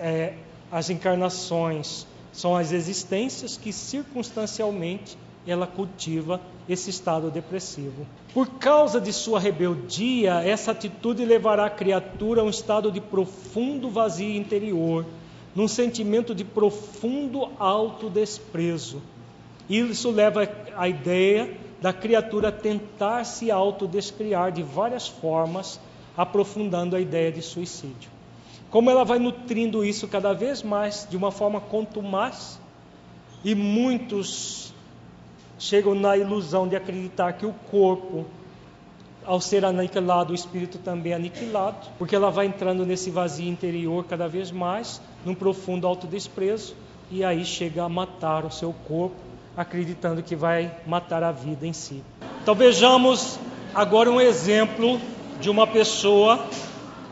É, 0.00 0.34
as 0.72 0.90
encarnações 0.90 2.06
são 2.32 2.56
as 2.56 2.72
existências 2.72 3.56
que 3.56 3.72
circunstancialmente 3.72 5.18
ela 5.46 5.66
cultiva 5.66 6.40
esse 6.68 6.88
estado 6.88 7.30
depressivo. 7.30 8.06
Por 8.32 8.48
causa 8.58 9.00
de 9.00 9.12
sua 9.12 9.38
rebeldia, 9.38 10.42
essa 10.42 10.70
atitude 10.72 11.24
levará 11.24 11.66
a 11.66 11.70
criatura 11.70 12.40
a 12.40 12.44
um 12.44 12.50
estado 12.50 12.90
de 12.90 13.00
profundo 13.00 13.90
vazio 13.90 14.34
interior, 14.34 15.04
num 15.54 15.68
sentimento 15.68 16.34
de 16.34 16.44
profundo 16.44 17.50
autodesprezo 17.58 19.02
isso 19.68 20.10
leva 20.10 20.48
à 20.76 20.88
ideia 20.88 21.56
da 21.80 21.92
criatura 21.92 22.52
tentar 22.52 23.24
se 23.24 23.50
autodescriar 23.50 24.52
de 24.52 24.62
várias 24.62 25.08
formas, 25.08 25.80
aprofundando 26.16 26.94
a 26.94 27.00
ideia 27.00 27.32
de 27.32 27.42
suicídio. 27.42 28.10
Como 28.72 28.90
ela 28.90 29.04
vai 29.04 29.18
nutrindo 29.18 29.84
isso 29.84 30.08
cada 30.08 30.32
vez 30.32 30.62
mais, 30.62 31.06
de 31.08 31.14
uma 31.14 31.30
forma 31.30 31.60
contumaz, 31.60 32.58
e 33.44 33.54
muitos 33.54 34.72
chegam 35.58 35.94
na 35.94 36.16
ilusão 36.16 36.66
de 36.66 36.74
acreditar 36.74 37.34
que 37.34 37.44
o 37.44 37.52
corpo, 37.70 38.24
ao 39.26 39.42
ser 39.42 39.62
aniquilado, 39.66 40.32
o 40.32 40.34
espírito 40.34 40.78
também 40.78 41.12
é 41.12 41.16
aniquilado, 41.16 41.86
porque 41.98 42.16
ela 42.16 42.30
vai 42.30 42.46
entrando 42.46 42.86
nesse 42.86 43.10
vazio 43.10 43.46
interior 43.46 44.06
cada 44.06 44.26
vez 44.26 44.50
mais, 44.50 45.02
num 45.22 45.34
profundo 45.34 45.86
autodesprezo, 45.86 46.74
e 47.10 47.22
aí 47.22 47.44
chega 47.44 47.84
a 47.84 47.90
matar 47.90 48.46
o 48.46 48.50
seu 48.50 48.74
corpo 48.88 49.16
acreditando 49.54 50.22
que 50.22 50.34
vai 50.34 50.74
matar 50.86 51.22
a 51.22 51.30
vida 51.30 51.66
em 51.66 51.74
si. 51.74 52.02
Então 52.42 52.54
vejamos 52.54 53.38
agora 53.74 54.10
um 54.10 54.18
exemplo 54.18 54.98
de 55.38 55.50
uma 55.50 55.66
pessoa 55.66 56.42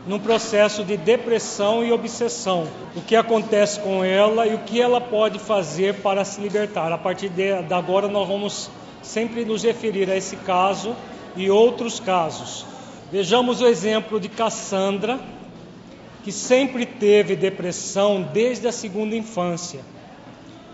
num 0.05 0.19
processo 0.19 0.83
de 0.83 0.97
depressão 0.97 1.83
e 1.83 1.91
obsessão. 1.91 2.67
O 2.95 3.01
que 3.01 3.15
acontece 3.15 3.79
com 3.79 4.03
ela 4.03 4.47
e 4.47 4.55
o 4.55 4.59
que 4.59 4.81
ela 4.81 4.99
pode 4.99 5.39
fazer 5.39 5.95
para 5.95 6.25
se 6.25 6.41
libertar. 6.41 6.91
A 6.91 6.97
partir 6.97 7.29
de 7.29 7.51
agora 7.73 8.07
nós 8.07 8.27
vamos 8.27 8.69
sempre 9.01 9.45
nos 9.45 9.63
referir 9.63 10.09
a 10.09 10.15
esse 10.15 10.35
caso 10.37 10.95
e 11.35 11.49
outros 11.49 11.99
casos. 11.99 12.65
Vejamos 13.11 13.61
o 13.61 13.67
exemplo 13.67 14.19
de 14.19 14.29
Cassandra, 14.29 15.19
que 16.23 16.31
sempre 16.31 16.85
teve 16.85 17.35
depressão 17.35 18.21
desde 18.33 18.67
a 18.67 18.71
segunda 18.71 19.15
infância 19.15 19.81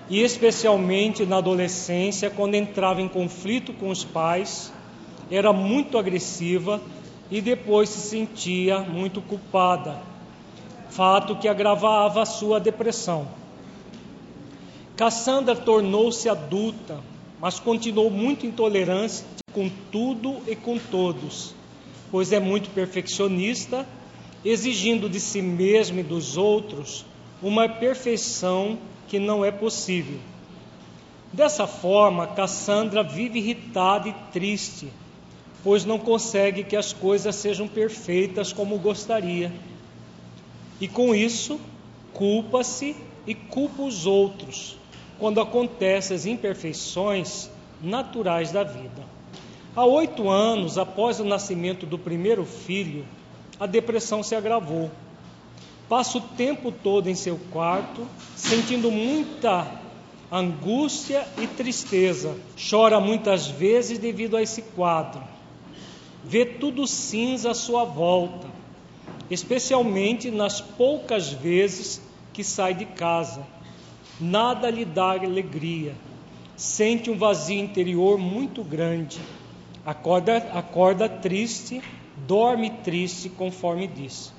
e 0.10 0.24
especialmente 0.24 1.26
na 1.26 1.38
adolescência, 1.38 2.30
quando 2.30 2.56
entrava 2.56 3.02
em 3.02 3.08
conflito 3.08 3.74
com 3.74 3.90
os 3.90 4.06
pais, 4.06 4.72
era 5.30 5.52
muito 5.52 5.98
agressiva 5.98 6.80
e 7.30 7.42
depois 7.42 7.90
se 7.90 8.10
sentia 8.10 8.80
muito 8.80 9.22
culpada. 9.22 10.02
fato 10.90 11.36
que 11.36 11.48
agravava 11.48 12.26
sua 12.26 12.60
depressão. 12.60 13.28
Cassandra 14.96 15.56
tornou-se 15.56 16.28
adulta, 16.28 17.00
mas 17.40 17.60
continuou 17.60 18.10
muito 18.10 18.48
intolerante 18.48 19.24
com 19.54 19.70
tudo 19.92 20.38
e 20.48 20.56
com 20.56 20.80
todos, 20.80 21.54
pois 22.10 22.32
é 22.32 22.40
muito 22.40 22.70
perfeccionista, 22.72 23.88
exigindo 24.44 25.08
de 25.10 25.20
si 25.20 25.42
mesma 25.42 26.00
e 26.00 26.04
dos 26.04 26.38
outros 26.38 27.06
uma 27.42 27.70
perfeição 27.70 28.80
que 29.08 29.20
não 29.20 29.46
é 29.46 29.52
possível. 29.52 30.20
Dessa 31.32 31.68
forma, 31.68 32.26
Cassandra 32.26 33.04
vive 33.04 33.40
irritada 33.40 34.10
e 34.10 34.14
triste, 34.32 34.88
pois 35.64 35.86
não 35.86 36.00
consegue 36.00 36.64
que 36.64 36.76
as 36.76 36.94
coisas 36.94 37.36
sejam 37.36 37.68
perfeitas 37.68 38.54
como 38.54 38.78
gostaria. 38.78 39.52
E 40.80 40.88
com 40.88 41.14
isso, 41.14 41.60
culpa-se 42.14 42.96
e 43.26 43.36
culpa 43.36 43.82
os 43.82 44.06
outros 44.06 44.78
quando 45.20 45.42
acontecem 45.42 46.16
as 46.16 46.26
imperfeições 46.26 47.50
naturais 47.82 48.52
da 48.52 48.64
vida. 48.64 49.04
Há 49.76 49.86
oito 49.86 50.30
anos 50.30 50.78
após 50.78 51.20
o 51.20 51.26
nascimento 51.26 51.86
do 51.86 51.98
primeiro 51.98 52.46
filho, 52.46 53.06
a 53.60 53.66
depressão 53.66 54.24
se 54.24 54.36
agravou. 54.36 54.92
Passa 55.90 56.18
o 56.18 56.22
tempo 56.22 56.72
todo 56.72 57.08
em 57.08 57.16
seu 57.16 57.40
quarto, 57.52 58.06
sentindo 58.36 58.92
muita 58.92 59.68
angústia 60.32 61.26
e 61.42 61.48
tristeza. 61.48 62.36
Chora 62.70 63.00
muitas 63.00 63.48
vezes 63.48 63.98
devido 63.98 64.36
a 64.36 64.42
esse 64.42 64.62
quadro. 64.62 65.22
Vê 66.30 66.44
tudo 66.44 66.86
cinza 66.86 67.52
à 67.52 67.54
sua 67.54 67.86
volta, 67.86 68.50
especialmente 69.32 70.30
nas 70.30 70.60
poucas 70.60 71.32
vezes 71.32 72.02
que 72.34 72.44
sai 72.44 72.74
de 72.74 72.84
casa. 72.84 73.48
Nada 74.20 74.70
lhe 74.70 74.84
dá 74.84 75.12
alegria. 75.12 75.96
Sente 76.58 77.10
um 77.10 77.18
vazio 77.18 77.58
interior 77.58 78.18
muito 78.18 78.62
grande. 78.62 79.22
Acorda, 79.86 80.36
acorda 80.52 81.08
triste, 81.08 81.82
dorme 82.28 82.72
triste, 82.84 83.30
conforme 83.30 83.88
disse. 83.88 84.32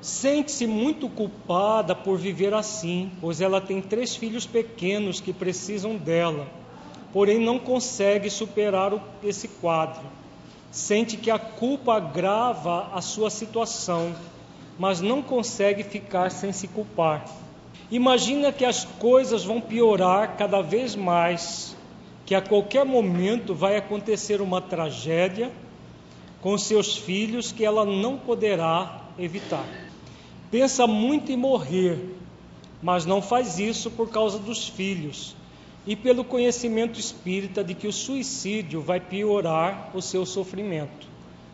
Sente-se 0.00 0.64
muito 0.64 1.08
culpada 1.08 1.92
por 1.92 2.16
viver 2.18 2.54
assim, 2.54 3.10
pois 3.20 3.40
ela 3.40 3.60
tem 3.60 3.82
três 3.82 4.14
filhos 4.14 4.46
pequenos 4.46 5.20
que 5.20 5.32
precisam 5.32 5.96
dela, 5.96 6.46
porém 7.12 7.40
não 7.40 7.58
consegue 7.58 8.30
superar 8.30 8.92
esse 9.24 9.48
quadro. 9.48 10.04
Sente 10.76 11.16
que 11.16 11.30
a 11.30 11.38
culpa 11.38 11.94
agrava 11.94 12.90
a 12.92 13.00
sua 13.00 13.30
situação, 13.30 14.14
mas 14.78 15.00
não 15.00 15.22
consegue 15.22 15.82
ficar 15.82 16.30
sem 16.30 16.52
se 16.52 16.68
culpar. 16.68 17.24
Imagina 17.90 18.52
que 18.52 18.64
as 18.64 18.84
coisas 18.84 19.42
vão 19.42 19.60
piorar 19.60 20.36
cada 20.36 20.60
vez 20.60 20.94
mais, 20.94 21.74
que 22.26 22.34
a 22.34 22.42
qualquer 22.42 22.84
momento 22.84 23.54
vai 23.54 23.76
acontecer 23.76 24.40
uma 24.42 24.60
tragédia 24.60 25.50
com 26.42 26.58
seus 26.58 26.96
filhos 26.96 27.52
que 27.52 27.64
ela 27.64 27.84
não 27.84 28.18
poderá 28.18 29.00
evitar 29.18 29.66
pensa 30.50 30.86
muito 30.86 31.32
em 31.32 31.36
morrer, 31.36 31.98
mas 32.82 33.04
não 33.04 33.20
faz 33.20 33.58
isso 33.58 33.90
por 33.90 34.08
causa 34.08 34.38
dos 34.38 34.68
filhos 34.68 35.34
e 35.86 35.94
pelo 35.94 36.24
conhecimento 36.24 36.98
espírita 36.98 37.62
de 37.62 37.74
que 37.74 37.86
o 37.86 37.92
suicídio 37.92 38.80
vai 38.80 38.98
piorar 38.98 39.90
o 39.94 40.02
seu 40.02 40.26
sofrimento. 40.26 41.06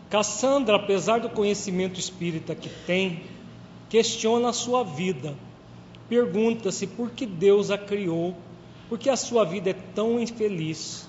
Cassandra, 0.09 0.77
apesar 0.77 1.21
do 1.21 1.29
conhecimento 1.29 2.01
espírita 2.01 2.55
que 2.55 2.69
tem, 2.87 3.23
questiona 3.89 4.49
a 4.49 4.53
sua 4.53 4.83
vida. 4.83 5.35
Pergunta-se 6.09 6.87
por 6.87 7.11
que 7.11 7.27
Deus 7.27 7.71
a 7.71 7.79
criou, 7.79 8.35
por 8.89 8.99
que 8.99 9.11
a 9.11 9.17
sua 9.17 9.45
vida 9.45 9.71
é 9.71 9.77
tão 9.95 10.19
infeliz. 10.21 11.09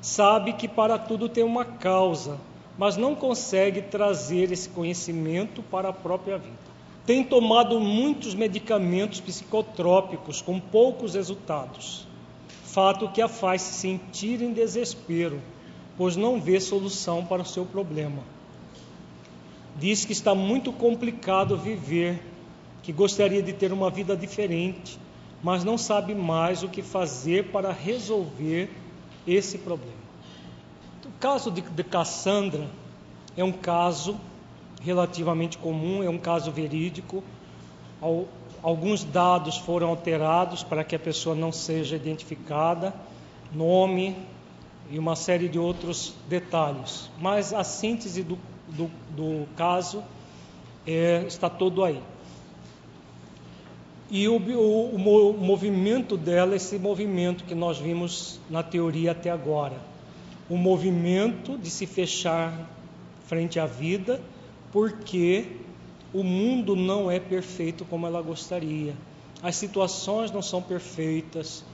Sabe 0.00 0.54
que 0.54 0.68
para 0.68 0.98
tudo 0.98 1.28
tem 1.28 1.44
uma 1.44 1.64
causa, 1.64 2.38
mas 2.78 2.96
não 2.96 3.14
consegue 3.14 3.82
trazer 3.82 4.52
esse 4.52 4.68
conhecimento 4.68 5.62
para 5.62 5.90
a 5.90 5.92
própria 5.92 6.38
vida 6.38 6.70
tem 7.10 7.24
tomado 7.24 7.80
muitos 7.80 8.36
medicamentos 8.36 9.20
psicotrópicos 9.20 10.40
com 10.40 10.60
poucos 10.60 11.14
resultados, 11.14 12.06
fato 12.72 13.08
que 13.08 13.20
a 13.20 13.28
faz 13.28 13.62
se 13.62 13.74
sentir 13.74 14.40
em 14.42 14.52
desespero, 14.52 15.40
pois 15.96 16.16
não 16.16 16.40
vê 16.40 16.60
solução 16.60 17.24
para 17.24 17.42
o 17.42 17.44
seu 17.44 17.64
problema. 17.64 18.22
Diz 19.76 20.04
que 20.04 20.12
está 20.12 20.34
muito 20.34 20.72
complicado 20.72 21.56
viver, 21.56 22.22
que 22.82 22.92
gostaria 22.92 23.42
de 23.42 23.52
ter 23.52 23.72
uma 23.72 23.90
vida 23.90 24.16
diferente, 24.16 24.98
mas 25.42 25.64
não 25.64 25.76
sabe 25.76 26.14
mais 26.14 26.62
o 26.62 26.68
que 26.68 26.82
fazer 26.82 27.46
para 27.46 27.72
resolver 27.72 28.70
esse 29.26 29.58
problema. 29.58 30.00
O 31.04 31.18
caso 31.18 31.50
de, 31.50 31.62
de 31.62 31.84
Cassandra 31.84 32.68
é 33.36 33.42
um 33.42 33.52
caso 33.52 34.18
relativamente 34.80 35.58
comum, 35.58 36.02
é 36.02 36.08
um 36.08 36.18
caso 36.18 36.50
verídico. 36.50 37.22
Alguns 38.62 39.02
dados 39.02 39.56
foram 39.56 39.88
alterados 39.88 40.62
para 40.62 40.84
que 40.84 40.94
a 40.94 40.98
pessoa 40.98 41.34
não 41.34 41.50
seja 41.50 41.96
identificada, 41.96 42.94
nome 43.52 44.16
e 44.90 44.98
uma 44.98 45.16
série 45.16 45.48
de 45.48 45.58
outros 45.58 46.14
detalhes. 46.28 47.10
Mas 47.18 47.54
a 47.54 47.64
síntese 47.64 48.22
do, 48.22 48.38
do, 48.68 48.90
do 49.16 49.46
caso 49.56 50.02
é, 50.86 51.24
está 51.26 51.48
todo 51.48 51.82
aí. 51.82 52.02
E 54.10 54.28
o, 54.28 54.36
o, 54.36 55.30
o 55.30 55.38
movimento 55.38 56.16
dela, 56.16 56.56
esse 56.56 56.78
movimento 56.78 57.44
que 57.44 57.54
nós 57.54 57.78
vimos 57.78 58.40
na 58.50 58.62
teoria 58.62 59.12
até 59.12 59.30
agora, 59.30 59.76
o 60.48 60.56
movimento 60.56 61.56
de 61.56 61.70
se 61.70 61.86
fechar 61.86 62.68
frente 63.26 63.60
à 63.60 63.66
vida 63.66 64.20
porque 64.72 65.46
o 66.12 66.22
mundo 66.24 66.74
não 66.74 67.10
é 67.10 67.20
perfeito 67.20 67.84
como 67.84 68.06
ela 68.06 68.20
gostaria, 68.20 68.94
as 69.42 69.56
situações 69.56 70.30
não 70.30 70.42
são 70.42 70.60
perfeitas, 70.60 71.64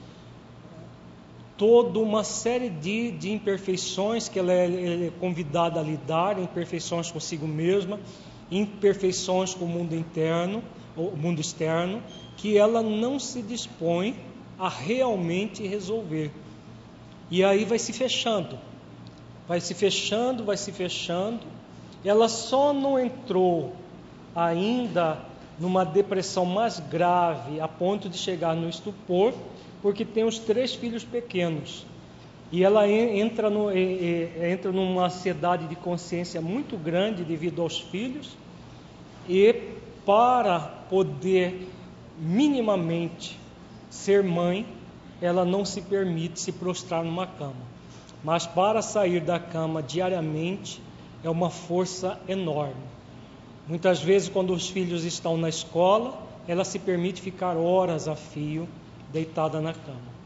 toda 1.57 1.99
uma 1.99 2.23
série 2.23 2.69
de, 2.69 3.11
de 3.11 3.31
imperfeições 3.31 4.29
que 4.29 4.37
ela 4.37 4.53
é, 4.53 4.65
ela 4.65 5.05
é 5.05 5.11
convidada 5.19 5.79
a 5.79 5.83
lidar, 5.83 6.39
imperfeições 6.39 7.11
consigo 7.11 7.47
mesma, 7.47 7.99
imperfeições 8.51 9.53
com 9.53 9.65
o 9.65 9.67
mundo 9.67 9.95
interno, 9.95 10.63
o 10.95 11.15
mundo 11.17 11.41
externo, 11.41 12.01
que 12.37 12.57
ela 12.57 12.81
não 12.81 13.19
se 13.19 13.41
dispõe 13.41 14.15
a 14.57 14.69
realmente 14.69 15.67
resolver. 15.67 16.31
E 17.29 17.43
aí 17.43 17.65
vai 17.65 17.79
se 17.79 17.91
fechando, 17.91 18.57
vai 19.47 19.59
se 19.59 19.73
fechando, 19.73 20.45
vai 20.45 20.55
se 20.55 20.71
fechando, 20.71 21.41
ela 22.05 22.29
só 22.29 22.71
não 22.71 22.97
entrou 22.97 23.73
ainda 24.37 25.17
numa 25.59 25.83
depressão 25.83 26.45
mais 26.45 26.79
grave, 26.79 27.59
a 27.59 27.67
ponto 27.67 28.07
de 28.07 28.17
chegar 28.19 28.55
no 28.55 28.69
estupor, 28.69 29.33
porque 29.81 30.05
tem 30.05 30.23
os 30.23 30.37
três 30.37 30.75
filhos 30.75 31.03
pequenos. 31.03 31.83
E 32.51 32.63
ela 32.63 32.87
entra, 32.87 33.49
no, 33.49 33.75
entra 33.75 34.71
numa 34.71 35.07
ansiedade 35.07 35.67
de 35.67 35.75
consciência 35.75 36.39
muito 36.39 36.77
grande 36.77 37.23
devido 37.23 37.63
aos 37.63 37.79
filhos, 37.79 38.37
e 39.27 39.53
para 40.05 40.59
poder 40.87 41.67
minimamente 42.19 43.39
ser 43.89 44.23
mãe, 44.23 44.65
ela 45.19 45.43
não 45.43 45.65
se 45.65 45.81
permite 45.81 46.39
se 46.39 46.51
prostrar 46.51 47.03
numa 47.03 47.25
cama. 47.25 47.65
Mas 48.23 48.45
para 48.45 48.83
sair 48.83 49.19
da 49.19 49.39
cama 49.39 49.81
diariamente, 49.81 50.79
é 51.23 51.29
uma 51.29 51.49
força 51.49 52.19
enorme. 52.27 52.96
Muitas 53.67 54.01
vezes, 54.01 54.29
quando 54.29 54.53
os 54.53 54.69
filhos 54.69 55.03
estão 55.03 55.37
na 55.37 55.49
escola, 55.49 56.17
ela 56.47 56.63
se 56.63 56.79
permite 56.79 57.21
ficar 57.21 57.57
horas 57.57 58.07
a 58.07 58.15
fio 58.15 58.67
deitada 59.11 59.59
na 59.59 59.73
cama. 59.73 60.17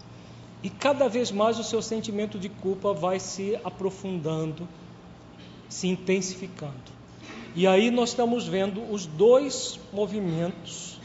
E 0.64 0.70
cada 0.70 1.10
vez 1.10 1.32
mais 1.32 1.58
o 1.58 1.64
seu 1.64 1.82
sentimento 1.82 2.38
de 2.38 2.48
culpa 2.48 2.94
vai 2.94 3.20
se 3.20 3.58
aprofundando, 3.64 4.68
se 5.68 5.88
intensificando. 5.88 6.92
E 7.56 7.66
aí 7.66 7.90
nós 7.90 8.10
estamos 8.10 8.48
vendo 8.48 8.82
os 8.92 9.06
dois 9.06 9.80
movimentos 9.92 11.00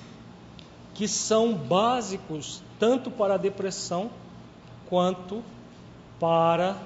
que 0.95 1.09
são 1.09 1.55
básicos 1.55 2.63
tanto 2.79 3.11
para 3.11 3.35
a 3.35 3.39
depressão 3.39 4.11
quanto 4.89 5.43
para 6.21 6.77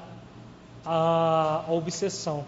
a, 0.85 1.65
obsessão 1.69 2.45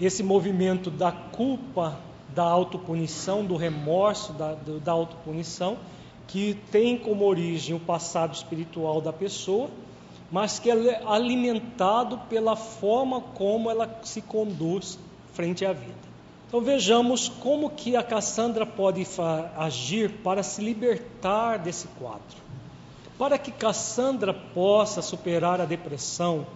esse 0.00 0.22
movimento 0.22 0.90
da 0.90 1.10
culpa, 1.10 1.98
da 2.34 2.44
autopunição, 2.44 3.44
do 3.44 3.56
remorso, 3.56 4.32
da, 4.32 4.54
da 4.54 4.92
autopunição, 4.92 5.78
que 6.26 6.54
tem 6.70 6.98
como 6.98 7.24
origem 7.24 7.74
o 7.74 7.80
passado 7.80 8.34
espiritual 8.34 9.00
da 9.00 9.12
pessoa, 9.12 9.70
mas 10.30 10.58
que 10.58 10.70
é 10.70 11.02
alimentado 11.06 12.18
pela 12.28 12.56
forma 12.56 13.20
como 13.20 13.70
ela 13.70 14.00
se 14.02 14.20
conduz 14.20 14.98
frente 15.32 15.64
à 15.64 15.72
vida. 15.72 16.06
Então 16.48 16.60
vejamos 16.60 17.28
como 17.28 17.70
que 17.70 17.96
a 17.96 18.02
Cassandra 18.02 18.64
pode 18.64 19.06
agir 19.56 20.10
para 20.22 20.42
se 20.42 20.62
libertar 20.62 21.58
desse 21.58 21.88
quadro. 21.98 22.46
Para 23.18 23.38
que 23.38 23.50
Cassandra 23.50 24.32
possa 24.32 25.00
superar 25.00 25.60
a 25.60 25.64
depressão, 25.64 26.46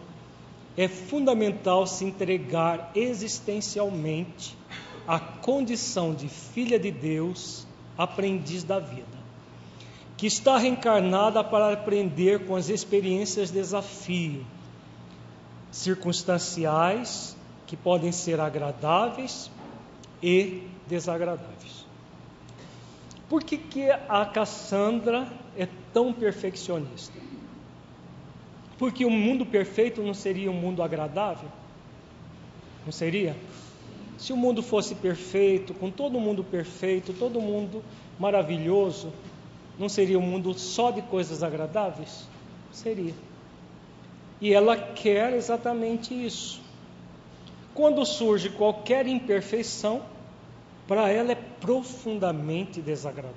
é 0.77 0.89
fundamental 0.89 1.87
se 1.87 2.05
entregar 2.05 2.91
existencialmente 2.95 4.57
à 5.07 5.19
condição 5.19 6.15
de 6.15 6.29
filha 6.29 6.79
de 6.79 6.91
Deus, 6.91 7.67
aprendiz 7.99 8.63
da 8.63 8.79
vida, 8.79 9.19
que 10.17 10.27
está 10.27 10.57
reencarnada 10.57 11.43
para 11.43 11.73
aprender 11.73 12.47
com 12.47 12.55
as 12.55 12.69
experiências 12.69 13.49
de 13.49 13.55
desafio 13.55 14.47
circunstanciais 15.71 17.37
que 17.67 17.77
podem 17.77 18.11
ser 18.11 18.41
agradáveis 18.41 19.51
e 20.23 20.67
desagradáveis. 20.89 21.87
Por 23.29 23.45
que, 23.45 23.57
que 23.57 23.89
a 23.91 24.27
Cassandra 24.27 25.29
é 25.57 25.69
tão 25.93 26.13
perfeccionista? 26.13 27.20
Porque 28.81 29.05
o 29.05 29.11
mundo 29.11 29.45
perfeito 29.45 30.01
não 30.01 30.15
seria 30.15 30.51
um 30.51 30.55
mundo 30.55 30.83
agradável? 30.83 31.51
Não 32.83 32.91
seria? 32.91 33.37
Se 34.17 34.33
o 34.33 34.37
mundo 34.39 34.63
fosse 34.63 34.95
perfeito, 34.95 35.75
com 35.75 35.91
todo 35.91 36.19
mundo 36.19 36.43
perfeito, 36.43 37.13
todo 37.13 37.43
mundo 37.43 37.85
maravilhoso, 38.19 39.13
não 39.79 39.87
seria 39.87 40.19
um 40.19 40.23
mundo 40.23 40.55
só 40.59 40.91
de 40.91 41.03
coisas 41.03 41.43
agradáveis? 41.43 42.27
Seria. 42.73 43.13
E 44.41 44.55
ela 44.55 44.75
quer 44.79 45.35
exatamente 45.35 46.15
isso. 46.15 46.63
Quando 47.75 48.03
surge 48.07 48.49
qualquer 48.49 49.07
imperfeição, 49.07 50.01
para 50.89 51.11
ela 51.11 51.33
é 51.33 51.39
profundamente 51.61 52.81
desagradável. 52.81 53.37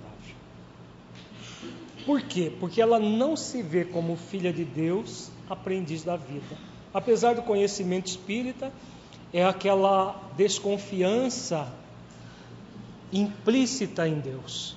Por 2.06 2.22
quê? 2.22 2.50
Porque 2.62 2.82
ela 2.82 2.98
não 2.98 3.36
se 3.36 3.62
vê 3.62 3.84
como 3.84 4.16
filha 4.16 4.54
de 4.54 4.64
Deus, 4.64 5.33
aprendiz 5.54 6.04
da 6.04 6.16
vida. 6.16 6.58
Apesar 6.94 7.36
do 7.36 7.42
conhecimento 7.42 8.08
espírita, 8.08 8.72
é 9.32 9.44
aquela 9.44 10.16
desconfiança 10.38 11.68
implícita 13.12 14.08
em 14.08 14.20
Deus. 14.20 14.76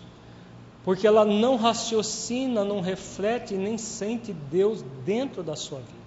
Porque 0.84 1.06
ela 1.06 1.24
não 1.24 1.56
raciocina, 1.56 2.64
não 2.64 2.80
reflete 2.80 3.54
nem 3.54 3.76
sente 3.76 4.32
Deus 4.32 4.82
dentro 5.04 5.42
da 5.42 5.56
sua 5.56 5.78
vida. 5.80 6.06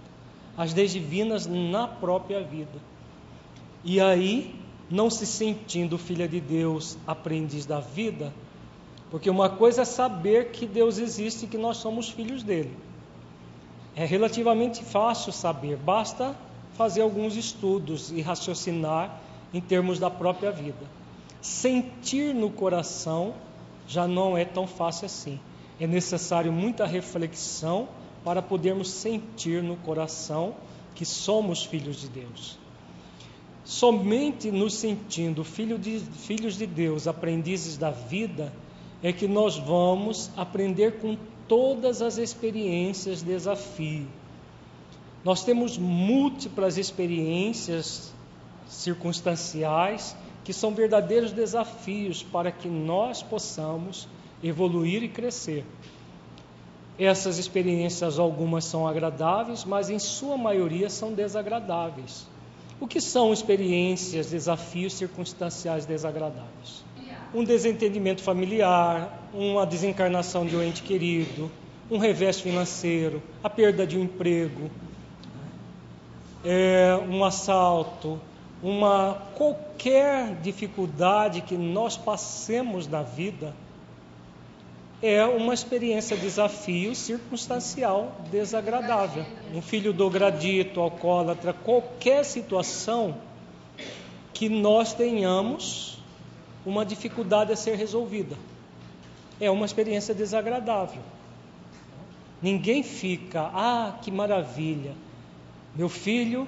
As 0.57 0.73
leis 0.73 0.91
divinas 0.91 1.45
na 1.45 1.87
própria 1.87 2.41
vida. 2.41 2.79
E 3.83 3.99
aí, 3.99 4.55
não 4.89 5.09
se 5.09 5.25
sentindo 5.25 5.97
filha 5.97 6.27
de 6.27 6.39
Deus, 6.39 6.97
aprendiz 7.05 7.65
da 7.65 7.79
vida, 7.79 8.33
porque 9.11 9.29
uma 9.29 9.49
coisa 9.49 9.81
é 9.81 9.85
saber 9.85 10.51
que 10.51 10.65
Deus 10.65 10.97
existe 10.97 11.45
e 11.45 11.47
que 11.47 11.57
nós 11.57 11.77
somos 11.77 12.09
filhos 12.09 12.43
dele. 12.43 12.75
É 13.99 14.05
relativamente 14.05 14.81
fácil 14.81 15.33
saber, 15.33 15.75
basta 15.75 16.33
fazer 16.75 17.01
alguns 17.01 17.35
estudos 17.35 18.13
e 18.13 18.21
raciocinar 18.21 19.19
em 19.53 19.59
termos 19.59 19.99
da 19.99 20.09
própria 20.09 20.53
vida. 20.53 20.89
Sentir 21.41 22.33
no 22.33 22.49
coração 22.49 23.33
já 23.85 24.07
não 24.07 24.37
é 24.37 24.45
tão 24.45 24.65
fácil 24.65 25.07
assim. 25.07 25.37
É 25.81 25.85
necessário 25.85 26.49
muita 26.49 26.85
reflexão 26.85 27.89
para 28.23 28.41
podermos 28.41 28.89
sentir 28.89 29.61
no 29.61 29.75
coração 29.75 30.55
que 30.95 31.03
somos 31.03 31.65
filhos 31.65 31.99
de 31.99 32.07
Deus. 32.07 32.57
Somente 33.65 34.49
nos 34.49 34.75
sentindo 34.75 35.43
filho 35.43 35.77
de, 35.77 35.99
filhos 35.99 36.57
de 36.57 36.65
Deus, 36.65 37.05
aprendizes 37.05 37.75
da 37.75 37.91
vida, 37.91 38.53
é 39.03 39.11
que 39.11 39.27
nós 39.27 39.57
vamos 39.57 40.31
aprender 40.37 41.01
com 41.01 41.17
todas 41.49 42.01
as 42.01 42.17
experiências, 42.17 43.21
desafio. 43.21 44.07
Nós 45.25 45.43
temos 45.43 45.77
múltiplas 45.77 46.77
experiências 46.77 48.13
circunstanciais 48.67 50.15
que 50.45 50.53
são 50.53 50.73
verdadeiros 50.73 51.33
desafios 51.33 52.23
para 52.23 52.51
que 52.51 52.69
nós 52.69 53.21
possamos 53.21 54.07
evoluir 54.41 55.03
e 55.03 55.09
crescer. 55.09 55.65
Essas 56.97 57.37
experiências, 57.37 58.19
algumas 58.19 58.65
são 58.65 58.87
agradáveis, 58.87 59.65
mas 59.65 59.89
em 59.89 59.99
sua 59.99 60.37
maioria 60.37 60.89
são 60.89 61.13
desagradáveis. 61.13 62.27
O 62.79 62.87
que 62.87 63.01
são 63.01 63.33
experiências, 63.33 64.29
desafios 64.29 64.93
circunstanciais 64.93 65.85
desagradáveis? 65.85 66.85
Um 67.33 67.43
desentendimento 67.43 68.21
familiar, 68.21 69.18
uma 69.33 69.65
desencarnação 69.65 70.45
de 70.45 70.55
um 70.55 70.63
ente 70.63 70.83
querido, 70.83 71.51
um 71.89 71.97
revés 71.97 72.39
financeiro, 72.39 73.21
a 73.43 73.49
perda 73.49 73.85
de 73.85 73.97
um 73.97 74.03
emprego, 74.03 74.69
é, 76.43 76.97
um 77.09 77.23
assalto, 77.23 78.19
uma 78.61 79.13
qualquer 79.35 80.35
dificuldade 80.41 81.41
que 81.41 81.55
nós 81.55 81.97
passemos 81.97 82.87
na 82.87 83.01
vida 83.01 83.53
é 85.01 85.23
uma 85.23 85.53
experiência 85.53 86.17
desafio 86.17 86.93
circunstancial 86.93 88.17
desagradável. 88.29 89.25
Um 89.53 89.61
filho 89.61 89.93
do 89.93 90.09
gradito, 90.09 90.81
alcoólatra, 90.81 91.53
qualquer 91.53 92.25
situação 92.25 93.15
que 94.33 94.49
nós 94.49 94.93
tenhamos 94.93 95.99
uma 96.65 96.85
dificuldade 96.85 97.53
a 97.53 97.55
ser 97.55 97.75
resolvida. 97.75 98.35
É 99.39 99.49
uma 99.49 99.65
experiência 99.65 100.13
desagradável. 100.13 101.01
Ninguém 102.41 102.83
fica, 102.83 103.49
ah, 103.53 103.97
que 104.01 104.11
maravilha. 104.11 104.93
Meu 105.75 105.89
filho, 105.89 106.47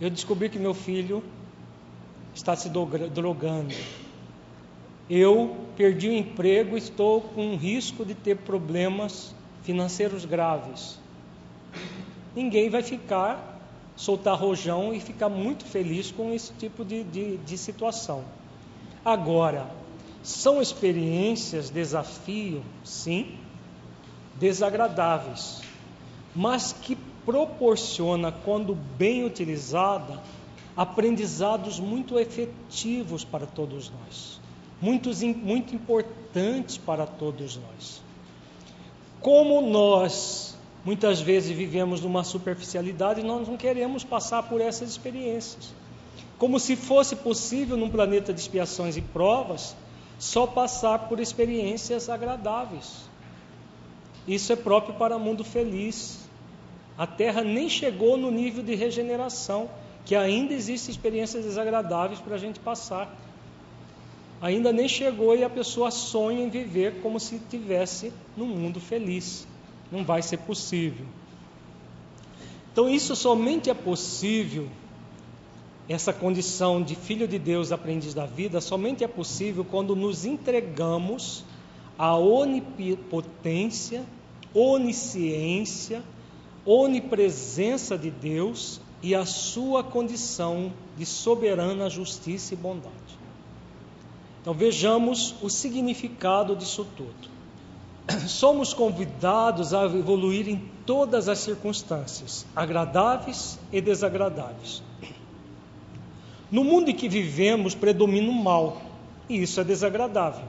eu 0.00 0.10
descobri 0.10 0.48
que 0.48 0.58
meu 0.58 0.74
filho 0.74 1.22
está 2.34 2.54
se 2.56 2.68
drogando 2.68 3.74
eu 5.08 5.54
perdi 5.76 6.08
o 6.08 6.12
emprego, 6.12 6.76
estou 6.76 7.20
com 7.20 7.56
risco 7.56 8.04
de 8.04 8.14
ter 8.14 8.38
problemas 8.38 9.34
financeiros 9.62 10.24
graves. 10.24 10.98
Ninguém 12.34 12.70
vai 12.70 12.82
ficar, 12.82 13.60
soltar 13.94 14.38
rojão 14.38 14.94
e 14.94 15.00
ficar 15.00 15.28
muito 15.28 15.64
feliz 15.64 16.10
com 16.10 16.32
esse 16.32 16.52
tipo 16.54 16.84
de, 16.84 17.04
de, 17.04 17.36
de 17.36 17.58
situação. 17.58 18.24
Agora, 19.04 19.70
são 20.24 20.60
experiências, 20.60 21.70
desafio, 21.70 22.64
sim, 22.82 23.38
desagradáveis, 24.34 25.62
mas 26.34 26.72
que 26.72 26.96
proporciona, 27.24 28.32
quando 28.32 28.74
bem 28.74 29.24
utilizada, 29.24 30.20
aprendizados 30.76 31.78
muito 31.78 32.18
efetivos 32.18 33.24
para 33.24 33.46
todos 33.46 33.88
nós 33.90 34.42
muitos, 34.84 35.22
muito 35.22 35.74
importantes 35.74 36.76
para 36.76 37.06
todos 37.06 37.56
nós. 37.56 38.02
Como 39.20 39.62
nós 39.62 40.54
muitas 40.84 41.20
vezes 41.20 41.56
vivemos 41.56 42.02
numa 42.02 42.22
superficialidade, 42.22 43.22
nós 43.22 43.48
não 43.48 43.56
queremos 43.56 44.04
passar 44.04 44.42
por 44.42 44.60
essas 44.60 44.90
experiências. 44.90 45.72
Como 46.36 46.60
se 46.60 46.76
fosse 46.76 47.16
possível 47.16 47.76
num 47.76 47.88
planeta 47.88 48.34
de 48.34 48.40
expiações 48.40 48.98
e 48.98 49.00
provas 49.00 49.74
só 50.24 50.46
passar 50.46 51.08
por 51.08 51.20
experiências 51.20 52.08
agradáveis. 52.08 53.08
Isso 54.26 54.52
é 54.52 54.56
próprio 54.56 54.94
para 54.94 55.16
o 55.16 55.20
mundo 55.20 55.44
feliz. 55.44 56.18
A 56.96 57.06
Terra 57.06 57.42
nem 57.42 57.68
chegou 57.68 58.16
no 58.16 58.30
nível 58.30 58.62
de 58.62 58.74
regeneração, 58.74 59.68
que 60.04 60.14
ainda 60.14 60.54
existem 60.54 60.90
experiências 60.90 61.44
desagradáveis 61.44 62.20
para 62.20 62.36
a 62.36 62.38
gente 62.38 62.58
passar 62.60 63.14
ainda 64.44 64.74
nem 64.74 64.86
chegou 64.86 65.34
e 65.34 65.42
a 65.42 65.48
pessoa 65.48 65.90
sonha 65.90 66.44
em 66.44 66.50
viver 66.50 67.00
como 67.00 67.18
se 67.18 67.38
tivesse 67.48 68.12
num 68.36 68.46
mundo 68.46 68.78
feliz. 68.78 69.46
Não 69.90 70.04
vai 70.04 70.20
ser 70.20 70.36
possível. 70.36 71.06
Então, 72.70 72.86
isso 72.86 73.16
somente 73.16 73.70
é 73.70 73.74
possível, 73.74 74.68
essa 75.88 76.12
condição 76.12 76.82
de 76.82 76.94
filho 76.94 77.28
de 77.28 77.38
Deus, 77.38 77.70
aprendiz 77.70 78.14
da 78.14 78.24
vida, 78.24 78.60
somente 78.60 79.04
é 79.04 79.08
possível 79.08 79.64
quando 79.64 79.94
nos 79.94 80.24
entregamos 80.24 81.44
à 81.98 82.16
onipotência, 82.16 84.02
onisciência, 84.54 86.02
onipresença 86.64 87.98
de 87.98 88.10
Deus 88.10 88.80
e 89.02 89.14
à 89.14 89.26
sua 89.26 89.84
condição 89.84 90.72
de 90.96 91.04
soberana 91.04 91.90
justiça 91.90 92.54
e 92.54 92.56
bondade. 92.56 92.94
Então 94.40 94.54
vejamos 94.54 95.34
o 95.42 95.50
significado 95.50 96.56
disso 96.56 96.86
tudo. 96.96 97.34
Somos 98.28 98.72
convidados 98.72 99.74
a 99.74 99.84
evoluir 99.84 100.48
em 100.48 100.70
todas 100.86 101.28
as 101.28 101.38
circunstâncias, 101.40 102.46
agradáveis 102.56 103.58
e 103.70 103.80
desagradáveis. 103.80 104.82
No 106.50 106.62
mundo 106.62 106.90
em 106.90 106.94
que 106.94 107.08
vivemos 107.08 107.74
predomina 107.74 108.30
o 108.30 108.34
mal, 108.34 108.80
e 109.28 109.42
isso 109.42 109.60
é 109.60 109.64
desagradável. 109.64 110.44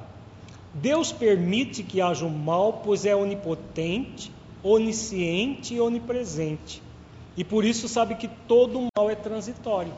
Deus 0.73 1.11
permite 1.11 1.83
que 1.83 2.01
haja 2.01 2.25
o 2.25 2.29
mal, 2.29 2.81
pois 2.83 3.05
é 3.05 3.15
onipotente, 3.15 4.31
onisciente 4.61 5.73
e 5.73 5.79
onipresente. 5.79 6.83
E 7.37 7.43
por 7.43 7.63
isso 7.63 7.87
sabe 7.87 8.15
que 8.15 8.27
todo 8.27 8.87
mal 8.97 9.09
é 9.09 9.15
transitório. 9.15 9.93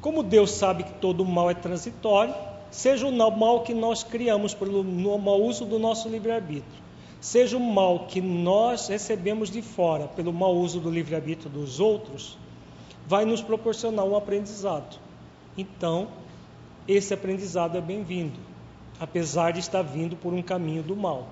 Como 0.00 0.22
Deus 0.22 0.52
sabe 0.52 0.84
que 0.84 0.92
todo 0.94 1.24
mal 1.24 1.50
é 1.50 1.54
transitório, 1.54 2.34
seja 2.70 3.06
o 3.06 3.38
mal 3.38 3.62
que 3.62 3.74
nós 3.74 4.02
criamos 4.02 4.54
pelo 4.54 4.84
mau 5.18 5.42
uso 5.42 5.64
do 5.64 5.78
nosso 5.78 6.08
livre-arbítrio, 6.08 6.82
seja 7.20 7.56
o 7.56 7.60
mal 7.60 8.06
que 8.06 8.20
nós 8.20 8.88
recebemos 8.88 9.50
de 9.50 9.60
fora 9.60 10.06
pelo 10.06 10.32
mau 10.32 10.54
uso 10.56 10.80
do 10.80 10.90
livre-arbítrio 10.90 11.50
dos 11.50 11.80
outros, 11.80 12.38
vai 13.08 13.24
nos 13.24 13.40
proporcionar 13.40 14.04
um 14.04 14.14
aprendizado. 14.14 15.00
Então, 15.56 16.08
esse 16.86 17.14
aprendizado 17.14 17.78
é 17.78 17.80
bem-vindo, 17.80 18.38
apesar 19.00 19.50
de 19.50 19.60
estar 19.60 19.80
vindo 19.80 20.14
por 20.14 20.34
um 20.34 20.42
caminho 20.42 20.82
do 20.82 20.94
mal. 20.94 21.26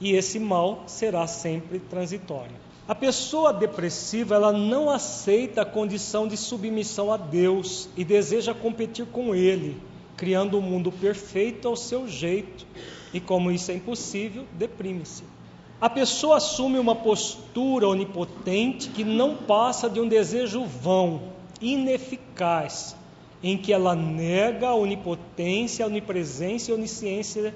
E 0.00 0.10
esse 0.10 0.40
mal 0.40 0.82
será 0.88 1.28
sempre 1.28 1.78
transitório. 1.78 2.56
A 2.88 2.96
pessoa 2.96 3.52
depressiva, 3.52 4.34
ela 4.34 4.52
não 4.52 4.90
aceita 4.90 5.62
a 5.62 5.64
condição 5.64 6.26
de 6.26 6.36
submissão 6.36 7.12
a 7.12 7.16
Deus 7.16 7.88
e 7.96 8.04
deseja 8.04 8.52
competir 8.52 9.06
com 9.06 9.32
ele, 9.32 9.80
criando 10.16 10.58
um 10.58 10.60
mundo 10.60 10.90
perfeito 10.90 11.68
ao 11.68 11.76
seu 11.76 12.08
jeito. 12.08 12.66
E 13.14 13.20
como 13.20 13.52
isso 13.52 13.70
é 13.70 13.74
impossível, 13.74 14.44
deprime-se. 14.58 15.22
A 15.80 15.88
pessoa 15.88 16.36
assume 16.36 16.78
uma 16.78 16.94
postura 16.94 17.88
onipotente 17.88 18.90
que 18.90 19.02
não 19.02 19.34
passa 19.34 19.88
de 19.88 19.98
um 19.98 20.06
desejo 20.06 20.64
vão, 20.64 21.22
ineficaz, 21.58 22.94
em 23.42 23.56
que 23.56 23.72
ela 23.72 23.94
nega 23.94 24.68
a 24.68 24.74
onipotência, 24.74 25.84
a 25.84 25.88
onipresença 25.88 26.70
e 26.70 26.74
a 26.74 26.76
onisciência, 26.76 27.54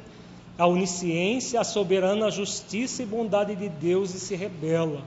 a 0.57 0.67
onisciência, 0.67 1.61
a 1.61 1.65
soberana 1.65 2.31
justiça 2.31 3.03
e 3.03 3.07
bondade 3.07 3.55
de 3.55 3.69
Deus 3.69 4.15
e 4.15 4.21
se 4.21 4.35
rebela, 4.35 5.03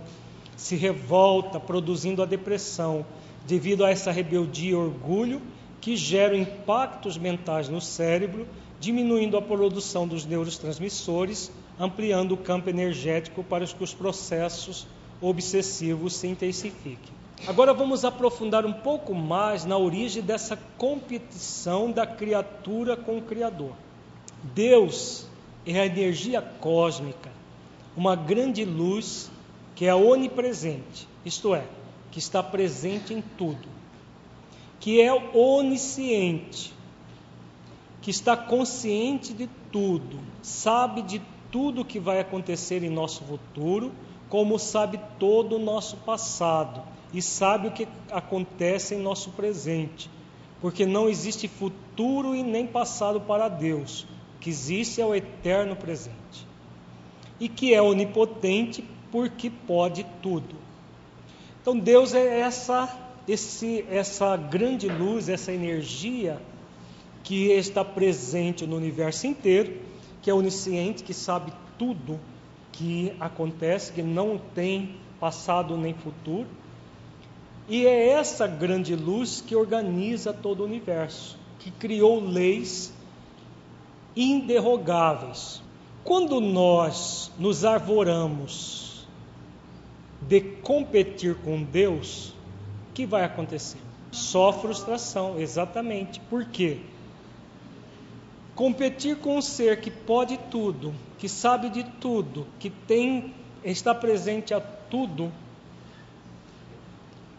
se 0.56 0.76
revolta, 0.76 1.60
produzindo 1.60 2.22
a 2.22 2.26
depressão, 2.26 3.04
devido 3.48 3.84
a 3.84 3.90
essa 3.90 4.12
rebeldia 4.12 4.72
e 4.72 4.76
orgulho 4.76 5.42
que 5.82 5.96
geram 5.96 6.36
impactos 6.36 7.18
mentais 7.18 7.68
no 7.68 7.82
cérebro, 7.82 8.48
diminuindo 8.80 9.38
a 9.38 9.42
produção 9.42 10.08
dos 10.08 10.24
neurotransmissores, 10.24 11.52
ampliando 11.80 12.34
o 12.34 12.38
campo 12.38 12.70
energético 12.70 13.44
para 13.44 13.66
que 13.66 13.84
os 13.84 13.94
processos 13.94 14.88
obsessivos 15.22 16.16
se 16.16 16.28
intensifiquem. 16.28 17.16
Agora 17.48 17.74
vamos 17.74 18.04
aprofundar 18.04 18.66
um 18.66 18.74
pouco 18.74 19.14
mais 19.14 19.64
na 19.64 19.78
origem 19.78 20.24
dessa 20.24 20.58
competição 20.78 21.92
da 21.92 22.06
criatura 22.06 22.98
com 22.98 23.18
o 23.18 23.22
Criador. 23.22 23.74
Deus 24.42 25.28
é 25.66 25.80
a 25.80 25.86
energia 25.86 26.42
cósmica, 26.42 27.30
uma 27.96 28.16
grande 28.16 28.66
luz 28.66 29.30
que 29.76 29.86
é 29.86 29.94
onipresente, 29.94 31.08
isto 31.24 31.54
é, 31.54 31.64
que 32.12 32.18
está 32.18 32.42
presente 32.42 33.14
em 33.14 33.22
tudo 33.22 33.78
que 34.80 35.02
é 35.02 35.14
onisciente, 35.14 36.74
que 38.02 38.12
está 38.12 38.38
consciente 38.38 39.34
de 39.34 39.48
tudo, 39.72 40.20
sabe 40.42 41.02
de 41.02 41.22
tudo 41.58 41.84
que 41.84 42.00
vai 42.00 42.20
acontecer 42.20 42.84
em 42.84 42.90
nosso 42.90 43.24
futuro, 43.24 43.92
como 44.30 44.60
sabe 44.60 45.00
todo 45.18 45.56
o 45.56 45.60
nosso 45.60 45.98
passado 45.98 46.84
e 47.12 47.20
sabe 47.20 47.68
o 47.70 47.72
que 47.72 47.88
acontece 48.12 48.94
em 48.94 49.00
nosso 49.00 49.32
presente, 49.32 50.08
porque 50.62 50.86
não 50.86 51.10
existe 51.10 51.48
futuro 51.48 52.36
e 52.36 52.44
nem 52.44 52.68
passado 52.68 53.20
para 53.22 53.50
Deus, 53.50 54.04
o 54.36 54.40
que 54.40 54.52
existe 54.52 55.02
é 55.02 55.06
o 55.08 55.16
eterno 55.16 55.76
presente. 55.76 56.46
E 57.40 57.50
que 57.50 57.74
é 57.74 57.82
onipotente 57.82 58.88
porque 59.12 59.50
pode 59.50 60.06
tudo. 60.22 60.58
Então 61.60 61.76
Deus 61.80 62.14
é 62.14 62.40
essa 62.40 62.88
esse, 63.28 63.84
essa 63.90 64.38
grande 64.38 64.88
luz, 64.88 65.28
essa 65.28 65.52
energia 65.52 66.40
que 67.24 67.48
está 67.48 67.84
presente 67.84 68.68
no 68.68 68.78
universo 68.78 69.26
inteiro, 69.26 69.87
que 70.28 70.32
é 70.32 70.34
onisciente, 70.34 71.04
que 71.04 71.14
sabe 71.14 71.54
tudo 71.80 72.20
que 72.74 73.14
acontece, 73.18 73.94
que 73.94 74.04
não 74.04 74.38
tem 74.38 74.98
passado 75.22 75.78
nem 75.78 75.94
futuro. 75.94 76.46
E 77.70 77.88
é 77.88 78.10
essa 78.10 78.46
grande 78.46 78.94
luz 78.94 79.40
que 79.40 79.56
organiza 79.56 80.34
todo 80.34 80.60
o 80.60 80.66
universo, 80.66 81.40
que 81.60 81.72
criou 81.72 82.20
leis 82.20 82.94
inderrogáveis. 84.18 85.64
Quando 86.04 86.42
nós 86.42 87.32
nos 87.40 87.64
arvoramos 87.64 89.08
de 90.22 90.42
competir 90.42 91.36
com 91.36 91.64
Deus, 91.64 92.34
que 92.94 93.06
vai 93.06 93.24
acontecer? 93.24 93.80
Só 94.12 94.52
frustração, 94.52 95.40
exatamente. 95.40 96.20
Por 96.20 96.44
quê? 96.44 96.82
Competir 98.58 99.18
com 99.18 99.38
um 99.38 99.42
ser 99.42 99.82
que 99.82 99.92
pode 99.92 100.36
tudo, 100.50 100.92
que 101.20 101.30
sabe 101.30 101.70
de 101.70 101.84
tudo, 101.84 102.48
que 102.58 102.72
tem 102.72 103.32
está 103.64 103.94
presente 103.94 104.52
a 104.52 104.60
tudo, 104.60 105.32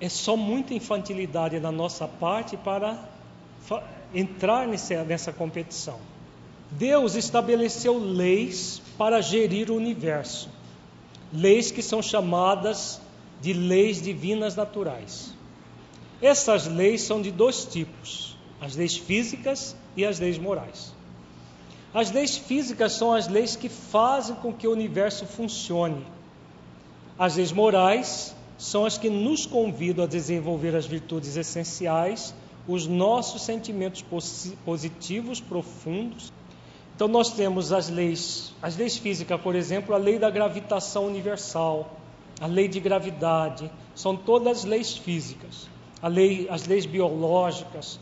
é 0.01 0.09
só 0.09 0.37
muita 0.37 0.75
infantilidade 0.75 1.59
da 1.59 1.73
nossa 1.73 2.07
parte 2.07 2.57
para 2.57 2.97
entrar 4.15 4.69
nessa, 4.69 5.33
competição. 5.33 5.99
Deus 6.71 7.17
estabeleceu 7.17 7.99
leis 7.99 8.81
para 8.97 9.21
gerir 9.21 9.73
o 9.73 9.75
universo, 9.75 10.49
leis 11.33 11.73
que 11.73 11.83
são 11.83 12.01
chamadas 12.01 13.01
de 13.41 13.53
leis 13.53 14.01
divinas 14.01 14.55
naturais. 14.55 15.35
Essas 16.23 16.69
leis 16.69 17.03
são 17.03 17.21
de 17.21 17.33
dois 17.33 17.65
tipos: 17.65 18.37
as 18.61 18.77
leis 18.77 18.97
físicas 18.97 19.75
e 19.97 20.05
as 20.05 20.21
leis 20.21 20.39
morais. 20.39 20.97
As 21.93 22.11
leis 22.11 22.37
físicas 22.37 22.93
são 22.93 23.13
as 23.13 23.29
leis 23.29 23.57
que 23.57 23.69
fazem 23.69 24.37
com 24.37 24.53
que 24.53 24.67
o 24.67 24.73
universo 24.73 25.27
funcione. 25.27 26.07
As 27.19 27.37
leis 27.37 27.53
morais 27.53 28.35
são 28.57 28.85
as 28.85 28.99
que 28.99 29.09
nos 29.09 29.47
convidam 29.47 30.05
a 30.05 30.09
desenvolver 30.09 30.77
as 30.77 30.87
virtudes 30.87 31.37
essenciais, 31.37 32.35
os 32.67 32.87
nossos 32.87 33.43
sentimentos 33.43 34.05
positivos 34.65 35.41
profundos. 35.41 36.33
Então 36.95 37.09
nós 37.09 37.33
temos 37.33 37.73
as 37.73 37.89
leis, 37.89 38.53
as 38.61 38.77
leis 38.77 38.97
físicas, 38.97 39.41
por 39.41 39.55
exemplo, 39.55 39.95
a 39.95 39.99
lei 39.99 40.19
da 40.19 40.29
gravitação 40.29 41.07
universal, 41.07 41.97
a 42.41 42.47
lei 42.47 42.69
de 42.69 42.81
gravidade, 42.81 43.71
são 43.95 44.17
todas 44.17 44.65
leis 44.65 44.97
físicas 44.97 45.69
lei, 46.07 46.47
as 46.49 46.67
leis 46.67 46.87
biológicas 46.87 47.99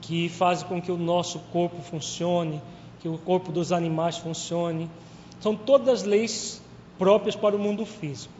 que 0.00 0.28
fazem 0.28 0.66
com 0.66 0.82
que 0.82 0.90
o 0.90 0.96
nosso 0.96 1.38
corpo 1.52 1.80
funcione, 1.82 2.60
que 3.06 3.08
o 3.08 3.18
corpo 3.18 3.52
dos 3.52 3.70
animais 3.70 4.18
funcione. 4.18 4.90
São 5.38 5.54
todas 5.54 6.02
leis 6.02 6.60
próprias 6.98 7.36
para 7.36 7.54
o 7.54 7.58
mundo 7.58 7.86
físico. 7.86 8.34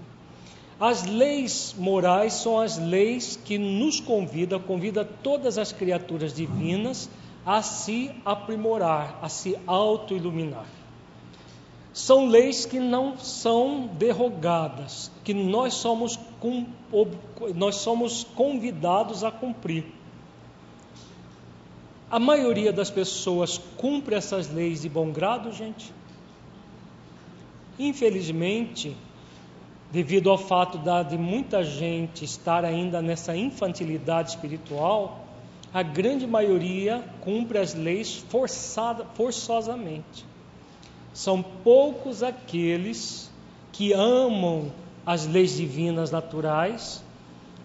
As 0.81 1.07
leis 1.07 1.73
morais 1.79 2.33
são 2.33 2.59
as 2.59 2.77
leis 2.77 3.39
que 3.45 3.59
nos 3.59 4.01
convidam, 4.01 4.59
convida 4.59 5.05
todas 5.05 5.57
as 5.57 5.71
criaturas 5.71 6.35
divinas 6.35 7.09
a 7.47 7.63
se 7.63 8.11
aprimorar, 8.25 9.21
a 9.23 9.29
se 9.29 9.57
auto-iluminar 9.69 10.67
são 11.93 12.27
leis 12.27 12.67
que 12.67 12.79
não 12.79 13.17
são 13.17 13.89
derrogadas, 13.95 15.11
que 15.25 15.33
nós 15.33 15.73
somos, 15.73 16.21
nós 17.55 17.77
somos 17.77 18.23
convidados 18.23 19.25
a 19.25 19.31
cumprir. 19.31 19.96
A 22.17 22.19
maioria 22.19 22.73
das 22.73 22.89
pessoas 22.89 23.61
cumpre 23.77 24.15
essas 24.15 24.51
leis 24.51 24.81
de 24.81 24.89
bom 24.89 25.13
grado, 25.13 25.53
gente? 25.53 25.93
Infelizmente, 27.79 28.97
devido 29.93 30.31
ao 30.31 30.39
fato 30.39 30.81
de 31.11 31.19
muita 31.19 31.63
gente 31.63 32.25
estar 32.25 32.65
ainda 32.65 33.03
nessa 33.03 33.37
infantilidade 33.37 34.31
espiritual, 34.31 35.27
a 35.75 35.83
grande 35.83 36.27
maioria 36.27 37.05
cumpre 37.21 37.59
as 37.59 37.75
leis 37.75 38.25
forçada, 38.31 39.05
forçosamente. 39.13 40.25
São 41.13 41.43
poucos 41.43 42.23
aqueles 42.23 43.31
que 43.73 43.93
amam 43.93 44.73
as 45.05 45.27
leis 45.27 45.55
divinas 45.55 46.11
naturais 46.11 47.05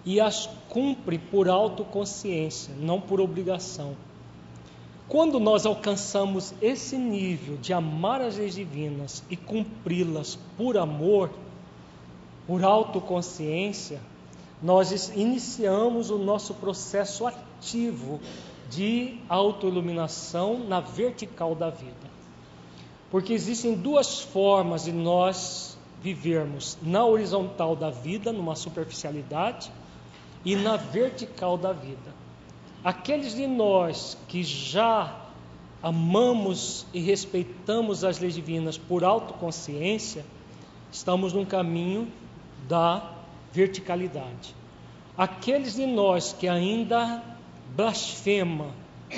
e 0.03 0.19
as 0.19 0.49
cumprem 0.67 1.19
por 1.19 1.47
autoconsciência, 1.47 2.73
não 2.77 2.99
por 2.99 3.21
obrigação. 3.21 3.95
Quando 5.11 5.41
nós 5.41 5.65
alcançamos 5.65 6.53
esse 6.61 6.97
nível 6.97 7.57
de 7.57 7.73
amar 7.73 8.21
as 8.21 8.38
leis 8.38 8.55
divinas 8.55 9.21
e 9.29 9.35
cumpri-las 9.35 10.39
por 10.55 10.77
amor, 10.77 11.29
por 12.47 12.63
autoconsciência, 12.63 13.99
nós 14.63 15.09
iniciamos 15.13 16.09
o 16.09 16.17
nosso 16.17 16.53
processo 16.53 17.27
ativo 17.27 18.21
de 18.69 19.19
autoiluminação 19.27 20.57
na 20.59 20.79
vertical 20.79 21.55
da 21.55 21.69
vida. 21.69 22.09
Porque 23.09 23.33
existem 23.33 23.75
duas 23.75 24.21
formas 24.21 24.85
de 24.85 24.93
nós 24.93 25.77
vivermos: 26.01 26.77
na 26.81 27.05
horizontal 27.05 27.75
da 27.75 27.89
vida, 27.89 28.31
numa 28.31 28.55
superficialidade, 28.55 29.73
e 30.45 30.55
na 30.55 30.77
vertical 30.77 31.57
da 31.57 31.73
vida. 31.73 32.21
Aqueles 32.83 33.35
de 33.35 33.45
nós 33.45 34.17
que 34.27 34.43
já 34.43 35.15
amamos 35.83 36.85
e 36.93 36.99
respeitamos 36.99 38.03
as 38.03 38.19
leis 38.19 38.33
divinas 38.33 38.77
por 38.77 39.03
autoconsciência, 39.03 40.25
estamos 40.91 41.31
num 41.33 41.45
caminho 41.45 42.07
da 42.67 43.11
verticalidade. 43.51 44.55
Aqueles 45.15 45.75
de 45.75 45.85
nós 45.85 46.33
que 46.33 46.47
ainda 46.47 47.23
blasfema 47.75 48.67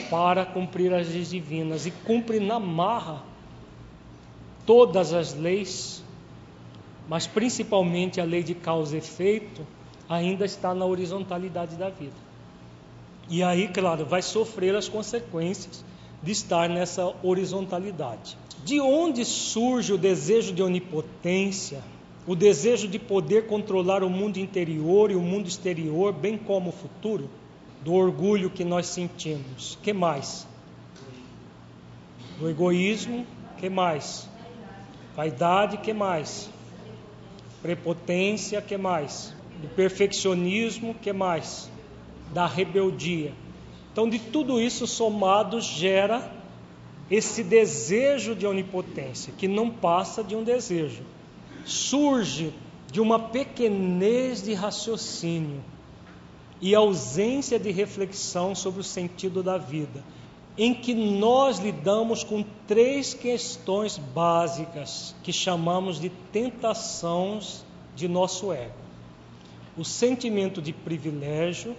para 0.09 0.45
cumprir 0.45 0.93
as 0.93 1.07
leis 1.07 1.29
divinas 1.29 1.85
e 1.85 1.91
cumpre 1.91 2.39
na 2.41 2.59
marra 2.59 3.23
todas 4.65 5.13
as 5.13 5.33
leis, 5.33 6.03
mas 7.07 7.27
principalmente 7.27 8.19
a 8.19 8.25
lei 8.25 8.43
de 8.43 8.55
causa 8.55 8.95
e 8.95 8.99
efeito, 8.99 9.65
ainda 10.09 10.43
está 10.43 10.73
na 10.73 10.85
horizontalidade 10.85 11.75
da 11.75 11.89
vida. 11.89 12.32
E 13.33 13.41
aí, 13.41 13.67
claro, 13.67 14.05
vai 14.05 14.21
sofrer 14.21 14.75
as 14.75 14.87
consequências 14.87 15.83
de 16.21 16.31
estar 16.31 16.69
nessa 16.69 17.15
horizontalidade. 17.23 18.37
De 18.63 18.79
onde 18.79 19.25
surge 19.25 19.91
o 19.91 19.97
desejo 19.97 20.53
de 20.53 20.61
onipotência, 20.61 21.81
o 22.27 22.35
desejo 22.35 22.87
de 22.87 22.99
poder 22.99 23.47
controlar 23.47 24.03
o 24.03 24.09
mundo 24.09 24.37
interior 24.37 25.09
e 25.09 25.15
o 25.15 25.19
mundo 25.19 25.47
exterior, 25.47 26.13
bem 26.13 26.37
como 26.37 26.69
o 26.69 26.71
futuro? 26.71 27.27
Do 27.83 27.95
orgulho 27.95 28.51
que 28.51 28.63
nós 28.63 28.85
sentimos. 28.85 29.79
Que 29.81 29.93
mais? 29.93 30.45
Do 32.37 32.47
egoísmo, 32.47 33.25
que 33.57 33.67
mais? 33.67 34.29
Vaidade, 35.15 35.77
que 35.77 35.91
mais? 35.91 36.51
Prepotência, 37.63 38.61
que 38.61 38.77
mais? 38.77 39.33
Do 39.59 39.69
perfeccionismo, 39.69 40.93
que 40.93 41.11
mais? 41.11 41.72
Da 42.33 42.45
rebeldia. 42.45 43.33
Então, 43.91 44.09
de 44.09 44.17
tudo 44.17 44.59
isso 44.59 44.87
somado, 44.87 45.61
gera 45.61 46.31
esse 47.09 47.43
desejo 47.43 48.35
de 48.35 48.47
onipotência, 48.47 49.33
que 49.37 49.47
não 49.47 49.69
passa 49.69 50.23
de 50.23 50.35
um 50.35 50.43
desejo. 50.43 51.03
Surge 51.65 52.53
de 52.91 52.99
uma 52.99 53.19
pequenez 53.19 54.41
de 54.41 54.53
raciocínio 54.53 55.63
e 56.61 56.73
ausência 56.73 57.59
de 57.59 57.71
reflexão 57.71 58.55
sobre 58.55 58.81
o 58.81 58.83
sentido 58.83 59.43
da 59.43 59.57
vida, 59.57 60.03
em 60.57 60.73
que 60.73 60.93
nós 60.93 61.59
lidamos 61.59 62.23
com 62.23 62.43
três 62.67 63.13
questões 63.13 63.97
básicas 63.97 65.15
que 65.23 65.33
chamamos 65.33 65.99
de 65.99 66.09
tentações 66.31 67.65
de 67.95 68.07
nosso 68.07 68.53
ego: 68.53 68.73
o 69.77 69.83
sentimento 69.83 70.61
de 70.61 70.71
privilégio, 70.71 71.75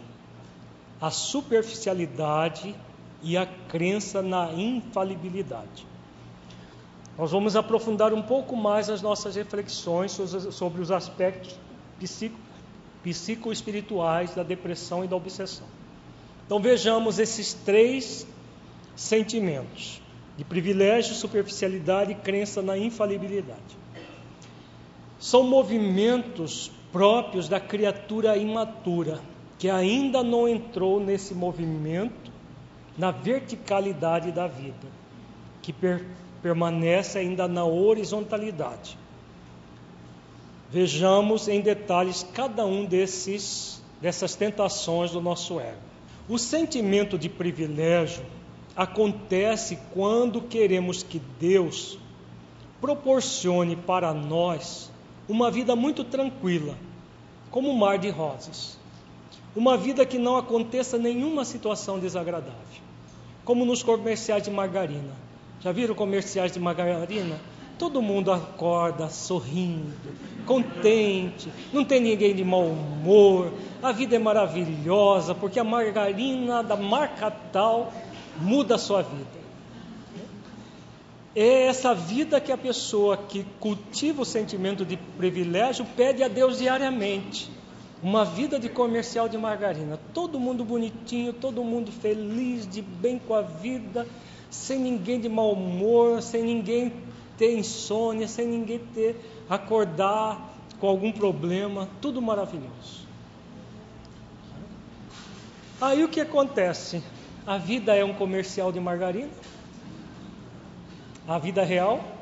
a 1.04 1.10
superficialidade 1.10 2.74
e 3.22 3.36
a 3.36 3.44
crença 3.44 4.22
na 4.22 4.50
infalibilidade. 4.54 5.86
Nós 7.18 7.30
vamos 7.30 7.54
aprofundar 7.56 8.14
um 8.14 8.22
pouco 8.22 8.56
mais 8.56 8.88
as 8.88 9.02
nossas 9.02 9.36
reflexões 9.36 10.12
sobre 10.52 10.80
os 10.80 10.90
aspectos 10.90 11.60
psico, 12.00 12.38
psicoespirituais 13.02 14.34
da 14.34 14.42
depressão 14.42 15.04
e 15.04 15.06
da 15.06 15.14
obsessão. 15.14 15.66
Então 16.46 16.58
vejamos 16.58 17.18
esses 17.18 17.52
três 17.52 18.26
sentimentos 18.96 20.00
de 20.38 20.44
privilégio, 20.44 21.14
superficialidade 21.14 22.12
e 22.12 22.14
crença 22.14 22.62
na 22.62 22.78
infalibilidade. 22.78 23.76
São 25.18 25.42
movimentos 25.42 26.72
próprios 26.90 27.46
da 27.46 27.60
criatura 27.60 28.38
imatura 28.38 29.20
que 29.58 29.68
ainda 29.68 30.22
não 30.22 30.48
entrou 30.48 31.00
nesse 31.00 31.34
movimento, 31.34 32.32
na 32.96 33.10
verticalidade 33.10 34.30
da 34.32 34.46
vida, 34.46 34.86
que 35.62 35.72
per 35.72 36.04
permanece 36.42 37.18
ainda 37.18 37.48
na 37.48 37.64
horizontalidade. 37.64 38.98
Vejamos 40.70 41.48
em 41.48 41.62
detalhes 41.62 42.26
cada 42.34 42.66
um 42.66 42.84
desses 42.84 43.82
dessas 43.98 44.34
tentações 44.34 45.12
do 45.12 45.22
nosso 45.22 45.58
ego. 45.58 45.78
O 46.28 46.38
sentimento 46.38 47.18
de 47.18 47.30
privilégio 47.30 48.22
acontece 48.76 49.78
quando 49.94 50.42
queremos 50.42 51.02
que 51.02 51.18
Deus 51.40 51.98
proporcione 52.82 53.76
para 53.76 54.12
nós 54.12 54.90
uma 55.26 55.50
vida 55.50 55.74
muito 55.74 56.04
tranquila, 56.04 56.76
como 57.50 57.70
um 57.70 57.76
mar 57.78 57.96
de 57.96 58.10
rosas. 58.10 58.78
Uma 59.56 59.76
vida 59.76 60.04
que 60.04 60.18
não 60.18 60.36
aconteça 60.36 60.98
nenhuma 60.98 61.44
situação 61.44 61.98
desagradável, 62.00 62.52
como 63.44 63.64
nos 63.64 63.84
comerciais 63.84 64.42
de 64.42 64.50
margarina. 64.50 65.12
Já 65.60 65.70
viram 65.70 65.94
comerciais 65.94 66.50
de 66.50 66.58
margarina? 66.58 67.40
Todo 67.78 68.02
mundo 68.02 68.32
acorda 68.32 69.08
sorrindo, 69.08 69.94
contente, 70.44 71.48
não 71.72 71.84
tem 71.84 72.00
ninguém 72.00 72.34
de 72.34 72.44
mau 72.44 72.66
humor, 72.66 73.52
a 73.82 73.92
vida 73.92 74.16
é 74.16 74.18
maravilhosa, 74.18 75.34
porque 75.34 75.58
a 75.58 75.64
margarina 75.64 76.62
da 76.62 76.76
marca 76.76 77.30
tal 77.30 77.92
muda 78.36 78.74
a 78.74 78.78
sua 78.78 79.02
vida. 79.02 79.44
É 81.34 81.66
essa 81.66 81.94
vida 81.94 82.40
que 82.40 82.52
a 82.52 82.58
pessoa 82.58 83.16
que 83.16 83.44
cultiva 83.58 84.22
o 84.22 84.24
sentimento 84.24 84.84
de 84.84 84.96
privilégio 84.96 85.84
pede 85.96 86.22
a 86.22 86.28
Deus 86.28 86.58
diariamente 86.58 87.50
uma 88.04 88.22
vida 88.22 88.60
de 88.60 88.68
comercial 88.68 89.30
de 89.30 89.38
margarina, 89.38 89.98
todo 90.12 90.38
mundo 90.38 90.62
bonitinho, 90.62 91.32
todo 91.32 91.64
mundo 91.64 91.90
feliz, 91.90 92.68
de 92.68 92.82
bem 92.82 93.18
com 93.18 93.32
a 93.34 93.40
vida, 93.40 94.06
sem 94.50 94.78
ninguém 94.78 95.18
de 95.18 95.26
mau 95.26 95.52
humor, 95.52 96.20
sem 96.20 96.42
ninguém 96.42 96.92
ter 97.38 97.56
insônia, 97.56 98.28
sem 98.28 98.46
ninguém 98.46 98.78
ter 98.78 99.18
acordar 99.48 100.54
com 100.78 100.86
algum 100.86 101.10
problema, 101.10 101.88
tudo 102.02 102.20
maravilhoso. 102.20 103.08
Aí 105.80 106.04
o 106.04 106.08
que 106.08 106.20
acontece? 106.20 107.02
A 107.46 107.56
vida 107.56 107.94
é 107.94 108.04
um 108.04 108.12
comercial 108.12 108.70
de 108.70 108.78
margarina? 108.80 109.30
A 111.26 111.38
vida 111.38 111.64
real 111.64 112.13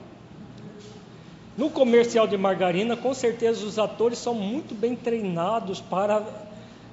no 1.56 1.68
comercial 1.68 2.26
de 2.26 2.36
margarina, 2.36 2.96
com 2.96 3.12
certeza 3.12 3.64
os 3.64 3.78
atores 3.78 4.18
são 4.18 4.34
muito 4.34 4.74
bem 4.74 4.96
treinados 4.96 5.80
para 5.80 6.22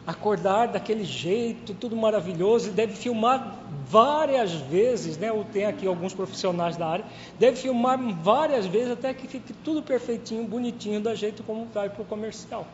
acordar 0.06 0.68
daquele 0.68 1.06
jeito, 1.06 1.74
tudo 1.74 1.96
maravilhoso, 1.96 2.70
e 2.70 2.72
deve 2.72 2.94
filmar 2.94 3.56
várias 3.88 4.52
vezes, 4.52 5.18
né? 5.18 5.30
Eu 5.30 5.46
tenho 5.54 5.70
aqui 5.70 5.88
alguns 5.88 6.14
profissionais 6.14 6.76
da 6.76 6.88
área, 6.88 7.06
deve 7.38 7.58
filmar 7.58 7.98
várias 8.22 8.66
vezes 8.66 8.92
até 8.92 9.14
que 9.14 9.28
fique 9.28 9.54
tudo 9.54 9.82
perfeitinho, 9.82 10.44
bonitinho, 10.46 11.00
da 11.00 11.16
jeito 11.16 11.44
como 11.44 11.68
vai 11.74 11.90
para 11.90 12.02
o 12.02 12.06
comercial. 12.06 12.68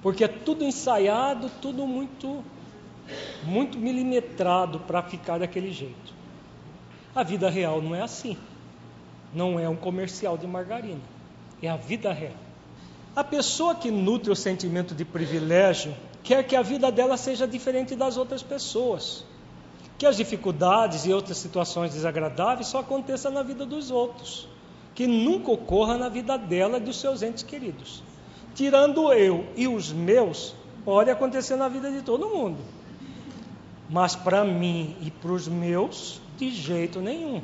Porque 0.00 0.24
é 0.24 0.28
tudo 0.28 0.64
ensaiado, 0.64 1.50
tudo 1.60 1.86
muito, 1.86 2.44
muito 3.42 3.76
milimetrado 3.76 4.78
para 4.80 5.02
ficar 5.02 5.38
daquele 5.38 5.72
jeito. 5.72 6.14
A 7.14 7.22
vida 7.22 7.50
real 7.50 7.82
não 7.82 7.94
é 7.94 8.02
assim. 8.02 8.36
Não 9.34 9.58
é 9.58 9.68
um 9.68 9.76
comercial 9.76 10.36
de 10.38 10.46
margarina, 10.46 11.00
é 11.62 11.68
a 11.68 11.76
vida 11.76 12.12
real. 12.12 12.46
A 13.14 13.24
pessoa 13.24 13.74
que 13.74 13.90
nutre 13.90 14.30
o 14.30 14.36
sentimento 14.36 14.94
de 14.94 15.04
privilégio 15.04 15.94
quer 16.22 16.42
que 16.42 16.54
a 16.54 16.62
vida 16.62 16.92
dela 16.92 17.16
seja 17.16 17.46
diferente 17.46 17.96
das 17.96 18.16
outras 18.16 18.42
pessoas, 18.42 19.24
que 19.96 20.04
as 20.04 20.16
dificuldades 20.16 21.06
e 21.06 21.12
outras 21.12 21.38
situações 21.38 21.92
desagradáveis 21.94 22.66
só 22.66 22.80
aconteçam 22.80 23.32
na 23.32 23.42
vida 23.42 23.64
dos 23.64 23.90
outros, 23.90 24.48
que 24.94 25.06
nunca 25.06 25.50
ocorra 25.50 25.96
na 25.96 26.08
vida 26.08 26.36
dela 26.36 26.76
e 26.78 26.80
dos 26.80 27.00
seus 27.00 27.22
entes 27.22 27.42
queridos. 27.42 28.02
Tirando 28.54 29.12
eu 29.12 29.46
e 29.56 29.68
os 29.68 29.92
meus, 29.92 30.54
pode 30.84 31.10
acontecer 31.10 31.56
na 31.56 31.68
vida 31.68 31.90
de 31.90 32.02
todo 32.02 32.28
mundo. 32.28 32.58
Mas 33.88 34.16
para 34.16 34.44
mim 34.44 34.96
e 35.00 35.10
para 35.10 35.32
os 35.32 35.46
meus, 35.46 36.20
de 36.36 36.50
jeito 36.50 37.00
nenhum. 37.00 37.42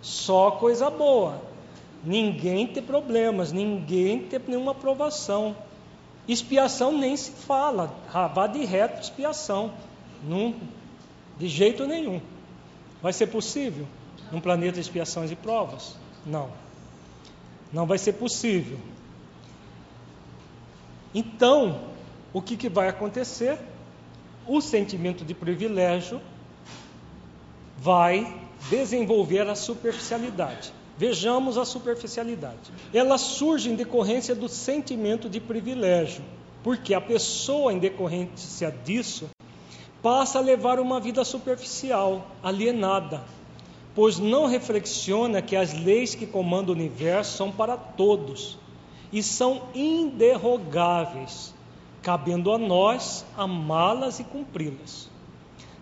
Só 0.00 0.52
coisa 0.52 0.90
boa. 0.90 1.42
Ninguém 2.04 2.66
ter 2.66 2.82
problemas, 2.82 3.52
ninguém 3.52 4.20
ter 4.20 4.40
nenhuma 4.46 4.72
aprovação. 4.72 5.56
Expiação 6.26 6.92
nem 6.92 7.16
se 7.16 7.30
fala, 7.30 7.92
vá 8.34 8.46
de 8.46 8.64
reto 8.64 9.00
expiação. 9.00 9.72
Não, 10.22 10.54
de 11.38 11.48
jeito 11.48 11.86
nenhum. 11.86 12.20
Vai 13.02 13.12
ser 13.12 13.28
possível 13.28 13.86
num 14.30 14.40
planeta 14.40 14.74
de 14.74 14.80
expiações 14.80 15.30
e 15.30 15.36
provas? 15.36 15.96
Não. 16.26 16.50
Não 17.72 17.86
vai 17.86 17.98
ser 17.98 18.14
possível. 18.14 18.78
Então, 21.14 21.80
o 22.32 22.42
que, 22.42 22.56
que 22.56 22.68
vai 22.68 22.88
acontecer? 22.88 23.58
O 24.46 24.60
sentimento 24.60 25.24
de 25.24 25.34
privilégio 25.34 26.20
vai 27.76 28.47
desenvolver 28.70 29.48
a 29.48 29.54
superficialidade. 29.54 30.72
Vejamos 30.96 31.56
a 31.56 31.64
superficialidade. 31.64 32.72
Ela 32.92 33.18
surge 33.18 33.70
em 33.70 33.76
decorrência 33.76 34.34
do 34.34 34.48
sentimento 34.48 35.28
de 35.28 35.38
privilégio, 35.38 36.24
porque 36.62 36.92
a 36.92 37.00
pessoa, 37.00 37.72
em 37.72 37.78
decorrência 37.78 38.74
disso, 38.84 39.28
passa 40.02 40.38
a 40.38 40.42
levar 40.42 40.80
uma 40.80 41.00
vida 41.00 41.24
superficial, 41.24 42.26
alienada, 42.42 43.22
pois 43.94 44.18
não 44.18 44.46
reflexiona 44.46 45.40
que 45.40 45.56
as 45.56 45.72
leis 45.72 46.14
que 46.14 46.26
comandam 46.26 46.74
o 46.74 46.78
universo 46.78 47.36
são 47.36 47.52
para 47.52 47.76
todos 47.76 48.58
e 49.12 49.22
são 49.22 49.62
inderrogáveis, 49.74 51.54
cabendo 52.02 52.52
a 52.52 52.58
nós 52.58 53.24
amá-las 53.36 54.20
e 54.20 54.24
cumpri-las. 54.24 55.10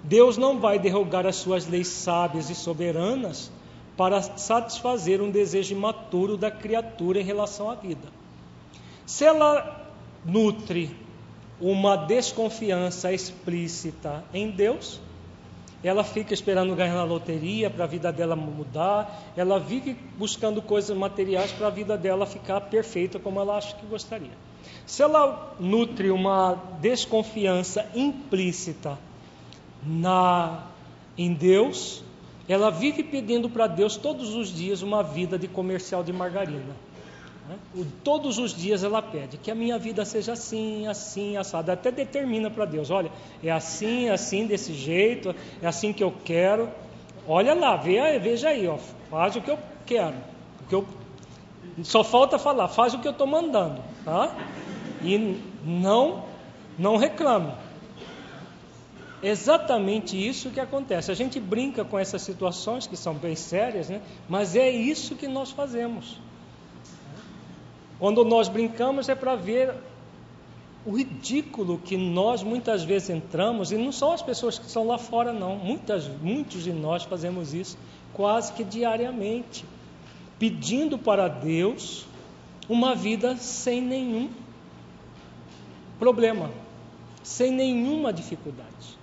Deus 0.02 0.36
não 0.36 0.60
vai 0.60 0.78
derrogar 0.78 1.26
as 1.26 1.36
suas 1.36 1.66
leis 1.66 1.88
sábias 1.88 2.50
e 2.50 2.54
soberanas 2.54 3.50
para 3.96 4.20
satisfazer 4.20 5.22
um 5.22 5.30
desejo 5.30 5.74
imaturo 5.74 6.36
da 6.36 6.50
criatura 6.50 7.20
em 7.20 7.24
relação 7.24 7.70
à 7.70 7.74
vida. 7.74 8.08
Se 9.06 9.24
ela 9.24 9.86
nutre 10.24 10.94
uma 11.60 11.96
desconfiança 11.96 13.12
explícita 13.12 14.22
em 14.34 14.50
Deus, 14.50 15.00
ela 15.82 16.04
fica 16.04 16.34
esperando 16.34 16.74
ganhar 16.74 16.94
na 16.94 17.04
loteria 17.04 17.70
para 17.70 17.84
a 17.84 17.86
vida 17.86 18.12
dela 18.12 18.34
mudar, 18.34 19.32
ela 19.36 19.58
vive 19.58 19.96
buscando 20.18 20.60
coisas 20.60 20.96
materiais 20.96 21.52
para 21.52 21.68
a 21.68 21.70
vida 21.70 21.96
dela 21.96 22.26
ficar 22.26 22.60
perfeita 22.62 23.18
como 23.18 23.40
ela 23.40 23.56
acha 23.56 23.76
que 23.76 23.86
gostaria. 23.86 24.32
Se 24.84 25.02
ela 25.02 25.54
nutre 25.60 26.10
uma 26.10 26.54
desconfiança 26.80 27.86
implícita 27.94 28.98
na 29.86 30.64
em 31.16 31.32
Deus, 31.32 32.02
ela 32.48 32.70
vive 32.70 33.02
pedindo 33.02 33.48
para 33.48 33.66
Deus 33.66 33.96
todos 33.96 34.34
os 34.34 34.48
dias 34.48 34.82
uma 34.82 35.02
vida 35.02 35.38
de 35.38 35.48
comercial 35.48 36.04
de 36.04 36.12
margarina. 36.12 36.76
Né? 37.48 37.56
Todos 38.04 38.38
os 38.38 38.54
dias 38.54 38.84
ela 38.84 39.00
pede 39.00 39.36
que 39.36 39.50
a 39.50 39.54
minha 39.54 39.78
vida 39.78 40.04
seja 40.04 40.32
assim, 40.32 40.86
assim, 40.86 41.36
assada. 41.36 41.72
Até 41.72 41.90
determina 41.90 42.50
para 42.50 42.64
Deus: 42.64 42.90
olha, 42.90 43.10
é 43.42 43.50
assim, 43.50 44.08
assim, 44.08 44.46
desse 44.46 44.74
jeito, 44.74 45.34
é 45.62 45.66
assim 45.66 45.92
que 45.92 46.02
eu 46.02 46.12
quero. 46.24 46.68
Olha 47.26 47.54
lá, 47.54 47.76
veja 47.76 48.50
aí, 48.50 48.68
ó, 48.68 48.76
faz 49.10 49.34
o 49.36 49.40
que 49.40 49.50
eu 49.50 49.58
quero. 49.84 50.14
O 50.60 50.68
que 50.68 50.74
eu, 50.74 50.86
só 51.82 52.04
falta 52.04 52.38
falar, 52.38 52.68
faz 52.68 52.94
o 52.94 52.98
que 52.98 53.08
eu 53.08 53.12
estou 53.12 53.26
mandando. 53.26 53.82
Tá? 54.04 54.34
E 55.02 55.40
não, 55.64 56.24
não 56.78 56.96
reclame. 56.96 57.52
Exatamente 59.22 60.16
isso 60.16 60.50
que 60.50 60.60
acontece. 60.60 61.10
A 61.10 61.14
gente 61.14 61.40
brinca 61.40 61.84
com 61.84 61.98
essas 61.98 62.22
situações 62.22 62.86
que 62.86 62.96
são 62.96 63.14
bem 63.14 63.34
sérias, 63.34 63.88
né? 63.88 64.00
mas 64.28 64.54
é 64.54 64.70
isso 64.70 65.14
que 65.14 65.26
nós 65.26 65.50
fazemos. 65.50 66.18
Quando 67.98 68.24
nós 68.24 68.48
brincamos 68.48 69.08
é 69.08 69.14
para 69.14 69.34
ver 69.34 69.74
o 70.84 70.96
ridículo 70.96 71.78
que 71.78 71.96
nós 71.96 72.42
muitas 72.42 72.84
vezes 72.84 73.10
entramos, 73.10 73.72
e 73.72 73.76
não 73.76 73.90
são 73.90 74.12
as 74.12 74.22
pessoas 74.22 74.58
que 74.58 74.66
estão 74.66 74.86
lá 74.86 74.98
fora, 74.98 75.32
não. 75.32 75.56
Muitas, 75.56 76.06
muitos 76.06 76.62
de 76.62 76.72
nós 76.72 77.02
fazemos 77.02 77.52
isso 77.52 77.76
quase 78.12 78.52
que 78.52 78.62
diariamente, 78.62 79.64
pedindo 80.38 80.96
para 80.96 81.26
Deus 81.26 82.06
uma 82.68 82.94
vida 82.94 83.36
sem 83.36 83.80
nenhum 83.80 84.30
problema, 85.98 86.50
sem 87.22 87.50
nenhuma 87.50 88.12
dificuldade. 88.12 88.95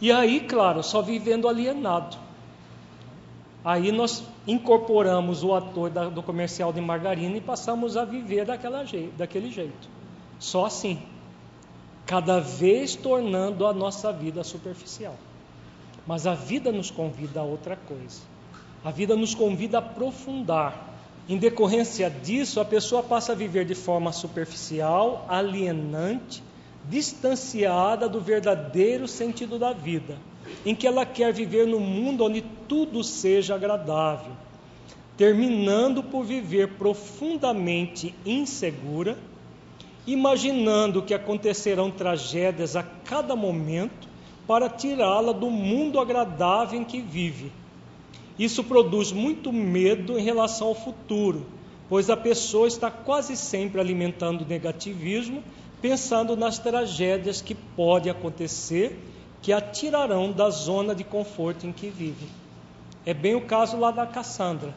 E 0.00 0.10
aí, 0.10 0.40
claro, 0.40 0.82
só 0.82 1.02
vivendo 1.02 1.48
alienado. 1.48 2.16
Aí 3.62 3.92
nós 3.92 4.24
incorporamos 4.46 5.44
o 5.44 5.54
ator 5.54 5.90
da, 5.90 6.08
do 6.08 6.22
comercial 6.22 6.72
de 6.72 6.80
margarina 6.80 7.36
e 7.36 7.40
passamos 7.40 7.96
a 7.96 8.04
viver 8.04 8.46
daquela 8.46 8.84
daquele 9.16 9.50
jeito. 9.50 9.88
Só 10.38 10.64
assim. 10.66 11.00
Cada 12.06 12.40
vez 12.40 12.96
tornando 12.96 13.66
a 13.66 13.72
nossa 13.72 14.12
vida 14.12 14.42
superficial. 14.42 15.14
Mas 16.06 16.26
a 16.26 16.34
vida 16.34 16.72
nos 16.72 16.90
convida 16.90 17.40
a 17.40 17.44
outra 17.44 17.76
coisa. 17.76 18.22
A 18.82 18.90
vida 18.90 19.14
nos 19.14 19.34
convida 19.34 19.78
a 19.78 19.80
aprofundar. 19.80 20.88
Em 21.28 21.36
decorrência 21.36 22.10
disso, 22.10 22.58
a 22.58 22.64
pessoa 22.64 23.02
passa 23.02 23.32
a 23.32 23.34
viver 23.36 23.64
de 23.64 23.74
forma 23.74 24.10
superficial, 24.10 25.24
alienante, 25.28 26.42
distanciada 26.88 28.08
do 28.08 28.20
verdadeiro 28.20 29.06
sentido 29.06 29.58
da 29.58 29.72
vida 29.72 30.16
em 30.64 30.74
que 30.74 30.86
ela 30.86 31.06
quer 31.06 31.32
viver 31.32 31.66
no 31.66 31.80
mundo 31.80 32.24
onde 32.24 32.42
tudo 32.68 33.02
seja 33.02 33.54
agradável, 33.54 34.32
terminando 35.16 36.02
por 36.02 36.24
viver 36.24 36.74
profundamente 36.74 38.14
insegura, 38.24 39.16
imaginando 40.06 41.02
que 41.02 41.14
acontecerão 41.14 41.90
tragédias 41.90 42.74
a 42.76 42.82
cada 42.82 43.36
momento 43.36 44.08
para 44.46 44.68
tirá-la 44.68 45.32
do 45.32 45.50
mundo 45.50 46.00
agradável 46.00 46.80
em 46.80 46.84
que 46.84 47.00
vive. 47.00 47.52
Isso 48.38 48.64
produz 48.64 49.12
muito 49.12 49.52
medo 49.52 50.18
em 50.18 50.22
relação 50.22 50.68
ao 50.68 50.74
futuro, 50.74 51.46
pois 51.88 52.08
a 52.08 52.16
pessoa 52.16 52.66
está 52.66 52.90
quase 52.90 53.36
sempre 53.36 53.80
alimentando 53.80 54.46
negativismo, 54.46 55.42
pensando 55.80 56.36
nas 56.36 56.58
tragédias 56.58 57.40
que 57.40 57.54
podem 57.54 58.10
acontecer 58.10 58.98
que 59.42 59.52
a 59.52 59.60
tirarão 59.60 60.30
da 60.32 60.50
zona 60.50 60.94
de 60.94 61.04
conforto 61.04 61.66
em 61.66 61.72
que 61.72 61.88
vive. 61.88 62.28
É 63.06 63.14
bem 63.14 63.34
o 63.34 63.46
caso 63.46 63.78
lá 63.78 63.90
da 63.90 64.06
Cassandra, 64.06 64.74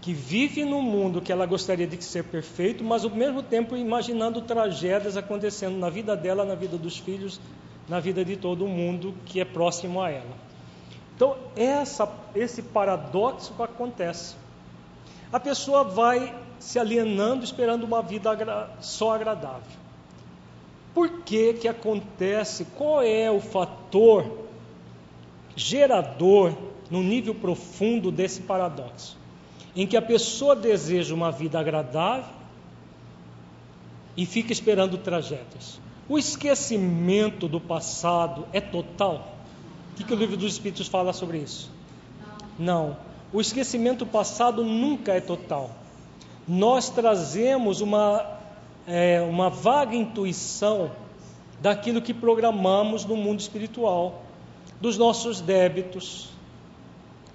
que 0.00 0.12
vive 0.12 0.64
num 0.64 0.82
mundo 0.82 1.20
que 1.20 1.30
ela 1.30 1.46
gostaria 1.46 1.86
de 1.86 2.02
ser 2.02 2.24
perfeito, 2.24 2.82
mas 2.82 3.04
ao 3.04 3.10
mesmo 3.10 3.42
tempo 3.42 3.76
imaginando 3.76 4.40
tragédias 4.40 5.16
acontecendo 5.16 5.76
na 5.78 5.88
vida 5.88 6.16
dela, 6.16 6.44
na 6.44 6.54
vida 6.54 6.76
dos 6.76 6.98
filhos, 6.98 7.40
na 7.88 8.00
vida 8.00 8.24
de 8.24 8.36
todo 8.36 8.66
mundo 8.66 9.14
que 9.24 9.40
é 9.40 9.44
próximo 9.44 10.02
a 10.02 10.10
ela. 10.10 10.46
Então, 11.14 11.36
essa, 11.54 12.12
esse 12.34 12.62
paradoxo 12.62 13.54
acontece. 13.62 14.36
A 15.32 15.40
pessoa 15.40 15.84
vai 15.84 16.34
se 16.58 16.78
alienando, 16.78 17.44
esperando 17.44 17.84
uma 17.84 18.02
vida 18.02 18.30
só 18.80 19.14
agradável. 19.14 19.85
Por 20.96 21.10
que 21.26 21.52
que 21.52 21.68
acontece? 21.68 22.64
Qual 22.74 23.02
é 23.02 23.30
o 23.30 23.38
fator 23.38 24.46
gerador 25.54 26.56
no 26.90 27.02
nível 27.02 27.34
profundo 27.34 28.10
desse 28.10 28.40
paradoxo? 28.40 29.14
Em 29.76 29.86
que 29.86 29.94
a 29.94 30.00
pessoa 30.00 30.56
deseja 30.56 31.14
uma 31.14 31.30
vida 31.30 31.60
agradável 31.60 32.32
e 34.16 34.24
fica 34.24 34.54
esperando 34.54 34.96
tragédias. 34.96 35.78
O 36.08 36.18
esquecimento 36.18 37.46
do 37.46 37.60
passado 37.60 38.46
é 38.50 38.62
total? 38.62 39.36
O 39.92 39.96
que, 39.96 40.04
que 40.04 40.14
o 40.14 40.16
livro 40.16 40.38
dos 40.38 40.54
Espíritos 40.54 40.88
fala 40.88 41.12
sobre 41.12 41.36
isso? 41.36 41.70
Não. 42.58 42.96
O 43.34 43.38
esquecimento 43.42 44.06
passado 44.06 44.64
nunca 44.64 45.12
é 45.12 45.20
total. 45.20 45.72
Nós 46.48 46.88
trazemos 46.88 47.82
uma 47.82 48.35
é, 48.86 49.20
uma 49.20 49.50
vaga 49.50 49.96
intuição 49.96 50.92
daquilo 51.60 52.00
que 52.00 52.14
programamos 52.14 53.04
no 53.04 53.16
mundo 53.16 53.40
espiritual, 53.40 54.22
dos 54.80 54.96
nossos 54.96 55.40
débitos, 55.40 56.28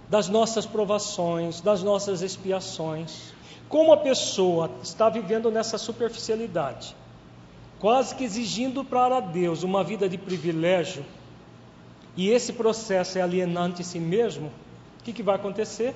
das 0.10 0.30
nossas 0.30 0.65
provações, 0.65 1.61
das 1.61 1.84
nossas 1.84 2.22
expiações. 2.22 3.34
Como 3.68 3.91
a 3.94 3.98
pessoa 3.98 4.69
está 4.84 5.10
vivendo 5.10 5.49
nessa 5.49 5.78
superficialidade, 5.78 6.95
quase 7.80 8.14
que 8.15 8.23
exigindo 8.23 8.84
para 8.84 9.19
Deus 9.19 9.64
uma 9.64 9.84
vida 9.84 10.07
de 10.07 10.18
privilégio, 10.18 11.06
e 12.15 12.30
esse 12.30 12.53
processo 12.53 13.18
é 13.18 13.22
alienante 13.22 13.82
em 13.82 13.86
si 13.86 13.99
mesmo, 13.99 14.52
o 14.99 15.03
que, 15.03 15.14
que 15.14 15.23
vai 15.23 15.36
acontecer? 15.36 15.95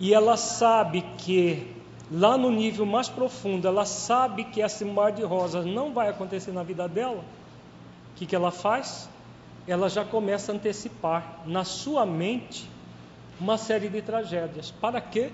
E 0.00 0.12
ela 0.12 0.36
sabe 0.36 1.02
que 1.18 1.73
lá 2.10 2.36
no 2.36 2.50
nível 2.50 2.84
mais 2.84 3.08
profundo, 3.08 3.66
ela 3.66 3.84
sabe 3.84 4.44
que 4.44 4.60
esse 4.60 4.84
mar 4.84 5.12
de 5.12 5.22
rosas 5.22 5.64
não 5.64 5.92
vai 5.92 6.08
acontecer 6.08 6.52
na 6.52 6.62
vida 6.62 6.88
dela, 6.88 7.24
o 8.12 8.16
que, 8.16 8.26
que 8.26 8.36
ela 8.36 8.50
faz? 8.50 9.08
Ela 9.66 9.88
já 9.88 10.04
começa 10.04 10.52
a 10.52 10.54
antecipar 10.54 11.40
na 11.46 11.64
sua 11.64 12.04
mente 12.06 12.68
uma 13.40 13.58
série 13.58 13.88
de 13.88 14.00
tragédias. 14.02 14.70
Para 14.70 15.00
quê? 15.00 15.30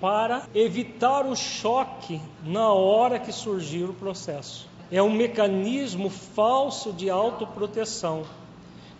Para 0.00 0.42
evitar 0.54 1.24
o 1.24 1.34
choque 1.34 2.20
na 2.44 2.72
hora 2.72 3.18
que 3.18 3.32
surgir 3.32 3.84
o 3.84 3.94
processo. 3.94 4.68
É 4.90 5.02
um 5.02 5.10
mecanismo 5.10 6.10
falso 6.10 6.92
de 6.92 7.08
autoproteção. 7.08 8.24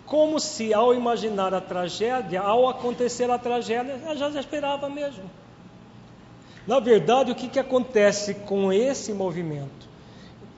Como 0.07 0.41
se 0.41 0.73
ao 0.73 0.95
imaginar 0.95 1.53
a 1.53 1.61
tragédia, 1.61 2.41
ao 2.41 2.69
acontecer 2.69 3.31
a 3.31 3.39
tragédia, 3.39 4.01
ela 4.03 4.15
já 4.15 4.41
esperava 4.41 4.89
mesmo. 4.89 5.25
Na 6.69 6.79
verdade, 6.81 7.33
o 7.33 7.35
que, 7.35 7.49
que 7.49 7.59
acontece 7.59 8.35
com 8.35 8.71
esse 8.71 9.15
movimento? 9.15 9.89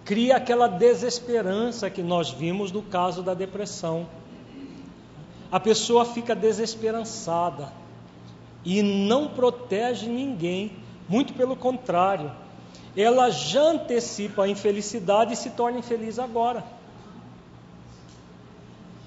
Cria 0.05 0.39
aquela 0.39 0.67
desesperança 0.67 1.89
que 1.89 2.03
nós 2.03 2.31
vimos 2.31 2.73
no 2.73 2.83
caso 2.83 3.23
da 3.23 3.33
depressão. 3.33 4.09
a 5.53 5.61
pessoa 5.61 6.05
fica 6.05 6.35
desesperançada 6.35 7.73
e 8.65 8.83
não 8.83 9.29
protege 9.29 10.09
ninguém, 10.09 10.73
muito 11.09 11.33
pelo 11.33 11.55
contrário, 11.55 12.33
ela 12.97 13.31
já 13.31 13.63
antecipa 13.63 14.45
a 14.45 14.49
infelicidade 14.49 15.35
e 15.35 15.37
se 15.37 15.51
torna 15.51 15.79
infeliz 15.79 16.19
agora. 16.19 16.65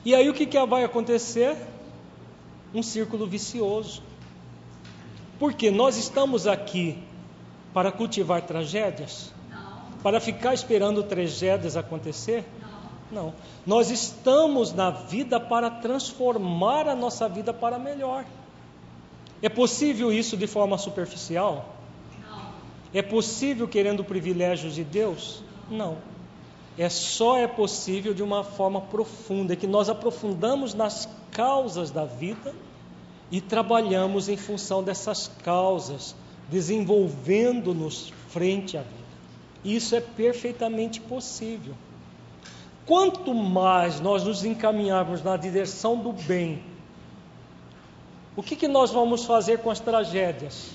E 0.05 0.15
aí 0.15 0.29
o 0.29 0.33
que, 0.33 0.45
que 0.45 0.65
vai 0.65 0.85
acontecer? 0.85 1.57
Um 2.73 2.81
círculo 2.81 3.27
vicioso. 3.27 4.01
Porque 5.43 5.69
nós 5.69 5.97
estamos 5.97 6.47
aqui 6.47 6.97
para 7.73 7.91
cultivar 7.91 8.43
tragédias? 8.43 9.29
Para 10.01 10.21
ficar 10.21 10.53
esperando 10.53 11.03
tragédias 11.03 11.75
acontecer? 11.75 12.45
Não. 13.11 13.33
Nós 13.65 13.91
estamos 13.91 14.71
na 14.71 14.89
vida 14.89 15.41
para 15.41 15.69
transformar 15.69 16.87
a 16.87 16.95
nossa 16.95 17.27
vida 17.27 17.53
para 17.53 17.77
melhor. 17.77 18.23
É 19.41 19.49
possível 19.49 20.13
isso 20.13 20.37
de 20.37 20.47
forma 20.47 20.77
superficial? 20.77 21.75
Não. 22.21 22.45
É 22.93 23.01
possível 23.01 23.67
querendo 23.67 24.01
privilégios 24.01 24.75
de 24.75 24.85
Deus? 24.85 25.43
Não. 25.69 25.97
É 26.77 26.87
só 26.87 27.35
é 27.35 27.47
possível 27.47 28.13
de 28.13 28.23
uma 28.23 28.45
forma 28.45 28.79
profunda, 28.79 29.57
que 29.57 29.67
nós 29.67 29.89
aprofundamos 29.89 30.73
nas 30.73 31.09
causas 31.31 31.91
da 31.91 32.05
vida 32.05 32.55
e 33.33 33.41
trabalhamos 33.41 34.29
em 34.29 34.37
função 34.37 34.83
dessas 34.83 35.27
causas, 35.43 36.15
desenvolvendo-nos 36.51 38.13
frente 38.29 38.77
à 38.77 38.81
vida. 38.83 38.93
Isso 39.65 39.95
é 39.95 39.99
perfeitamente 39.99 41.01
possível. 41.01 41.73
Quanto 42.85 43.33
mais 43.33 43.99
nós 43.99 44.23
nos 44.23 44.45
encaminharmos 44.45 45.23
na 45.23 45.35
direção 45.35 45.97
do 45.97 46.13
bem, 46.13 46.61
o 48.35 48.43
que, 48.43 48.55
que 48.55 48.67
nós 48.67 48.91
vamos 48.91 49.25
fazer 49.25 49.57
com 49.57 49.71
as 49.71 49.79
tragédias? 49.79 50.69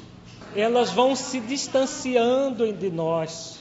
Elas 0.56 0.90
vão 0.90 1.14
se 1.14 1.39
distanciando 1.39 2.72
de 2.72 2.90
nós. 2.90 3.60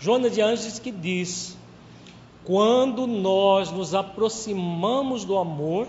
Joana 0.00 0.30
de 0.30 0.40
Anjos 0.40 0.78
que 0.78 0.90
diz: 0.90 1.54
quando 2.44 3.06
nós 3.06 3.70
nos 3.70 3.94
aproximamos 3.94 5.26
do 5.26 5.36
amor, 5.36 5.86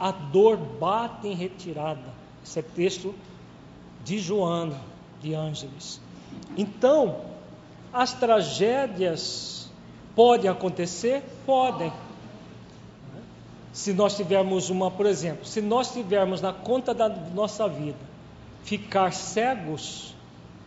a 0.00 0.10
dor 0.10 0.56
bate 0.56 1.28
em 1.28 1.34
retirada. 1.34 2.20
Esse 2.42 2.58
é 2.58 2.62
texto 2.62 3.14
de 4.02 4.18
Joana 4.18 4.80
de 5.20 5.34
Ângeles. 5.34 6.00
Então, 6.56 7.20
as 7.92 8.14
tragédias 8.14 9.60
Podem 10.14 10.50
acontecer? 10.50 11.22
Podem. 11.46 11.92
Se 13.72 13.92
nós 13.92 14.16
tivermos 14.16 14.68
uma, 14.68 14.90
por 14.90 15.06
exemplo, 15.06 15.46
se 15.46 15.60
nós 15.60 15.92
tivermos 15.92 16.40
na 16.40 16.52
conta 16.52 16.92
da 16.92 17.08
nossa 17.08 17.68
vida 17.68 17.98
ficar 18.64 19.12
cegos 19.12 20.14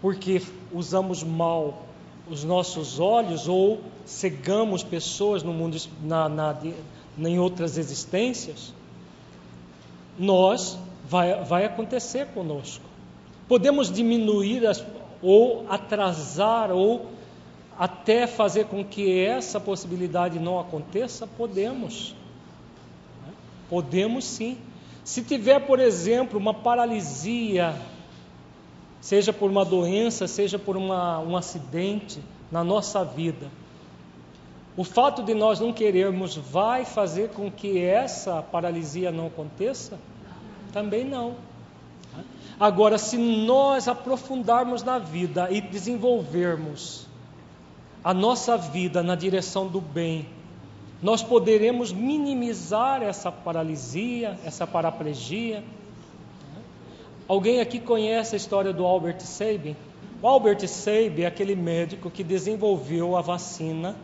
porque 0.01 0.41
usamos 0.71 1.23
mal 1.23 1.83
os 2.29 2.43
nossos 2.43 2.99
olhos 2.99 3.47
ou 3.47 3.81
cegamos 4.05 4.81
pessoas 4.81 5.43
no 5.43 5.53
mundo 5.53 5.77
na, 6.01 6.29
na, 6.29 6.57
em 7.19 7.37
outras 7.37 7.77
existências, 7.77 8.73
nós 10.17 10.77
vai, 11.05 11.43
vai 11.43 11.65
acontecer 11.65 12.27
conosco. 12.27 12.83
Podemos 13.47 13.91
diminuir 13.91 14.65
as, 14.65 14.83
ou 15.21 15.65
atrasar 15.69 16.71
ou 16.71 17.07
até 17.77 18.27
fazer 18.27 18.65
com 18.65 18.83
que 18.83 19.19
essa 19.19 19.59
possibilidade 19.59 20.39
não 20.39 20.59
aconteça? 20.59 21.25
Podemos. 21.25 22.15
Podemos 23.69 24.25
sim. 24.25 24.57
Se 25.03 25.21
tiver, 25.21 25.59
por 25.59 25.79
exemplo, 25.79 26.39
uma 26.39 26.53
paralisia, 26.53 27.75
seja 29.01 29.33
por 29.33 29.49
uma 29.49 29.65
doença, 29.65 30.27
seja 30.27 30.57
por 30.57 30.77
uma, 30.77 31.19
um 31.19 31.35
acidente 31.35 32.21
na 32.51 32.63
nossa 32.63 33.03
vida, 33.03 33.47
o 34.75 34.83
fato 34.83 35.21
de 35.21 35.35
nós 35.35 35.59
não 35.59 35.71
querermos 35.71 36.35
vai 36.35 36.83
fazer 36.83 37.29
com 37.29 37.51
que 37.51 37.79
essa 37.79 38.41
paralisia 38.41 39.11
não 39.11 39.27
aconteça? 39.27 39.99
Também 40.71 41.05
não. 41.05 41.35
Agora, 42.59 42.97
se 42.97 43.17
nós 43.17 43.87
aprofundarmos 43.87 44.81
na 44.81 44.97
vida 44.97 45.47
e 45.51 45.61
desenvolvermos 45.61 47.07
a 48.03 48.13
nossa 48.13 48.57
vida 48.57 49.03
na 49.03 49.15
direção 49.15 49.67
do 49.67 49.79
bem, 49.79 50.27
nós 51.01 51.21
poderemos 51.21 51.91
minimizar 51.91 53.03
essa 53.03 53.31
paralisia, 53.31 54.39
essa 54.43 54.65
paraplegia. 54.65 55.63
Alguém 57.27 57.59
aqui 57.59 57.79
conhece 57.79 58.35
a 58.35 58.37
história 58.37 58.73
do 58.73 58.85
Albert 58.85 59.21
Sabin? 59.21 59.75
O 60.21 60.27
Albert 60.27 60.67
Sabin 60.67 61.23
é 61.23 61.25
aquele 61.27 61.55
médico 61.55 62.09
que 62.09 62.23
desenvolveu 62.23 63.15
a 63.15 63.21
vacina 63.21 63.95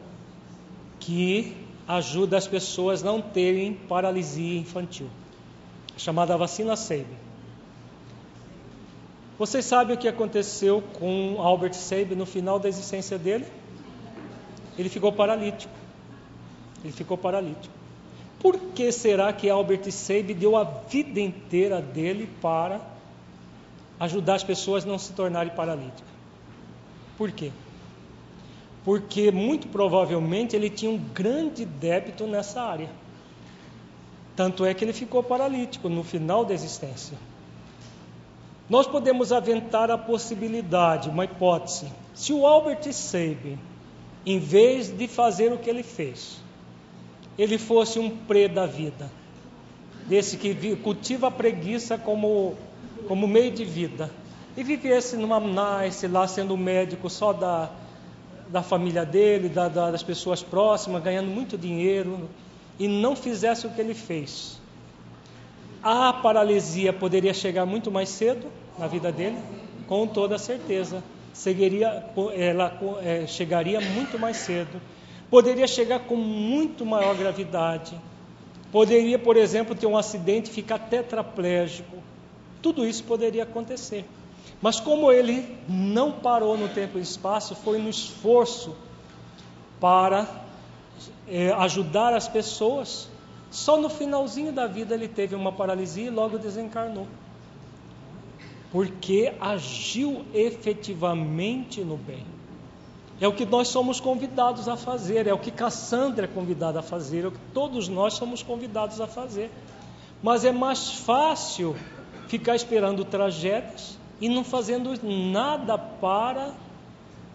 que 0.99 1.55
ajuda 1.87 2.37
as 2.37 2.47
pessoas 2.47 3.01
a 3.01 3.05
não 3.05 3.21
terem 3.21 3.73
paralisia 3.73 4.59
infantil, 4.59 5.09
chamada 5.97 6.37
vacina 6.37 6.75
Sabin. 6.75 7.17
Vocês 9.37 9.65
sabem 9.65 9.95
o 9.95 9.99
que 9.99 10.07
aconteceu 10.07 10.83
com 10.99 11.37
Albert 11.39 11.73
Sabin 11.73 12.15
no 12.15 12.25
final 12.25 12.59
da 12.59 12.67
existência 12.67 13.17
dele? 13.17 13.45
ele 14.79 14.87
ficou 14.87 15.11
paralítico. 15.11 15.73
Ele 16.81 16.93
ficou 16.93 17.17
paralítico. 17.17 17.73
Por 18.39 18.57
que 18.73 18.89
será 18.93 19.33
que 19.33 19.49
Albert 19.49 19.91
Seib 19.91 20.33
deu 20.33 20.55
a 20.55 20.63
vida 20.63 21.19
inteira 21.19 21.81
dele 21.81 22.29
para 22.41 22.79
ajudar 23.99 24.35
as 24.35 24.43
pessoas 24.43 24.85
a 24.85 24.87
não 24.87 24.97
se 24.97 25.11
tornarem 25.11 25.53
paralíticas? 25.53 26.07
Por 27.17 27.29
quê? 27.33 27.51
Porque 28.89 29.29
muito 29.29 29.67
provavelmente 29.67 30.55
ele 30.55 30.67
tinha 30.67 30.89
um 30.89 30.97
grande 30.97 31.63
débito 31.63 32.25
nessa 32.25 32.59
área. 32.59 32.89
Tanto 34.35 34.65
é 34.65 34.73
que 34.73 34.83
ele 34.83 34.93
ficou 34.93 35.21
paralítico 35.21 35.87
no 35.87 36.03
final 36.03 36.43
da 36.43 36.55
existência. 36.55 37.15
Nós 38.67 38.87
podemos 38.87 39.31
aventar 39.31 39.91
a 39.91 39.97
possibilidade, 39.99 41.07
uma 41.07 41.25
hipótese. 41.25 41.85
Se 42.15 42.33
o 42.33 42.47
Albert 42.47 42.91
Seib 42.91 43.59
em 44.25 44.39
vez 44.39 44.89
de 44.89 45.07
fazer 45.07 45.53
o 45.53 45.59
que 45.59 45.69
ele 45.69 45.83
fez, 45.83 46.41
ele 47.37 47.59
fosse 47.59 47.99
um 47.99 48.09
pré 48.09 48.47
da 48.47 48.65
vida, 48.65 49.11
desse 50.07 50.35
que 50.35 50.75
cultiva 50.77 51.27
a 51.27 51.31
preguiça 51.31 51.95
como, 51.95 52.55
como 53.07 53.27
meio 53.27 53.51
de 53.51 53.65
vida, 53.65 54.09
e 54.57 54.63
vivesse 54.63 55.15
numa 55.15 55.39
nice 55.39 56.07
lá 56.07 56.27
sendo 56.27 56.57
médico 56.57 57.07
só 57.07 57.31
da, 57.31 57.69
da 58.51 58.61
família 58.61 59.05
dele, 59.05 59.47
da, 59.49 59.67
da, 59.67 59.91
das 59.91 60.03
pessoas 60.03 60.41
próximas, 60.41 61.01
ganhando 61.03 61.27
muito 61.27 61.57
dinheiro, 61.57 62.29
e 62.77 62.87
não 62.87 63.15
fizesse 63.15 63.67
o 63.67 63.69
que 63.69 63.79
ele 63.79 63.93
fez. 63.93 64.59
A 65.81 66.11
paralisia 66.11 66.91
poderia 66.91 67.33
chegar 67.33 67.65
muito 67.65 67.91
mais 67.91 68.09
cedo 68.09 68.47
na 68.77 68.87
vida 68.87 69.11
dele, 69.11 69.37
com 69.87 70.05
toda 70.07 70.37
certeza 70.37 71.03
seguiria, 71.39 72.03
ela 72.35 72.77
é, 73.01 73.25
chegaria 73.25 73.79
muito 73.79 74.19
mais 74.19 74.37
cedo, 74.37 74.81
poderia 75.29 75.67
chegar 75.67 75.99
com 75.99 76.15
muito 76.15 76.85
maior 76.85 77.15
gravidade, 77.15 77.95
poderia, 78.71 79.17
por 79.17 79.37
exemplo, 79.37 79.73
ter 79.73 79.87
um 79.87 79.97
acidente 79.97 80.51
e 80.51 80.53
ficar 80.53 80.79
tetraplégico. 80.79 81.97
Tudo 82.61 82.85
isso 82.85 83.03
poderia 83.05 83.43
acontecer. 83.43 84.05
Mas 84.61 84.79
como 84.79 85.11
ele 85.11 85.57
não 85.67 86.11
parou 86.11 86.57
no 86.57 86.67
tempo 86.69 86.97
e 86.97 87.01
espaço, 87.01 87.55
foi 87.55 87.77
no 87.77 87.89
esforço 87.89 88.75
para 89.79 90.27
é, 91.27 91.51
ajudar 91.53 92.13
as 92.13 92.27
pessoas. 92.27 93.07
Só 93.49 93.77
no 93.77 93.89
finalzinho 93.89 94.51
da 94.51 94.67
vida 94.67 94.93
ele 94.93 95.07
teve 95.07 95.33
uma 95.35 95.51
paralisia 95.51 96.07
e 96.07 96.09
logo 96.09 96.37
desencarnou 96.37 97.07
porque 98.71 99.33
agiu 99.39 100.25
efetivamente 100.33 101.81
no 101.81 101.97
bem. 101.97 102.25
É 103.19 103.27
o 103.27 103.33
que 103.33 103.45
nós 103.45 103.67
somos 103.67 103.99
convidados 103.99 104.69
a 104.69 104.77
fazer, 104.77 105.27
é 105.27 105.33
o 105.33 105.39
que 105.39 105.51
Cassandra 105.51 106.25
é 106.25 106.27
convidada 106.27 106.79
a 106.79 106.83
fazer, 106.83 107.25
é 107.25 107.27
o 107.27 107.31
que 107.31 107.39
todos 107.53 107.89
nós 107.89 108.13
somos 108.13 108.41
convidados 108.41 109.01
a 109.01 109.07
fazer. 109.07 109.51
Mas 110.23 110.45
é 110.45 110.51
mais 110.51 110.91
fácil 110.91 111.75
ficar 112.27 112.55
esperando 112.55 113.03
tragédias 113.03 113.97
e 114.19 114.27
não 114.27 114.43
fazendo 114.43 114.91
nada 115.03 115.77
para 115.77 116.53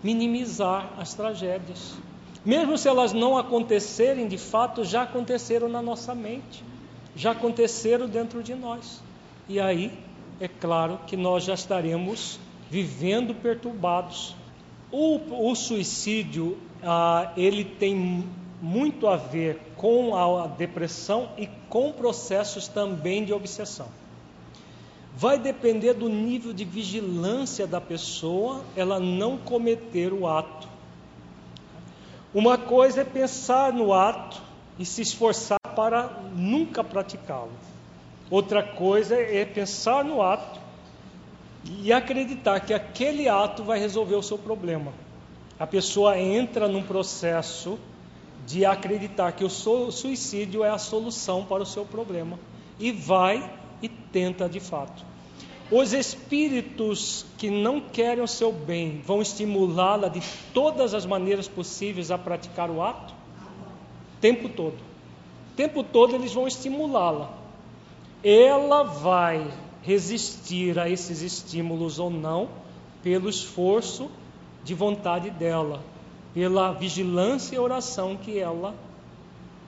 minimizar 0.02 0.92
as 0.98 1.14
tragédias. 1.14 1.94
Mesmo 2.44 2.76
se 2.76 2.86
elas 2.86 3.12
não 3.12 3.38
acontecerem 3.38 4.28
de 4.28 4.36
fato, 4.36 4.84
já 4.84 5.02
aconteceram 5.02 5.68
na 5.68 5.80
nossa 5.80 6.14
mente, 6.14 6.62
já 7.16 7.30
aconteceram 7.30 8.06
dentro 8.06 8.42
de 8.42 8.54
nós. 8.54 9.02
E 9.48 9.58
aí 9.58 9.90
é 10.38 10.48
claro 10.48 11.00
que 11.06 11.16
nós 11.16 11.44
já 11.44 11.54
estaremos 11.54 12.38
vivendo 12.70 13.34
perturbados. 13.34 14.36
O, 14.90 15.48
o 15.50 15.54
suicídio, 15.54 16.58
ah, 16.82 17.32
ele 17.36 17.64
tem 17.64 18.24
muito 18.60 19.06
a 19.06 19.16
ver 19.16 19.58
com 19.76 20.14
a 20.16 20.46
depressão 20.46 21.30
e 21.38 21.48
com 21.68 21.92
processos 21.92 22.68
também 22.68 23.24
de 23.24 23.32
obsessão. 23.32 23.88
Vai 25.16 25.38
depender 25.38 25.94
do 25.94 26.08
nível 26.08 26.52
de 26.52 26.64
vigilância 26.64 27.66
da 27.66 27.80
pessoa 27.80 28.64
ela 28.74 28.98
não 28.98 29.38
cometer 29.38 30.12
o 30.12 30.26
ato. 30.26 30.68
Uma 32.34 32.58
coisa 32.58 33.02
é 33.02 33.04
pensar 33.04 33.72
no 33.72 33.92
ato 33.92 34.42
e 34.76 34.84
se 34.84 35.02
esforçar 35.02 35.60
para 35.76 36.20
nunca 36.34 36.82
praticá-lo. 36.82 37.52
Outra 38.28 38.62
coisa 38.62 39.14
é 39.14 39.44
pensar 39.44 40.04
no 40.04 40.20
ato 40.20 40.58
e 41.64 41.92
acreditar 41.92 42.58
que 42.60 42.74
aquele 42.74 43.28
ato 43.28 43.62
vai 43.62 43.78
resolver 43.78 44.16
o 44.16 44.22
seu 44.22 44.36
problema. 44.36 44.92
A 45.58 45.66
pessoa 45.66 46.18
entra 46.18 46.66
num 46.66 46.82
processo 46.82 47.78
de 48.44 48.64
acreditar 48.64 49.30
que 49.32 49.44
o 49.44 49.48
suicídio 49.48 50.64
é 50.64 50.70
a 50.70 50.78
solução 50.78 51.44
para 51.44 51.62
o 51.62 51.66
seu 51.66 51.84
problema 51.84 52.38
e 52.80 52.90
vai 52.90 53.48
e 53.84 53.88
tenta 53.88 54.48
de 54.48 54.60
fato. 54.60 55.04
Os 55.70 55.92
espíritos 55.92 57.26
que 57.36 57.50
não 57.50 57.80
querem 57.80 58.24
o 58.24 58.28
seu 58.28 58.50
bem 58.50 59.02
vão 59.04 59.20
estimulá-la 59.20 60.08
de 60.08 60.22
todas 60.54 60.94
as 60.94 61.04
maneiras 61.04 61.48
possíveis 61.48 62.10
a 62.10 62.16
praticar 62.16 62.70
o 62.70 62.82
ato? 62.82 63.14
Tempo 64.20 64.48
todo. 64.48 64.78
Tempo 65.54 65.84
todo 65.84 66.14
eles 66.14 66.32
vão 66.32 66.46
estimulá-la. 66.46 67.30
Ela 68.22 68.84
vai 68.84 69.50
resistir 69.82 70.78
a 70.78 70.88
esses 70.88 71.20
estímulos 71.20 71.98
ou 71.98 72.08
não 72.08 72.48
pelo 73.02 73.28
esforço 73.28 74.10
de 74.62 74.72
vontade 74.74 75.28
dela, 75.28 75.82
pela 76.32 76.72
vigilância 76.72 77.56
e 77.56 77.58
oração 77.58 78.16
que 78.16 78.38
ela 78.38 78.74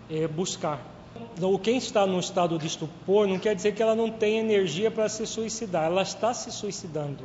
é, 0.08 0.26
buscar. 0.26 0.95
Então, 1.36 1.56
quem 1.58 1.76
está 1.76 2.06
no 2.06 2.18
estado 2.18 2.58
de 2.58 2.66
estupor 2.66 3.26
não 3.26 3.38
quer 3.38 3.54
dizer 3.54 3.74
que 3.74 3.82
ela 3.82 3.94
não 3.94 4.10
tem 4.10 4.38
energia 4.38 4.90
para 4.90 5.08
se 5.08 5.26
suicidar, 5.26 5.84
ela 5.84 6.02
está 6.02 6.32
se 6.32 6.50
suicidando, 6.50 7.24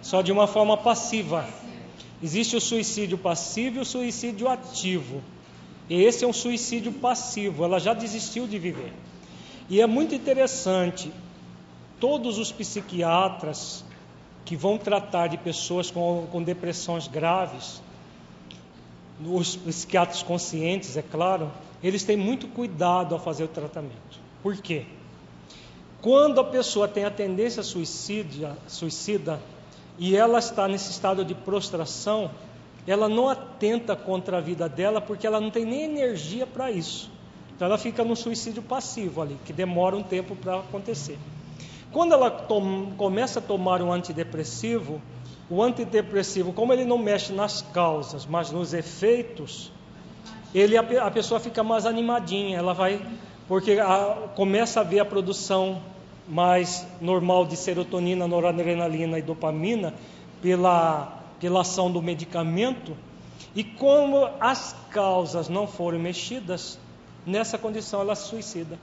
só 0.00 0.22
de 0.22 0.32
uma 0.32 0.46
forma 0.46 0.76
passiva. 0.76 1.46
Existe 2.22 2.56
o 2.56 2.60
suicídio 2.60 3.18
passivo 3.18 3.78
e 3.78 3.80
o 3.80 3.84
suicídio 3.84 4.48
ativo. 4.48 5.22
E 5.88 6.02
esse 6.02 6.24
é 6.24 6.28
um 6.28 6.32
suicídio 6.32 6.92
passivo, 6.92 7.64
ela 7.64 7.78
já 7.78 7.92
desistiu 7.92 8.46
de 8.46 8.58
viver. 8.58 8.92
E 9.68 9.80
é 9.80 9.86
muito 9.86 10.14
interessante, 10.14 11.12
todos 11.98 12.38
os 12.38 12.50
psiquiatras 12.50 13.84
que 14.44 14.56
vão 14.56 14.76
tratar 14.76 15.28
de 15.28 15.36
pessoas 15.36 15.90
com, 15.90 16.26
com 16.30 16.42
depressões 16.42 17.06
graves, 17.06 17.80
os 19.24 19.56
psiquiatras 19.56 20.22
conscientes, 20.22 20.96
é 20.96 21.02
claro, 21.02 21.50
eles 21.82 22.04
têm 22.04 22.16
muito 22.16 22.46
cuidado 22.48 23.14
ao 23.14 23.20
fazer 23.20 23.44
o 23.44 23.48
tratamento. 23.48 24.20
Por 24.42 24.56
quê? 24.56 24.86
Quando 26.00 26.40
a 26.40 26.44
pessoa 26.44 26.88
tem 26.88 27.04
a 27.04 27.10
tendência 27.10 27.62
suicida, 27.62 28.56
suicida 28.66 29.40
e 29.98 30.16
ela 30.16 30.38
está 30.38 30.66
nesse 30.66 30.90
estado 30.90 31.24
de 31.24 31.34
prostração, 31.34 32.30
ela 32.86 33.08
não 33.08 33.28
atenta 33.28 33.94
contra 33.94 34.38
a 34.38 34.40
vida 34.40 34.68
dela 34.68 35.00
porque 35.00 35.26
ela 35.26 35.40
não 35.40 35.50
tem 35.50 35.64
nem 35.64 35.82
energia 35.82 36.46
para 36.46 36.70
isso. 36.70 37.10
Então 37.54 37.66
ela 37.66 37.78
fica 37.78 38.02
no 38.02 38.16
suicídio 38.16 38.62
passivo 38.62 39.22
ali, 39.22 39.38
que 39.44 39.52
demora 39.52 39.96
um 39.96 40.02
tempo 40.02 40.34
para 40.34 40.58
acontecer. 40.58 41.18
Quando 41.92 42.12
ela 42.12 42.30
começa 42.96 43.38
a 43.38 43.42
tomar 43.42 43.82
um 43.82 43.92
antidepressivo, 43.92 45.00
o 45.48 45.62
antidepressivo, 45.62 46.52
como 46.52 46.72
ele 46.72 46.84
não 46.84 46.98
mexe 46.98 47.32
nas 47.32 47.60
causas, 47.60 48.24
mas 48.24 48.50
nos 48.50 48.72
efeitos, 48.72 49.70
ele 50.54 50.76
a, 50.76 51.10
pessoa 51.10 51.40
fica 51.40 51.62
mais 51.62 51.86
animadinha, 51.86 52.58
ela 52.58 52.74
vai 52.74 53.00
porque 53.48 53.72
a, 53.72 54.28
começa 54.34 54.80
a 54.80 54.82
ver 54.82 55.00
a 55.00 55.04
produção 55.04 55.82
mais 56.28 56.86
normal 57.00 57.44
de 57.46 57.56
serotonina, 57.56 58.26
noradrenalina 58.26 59.18
e 59.18 59.22
dopamina 59.22 59.92
pela 60.40 61.22
pela 61.42 61.62
ação 61.62 61.90
do 61.90 62.00
medicamento, 62.00 62.96
e 63.52 63.64
como 63.64 64.30
as 64.38 64.76
causas 64.90 65.48
não 65.48 65.66
forem 65.66 66.00
mexidas, 66.00 66.78
nessa 67.26 67.58
condição 67.58 68.00
ela 68.00 68.14
se 68.14 68.28
suicida. 68.28 68.78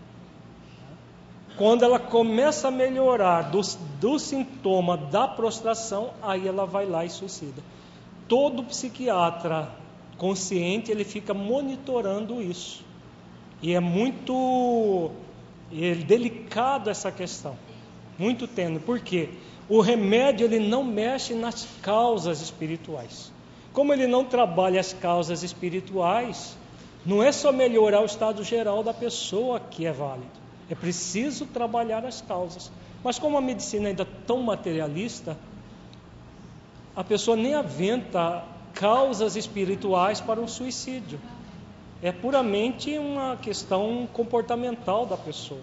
Quando 1.55 1.83
ela 1.83 1.97
começa 1.97 2.67
a 2.67 2.71
melhorar 2.71 3.43
do, 3.43 3.61
do 3.97 4.19
sintoma 4.19 4.97
da 4.97 5.25
prostração, 5.25 6.09
aí 6.21 6.49
ela 6.49 6.65
vai 6.65 6.85
lá 6.85 7.05
e 7.05 7.09
suicida. 7.09 7.63
Todo 8.27 8.61
psiquiatra 8.65 9.69
consciente, 10.19 10.91
ele 10.91 11.03
fica 11.03 11.33
monitorando 11.33 12.39
isso. 12.41 12.85
E 13.61 13.73
é 13.73 13.79
muito 13.79 15.09
é 15.71 15.95
delicado 15.95 16.89
essa 16.89 17.11
questão. 17.11 17.57
Muito 18.17 18.47
tênue. 18.47 18.79
Por 18.79 18.99
quê? 18.99 19.29
O 19.67 19.81
remédio 19.81 20.45
ele 20.45 20.59
não 20.59 20.83
mexe 20.83 21.33
nas 21.33 21.67
causas 21.81 22.41
espirituais. 22.41 23.31
Como 23.71 23.93
ele 23.93 24.07
não 24.07 24.25
trabalha 24.25 24.79
as 24.79 24.93
causas 24.93 25.41
espirituais, 25.41 26.57
não 27.05 27.23
é 27.23 27.31
só 27.31 27.51
melhorar 27.51 28.01
o 28.01 28.05
estado 28.05 28.43
geral 28.43 28.83
da 28.83 28.93
pessoa 28.93 29.59
que 29.59 29.85
é 29.85 29.91
válido. 29.91 30.27
É 30.69 30.75
preciso 30.75 31.45
trabalhar 31.45 32.03
as 32.03 32.19
causas. 32.19 32.71
Mas 33.03 33.17
como 33.17 33.37
a 33.37 33.41
medicina 33.41 33.87
ainda 33.87 34.03
é 34.03 34.07
tão 34.27 34.41
materialista, 34.41 35.37
a 36.95 37.03
pessoa 37.03 37.37
nem 37.37 37.53
aventa 37.53 38.43
causas 38.73 39.35
espirituais 39.35 40.21
para 40.21 40.39
um 40.39 40.47
suicídio. 40.47 41.19
É 42.01 42.11
puramente 42.11 42.97
uma 42.97 43.35
questão 43.37 44.07
comportamental 44.13 45.05
da 45.05 45.17
pessoa. 45.17 45.61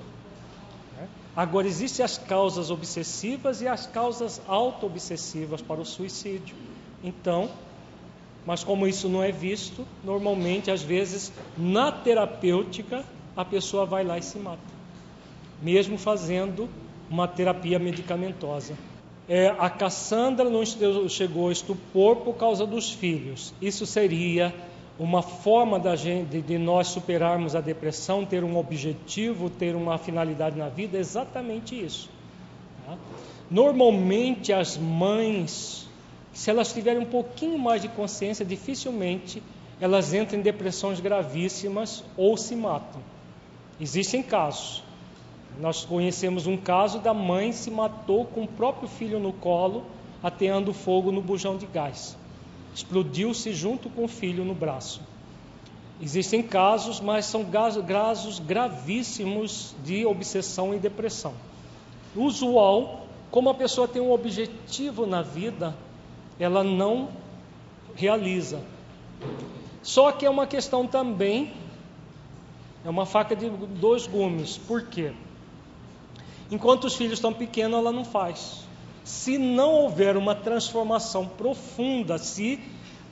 Né? 0.97 1.09
Agora, 1.35 1.67
existem 1.67 2.05
as 2.05 2.19
causas 2.19 2.71
obsessivas 2.71 3.63
e 3.63 3.69
as 3.69 3.87
causas 3.87 4.41
auto-obsessivas 4.47 5.63
para 5.63 5.81
o 5.81 5.85
suicídio. 5.85 6.57
Então, 7.03 7.49
mas 8.45 8.63
como 8.63 8.87
isso 8.87 9.09
não 9.09 9.23
é 9.23 9.33
visto, 9.33 9.87
normalmente, 10.05 10.71
às 10.71 10.83
vezes, 10.83 11.33
na 11.57 11.91
terapêutica, 11.91 13.05
a 13.37 13.45
pessoa 13.45 13.87
vai 13.87 14.05
lá 14.05 14.19
e 14.19 14.23
se 14.23 14.39
mata 14.39 14.77
mesmo 15.63 15.97
fazendo 15.99 16.69
uma 17.09 17.27
terapia 17.27 17.79
medicamentosa. 17.79 18.77
É, 19.29 19.49
a 19.59 19.69
Cassandra 19.69 20.49
não 20.49 20.65
chegou 21.09 21.49
a 21.49 21.53
estupor 21.53 22.17
por 22.17 22.35
causa 22.35 22.65
dos 22.65 22.93
filhos. 22.93 23.53
Isso 23.61 23.85
seria 23.85 24.55
uma 24.99 25.21
forma 25.21 25.79
da 25.79 25.95
gente, 25.97 26.41
de 26.41 26.59
nós 26.59 26.89
superarmos 26.89 27.55
a 27.55 27.61
depressão, 27.61 28.25
ter 28.25 28.43
um 28.45 28.57
objetivo, 28.57 29.51
ter 29.51 29.75
uma 29.75 29.99
finalidade 29.99 30.57
na 30.57 30.69
vida, 30.69 30.97
exatamente 30.97 31.79
isso. 31.79 32.09
Tá? 32.87 32.97
Normalmente 33.51 34.53
as 34.53 34.77
mães, 34.77 35.87
se 36.33 36.51
elas 36.51 36.73
tiverem 36.73 37.03
um 37.03 37.07
pouquinho 37.07 37.59
mais 37.59 37.83
de 37.83 37.89
consciência, 37.89 38.45
dificilmente 38.45 39.43
elas 39.81 40.15
entram 40.15 40.39
em 40.39 40.43
depressões 40.43 41.01
gravíssimas 41.01 42.03
ou 42.17 42.37
se 42.37 42.57
matam. 42.57 43.01
Existem 43.79 44.23
casos, 44.23 44.83
nós 45.59 45.85
conhecemos 45.85 46.47
um 46.47 46.57
caso 46.57 46.99
da 46.99 47.15
mãe 47.15 47.53
se 47.53 47.71
matou 47.71 48.27
com 48.27 48.43
o 48.45 48.49
próprio 48.49 48.89
filho 48.89 49.19
no 49.19 49.33
colo, 49.33 49.85
ateando 50.23 50.73
fogo 50.73 51.11
no 51.11 51.23
bujão 51.23 51.57
de 51.57 51.67
gás. 51.67 52.17
Explodiu-se 52.75 53.55
junto 53.55 53.89
com 53.89 54.05
o 54.05 54.09
filho 54.09 54.45
no 54.45 54.55
braço. 54.55 55.01
Existem 56.01 56.43
casos, 56.43 57.01
mas 57.01 57.25
são 57.25 57.43
casos 57.45 58.39
gravíssimos 58.39 59.75
de 59.83 60.05
obsessão 60.05 60.75
e 60.75 60.79
depressão. 60.79 61.33
Usual, 62.15 63.07
como 63.31 63.49
a 63.49 63.55
pessoa 63.55 63.89
tem 63.89 64.03
um 64.03 64.13
objetivo 64.13 65.07
na 65.07 65.23
vida, 65.23 65.75
ela 66.39 66.63
não 66.63 67.09
realiza. 67.95 68.61
Só 69.83 70.13
que 70.13 70.27
é 70.27 70.31
uma 70.31 70.47
questão 70.47 70.87
também, 70.87 71.55
é 72.85 72.91
uma 72.91 73.07
faca 73.07 73.35
de 73.35 73.49
dois 73.49 74.07
gumes. 74.07 74.59
Por 74.59 74.83
quê? 74.83 75.13
Enquanto 76.51 76.85
os 76.85 76.95
filhos 76.95 77.15
estão 77.15 77.33
pequenos, 77.33 77.79
ela 77.79 77.93
não 77.93 78.05
faz. 78.05 78.65
Se 79.05 79.39
não 79.39 79.73
houver 79.73 80.17
uma 80.17 80.35
transformação 80.35 81.27
profunda, 81.27 82.19
se 82.19 82.61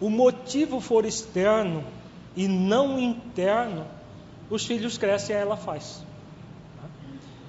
o 0.01 0.11
motivo 0.11 0.81
for 0.81 1.05
externo 1.05 1.85
e 2.37 2.49
não 2.49 2.99
interno, 2.99 3.87
os 4.51 4.65
filhos 4.65 4.99
crescem 4.99 5.35
e 5.35 5.39
ela 5.39 5.57
faz. 5.57 6.03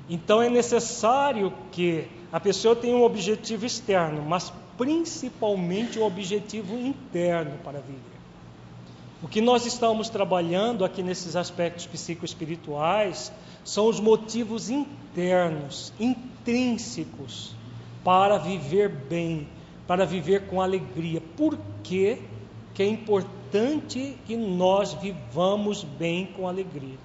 Então 0.09 0.41
é 0.41 0.49
necessário 0.49 1.51
que 1.71 2.07
a 2.31 2.39
pessoa 2.39 2.75
tenha 2.75 2.95
um 2.95 3.03
objetivo 3.03 3.65
externo, 3.65 4.21
mas 4.21 4.51
principalmente 4.77 5.97
um 5.97 6.03
objetivo 6.03 6.77
interno 6.77 7.57
para 7.63 7.79
viver. 7.79 8.15
O 9.23 9.27
que 9.27 9.41
nós 9.41 9.65
estamos 9.65 10.09
trabalhando 10.09 10.85
aqui 10.85 11.01
nesses 11.01 11.35
aspectos 11.35 11.87
psicoespirituais 11.87 13.31
são 13.65 13.87
os 13.87 13.99
motivos 13.99 14.69
internos, 14.69 15.91
intrínsecos, 15.99 17.53
para 18.03 18.37
viver 18.37 18.87
bem, 18.87 19.47
para 19.85 20.05
viver 20.05 20.47
com 20.47 20.61
alegria. 20.61 21.19
Por 21.35 21.57
que, 21.83 22.19
que 22.75 22.83
é 22.83 22.87
importante 22.87 24.17
que 24.25 24.35
nós 24.35 24.93
vivamos 24.93 25.83
bem 25.83 26.27
com 26.27 26.47
alegria. 26.47 26.97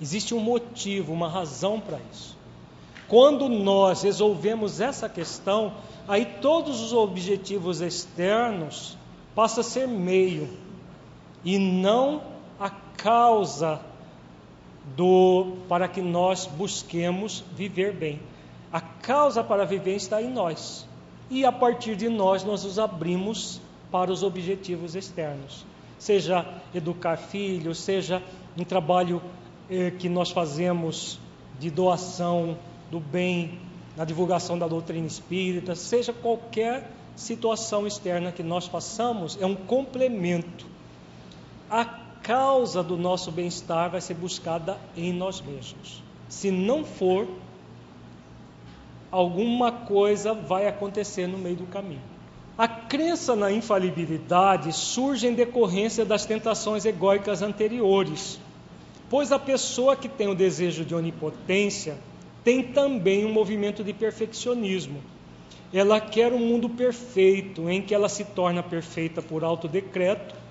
Existe 0.00 0.34
um 0.34 0.40
motivo, 0.40 1.12
uma 1.12 1.28
razão 1.28 1.80
para 1.80 1.98
isso. 2.12 2.36
Quando 3.08 3.48
nós 3.48 4.02
resolvemos 4.02 4.80
essa 4.80 5.08
questão, 5.08 5.74
aí 6.06 6.24
todos 6.40 6.80
os 6.80 6.92
objetivos 6.92 7.80
externos 7.80 8.96
passam 9.34 9.60
a 9.60 9.64
ser 9.64 9.86
meio 9.86 10.48
e 11.44 11.58
não 11.58 12.22
a 12.58 12.70
causa 12.70 13.80
do 14.94 15.56
para 15.68 15.88
que 15.88 16.00
nós 16.00 16.46
busquemos 16.46 17.42
viver 17.54 17.92
bem. 17.92 18.20
A 18.72 18.80
causa 18.80 19.42
para 19.42 19.64
viver 19.64 19.96
está 19.96 20.22
em 20.22 20.30
nós. 20.30 20.86
E 21.30 21.44
a 21.44 21.50
partir 21.50 21.96
de 21.96 22.08
nós 22.08 22.44
nós 22.44 22.62
nos 22.62 22.78
abrimos 22.78 23.60
para 23.90 24.12
os 24.12 24.22
objetivos 24.22 24.94
externos. 24.94 25.64
Seja 25.98 26.46
educar 26.74 27.16
filhos, 27.16 27.78
seja 27.80 28.22
um 28.56 28.64
trabalho 28.64 29.22
eh, 29.70 29.90
que 29.90 30.08
nós 30.08 30.30
fazemos 30.30 31.18
de 31.58 31.70
doação 31.70 32.56
do 32.90 33.00
bem, 33.00 33.58
na 33.96 34.04
divulgação 34.04 34.58
da 34.58 34.68
doutrina 34.68 35.06
espírita, 35.06 35.74
seja 35.74 36.12
qualquer 36.12 36.90
situação 37.16 37.86
externa 37.86 38.30
que 38.30 38.42
nós 38.42 38.66
façamos, 38.66 39.38
é 39.40 39.46
um 39.46 39.54
complemento. 39.54 40.66
A 41.70 42.05
causa 42.26 42.82
do 42.82 42.96
nosso 42.96 43.30
bem-estar 43.30 43.88
vai 43.88 44.00
ser 44.00 44.14
buscada 44.14 44.76
em 44.96 45.12
nós 45.12 45.40
mesmos. 45.40 46.02
Se 46.28 46.50
não 46.50 46.84
for, 46.84 47.28
alguma 49.12 49.70
coisa 49.70 50.34
vai 50.34 50.66
acontecer 50.66 51.28
no 51.28 51.38
meio 51.38 51.54
do 51.54 51.66
caminho. 51.66 52.02
A 52.58 52.66
crença 52.66 53.36
na 53.36 53.52
infalibilidade 53.52 54.72
surge 54.72 55.28
em 55.28 55.34
decorrência 55.34 56.04
das 56.04 56.26
tentações 56.26 56.84
egóicas 56.84 57.42
anteriores, 57.42 58.40
pois 59.08 59.30
a 59.30 59.38
pessoa 59.38 59.94
que 59.94 60.08
tem 60.08 60.26
o 60.26 60.34
desejo 60.34 60.84
de 60.84 60.96
onipotência 60.96 61.96
tem 62.42 62.60
também 62.60 63.24
um 63.24 63.32
movimento 63.32 63.84
de 63.84 63.92
perfeccionismo. 63.92 65.00
Ela 65.72 66.00
quer 66.00 66.32
um 66.32 66.40
mundo 66.40 66.68
perfeito, 66.68 67.70
em 67.70 67.80
que 67.80 67.94
ela 67.94 68.08
se 68.08 68.24
torna 68.24 68.64
perfeita 68.64 69.22
por 69.22 69.44
alto 69.44 69.68
decreto, 69.68 70.45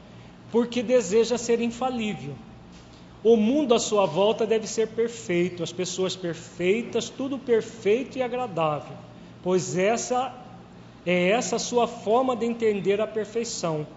porque 0.51 0.81
deseja 0.83 1.37
ser 1.37 1.61
infalível. 1.61 2.33
O 3.23 3.35
mundo 3.35 3.73
à 3.73 3.79
sua 3.79 4.05
volta 4.05 4.45
deve 4.45 4.67
ser 4.67 4.89
perfeito, 4.89 5.63
as 5.63 5.71
pessoas 5.71 6.15
perfeitas, 6.15 7.09
tudo 7.09 7.39
perfeito 7.39 8.17
e 8.17 8.21
agradável, 8.21 8.95
pois 9.41 9.75
essa 9.75 10.31
é 11.05 11.29
essa 11.29 11.55
a 11.55 11.59
sua 11.59 11.87
forma 11.87 12.35
de 12.35 12.45
entender 12.45 13.01
a 13.01 13.07
perfeição. 13.07 13.87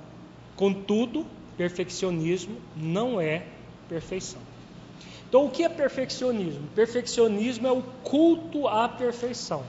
Contudo, 0.56 1.26
perfeccionismo 1.56 2.56
não 2.76 3.20
é 3.20 3.44
perfeição. 3.88 4.40
Então, 5.28 5.44
o 5.44 5.50
que 5.50 5.62
é 5.62 5.68
perfeccionismo? 5.68 6.66
Perfeccionismo 6.74 7.66
é 7.66 7.72
o 7.72 7.82
culto 7.82 8.66
à 8.66 8.88
perfeição. 8.88 9.62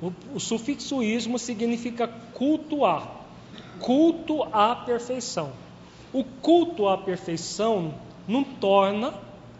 O, 0.00 0.12
o 0.36 0.40
sufixo 0.40 1.02
ismo 1.02 1.38
significa 1.38 2.06
cultuar, 2.06 3.24
culto 3.80 4.44
à 4.52 4.76
perfeição. 4.76 5.52
O 6.14 6.22
culto 6.22 6.86
à 6.86 6.96
perfeição 6.96 7.92
não 8.28 8.44
torna 8.44 9.12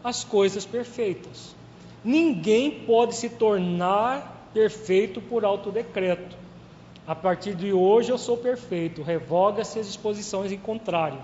as 0.05 0.23
coisas 0.23 0.65
perfeitas. 0.65 1.53
Ninguém 2.05 2.71
pode 2.71 3.17
se 3.17 3.29
tornar 3.29 4.51
perfeito 4.55 5.21
por 5.21 5.45
autodecreto. 5.45 6.37
A 7.05 7.15
partir 7.15 7.57
de 7.57 7.73
hoje 7.73 8.13
eu 8.13 8.17
sou 8.17 8.37
perfeito, 8.37 9.03
revoga-se 9.03 9.81
as 9.81 9.89
disposições 9.89 10.53
em 10.53 10.57
contrário. 10.57 11.19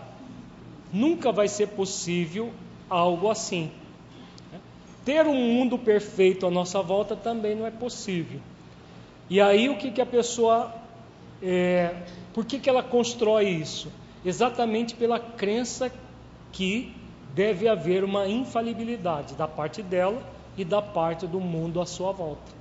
Nunca 0.92 1.30
vai 1.30 1.46
ser 1.46 1.68
possível 1.68 2.50
algo 2.88 3.30
assim. 3.30 3.70
Ter 5.04 5.28
um 5.28 5.36
mundo 5.36 5.78
perfeito 5.78 6.44
à 6.44 6.50
nossa 6.50 6.82
volta 6.82 7.14
também 7.14 7.54
não 7.54 7.64
é 7.64 7.70
possível. 7.70 8.40
E 9.30 9.40
aí 9.40 9.68
o 9.68 9.76
que, 9.76 9.92
que 9.92 10.00
a 10.00 10.06
pessoa. 10.06 10.74
É, 11.40 11.94
por 12.34 12.44
que, 12.44 12.58
que 12.58 12.68
ela 12.68 12.82
constrói 12.82 13.48
isso? 13.48 13.92
Exatamente 14.24 14.94
pela 14.94 15.18
crença 15.18 15.90
que 16.52 16.94
deve 17.34 17.68
haver 17.68 18.04
uma 18.04 18.28
infalibilidade 18.28 19.34
da 19.34 19.48
parte 19.48 19.82
dela 19.82 20.22
e 20.56 20.64
da 20.64 20.82
parte 20.82 21.26
do 21.26 21.40
mundo 21.40 21.80
à 21.80 21.86
sua 21.86 22.12
volta. 22.12 22.52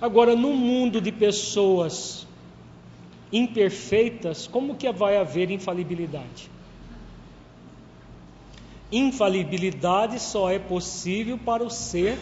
Agora, 0.00 0.36
no 0.36 0.52
mundo 0.52 1.00
de 1.00 1.10
pessoas 1.10 2.26
imperfeitas, 3.32 4.46
como 4.46 4.76
que 4.76 4.90
vai 4.92 5.16
haver 5.16 5.50
infalibilidade? 5.50 6.50
Infalibilidade 8.92 10.20
só 10.20 10.50
é 10.50 10.58
possível 10.58 11.38
para 11.38 11.64
o 11.64 11.70
ser. 11.70 12.18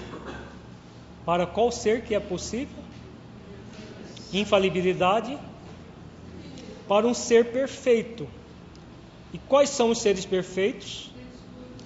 Para 1.26 1.46
qual 1.46 1.70
ser 1.70 2.02
que 2.02 2.14
é 2.14 2.20
possível? 2.20 2.82
Infalibilidade 4.32 5.36
para 6.88 7.06
um 7.06 7.14
ser 7.14 7.52
perfeito. 7.52 8.26
E 9.34 9.38
quais 9.48 9.68
são 9.68 9.90
os 9.90 9.98
seres 9.98 10.24
perfeitos? 10.24 11.10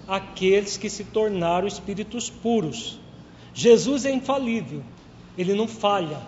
Aqueles 0.07 0.77
que 0.77 0.89
se 0.89 1.03
tornaram 1.03 1.67
espíritos 1.67 2.31
puros. 2.31 3.01
Jesus 3.53 4.05
é 4.05 4.13
infalível, 4.13 4.85
ele 5.37 5.55
não 5.55 5.67
falha. 5.67 6.21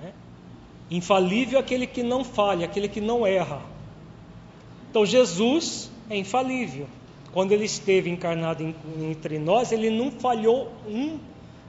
Né? 0.00 0.12
Infalível 0.88 1.58
é 1.58 1.62
aquele 1.62 1.88
que 1.88 2.04
não 2.04 2.22
falha, 2.22 2.64
aquele 2.64 2.88
que 2.88 3.00
não 3.00 3.26
erra. 3.26 3.60
Então 4.88 5.04
Jesus 5.04 5.90
é 6.08 6.16
infalível 6.16 6.86
quando 7.32 7.52
ele 7.52 7.64
esteve 7.64 8.10
encarnado 8.10 8.74
entre 9.00 9.38
nós, 9.38 9.70
ele 9.70 9.90
não 9.90 10.10
falhou 10.10 10.72
um, 10.86 11.18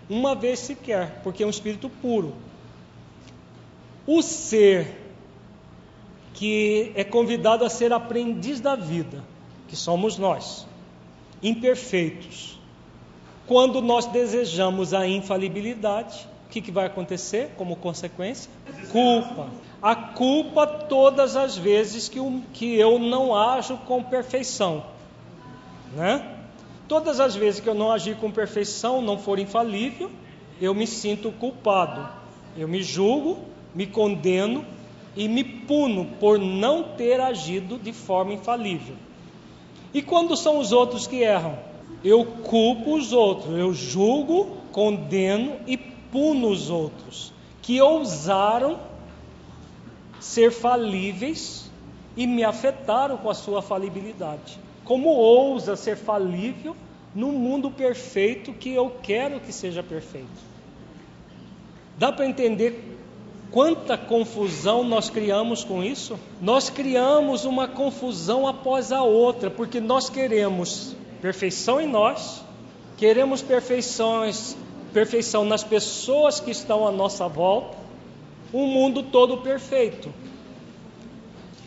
uma 0.10 0.34
vez 0.36 0.60
sequer, 0.60 1.22
porque 1.22 1.44
é 1.44 1.45
um 1.45 1.49
espírito 1.49 1.90
puro. 2.02 2.34
O 4.07 4.22
ser 4.22 5.09
que 6.40 6.91
é 6.95 7.03
convidado 7.03 7.66
a 7.66 7.70
ser 7.70 7.91
aprendiz 7.91 8.60
da 8.60 8.76
vida, 8.76 9.24
que 9.68 9.76
somos 9.76 10.18
nós, 10.18 10.66
imperfeitos. 11.44 12.57
Quando 13.45 13.82
nós 13.82 14.06
desejamos 14.06 14.94
a 14.94 15.06
infalibilidade, 15.06 16.28
o 16.48 16.49
que, 16.49 16.61
que 16.61 16.72
vai 16.72 16.86
acontecer 16.86 17.52
como 17.57 17.76
consequência? 17.76 18.49
Culpa. 18.91 19.49
A 19.82 19.95
culpa 19.95 20.66
todas 20.66 21.36
as 21.36 21.57
vezes 21.57 22.07
que, 22.07 22.20
que 22.53 22.76
eu 22.76 22.98
não 22.98 23.36
ajo 23.36 23.78
com 23.80 24.02
perfeição 24.02 24.84
né? 25.94 26.36
Todas 26.88 27.20
as 27.20 27.36
vezes 27.36 27.60
que 27.60 27.70
eu 27.70 27.74
não 27.74 27.91
agir 27.91 28.16
com 28.18 28.32
perfeição, 28.32 29.02
não 29.02 29.18
for 29.18 29.38
infalível, 29.40 30.10
eu 30.60 30.74
me 30.74 30.88
sinto 30.88 31.32
culpado. 31.32 32.07
Eu 32.57 32.68
me 32.68 32.82
julgo, 32.82 33.40
me 33.76 33.86
condeno 33.86 34.66
e 35.15 35.27
me 35.27 35.44
puno 35.44 36.06
por 36.19 36.38
não 36.40 36.84
ter 36.84 37.19
agido 37.19 37.77
de 37.77 37.91
forma 37.91 38.34
infalível. 38.34 38.95
E 39.94 40.02
quando 40.02 40.38
são 40.38 40.60
os 40.60 40.72
outros 40.72 41.07
que 41.07 41.23
erram? 41.23 41.57
Eu 42.03 42.26
culpo 42.26 42.95
os 42.95 43.11
outros, 43.11 43.57
eu 43.57 43.73
julgo, 43.73 44.57
condeno 44.72 45.57
e 45.68 45.77
puno 45.77 46.49
os 46.49 46.69
outros 46.69 47.34
que 47.61 47.81
ousaram 47.81 48.80
ser 50.19 50.52
falíveis 50.52 51.69
e 52.15 52.26
me 52.26 52.44
afetaram 52.44 53.18
com 53.18 53.30
a 53.30 53.34
sua 53.34 53.61
falibilidade. 53.61 54.57
Como 54.84 55.10
ousa 55.10 55.76
ser 55.76 55.95
falível 55.95 56.76
num 57.14 57.31
mundo 57.31 57.69
perfeito 57.69 58.53
que 58.53 58.73
eu 58.73 58.95
quero 59.03 59.40
que 59.40 59.53
seja 59.53 59.84
perfeito? 59.84 60.49
Dá 61.98 62.11
para 62.11 62.26
entender 62.26 62.98
quanta 63.51 63.97
confusão 63.97 64.84
nós 64.84 65.09
criamos 65.09 65.63
com 65.63 65.84
isso? 65.84 66.19
Nós 66.41 66.69
criamos 66.69 67.45
uma 67.45 67.67
confusão 67.67 68.47
após 68.47 68.91
a 68.91 69.03
outra, 69.03 69.49
porque 69.49 69.80
nós 69.80 70.09
queremos 70.09 70.95
perfeição 71.21 71.81
em 71.81 71.88
nós, 71.88 72.41
queremos 72.97 73.41
perfeições, 73.41 74.55
perfeição 74.93 75.45
nas 75.45 75.63
pessoas 75.63 76.39
que 76.39 76.51
estão 76.51 76.88
à 76.88 76.91
nossa 76.91 77.27
volta, 77.27 77.77
um 78.53 78.65
mundo 78.65 79.03
todo 79.03 79.38
perfeito. 79.38 80.13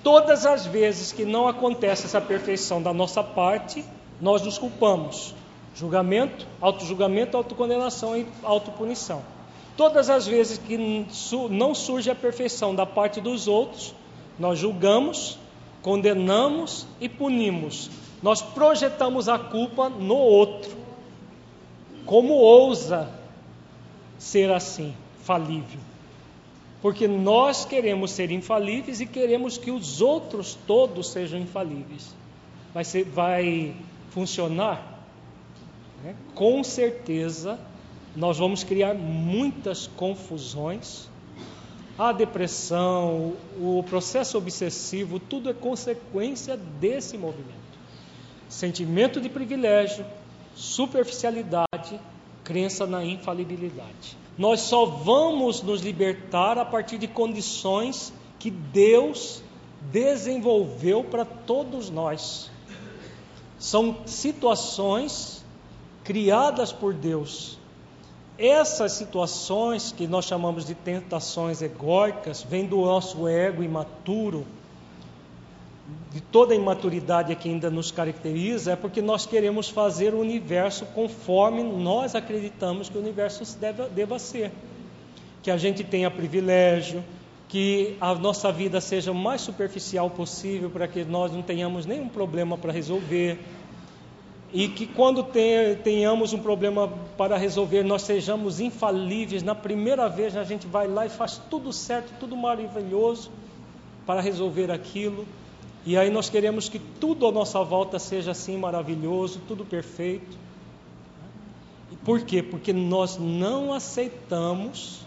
Todas 0.03 0.45
as 0.45 0.67
vezes 0.67 1.13
que 1.13 1.25
não 1.25 1.47
acontece 1.47 2.07
essa 2.07 2.21
perfeição 2.21 2.83
da 2.83 2.93
nossa 2.93 3.23
parte, 3.23 3.85
nós 4.21 4.43
nos 4.43 4.59
culpamos. 4.59 5.35
Julgamento, 5.75 6.47
auto-julgamento, 6.61 7.37
autocondenação 7.37 8.17
e 8.17 8.27
autopunição. 8.43 9.23
Todas 9.77 10.11
as 10.11 10.27
vezes 10.27 10.59
que 10.59 11.07
não 11.51 11.75
surge 11.75 12.11
a 12.11 12.15
perfeição 12.15 12.75
da 12.75 12.85
parte 12.85 13.21
dos 13.21 13.49
outros, 13.49 13.95
nós 14.39 14.59
julgamos, 14.59 15.39
condenamos 15.81 16.87
e 17.01 17.09
punimos. 17.09 17.91
Nós 18.23 18.43
projetamos 18.43 19.29
a 19.29 19.39
culpa 19.39 19.89
no 19.89 20.17
outro. 20.17 20.77
Como 22.05 22.35
ousa 22.35 23.11
ser 24.19 24.53
assim, 24.53 24.95
falível? 25.23 25.81
porque 26.83 27.07
nós 27.07 27.65
queremos 27.65 28.11
ser 28.11 28.33
infalíveis 28.33 29.01
e 29.01 29.07
queremos 29.07 29.57
que 29.57 29.71
os 29.71 30.03
outros 30.03 30.59
todos 30.67 31.11
sejam 31.11 31.39
infalíveis. 31.39 32.13
Vai, 32.75 32.85
ser, 32.85 33.05
vai 33.05 33.73
funcionar? 34.11 35.01
Né? 36.03 36.17
Com 36.35 36.65
certeza, 36.65 37.57
nós 38.15 38.39
vamos 38.39 38.63
criar 38.63 38.95
muitas 38.95 39.87
confusões. 39.87 41.11
A 41.99 42.13
depressão, 42.13 43.35
o 43.59 43.85
processo 43.89 44.39
obsessivo, 44.39 45.19
tudo 45.19 45.51
é 45.51 45.55
consequência 45.55 46.57
desse 46.57 47.17
movimento. 47.19 47.53
Sentimento 48.49 49.21
de 49.21 49.29
privilégio, 49.29 50.05
superficialidade, 50.55 52.01
crença 52.45 52.87
na 52.87 53.05
infalibilidade. 53.05 54.17
Nós 54.37 54.61
só 54.61 54.85
vamos 54.87 55.63
nos 55.63 55.83
libertar 55.83 56.59
a 56.59 56.65
partir 56.65 56.99
de 56.99 57.07
condições 57.07 58.13
que 58.39 58.51
Deus 58.51 59.43
desenvolveu 59.91 61.05
para 61.05 61.25
todos 61.25 61.91
nós. 61.91 62.51
São 63.59 63.99
situações 64.07 65.45
criadas 66.03 66.73
por 66.73 66.93
Deus. 66.93 67.59
Essas 68.39 68.93
situações 68.93 69.93
que 69.93 70.07
nós 70.07 70.25
chamamos 70.25 70.65
de 70.65 70.75
tentações 70.75 71.61
egóicas 71.61 72.43
vêm 72.43 72.67
do 72.67 72.81
nosso 72.83 73.29
ego 73.29 73.63
imaturo, 73.63 74.47
de 76.11 76.21
toda 76.21 76.55
a 76.55 76.57
imaturidade 76.57 77.35
que 77.37 77.49
ainda 77.49 77.71
nos 77.71 77.91
caracteriza, 77.91 78.73
é 78.73 78.77
porque 78.77 79.03
nós 79.03 79.27
queremos 79.27 79.69
fazer 79.69 80.15
o 80.15 80.21
universo 80.21 80.87
conforme 80.87 81.63
nós 81.63 82.15
acreditamos 82.15 82.89
que 82.89 82.97
o 82.97 83.01
universo 83.01 83.59
deve, 83.59 83.85
deva 83.91 84.19
ser. 84.19 84.51
Que 85.43 85.51
a 85.51 85.57
gente 85.57 85.85
tenha 85.85 86.11
privilégio, 86.11 87.05
que 87.49 87.97
a 88.01 88.15
nossa 88.15 88.51
vida 88.51 88.81
seja 88.81 89.13
o 89.13 89.15
mais 89.15 89.43
superficial 89.43 90.09
possível 90.09 90.71
para 90.71 90.89
que 90.89 91.05
nós 91.05 91.31
não 91.33 91.43
tenhamos 91.43 91.85
nenhum 91.85 92.09
problema 92.09 92.57
para 92.57 92.73
resolver. 92.73 93.39
E 94.53 94.69
que 94.69 94.87
quando 94.87 95.25
tenhamos 95.83 96.35
um 96.35 96.39
problema 96.39 96.87
para 97.17 97.39
resolver, 97.39 97.83
nós 97.83 98.03
sejamos 98.03 98.61
infalíveis. 98.61 99.43
Na 99.43 99.55
primeira 99.55 100.09
vez 100.09 100.37
a 100.37 100.45
gente 100.45 100.67
vai 100.67 100.87
lá 100.87 101.07
e 101.07 101.09
faz 101.09 101.41
tudo 101.49 101.73
certo, 101.73 102.13
tudo 102.21 102.37
maravilhoso 102.37 103.31
para 104.07 104.21
resolver 104.21 104.71
aquilo. 104.71 105.27
E 105.87 105.97
aí 105.97 106.11
nós 106.11 106.29
queremos 106.29 106.69
que 106.69 106.79
tudo 106.79 107.27
à 107.27 107.33
nossa 107.33 107.63
volta 107.65 107.99
seja 107.99 108.33
assim 108.33 108.59
maravilhoso, 108.59 109.41
tudo 109.49 109.65
perfeito. 109.65 110.37
Por 112.05 112.21
quê? 112.23 112.43
Porque 112.43 112.73
nós 112.73 113.17
não 113.17 113.73
aceitamos 113.73 115.01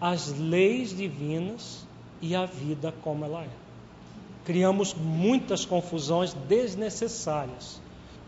as 0.00 0.38
leis 0.38 0.94
divinas 0.94 1.86
e 2.20 2.34
a 2.34 2.44
vida 2.44 2.92
como 3.02 3.24
ela 3.24 3.44
é. 3.44 3.48
Criamos 4.44 4.92
muitas 4.92 5.64
confusões 5.64 6.34
desnecessárias. 6.34 7.80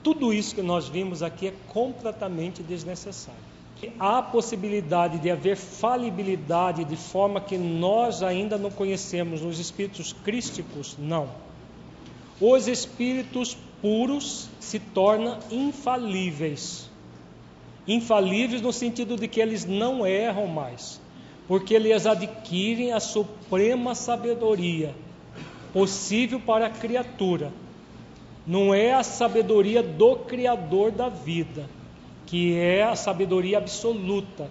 Tudo 0.06 0.32
isso 0.32 0.54
que 0.54 0.62
nós 0.62 0.86
vimos 0.86 1.20
aqui 1.20 1.48
é 1.48 1.54
completamente 1.66 2.62
desnecessário. 2.62 3.40
Há 3.98 4.22
possibilidade 4.22 5.18
de 5.18 5.28
haver 5.28 5.56
falibilidade 5.56 6.84
de 6.84 6.94
forma 6.94 7.40
que 7.40 7.58
nós 7.58 8.22
ainda 8.22 8.56
não 8.56 8.70
conhecemos 8.70 9.42
nos 9.42 9.58
espíritos 9.58 10.12
crísticos? 10.12 10.96
Não 10.96 11.28
os 12.40 12.68
espíritos 12.68 13.56
puros 13.82 14.48
se 14.60 14.78
tornam 14.78 15.40
infalíveis. 15.50 16.88
Infalíveis 17.88 18.62
no 18.62 18.72
sentido 18.72 19.16
de 19.16 19.26
que 19.26 19.40
eles 19.40 19.64
não 19.64 20.06
erram 20.06 20.46
mais, 20.46 21.00
porque 21.48 21.74
eles 21.74 22.06
adquirem 22.06 22.92
a 22.92 23.00
suprema 23.00 23.92
sabedoria 23.96 24.94
possível 25.72 26.38
para 26.38 26.66
a 26.66 26.70
criatura. 26.70 27.52
Não 28.46 28.72
é 28.72 28.94
a 28.94 29.02
sabedoria 29.02 29.82
do 29.82 30.16
Criador 30.16 30.92
da 30.92 31.08
vida, 31.08 31.68
que 32.26 32.56
é 32.58 32.84
a 32.84 32.94
sabedoria 32.94 33.58
absoluta, 33.58 34.50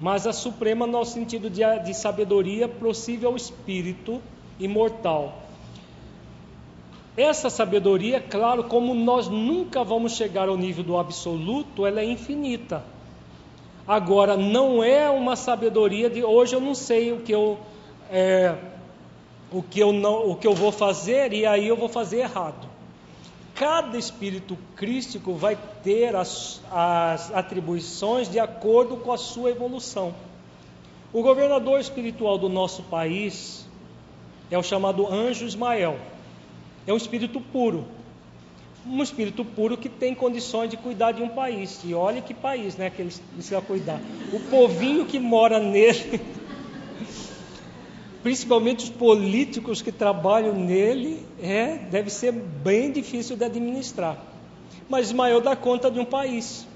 mas 0.00 0.26
a 0.26 0.32
suprema 0.32 0.86
no 0.86 1.04
sentido 1.04 1.48
de, 1.48 1.62
de 1.84 1.94
sabedoria 1.94 2.66
possível 2.66 3.30
ao 3.30 3.36
espírito 3.36 4.20
imortal 4.58 5.42
essa 7.16 7.50
sabedoria, 7.50 8.20
claro, 8.20 8.64
como 8.64 8.94
nós 8.94 9.28
nunca 9.28 9.84
vamos 9.84 10.12
chegar 10.16 10.48
ao 10.48 10.56
nível 10.56 10.82
do 10.82 10.96
absoluto, 10.96 11.84
ela 11.84 12.00
é 12.00 12.04
infinita. 12.04 12.82
Agora, 13.86 14.36
não 14.36 14.82
é 14.82 15.10
uma 15.10 15.36
sabedoria 15.36 16.08
de 16.08 16.24
hoje 16.24 16.54
eu 16.54 16.60
não 16.60 16.74
sei 16.74 17.12
o 17.12 17.20
que 17.20 17.32
eu, 17.32 17.58
é, 18.10 18.54
o 19.50 19.62
que 19.62 19.80
eu, 19.80 19.92
não, 19.92 20.30
o 20.30 20.36
que 20.36 20.46
eu 20.46 20.54
vou 20.54 20.72
fazer 20.72 21.34
e 21.34 21.44
aí 21.44 21.68
eu 21.68 21.76
vou 21.76 21.88
fazer 21.88 22.20
errado. 22.20 22.71
Cada 23.62 23.96
espírito 23.96 24.58
crístico 24.74 25.34
vai 25.34 25.56
ter 25.84 26.16
as, 26.16 26.60
as 26.68 27.32
atribuições 27.32 28.28
de 28.28 28.40
acordo 28.40 28.96
com 28.96 29.12
a 29.12 29.16
sua 29.16 29.50
evolução. 29.50 30.12
O 31.12 31.22
governador 31.22 31.78
espiritual 31.78 32.36
do 32.36 32.48
nosso 32.48 32.82
país 32.82 33.64
é 34.50 34.58
o 34.58 34.64
chamado 34.64 35.06
Anjo 35.06 35.44
Ismael 35.44 35.96
é 36.86 36.92
um 36.92 36.96
espírito 36.96 37.40
puro. 37.40 37.86
Um 38.84 39.00
espírito 39.00 39.44
puro 39.44 39.76
que 39.76 39.88
tem 39.88 40.12
condições 40.12 40.68
de 40.68 40.76
cuidar 40.76 41.12
de 41.12 41.22
um 41.22 41.28
país. 41.28 41.80
E 41.84 41.94
olha 41.94 42.20
que 42.20 42.34
país, 42.34 42.76
né, 42.76 42.90
que 42.90 43.00
ele 43.00 43.14
precisa 43.34 43.60
cuidar. 43.60 44.00
O 44.32 44.40
povinho 44.50 45.06
que 45.06 45.20
mora 45.20 45.60
nele, 45.60 46.20
principalmente 48.22 48.84
os 48.84 48.90
políticos 48.90 49.82
que 49.82 49.90
trabalham 49.90 50.54
nele, 50.54 51.26
é, 51.42 51.76
deve 51.76 52.10
ser 52.10 52.32
bem 52.32 52.92
difícil 52.92 53.36
de 53.36 53.44
administrar. 53.44 54.18
Mas 54.88 55.06
Ismael 55.06 55.40
dá 55.40 55.56
conta 55.56 55.90
de 55.90 55.98
um 55.98 56.04
país. 56.04 56.66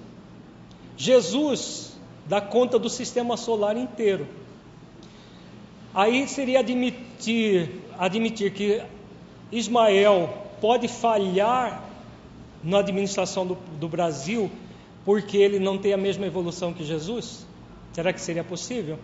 Jesus 0.97 1.97
dá 2.27 2.40
conta 2.40 2.78
do 2.78 2.90
sistema 2.90 3.36
solar 3.36 3.77
inteiro. 3.77 4.27
Aí 5.94 6.27
seria 6.27 6.60
admitir, 6.60 7.70
admitir 7.98 8.52
que 8.52 8.82
Ismael 9.52 10.28
pode 10.60 10.89
falhar 10.89 11.85
na 12.62 12.81
administração 12.81 13.47
do, 13.47 13.56
do 13.78 13.89
Brasil 13.89 14.51
porque 15.05 15.36
ele 15.36 15.60
não 15.60 15.78
tem 15.78 15.93
a 15.93 15.97
mesma 15.97 16.27
evolução 16.27 16.73
que 16.73 16.85
Jesus? 16.85 17.47
Será 17.93 18.12
que 18.12 18.20
seria 18.20 18.43
possível? 18.43 18.98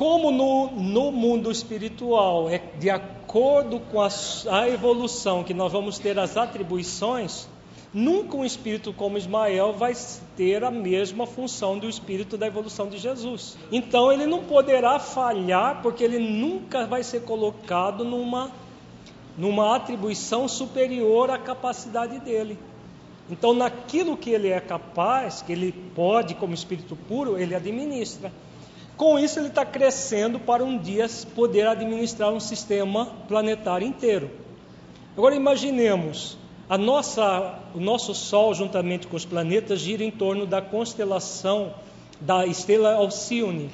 Como 0.00 0.30
no, 0.30 0.70
no 0.70 1.12
mundo 1.12 1.50
espiritual 1.50 2.48
é 2.48 2.56
de 2.78 2.88
acordo 2.88 3.78
com 3.78 4.00
a, 4.00 4.08
a, 4.50 4.66
evolução 4.66 5.44
que 5.44 5.52
nós 5.52 5.70
vamos 5.70 5.98
ter 5.98 6.18
as 6.18 6.38
atribuições, 6.38 7.46
nunca 7.92 8.34
um 8.34 8.42
espírito 8.42 8.94
como 8.94 9.18
Ismael 9.18 9.74
vai 9.74 9.92
ter 10.38 10.64
a 10.64 10.70
mesma 10.70 11.26
função 11.26 11.78
do 11.78 11.86
espírito 11.86 12.38
da 12.38 12.46
evolução 12.46 12.88
de 12.88 12.96
Jesus. 12.96 13.58
Então 13.70 14.10
ele 14.10 14.24
não 14.24 14.42
poderá 14.42 14.98
falhar 14.98 15.82
porque 15.82 16.02
ele 16.02 16.18
nunca 16.18 16.86
vai 16.86 17.02
ser 17.02 17.24
colocado 17.24 18.02
numa 18.02 18.50
numa 19.36 19.76
atribuição 19.76 20.48
superior 20.48 21.28
à 21.28 21.36
capacidade 21.36 22.18
dele. 22.20 22.58
Então, 23.28 23.52
naquilo 23.52 24.16
que 24.16 24.30
ele 24.30 24.48
é 24.48 24.60
capaz, 24.60 25.42
que 25.42 25.52
ele 25.52 25.72
pode, 25.94 26.34
como 26.36 26.54
espírito 26.54 26.96
puro, 26.96 27.38
ele 27.38 27.54
administra. 27.54 28.32
Com 29.00 29.18
isso, 29.18 29.38
ele 29.38 29.48
está 29.48 29.64
crescendo 29.64 30.38
para 30.38 30.62
um 30.62 30.76
dia 30.76 31.06
poder 31.34 31.66
administrar 31.66 32.30
um 32.30 32.38
sistema 32.38 33.06
planetário 33.26 33.88
inteiro. 33.88 34.30
Agora, 35.16 35.34
imaginemos: 35.34 36.36
a 36.68 36.76
nossa, 36.76 37.60
o 37.74 37.80
nosso 37.80 38.14
Sol, 38.14 38.52
juntamente 38.52 39.06
com 39.06 39.16
os 39.16 39.24
planetas, 39.24 39.80
gira 39.80 40.04
em 40.04 40.10
torno 40.10 40.44
da 40.44 40.60
constelação 40.60 41.72
da 42.20 42.44
estrela 42.44 42.92
Alcione. 42.92 43.70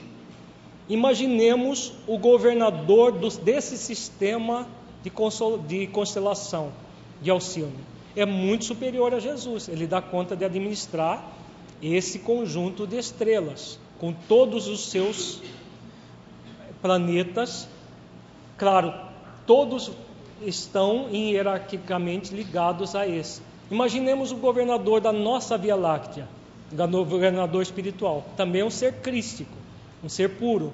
Imaginemos 0.89 1.93
o 2.07 2.16
governador 2.19 3.11
desse 3.43 3.77
sistema 3.77 4.69
de 5.03 5.11
constelação 5.89 6.70
de 7.20 7.31
Alcione. 7.32 7.81
É 8.15 8.24
muito 8.24 8.65
superior 8.65 9.12
a 9.12 9.19
Jesus. 9.19 9.69
Ele 9.69 9.89
dá 9.89 10.01
conta 10.01 10.36
de 10.36 10.44
administrar 10.44 11.32
esse 11.82 12.20
conjunto 12.20 12.86
de 12.86 12.97
estrelas, 12.97 13.81
com 13.98 14.12
todos 14.12 14.68
os 14.68 14.89
seus 14.89 15.40
planetas. 16.82 17.68
Claro, 18.59 18.93
todos 19.47 19.90
estão 20.43 21.09
hierarquicamente 21.10 22.35
ligados 22.35 22.94
a 22.94 23.06
esse. 23.06 23.40
Imaginemos 23.70 24.32
o 24.32 24.36
governador 24.36 25.01
da 25.01 25.12
nossa 25.12 25.59
Via 25.59 25.74
Láctea, 25.74 26.28
o 26.73 27.05
governador 27.05 27.62
espiritual, 27.62 28.24
também 28.36 28.60
é 28.60 28.64
um 28.64 28.70
ser 28.70 28.94
crístico, 29.01 29.52
um 30.05 30.09
ser 30.09 30.36
puro, 30.36 30.73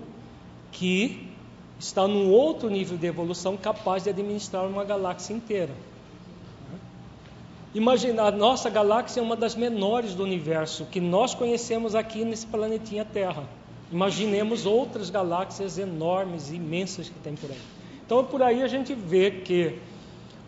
que 0.70 1.28
está 1.78 2.06
num 2.06 2.30
outro 2.30 2.68
nível 2.68 2.96
de 2.96 3.06
evolução 3.06 3.56
capaz 3.56 4.04
de 4.04 4.10
administrar 4.10 4.66
uma 4.66 4.84
galáxia 4.84 5.34
inteira. 5.34 5.72
Imagina, 7.74 8.24
a 8.24 8.30
nossa 8.30 8.68
galáxia 8.68 9.20
é 9.20 9.22
uma 9.22 9.34
das 9.34 9.54
menores 9.54 10.14
do 10.14 10.22
universo 10.22 10.84
que 10.90 11.00
nós 11.00 11.34
conhecemos 11.34 11.94
aqui 11.94 12.22
nesse 12.22 12.46
planetinha 12.46 13.04
Terra. 13.04 13.44
Imaginemos 13.90 14.66
outras 14.66 15.08
galáxias 15.08 15.78
enormes, 15.78 16.50
imensas 16.50 17.08
que 17.08 17.18
tem 17.20 17.34
por 17.34 17.50
aí. 17.50 17.60
Então, 18.04 18.24
por 18.24 18.42
aí 18.42 18.62
a 18.62 18.68
gente 18.68 18.94
vê 18.94 19.30
que 19.30 19.78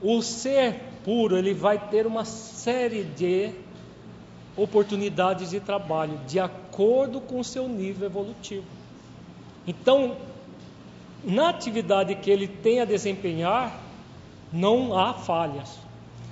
o 0.02 0.20
ser 0.20 0.74
puro 1.02 1.36
ele 1.36 1.54
vai 1.54 1.78
ter 1.78 2.06
uma 2.06 2.26
série 2.26 3.04
de 3.04 3.52
oportunidades 4.54 5.50
de 5.50 5.60
trabalho 5.60 6.18
de 6.26 6.38
acordo 6.38 7.22
com 7.22 7.40
o 7.40 7.44
seu 7.44 7.66
nível 7.66 8.06
evolutivo. 8.06 8.66
Então, 9.66 10.16
na 11.24 11.48
atividade 11.48 12.14
que 12.16 12.30
ele 12.30 12.46
tem 12.46 12.80
a 12.80 12.84
desempenhar, 12.84 13.80
não 14.52 14.96
há 14.98 15.14
falhas. 15.14 15.83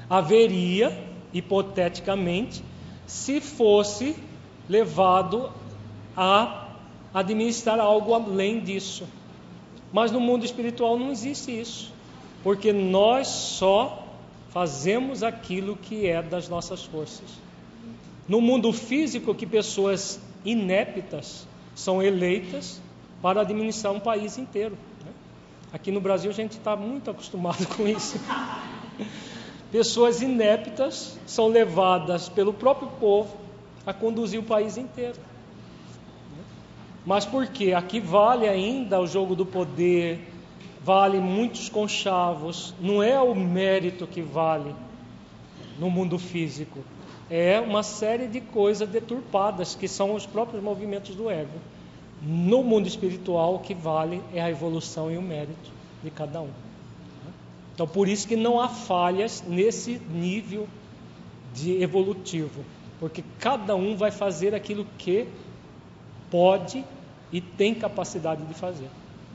Haveria, 0.09 0.97
hipoteticamente, 1.33 2.63
se 3.07 3.41
fosse 3.41 4.17
levado 4.69 5.51
a 6.17 6.69
administrar 7.13 7.79
algo 7.79 8.15
além 8.15 8.61
disso. 8.61 9.07
Mas 9.93 10.11
no 10.11 10.21
mundo 10.21 10.45
espiritual 10.45 10.99
não 10.99 11.11
existe 11.11 11.51
isso, 11.51 11.93
porque 12.43 12.73
nós 12.73 13.29
só 13.29 14.09
fazemos 14.51 15.23
aquilo 15.23 15.77
que 15.77 16.07
é 16.07 16.23
das 16.23 16.49
nossas 16.49 16.83
forças. 16.85 17.29
No 18.29 18.41
mundo 18.41 18.73
físico, 18.73 19.35
que 19.35 19.47
pessoas 19.47 20.21
ineptas 20.45 21.47
são 21.75 22.03
eleitas 22.03 22.81
para 23.21 23.41
administrar 23.41 23.93
um 23.93 24.01
país 24.01 24.39
inteiro. 24.39 24.77
Né? 25.05 25.13
Aqui 25.73 25.91
no 25.91 26.01
Brasil 26.01 26.31
a 26.31 26.35
gente 26.35 26.53
está 26.53 26.77
muito 26.77 27.11
acostumado 27.11 27.67
com 27.77 27.87
isso. 27.87 28.19
Pessoas 29.73 30.21
ineptas 30.21 31.19
são 31.27 31.49
levadas 31.49 32.29
pelo 32.29 32.53
próprio 32.53 32.89
povo 33.01 33.35
a 33.87 33.93
conduzir 33.95 34.39
o 34.39 34.43
país 34.43 34.77
inteiro. 34.77 35.19
Mas 37.07 37.25
por 37.25 37.47
quê? 37.47 37.73
Aqui 37.73 37.99
vale 37.99 38.47
ainda 38.47 39.01
o 39.01 39.07
jogo 39.07 39.35
do 39.35 39.47
poder, 39.47 40.21
vale 40.85 41.19
muitos 41.19 41.71
conchavos, 41.71 42.75
não 42.79 43.03
é 43.03 43.19
o 43.19 43.35
mérito 43.35 44.07
que 44.07 44.21
vale 44.21 44.75
no 45.79 45.89
mundo 45.89 46.19
físico, 46.19 46.81
é 47.31 47.59
uma 47.59 47.83
série 47.83 48.27
de 48.27 48.43
coisas 48.43 48.87
deturpadas 48.87 49.75
que 49.75 49.89
são 49.89 50.15
os 50.15 50.27
próprios 50.27 50.63
movimentos 50.63 51.17
do 51.17 51.31
ego. 51.31 51.59
No 52.21 52.63
mundo 52.63 52.87
espiritual, 52.87 53.55
o 53.55 53.61
que 53.61 53.75
vale 53.75 54.23
é 54.35 54.41
a 54.43 54.51
evolução 54.51 55.11
e 55.11 55.17
o 55.17 55.23
mérito 55.23 55.73
de 56.05 56.11
cada 56.11 56.43
um. 56.43 56.51
Então, 57.75 57.87
por 57.87 58.09
isso 58.09 58.29
que 58.29 58.37
não 58.37 58.61
há 58.61 58.69
falhas 58.69 59.43
nesse 59.47 60.01
nível 60.11 60.69
de 61.55 61.83
evolutivo, 61.83 62.65
porque 63.01 63.25
cada 63.39 63.75
um 63.75 63.97
vai 63.97 64.11
fazer 64.11 64.55
aquilo 64.55 64.87
que 64.99 65.27
pode 66.31 66.85
e 67.33 67.41
tem 67.41 67.75
capacidade 67.75 68.45
de 68.45 68.55
fazer. 68.55 68.89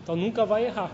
Então, 0.03 0.15
nunca 0.15 0.45
vai 0.45 0.65
errar. 0.65 0.91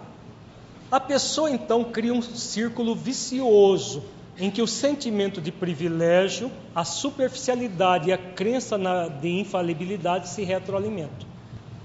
A 0.92 1.00
pessoa 1.00 1.50
então 1.50 1.84
cria 1.84 2.14
um 2.14 2.22
círculo 2.22 2.96
vicioso 2.96 4.04
em 4.38 4.50
que 4.50 4.62
o 4.62 4.68
sentimento 4.68 5.40
de 5.42 5.52
privilégio, 5.52 6.52
a 6.74 6.84
superficialidade 6.84 8.10
e 8.10 8.14
a 8.14 8.18
crença 8.18 8.78
na, 8.78 9.08
de 9.08 9.30
infalibilidade 9.30 10.30
se 10.30 10.44
retroalimentam. 10.44 11.28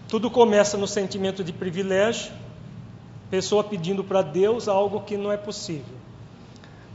Tudo 0.08 0.30
começa 0.30 0.76
no 0.78 0.86
sentimento 0.86 1.44
de 1.44 1.52
privilégio, 1.52 2.32
pessoa 3.30 3.62
pedindo 3.62 4.02
para 4.02 4.22
Deus 4.22 4.68
algo 4.68 5.00
que 5.00 5.16
não 5.16 5.30
é 5.30 5.36
possível. 5.36 5.96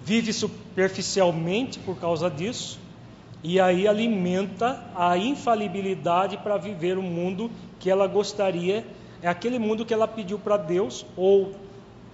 Vive 0.04 0.34
superficialmente 0.34 1.80
por 1.80 1.98
causa 1.98 2.30
disso, 2.30 2.80
e 3.44 3.60
aí 3.60 3.88
alimenta 3.88 4.84
a 4.96 5.18
infalibilidade 5.18 6.38
para 6.38 6.58
viver 6.58 6.98
o 6.98 7.02
mundo 7.02 7.52
que 7.80 7.90
ela 7.90 8.08
gostaria, 8.08 8.86
é 9.22 9.28
aquele 9.28 9.60
mundo 9.60 9.86
que 9.86 9.94
ela 9.94 10.08
pediu 10.08 10.40
para 10.40 10.58
Deus, 10.58 11.06
ou 11.16 11.54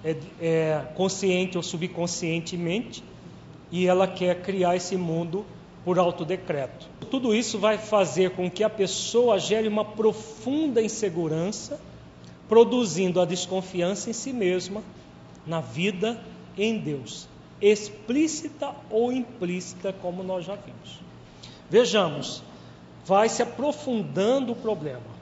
é, 0.04 0.16
é, 0.40 0.82
consciente 0.96 1.58
ou 1.58 1.64
subconscientemente, 1.64 3.04
e 3.72 3.88
ela 3.88 4.08
quer 4.08 4.42
criar 4.42 4.76
esse 4.76 4.96
mundo 4.98 5.46
por 5.86 5.98
autodecreto. 5.98 6.88
Tudo 7.10 7.34
isso 7.34 7.58
vai 7.58 7.78
fazer 7.78 8.32
com 8.32 8.50
que 8.50 8.64
a 8.64 8.70
pessoa 8.70 9.40
gere 9.40 9.68
uma 9.68 9.86
profunda 9.86 10.82
insegurança, 10.82 11.80
produzindo 12.50 13.22
a 13.22 13.26
desconfiança 13.26 14.10
em 14.10 14.14
si 14.14 14.34
mesma, 14.34 14.84
na 15.46 15.62
vida 15.62 16.20
em 16.58 16.80
Deus, 16.80 17.30
explícita 17.62 18.74
ou 18.90 19.12
implícita, 19.12 19.94
como 19.94 20.24
nós 20.24 20.46
já 20.46 20.56
vimos. 20.56 21.00
Vejamos, 21.70 22.42
vai 23.06 23.30
se 23.30 23.44
aprofundando 23.44 24.54
o 24.54 24.56
problema. 24.56 25.20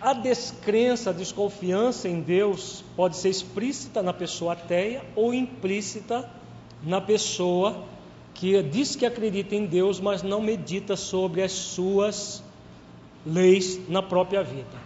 A 0.00 0.12
descrença, 0.12 1.10
a 1.10 1.12
desconfiança 1.12 2.06
em 2.06 2.20
Deus 2.20 2.84
pode 2.94 3.16
ser 3.16 3.30
explícita 3.30 4.02
na 4.02 4.12
pessoa 4.12 4.52
ateia 4.52 5.02
ou 5.16 5.32
implícita 5.32 6.30
na 6.82 7.00
pessoa 7.00 7.84
que 8.34 8.62
diz 8.62 8.94
que 8.94 9.06
acredita 9.06 9.54
em 9.54 9.64
Deus, 9.64 9.98
mas 9.98 10.22
não 10.22 10.42
medita 10.42 10.94
sobre 10.94 11.42
as 11.42 11.52
suas 11.52 12.42
leis 13.24 13.88
na 13.88 14.02
própria 14.02 14.42
vida. 14.42 14.85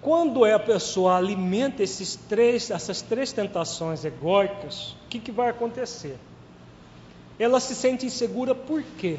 Quando 0.00 0.46
é 0.46 0.52
a 0.52 0.58
pessoa 0.58 1.16
alimenta 1.16 1.82
esses 1.82 2.14
três, 2.14 2.70
essas 2.70 3.02
três 3.02 3.32
tentações 3.32 4.04
egóicas, 4.04 4.96
o 5.04 5.08
que, 5.08 5.18
que 5.18 5.32
vai 5.32 5.48
acontecer? 5.48 6.16
Ela 7.38 7.58
se 7.60 7.74
sente 7.74 8.06
insegura 8.06 8.54
por 8.54 8.82
quê? 8.82 9.18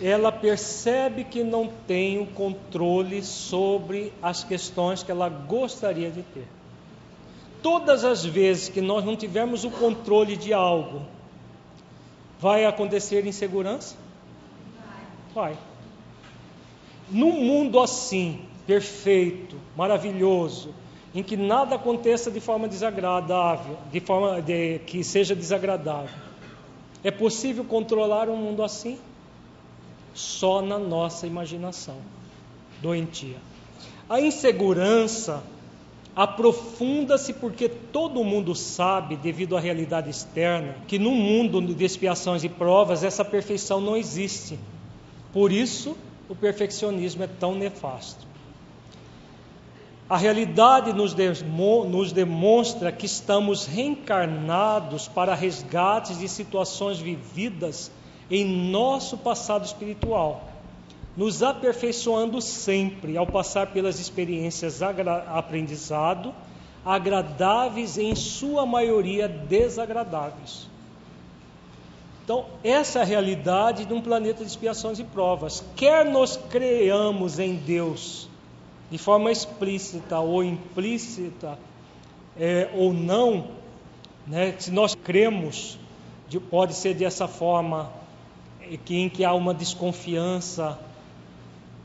Ela 0.00 0.30
percebe 0.30 1.24
que 1.24 1.42
não 1.42 1.68
tem 1.86 2.20
o 2.20 2.26
controle 2.26 3.22
sobre 3.22 4.12
as 4.22 4.44
questões 4.44 5.02
que 5.02 5.10
ela 5.10 5.28
gostaria 5.28 6.10
de 6.10 6.22
ter. 6.22 6.46
Todas 7.62 8.04
as 8.04 8.24
vezes 8.24 8.68
que 8.68 8.80
nós 8.80 9.04
não 9.04 9.16
tivermos 9.16 9.64
o 9.64 9.70
controle 9.70 10.36
de 10.36 10.52
algo, 10.52 11.02
vai 12.38 12.64
acontecer 12.64 13.26
insegurança? 13.26 13.96
Vai. 15.34 15.58
Num 17.10 17.32
mundo 17.32 17.80
assim, 17.80 18.47
perfeito, 18.68 19.56
maravilhoso, 19.74 20.74
em 21.14 21.22
que 21.22 21.38
nada 21.38 21.76
aconteça 21.76 22.30
de 22.30 22.38
forma 22.38 22.68
desagradável, 22.68 23.78
de 23.90 23.98
forma 23.98 24.42
de, 24.42 24.80
que 24.80 25.02
seja 25.02 25.34
desagradável, 25.34 26.14
é 27.02 27.10
possível 27.10 27.64
controlar 27.64 28.28
um 28.28 28.36
mundo 28.36 28.62
assim? 28.62 28.98
Só 30.12 30.60
na 30.60 30.78
nossa 30.78 31.26
imaginação 31.26 31.96
doentia. 32.82 33.38
A 34.06 34.20
insegurança 34.20 35.42
aprofunda-se 36.14 37.32
porque 37.32 37.70
todo 37.70 38.22
mundo 38.22 38.54
sabe, 38.54 39.16
devido 39.16 39.56
à 39.56 39.60
realidade 39.60 40.10
externa, 40.10 40.76
que 40.86 40.98
no 40.98 41.12
mundo 41.12 41.62
de 41.62 41.84
expiações 41.86 42.44
e 42.44 42.50
provas 42.50 43.02
essa 43.02 43.24
perfeição 43.24 43.80
não 43.80 43.96
existe. 43.96 44.58
Por 45.32 45.52
isso, 45.52 45.96
o 46.28 46.36
perfeccionismo 46.36 47.22
é 47.22 47.26
tão 47.26 47.54
nefasto. 47.54 48.27
A 50.08 50.16
realidade 50.16 50.92
nos, 50.92 51.14
nos 51.14 52.12
demonstra 52.12 52.90
que 52.90 53.06
estamos 53.06 53.66
reencarnados 53.66 55.06
para 55.06 55.34
resgates 55.34 56.18
de 56.18 56.28
situações 56.28 56.98
vividas 56.98 57.90
em 58.30 58.44
nosso 58.44 59.18
passado 59.18 59.64
espiritual 59.64 60.48
nos 61.18 61.42
aperfeiçoando 61.42 62.40
sempre 62.40 63.16
ao 63.16 63.26
passar 63.26 63.72
pelas 63.72 63.98
experiências 63.98 64.80
aprendizado, 64.80 66.32
agradáveis 66.84 67.96
e 67.96 68.04
em 68.04 68.14
sua 68.14 68.64
maioria 68.64 69.26
desagradáveis. 69.26 70.68
Então, 72.22 72.46
essa 72.62 73.00
é 73.00 73.02
a 73.02 73.04
realidade 73.04 73.84
de 73.84 73.92
um 73.92 74.00
planeta 74.00 74.44
de 74.44 74.50
expiações 74.50 75.00
e 75.00 75.04
provas. 75.04 75.64
Quer 75.74 76.04
nós 76.04 76.38
creamos 76.48 77.40
em 77.40 77.56
Deus 77.56 78.27
de 78.90 78.98
forma 78.98 79.30
explícita 79.30 80.18
ou 80.18 80.42
implícita, 80.42 81.58
é, 82.38 82.70
ou 82.74 82.92
não, 82.92 83.48
né, 84.26 84.54
se 84.58 84.70
nós 84.70 84.94
cremos, 84.94 85.78
de, 86.28 86.38
pode 86.38 86.74
ser 86.74 86.94
dessa 86.94 87.26
forma 87.26 87.92
que, 88.84 88.96
em 88.96 89.08
que 89.08 89.24
há 89.24 89.32
uma 89.34 89.54
desconfiança 89.54 90.78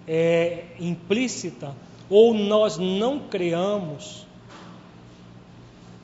é, 0.07 0.65
implícita 0.79 1.75
ou 2.09 2.33
nós 2.33 2.77
não 2.77 3.19
creamos, 3.19 4.25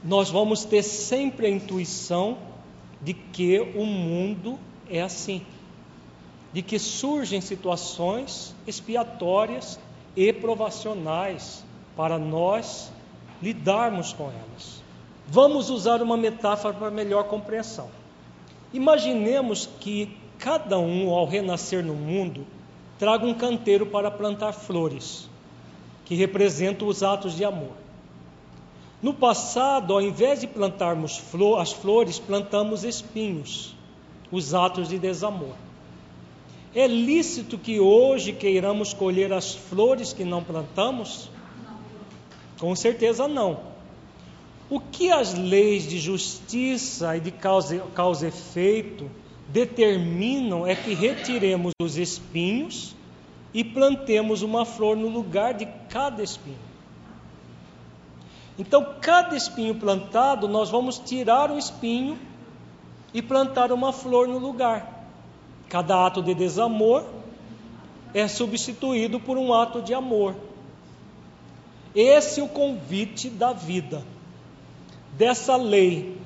nós 0.04 0.30
vamos 0.30 0.64
ter 0.64 0.82
sempre 0.82 1.48
a 1.48 1.50
intuição 1.50 2.38
de 3.02 3.14
que 3.14 3.60
o 3.60 3.86
mundo 3.86 4.58
é 4.90 5.02
assim, 5.02 5.46
de 6.54 6.62
que 6.62 6.80
surgem 6.80 7.42
situações 7.42 8.56
expiatórias 8.66 9.80
e 10.16 10.32
provacionais 10.34 11.64
para 11.96 12.18
nós 12.18 12.92
lidarmos 13.42 14.14
com 14.14 14.26
elas. 14.26 14.82
Vamos 15.28 15.70
usar 15.70 16.02
uma 16.02 16.18
metáfora 16.18 16.74
para 16.74 16.92
melhor 16.92 17.26
compreensão. 17.26 17.90
Imaginemos 18.74 19.70
que 19.80 20.18
cada 20.38 20.80
um, 20.80 21.10
ao 21.10 21.26
renascer 21.26 21.84
no 21.84 21.94
mundo, 21.94 22.46
traga 22.98 23.26
um 23.26 23.34
canteiro 23.34 23.86
para 23.86 24.10
plantar 24.10 24.54
flores, 24.54 25.30
que 26.06 26.16
representam 26.16 26.88
os 26.88 27.04
atos 27.04 27.36
de 27.36 27.46
amor. 27.46 27.74
No 29.02 29.14
passado, 29.14 29.94
ao 29.94 30.02
invés 30.02 30.42
de 30.42 30.48
plantarmos 30.48 31.18
flor, 31.18 31.62
as 31.62 31.72
flores, 31.72 32.20
plantamos 32.20 32.84
espinhos, 32.84 33.76
os 34.32 34.54
atos 34.54 34.90
de 34.90 35.00
desamor. 35.00 35.56
É 36.74 36.86
lícito 36.86 37.58
que 37.58 37.80
hoje 37.80 38.32
queiramos 38.32 38.94
colher 38.94 39.34
as 39.34 39.56
flores 39.56 40.14
que 40.14 40.24
não 40.24 40.44
plantamos? 40.44 41.30
Com 42.60 42.76
certeza 42.76 43.28
não. 43.28 43.62
O 44.70 44.80
que 44.80 45.12
as 45.12 45.34
leis 45.34 45.88
de 45.88 45.98
justiça 45.98 47.18
e 47.18 47.20
de 47.20 47.32
causa, 47.32 47.80
causa 47.96 48.28
efeito 48.28 49.10
determinam 49.48 50.68
é 50.68 50.76
que 50.76 50.94
retiremos 50.94 51.74
os 51.82 51.98
espinhos 51.98 52.96
e 53.52 53.64
plantemos 53.64 54.44
uma 54.44 54.64
flor 54.64 54.96
no 54.96 55.10
lugar 55.10 55.56
de 55.56 55.68
cada 55.90 56.22
espinho. 56.22 56.70
Então, 58.60 58.94
cada 59.02 59.36
espinho 59.36 59.74
plantado, 59.74 60.48
nós 60.48 60.70
vamos 60.70 61.00
tirar 61.00 61.50
o 61.50 61.58
espinho 61.58 62.20
e 63.12 63.24
plantar 63.24 63.72
uma 63.72 63.92
flor 63.92 64.28
no 64.28 64.38
lugar. 64.38 64.99
Cada 65.70 66.06
ato 66.06 66.22
de 66.22 66.34
desamor 66.34 67.06
é 68.14 68.28
substituído 68.28 69.20
por 69.20 69.38
um 69.38 69.54
ato 69.54 69.82
de 69.82 69.94
amor. 69.94 70.36
Esse 71.96 72.40
é 72.40 72.44
o 72.44 72.48
convite 72.48 73.30
da 73.30 73.54
vida, 73.54 74.04
dessa 75.14 75.56
lei, 75.56 76.18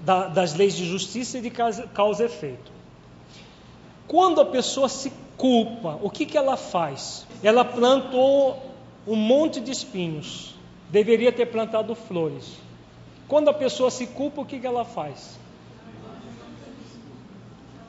da, 0.00 0.28
das 0.28 0.54
leis 0.54 0.74
de 0.74 0.86
justiça 0.86 1.38
e 1.38 1.40
de 1.40 1.50
causa, 1.50 1.86
causa 1.88 2.22
e 2.22 2.26
efeito. 2.26 2.72
Quando 4.08 4.40
a 4.40 4.44
pessoa 4.44 4.88
se 4.88 5.12
culpa, 5.36 5.98
o 6.02 6.10
que, 6.10 6.26
que 6.26 6.36
ela 6.36 6.56
faz? 6.56 7.26
Ela 7.42 7.64
plantou 7.64 8.62
um 9.06 9.16
monte 9.16 9.60
de 9.60 9.70
espinhos 9.70 10.54
deveria 10.94 11.32
ter 11.32 11.46
plantado 11.46 11.92
flores. 11.96 12.56
Quando 13.26 13.48
a 13.48 13.54
pessoa 13.54 13.90
se 13.90 14.06
culpa, 14.06 14.42
o 14.42 14.44
que, 14.44 14.60
que 14.60 14.66
ela 14.66 14.84
faz? 14.84 15.36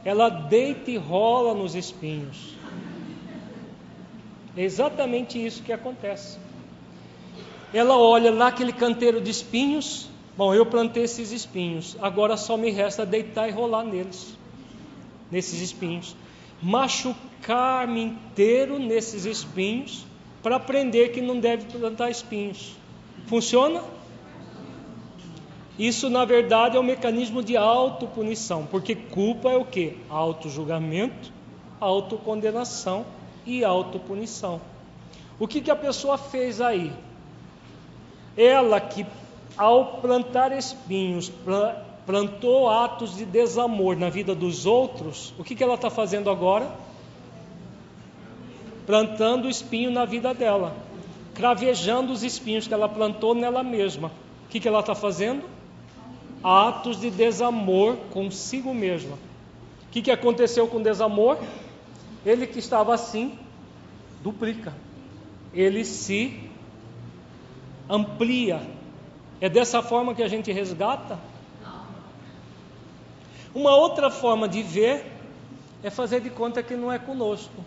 Ela 0.06 0.30
deita 0.30 0.92
e 0.92 0.98
rola 0.98 1.56
nos 1.56 1.74
espinhos. 1.74 2.54
É 4.56 4.64
exatamente 4.64 5.44
isso 5.44 5.64
que 5.64 5.74
acontece. 5.74 6.38
Ela 7.74 7.98
olha 7.98 8.32
lá 8.32 8.48
aquele 8.48 8.72
canteiro 8.72 9.20
de 9.20 9.32
espinhos. 9.32 10.08
Bom, 10.38 10.54
eu 10.54 10.66
plantei 10.66 11.04
esses 11.04 11.32
espinhos. 11.32 11.98
Agora 12.02 12.38
só 12.38 12.56
me 12.56 12.70
resta 12.70 13.06
deitar 13.06 13.50
e 13.50 13.52
rolar 13.52 13.84
neles, 13.84 14.38
nesses 15.32 15.60
espinhos. 15.60 16.16
Machucar-me 16.62 18.02
inteiro 18.04 18.78
nesses 18.78 19.26
espinhos 19.26 20.06
para 20.44 20.58
aprender 20.58 21.10
que 21.10 21.20
não 21.20 21.40
deve 21.40 21.66
plantar 21.66 22.12
espinhos. 22.12 22.76
Funciona? 23.26 23.82
Isso, 25.78 26.10
na 26.10 26.24
verdade, 26.24 26.78
é 26.78 26.80
um 26.80 26.84
mecanismo 26.84 27.44
de 27.44 27.58
autopunição, 27.58 28.66
porque 28.66 28.96
culpa 28.96 29.50
é 29.50 29.58
o 29.58 29.66
que? 29.66 29.98
Auto-julgamento, 30.10 31.32
autocondenação 31.80 33.06
e 33.46 33.64
autopunição. 33.64 34.62
O 35.38 35.48
que, 35.48 35.60
que 35.60 35.70
a 35.70 35.76
pessoa 35.76 36.18
fez 36.18 36.62
aí? 36.62 36.94
Ela 38.38 38.80
que, 38.80 39.06
ao 39.58 39.98
plantar 39.98 40.52
espinhos, 40.58 41.32
plantou 42.06 42.70
atos 42.70 43.18
de 43.18 43.26
desamor 43.26 43.98
na 43.98 44.10
vida 44.10 44.34
dos 44.34 44.66
outros, 44.66 45.34
o 45.38 45.44
que, 45.44 45.56
que 45.56 45.64
ela 45.64 45.76
está 45.76 45.90
fazendo 45.90 46.30
agora? 46.30 46.70
Plantando 48.86 49.50
espinho 49.50 49.92
na 49.92 50.06
vida 50.06 50.34
dela 50.34 50.86
cravejando 51.36 52.14
os 52.14 52.24
espinhos 52.24 52.66
que 52.66 52.74
ela 52.74 52.90
plantou 52.90 53.36
nela 53.36 53.62
mesma. 53.62 54.08
O 54.08 54.50
que, 54.50 54.60
que 54.60 54.68
ela 54.68 54.80
está 54.80 54.96
fazendo? 54.96 55.44
Atos 56.48 57.00
de 57.00 57.10
desamor 57.10 57.98
consigo 58.12 58.72
mesma. 58.72 59.16
O 59.16 59.90
que, 59.90 60.00
que 60.00 60.12
aconteceu 60.12 60.68
com 60.68 60.78
o 60.78 60.84
desamor? 60.84 61.40
Ele 62.24 62.46
que 62.46 62.60
estava 62.60 62.94
assim, 62.94 63.40
duplica. 64.22 64.72
Ele 65.52 65.84
se 65.84 66.40
amplia. 67.90 68.62
É 69.42 69.50
dessa 69.50 69.82
forma 69.82 70.14
que 70.14 70.22
a 70.22 70.28
gente 70.28 70.52
resgata? 70.52 71.18
Uma 73.52 73.76
outra 73.76 74.12
forma 74.12 74.48
de 74.48 74.62
ver 74.62 75.04
é 75.82 75.90
fazer 75.90 76.20
de 76.20 76.30
conta 76.30 76.62
que 76.62 76.76
não 76.76 76.92
é 76.92 77.00
conosco. 77.00 77.66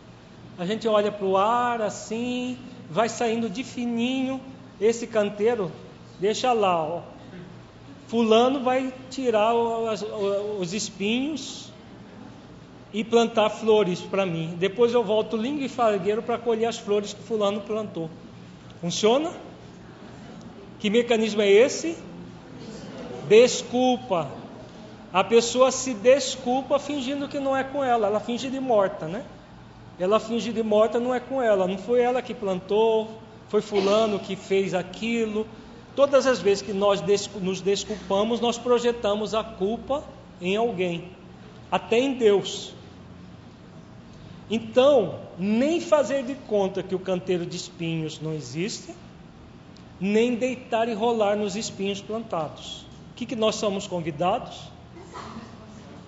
A 0.56 0.64
gente 0.64 0.86
olha 0.86 1.10
para 1.10 1.26
o 1.26 1.36
ar 1.36 1.82
assim, 1.82 2.56
vai 2.88 3.08
saindo 3.08 3.50
de 3.50 3.64
fininho 3.64 4.40
esse 4.80 5.08
canteiro, 5.08 5.72
deixa 6.20 6.52
lá, 6.52 6.80
ó. 6.80 7.17
Fulano 8.08 8.60
vai 8.60 8.92
tirar 9.10 9.54
os, 9.54 10.04
os 10.58 10.74
espinhos 10.74 11.70
e 12.92 13.04
plantar 13.04 13.50
flores 13.50 14.00
para 14.00 14.26
mim. 14.26 14.56
Depois 14.58 14.92
eu 14.92 15.04
volto 15.04 15.36
lingo 15.36 15.62
e 15.62 15.68
fargueiro 15.68 16.22
para 16.22 16.38
colher 16.38 16.66
as 16.66 16.78
flores 16.78 17.12
que 17.12 17.22
fulano 17.22 17.60
plantou. 17.60 18.10
Funciona? 18.80 19.30
Que 20.78 20.90
mecanismo 20.90 21.42
é 21.42 21.50
esse? 21.50 21.96
Desculpa. 23.28 24.30
A 25.12 25.22
pessoa 25.22 25.70
se 25.70 25.94
desculpa 25.94 26.78
fingindo 26.78 27.28
que 27.28 27.38
não 27.38 27.56
é 27.56 27.62
com 27.62 27.84
ela, 27.84 28.06
ela 28.06 28.20
finge 28.20 28.50
de 28.50 28.60
morta, 28.60 29.06
né? 29.06 29.24
ela 29.98 30.20
finge 30.20 30.52
de 30.52 30.62
morta, 30.62 31.00
não 31.00 31.14
é 31.14 31.18
com 31.18 31.42
ela, 31.42 31.66
não 31.66 31.76
foi 31.76 32.00
ela 32.00 32.22
que 32.22 32.32
plantou, 32.32 33.08
foi 33.48 33.60
fulano 33.60 34.18
que 34.18 34.36
fez 34.36 34.72
aquilo. 34.72 35.46
Todas 35.98 36.28
as 36.28 36.38
vezes 36.38 36.62
que 36.62 36.72
nós 36.72 37.02
nos 37.40 37.60
desculpamos, 37.60 38.38
nós 38.38 38.56
projetamos 38.56 39.34
a 39.34 39.42
culpa 39.42 40.04
em 40.40 40.54
alguém, 40.54 41.08
até 41.72 41.98
em 41.98 42.14
Deus. 42.14 42.72
Então, 44.48 45.18
nem 45.36 45.80
fazer 45.80 46.22
de 46.22 46.36
conta 46.36 46.84
que 46.84 46.94
o 46.94 47.00
canteiro 47.00 47.44
de 47.44 47.56
espinhos 47.56 48.20
não 48.20 48.32
existe, 48.32 48.94
nem 49.98 50.36
deitar 50.36 50.88
e 50.88 50.94
rolar 50.94 51.36
nos 51.36 51.56
espinhos 51.56 52.00
plantados. 52.00 52.86
O 53.10 53.14
que, 53.16 53.26
que 53.26 53.34
nós 53.34 53.56
somos 53.56 53.88
convidados? 53.88 54.70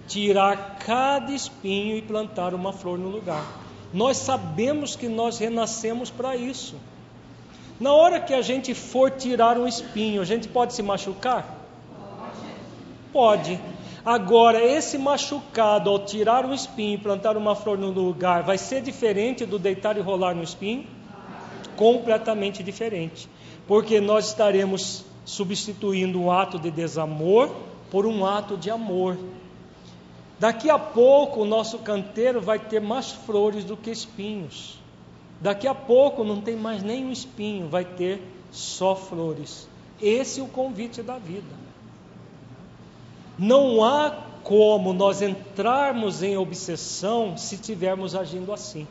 Tirar 0.06 0.78
cada 0.86 1.32
espinho 1.32 1.96
e 1.96 2.02
plantar 2.02 2.54
uma 2.54 2.72
flor 2.72 2.96
no 2.96 3.08
lugar. 3.08 3.44
Nós 3.92 4.18
sabemos 4.18 4.94
que 4.94 5.08
nós 5.08 5.36
renascemos 5.40 6.10
para 6.10 6.36
isso. 6.36 6.76
Na 7.80 7.94
hora 7.94 8.20
que 8.20 8.34
a 8.34 8.42
gente 8.42 8.74
for 8.74 9.10
tirar 9.10 9.56
um 9.56 9.66
espinho, 9.66 10.20
a 10.20 10.24
gente 10.26 10.46
pode 10.46 10.74
se 10.74 10.82
machucar? 10.82 11.56
Pode. 13.10 13.58
Agora, 14.04 14.62
esse 14.62 14.98
machucado, 14.98 15.88
ao 15.88 15.98
tirar 16.00 16.44
um 16.44 16.52
espinho 16.52 16.94
e 16.94 16.98
plantar 16.98 17.38
uma 17.38 17.56
flor 17.56 17.78
no 17.78 17.90
lugar, 17.90 18.42
vai 18.42 18.58
ser 18.58 18.82
diferente 18.82 19.46
do 19.46 19.58
deitar 19.58 19.96
e 19.96 20.00
rolar 20.00 20.34
no 20.34 20.42
espinho? 20.42 20.86
Completamente 21.74 22.62
diferente. 22.62 23.26
Porque 23.66 23.98
nós 23.98 24.28
estaremos 24.28 25.04
substituindo 25.24 26.20
um 26.20 26.30
ato 26.30 26.58
de 26.58 26.70
desamor 26.70 27.50
por 27.90 28.04
um 28.04 28.26
ato 28.26 28.58
de 28.58 28.70
amor. 28.70 29.16
Daqui 30.38 30.68
a 30.68 30.78
pouco 30.78 31.40
o 31.40 31.44
nosso 31.46 31.78
canteiro 31.78 32.40
vai 32.42 32.58
ter 32.58 32.80
mais 32.80 33.10
flores 33.10 33.64
do 33.64 33.76
que 33.76 33.90
espinhos. 33.90 34.79
Daqui 35.40 35.66
a 35.66 35.74
pouco 35.74 36.22
não 36.22 36.40
tem 36.40 36.54
mais 36.54 36.82
nenhum 36.82 37.10
espinho, 37.10 37.68
vai 37.68 37.84
ter 37.84 38.20
só 38.50 38.94
flores. 38.94 39.68
Esse 40.00 40.40
é 40.40 40.42
o 40.42 40.48
convite 40.48 41.02
da 41.02 41.18
vida. 41.18 41.54
Não 43.38 43.82
há 43.82 44.10
como 44.42 44.92
nós 44.92 45.22
entrarmos 45.22 46.22
em 46.22 46.36
obsessão 46.36 47.36
se 47.36 47.54
estivermos 47.54 48.14
agindo 48.14 48.52
assim. 48.52 48.86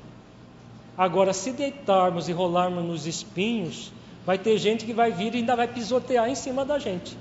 Agora, 0.97 1.34
se 1.34 1.51
deitarmos 1.51 2.27
e 2.27 2.34
rolarmos 2.34 2.84
nos 2.84 3.05
espinhos, 3.05 3.91
vai 4.26 4.38
ter 4.38 4.57
gente 4.57 4.85
que 4.85 4.93
vai 4.93 5.11
vir 5.11 5.34
e 5.34 5.38
ainda 5.38 5.55
vai 5.55 5.67
pisotear 5.67 6.30
em 6.30 6.35
cima 6.35 6.65
da 6.65 6.77
gente. 6.77 7.17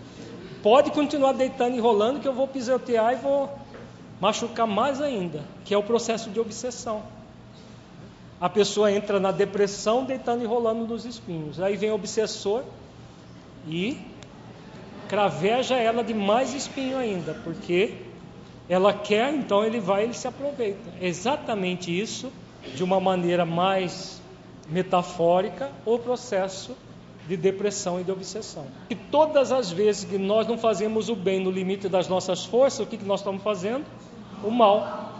Pode 0.62 0.90
continuar 0.90 1.32
deitando 1.32 1.76
e 1.76 1.80
rolando, 1.80 2.18
que 2.18 2.26
eu 2.26 2.32
vou 2.32 2.48
pisotear 2.48 3.12
e 3.12 3.16
vou 3.16 3.50
machucar 4.20 4.66
mais 4.66 5.00
ainda, 5.00 5.44
que 5.64 5.72
é 5.72 5.78
o 5.78 5.82
processo 5.82 6.30
de 6.30 6.40
obsessão. 6.40 7.02
A 8.40 8.48
pessoa 8.48 8.90
entra 8.92 9.18
na 9.18 9.32
depressão 9.32 10.04
deitando 10.04 10.42
e 10.42 10.46
rolando 10.46 10.86
nos 10.86 11.04
espinhos. 11.04 11.60
Aí 11.60 11.76
vem 11.76 11.90
o 11.90 11.94
obsessor 11.94 12.62
e 13.66 13.98
craveja 15.08 15.76
ela 15.76 16.04
de 16.04 16.14
mais 16.14 16.54
espinho 16.54 16.96
ainda, 16.96 17.34
porque 17.42 17.94
ela 18.68 18.92
quer, 18.92 19.34
então 19.34 19.64
ele 19.64 19.80
vai, 19.80 20.04
ele 20.04 20.14
se 20.14 20.28
aproveita. 20.28 20.92
É 21.00 21.08
exatamente 21.08 21.96
isso, 21.96 22.30
de 22.74 22.84
uma 22.84 23.00
maneira 23.00 23.44
mais 23.44 24.20
metafórica, 24.68 25.72
o 25.84 25.98
processo 25.98 26.76
de 27.26 27.36
depressão 27.36 28.00
e 28.00 28.04
de 28.04 28.12
obsessão. 28.12 28.66
E 28.88 28.94
todas 28.94 29.50
as 29.50 29.70
vezes 29.70 30.04
que 30.04 30.18
nós 30.18 30.46
não 30.46 30.58
fazemos 30.58 31.08
o 31.08 31.16
bem 31.16 31.40
no 31.40 31.50
limite 31.50 31.88
das 31.88 32.06
nossas 32.08 32.44
forças, 32.44 32.80
o 32.80 32.86
que, 32.86 32.98
que 32.98 33.04
nós 33.04 33.20
estamos 33.20 33.42
fazendo? 33.42 33.84
o 34.42 34.50
mal. 34.50 35.17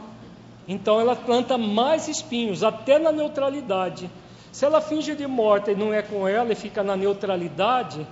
Então 0.69 1.01
ela 1.01 1.17
planta 1.17 1.57
mais 1.57 2.07
espinhos, 2.09 2.63
até 2.63 2.99
na 2.99 3.11
neutralidade. 3.11 4.11
Se 4.53 4.67
ela 4.67 4.83
finge 4.83 5.15
de 5.15 5.27
morta 5.27 5.73
e 5.73 5.75
não 5.75 5.95
é 5.95 6.03
com 6.03 6.29
ela 6.29 6.53
e 6.53 6.55
fica 6.55 6.83
na 6.83 6.95
neutralidade, 6.95 8.07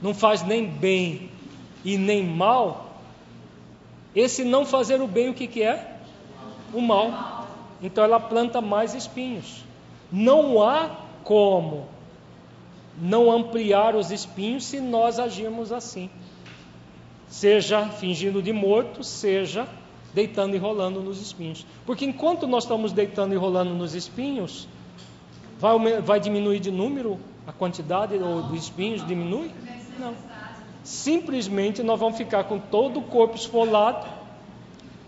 não 0.00 0.14
faz 0.14 0.42
nem 0.42 0.66
bem 0.66 1.30
e 1.84 1.98
nem 1.98 2.24
mal, 2.24 2.86
esse 4.14 4.42
não 4.42 4.64
fazer 4.64 5.02
o 5.02 5.06
bem, 5.06 5.28
o 5.28 5.34
que, 5.34 5.46
que 5.46 5.62
é? 5.62 5.98
O 6.72 6.80
mal. 6.80 7.46
Então 7.82 8.02
ela 8.02 8.18
planta 8.18 8.62
mais 8.62 8.94
espinhos. 8.94 9.62
Não 10.10 10.62
há 10.62 10.88
como 11.22 11.86
não 12.98 13.30
ampliar 13.30 13.94
os 13.94 14.10
espinhos 14.10 14.64
se 14.64 14.80
nós 14.80 15.18
agirmos 15.18 15.70
assim. 15.70 16.08
Seja 17.28 17.86
fingindo 17.88 18.40
de 18.40 18.54
morto, 18.54 19.04
seja 19.04 19.68
deitando 20.16 20.54
e 20.54 20.58
rolando 20.58 21.02
nos 21.02 21.20
espinhos. 21.20 21.66
Porque 21.84 22.06
enquanto 22.06 22.46
nós 22.46 22.64
estamos 22.64 22.90
deitando 22.90 23.34
e 23.34 23.36
rolando 23.36 23.74
nos 23.74 23.94
espinhos, 23.94 24.66
vai, 25.58 26.00
vai 26.00 26.18
diminuir 26.18 26.58
de 26.58 26.70
número 26.70 27.20
a 27.46 27.52
quantidade 27.52 28.16
dos 28.18 28.62
espinhos? 28.62 29.06
Diminui? 29.06 29.50
Não. 29.98 30.14
Simplesmente 30.82 31.82
nós 31.82 32.00
vamos 32.00 32.16
ficar 32.16 32.44
com 32.44 32.58
todo 32.58 33.00
o 33.00 33.02
corpo 33.02 33.36
esfolado. 33.36 34.06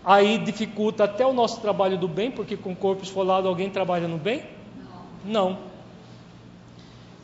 Aí 0.05 0.37
dificulta 0.37 1.05
até 1.05 1.25
o 1.25 1.33
nosso 1.33 1.59
trabalho 1.59 1.97
do 1.97 2.07
bem, 2.07 2.29
porque 2.29 2.55
com 2.55 2.73
o 2.73 2.75
corpo 2.75 3.03
esfolado 3.03 3.47
alguém 3.47 3.69
trabalha 3.71 4.07
no 4.07 4.17
bem? 4.17 4.43
Não. 5.25 5.57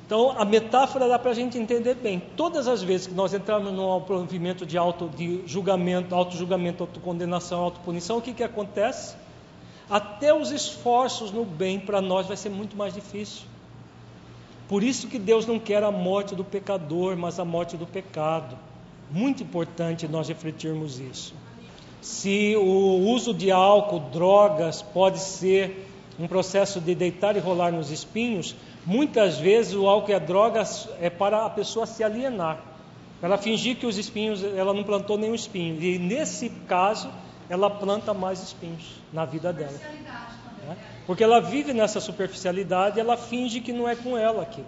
Então, 0.06 0.36
a 0.38 0.46
metáfora 0.46 1.08
dá 1.08 1.18
para 1.18 1.32
a 1.32 1.34
gente 1.34 1.58
entender 1.58 1.96
bem. 1.96 2.22
Todas 2.38 2.68
as 2.68 2.84
vezes 2.84 3.08
que 3.08 3.14
nós 3.16 3.34
entramos 3.34 3.74
num 3.74 4.00
movimento 4.00 4.64
de 4.64 4.78
auto 4.78 5.10
de 5.10 5.42
julgamento, 5.48 6.14
auto-julgamento, 6.14 6.84
autocondenação, 6.84 7.62
autopunição, 7.62 8.18
o 8.18 8.22
que, 8.22 8.32
que 8.32 8.44
acontece? 8.44 9.16
Até 9.90 10.32
os 10.32 10.52
esforços 10.52 11.32
no 11.32 11.44
bem 11.44 11.80
para 11.80 12.02
nós 12.02 12.28
vai 12.28 12.38
ser 12.38 12.50
muito 12.50 12.78
mais 12.78 12.94
difícil. 12.94 13.46
Por 14.68 14.84
isso 14.84 15.08
que 15.08 15.18
Deus 15.18 15.48
não 15.48 15.60
quer 15.60 15.84
a 15.84 15.92
morte 15.92 16.36
do 16.36 16.44
pecador, 16.44 17.18
mas 17.18 17.40
a 17.40 17.46
morte 17.46 17.76
do 17.76 17.88
pecado. 17.88 18.58
Muito 19.10 19.42
importante 19.42 20.08
nós 20.08 20.28
refletirmos 20.28 21.00
isso. 21.00 21.34
Se 22.00 22.56
o 22.56 23.10
uso 23.10 23.34
de 23.34 23.50
álcool, 23.50 24.00
drogas, 24.12 24.84
pode 24.84 25.20
ser 25.20 25.88
um 26.20 26.28
processo 26.28 26.80
de 26.80 26.94
deitar 26.94 27.36
e 27.36 27.40
rolar 27.40 27.72
nos 27.72 27.90
espinhos, 27.90 28.56
Muitas 28.86 29.40
vezes 29.40 29.74
o 29.74 29.88
álcool 29.88 30.12
e 30.12 30.14
a 30.14 30.20
droga 30.20 30.64
é 31.00 31.10
para 31.10 31.46
a 31.46 31.50
pessoa 31.50 31.86
se 31.86 32.04
alienar, 32.04 32.60
ela 33.22 33.38
fingir 33.38 33.78
que 33.78 33.88
os 33.88 33.98
espinhos, 33.98 34.44
ela 34.44 34.74
não 34.74 34.84
plantou 34.84 35.18
nenhum 35.18 35.34
espinho. 35.34 35.82
E 35.82 35.98
nesse 35.98 36.50
caso, 36.68 37.10
ela 37.50 37.70
planta 37.70 38.14
mais 38.14 38.42
espinhos 38.44 38.84
na 39.12 39.26
vida 39.26 39.52
dela. 39.52 39.80
Né? 40.68 40.78
Porque 41.08 41.24
ela 41.24 41.40
vive 41.40 41.74
nessa 41.74 42.00
superficialidade, 42.00 43.00
ela 43.00 43.18
finge 43.18 43.62
que 43.62 43.74
não 43.74 43.88
é 43.88 43.96
com 43.96 44.18
ela 44.18 44.44
aquilo. 44.44 44.68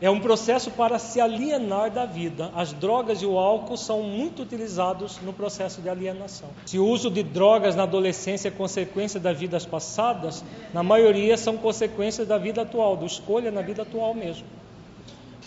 É 0.00 0.10
um 0.10 0.18
processo 0.18 0.70
para 0.72 0.98
se 0.98 1.20
alienar 1.20 1.90
da 1.90 2.04
vida. 2.04 2.50
As 2.54 2.72
drogas 2.72 3.22
e 3.22 3.26
o 3.26 3.38
álcool 3.38 3.76
são 3.76 4.02
muito 4.02 4.42
utilizados 4.42 5.18
no 5.20 5.32
processo 5.32 5.80
de 5.80 5.88
alienação. 5.88 6.48
Se 6.66 6.78
o 6.78 6.86
uso 6.86 7.10
de 7.10 7.22
drogas 7.22 7.76
na 7.76 7.84
adolescência 7.84 8.48
é 8.48 8.50
consequência 8.50 9.20
das 9.20 9.38
vidas 9.38 9.64
passadas, 9.64 10.44
na 10.72 10.82
maioria 10.82 11.36
são 11.36 11.56
consequências 11.56 12.26
da 12.26 12.36
vida 12.36 12.62
atual, 12.62 12.96
do 12.96 13.06
escolha 13.06 13.50
na 13.52 13.62
vida 13.62 13.82
atual 13.82 14.12
mesmo. 14.14 14.46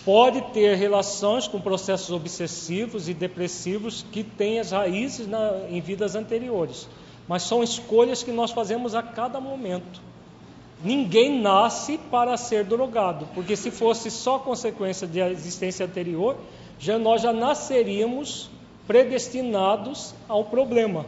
Pode 0.04 0.40
ter 0.52 0.74
relações 0.76 1.46
com 1.46 1.60
processos 1.60 2.10
obsessivos 2.10 3.08
e 3.08 3.14
depressivos 3.14 4.06
que 4.10 4.24
têm 4.24 4.58
as 4.58 4.70
raízes 4.70 5.26
na, 5.26 5.68
em 5.68 5.80
vidas 5.80 6.14
anteriores, 6.14 6.88
mas 7.28 7.42
são 7.42 7.62
escolhas 7.62 8.22
que 8.22 8.32
nós 8.32 8.50
fazemos 8.50 8.94
a 8.94 9.02
cada 9.02 9.38
momento. 9.38 10.00
Ninguém 10.82 11.40
nasce 11.40 11.98
para 11.98 12.36
ser 12.36 12.64
drogado, 12.64 13.28
porque 13.34 13.56
se 13.56 13.70
fosse 13.70 14.10
só 14.10 14.38
consequência 14.38 15.06
da 15.06 15.30
existência 15.30 15.84
anterior, 15.84 16.36
já 16.78 16.98
nós 16.98 17.22
já 17.22 17.32
nasceríamos 17.32 18.48
predestinados 18.86 20.14
ao 20.28 20.44
problema. 20.44 21.04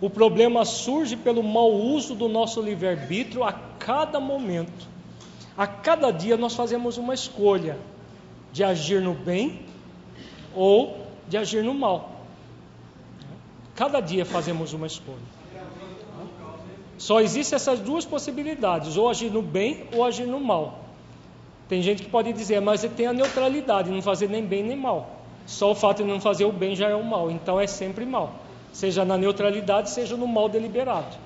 O 0.00 0.08
problema 0.08 0.64
surge 0.64 1.16
pelo 1.16 1.42
mau 1.42 1.70
uso 1.70 2.14
do 2.14 2.28
nosso 2.28 2.62
livre-arbítrio 2.62 3.44
a 3.44 3.52
cada 3.52 4.18
momento. 4.18 4.88
A 5.56 5.66
cada 5.66 6.10
dia 6.10 6.36
nós 6.36 6.54
fazemos 6.54 6.96
uma 6.96 7.14
escolha 7.14 7.78
de 8.52 8.64
agir 8.64 9.00
no 9.00 9.14
bem 9.14 9.60
ou 10.54 11.06
de 11.28 11.36
agir 11.36 11.62
no 11.62 11.74
mal. 11.74 12.22
Cada 13.76 14.00
dia 14.00 14.24
fazemos 14.24 14.72
uma 14.72 14.86
escolha. 14.86 15.33
Só 16.96 17.20
existem 17.20 17.56
essas 17.56 17.80
duas 17.80 18.04
possibilidades, 18.04 18.96
ou 18.96 19.08
agir 19.08 19.30
no 19.30 19.42
bem 19.42 19.84
ou 19.92 20.04
agir 20.04 20.26
no 20.26 20.40
mal. 20.40 20.84
Tem 21.68 21.82
gente 21.82 22.02
que 22.02 22.08
pode 22.08 22.32
dizer, 22.32 22.60
mas 22.60 22.82
tem 22.96 23.06
a 23.06 23.12
neutralidade, 23.12 23.90
não 23.90 24.02
fazer 24.02 24.28
nem 24.28 24.44
bem 24.44 24.62
nem 24.62 24.76
mal. 24.76 25.22
Só 25.46 25.72
o 25.72 25.74
fato 25.74 26.02
de 26.02 26.08
não 26.08 26.20
fazer 26.20 26.44
o 26.44 26.52
bem 26.52 26.76
já 26.76 26.88
é 26.88 26.94
o 26.94 27.04
mal, 27.04 27.30
então 27.30 27.60
é 27.60 27.66
sempre 27.66 28.06
mal. 28.06 28.34
Seja 28.72 29.04
na 29.04 29.16
neutralidade, 29.16 29.90
seja 29.90 30.16
no 30.16 30.26
mal 30.26 30.48
deliberado. 30.48 31.16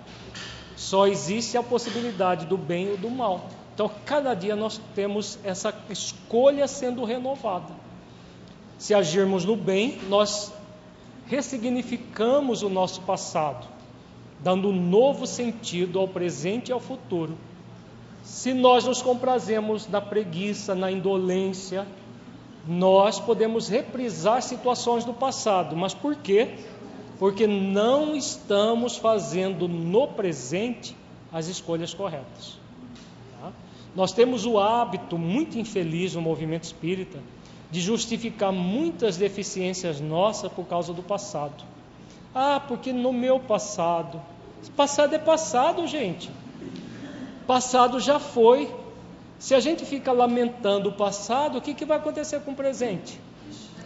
Só 0.77 1.07
existe 1.07 1.57
a 1.57 1.63
possibilidade 1.63 2.47
do 2.47 2.57
bem 2.57 2.91
ou 2.91 2.97
do 2.97 3.11
mal. 3.11 3.47
Então, 3.75 3.91
cada 4.05 4.35
dia 4.35 4.57
nós 4.57 4.81
temos 4.95 5.39
essa 5.45 5.75
escolha 5.89 6.67
sendo 6.67 7.05
renovada. 7.05 7.73
Se 8.77 8.95
agirmos 8.95 9.45
no 9.45 9.57
bem, 9.57 9.99
nós 10.09 10.53
ressignificamos 11.27 12.63
o 12.63 12.69
nosso 12.69 13.01
passado 13.03 13.78
dando 14.41 14.69
um 14.69 14.89
novo 14.89 15.27
sentido 15.27 15.99
ao 15.99 16.09
presente 16.09 16.69
e 16.69 16.73
ao 16.73 16.81
futuro. 16.81 17.37
Se 18.23 18.53
nós 18.53 18.85
nos 18.85 19.03
comprazemos 19.03 19.89
na 19.89 20.01
preguiça, 20.01 20.75
na 20.75 20.91
indolência, 20.91 21.87
nós 22.67 23.19
podemos 23.19 23.69
reprisar 23.69 24.43
situações 24.43 25.05
do 25.05 25.15
passado. 25.15 25.75
Mas 25.75 25.95
por 25.95 26.15
quê? 26.17 26.57
Porque 27.19 27.47
não 27.47 28.15
estamos 28.15 28.97
fazendo 28.97 29.67
no 29.67 30.09
presente 30.09 30.95
as 31.33 31.49
escolhas 31.49 31.95
corretas. 31.95 32.59
Tá? 33.41 33.51
Nós 33.97 34.13
temos 34.13 34.45
o 34.45 34.59
hábito 34.59 35.19
muito 35.19 35.59
infeliz 35.59 36.15
no 36.15 36.21
movimento 36.21 36.65
espírita 36.65 37.19
de 37.71 37.81
justificar 37.81 38.53
muitas 38.53 39.17
deficiências 39.17 40.01
nossas 40.01 40.53
por 40.53 40.67
causa 40.67 40.93
do 40.93 41.03
passado. 41.03 41.65
Ah, 42.41 42.61
porque 42.61 42.93
no 42.93 43.13
meu 43.13 43.41
passado. 43.41 44.23
Passado 44.77 45.13
é 45.13 45.19
passado, 45.19 45.85
gente. 45.89 46.31
Passado 47.49 47.99
já 47.99 48.21
foi. 48.21 48.73
Se 49.41 49.57
a 49.57 49.61
gente 49.61 49.85
fica 49.85 50.13
lamentando 50.13 50.91
o 50.91 50.93
passado, 50.93 51.59
o 51.59 51.61
que, 51.61 51.75
que 51.75 51.85
vai 51.85 51.99
acontecer 51.99 52.39
com 52.43 52.53
o 52.53 52.55
presente? 52.55 53.21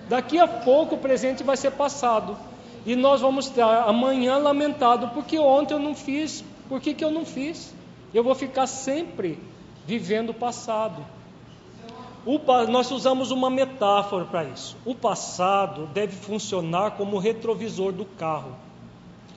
Daqui 0.06 0.38
a 0.38 0.46
pouco 0.46 0.96
o 0.96 0.98
presente 0.98 1.42
vai 1.42 1.56
ser 1.56 1.70
passado. 1.70 2.36
E 2.84 2.94
nós 2.94 3.22
vamos 3.22 3.46
estar 3.46 3.88
amanhã 3.88 4.36
lamentado, 4.36 5.08
porque 5.14 5.38
ontem 5.38 5.72
eu 5.72 5.80
não 5.80 5.94
fiz, 5.94 6.44
por 6.68 6.78
que, 6.78 6.92
que 6.92 7.02
eu 7.02 7.10
não 7.10 7.24
fiz? 7.24 7.74
Eu 8.12 8.22
vou 8.22 8.34
ficar 8.34 8.66
sempre 8.66 9.38
vivendo 9.86 10.28
o 10.28 10.34
passado. 10.34 11.02
O, 12.24 12.38
nós 12.68 12.90
usamos 12.90 13.30
uma 13.30 13.50
metáfora 13.50 14.24
para 14.24 14.44
isso. 14.44 14.76
O 14.84 14.94
passado 14.94 15.86
deve 15.92 16.14
funcionar 16.14 16.92
como 16.92 17.16
o 17.16 17.18
retrovisor 17.18 17.92
do 17.92 18.04
carro. 18.04 18.54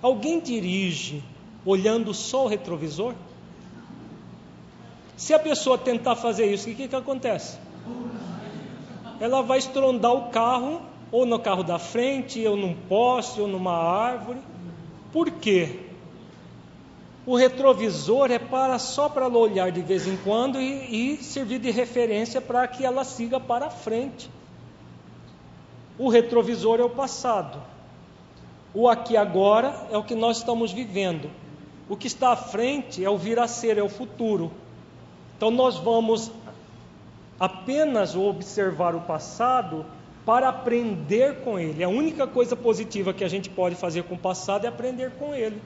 Alguém 0.02 0.40
dirige 0.40 1.24
olhando 1.66 2.14
só 2.14 2.46
o 2.46 2.48
retrovisor? 2.48 3.14
Se 5.18 5.34
a 5.34 5.40
pessoa 5.40 5.78
tentar 5.78 6.16
fazer 6.16 6.54
isso, 6.54 6.70
o 6.70 6.76
que, 6.76 6.88
que 6.88 6.96
acontece? 6.96 7.58
Ela 9.20 9.42
vai 9.42 9.58
estrondar 9.58 10.14
o 10.14 10.30
carro, 10.30 10.82
ou 11.12 11.26
no 11.26 11.40
carro 11.40 11.64
da 11.64 11.80
frente, 11.80 12.46
ou 12.46 12.56
num 12.56 12.74
poste, 12.74 13.40
ou 13.40 13.48
numa 13.48 13.74
árvore. 13.74 14.40
Por 15.12 15.32
quê? 15.32 15.85
O 17.26 17.36
retrovisor 17.36 18.30
é 18.32 18.38
para 18.38 18.78
só 18.78 19.10
para 19.10 19.26
ela 19.26 19.38
olhar 19.38 19.72
de 19.72 19.82
vez 19.82 20.06
em 20.06 20.16
quando 20.18 20.62
e, 20.62 21.16
e 21.16 21.24
servir 21.24 21.60
de 21.60 21.72
referência 21.72 22.40
para 22.40 22.68
que 22.68 22.86
ela 22.86 23.04
siga 23.04 23.40
para 23.40 23.70
frente. 23.70 24.30
O 25.98 26.08
retrovisor 26.08 26.80
é 26.80 26.84
o 26.84 26.90
passado. 26.90 27.60
O 28.74 28.88
aqui 28.88 29.18
agora 29.18 29.88
é 29.90 29.98
o 29.98 30.04
que 30.04 30.14
nós 30.14 30.38
estamos 30.38 30.72
vivendo. 30.72 31.32
O 31.90 31.96
que 31.96 32.08
está 32.08 32.32
à 32.32 32.36
frente 32.36 33.04
é 33.04 33.10
o 33.10 33.18
vir 33.18 33.40
a 33.40 33.48
ser, 33.48 33.78
é 33.78 33.84
o 33.84 33.90
futuro. 33.90 34.52
Então 35.36 35.50
nós 35.50 35.78
vamos 35.78 36.32
apenas 37.40 38.16
observar 38.16 38.94
o 38.94 39.02
passado 39.02 39.86
para 40.26 40.50
aprender 40.50 41.42
com 41.42 41.58
ele. 41.58 41.84
A 41.84 41.90
única 41.90 42.28
coisa 42.28 42.56
positiva 42.56 43.14
que 43.14 43.24
a 43.24 43.28
gente 43.28 43.50
pode 43.50 43.76
fazer 43.76 44.04
com 44.04 44.16
o 44.16 44.20
passado 44.20 44.66
é 44.66 44.68
aprender 44.68 45.12
com 45.12 45.34
ele. 45.34 45.62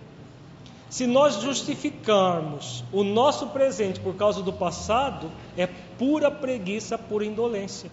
Se 0.89 1.05
nós 1.05 1.41
justificarmos 1.41 2.83
o 2.91 3.03
nosso 3.03 3.47
presente 3.47 3.99
por 3.99 4.15
causa 4.15 4.41
do 4.41 4.51
passado, 4.51 5.31
é 5.55 5.67
pura 5.67 6.31
preguiça, 6.31 6.97
pura 6.97 7.23
indolência. 7.23 7.91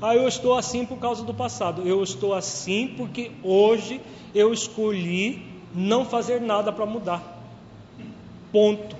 Ah, 0.00 0.16
eu 0.16 0.26
estou 0.26 0.58
assim 0.58 0.84
por 0.84 0.98
causa 0.98 1.22
do 1.22 1.32
passado. 1.32 1.86
Eu 1.86 2.02
estou 2.02 2.34
assim 2.34 2.88
porque 2.96 3.30
hoje 3.44 4.00
eu 4.34 4.52
escolhi 4.52 5.46
não 5.72 6.04
fazer 6.04 6.40
nada 6.40 6.72
para 6.72 6.84
mudar. 6.84 7.22
Ponto. 8.50 8.96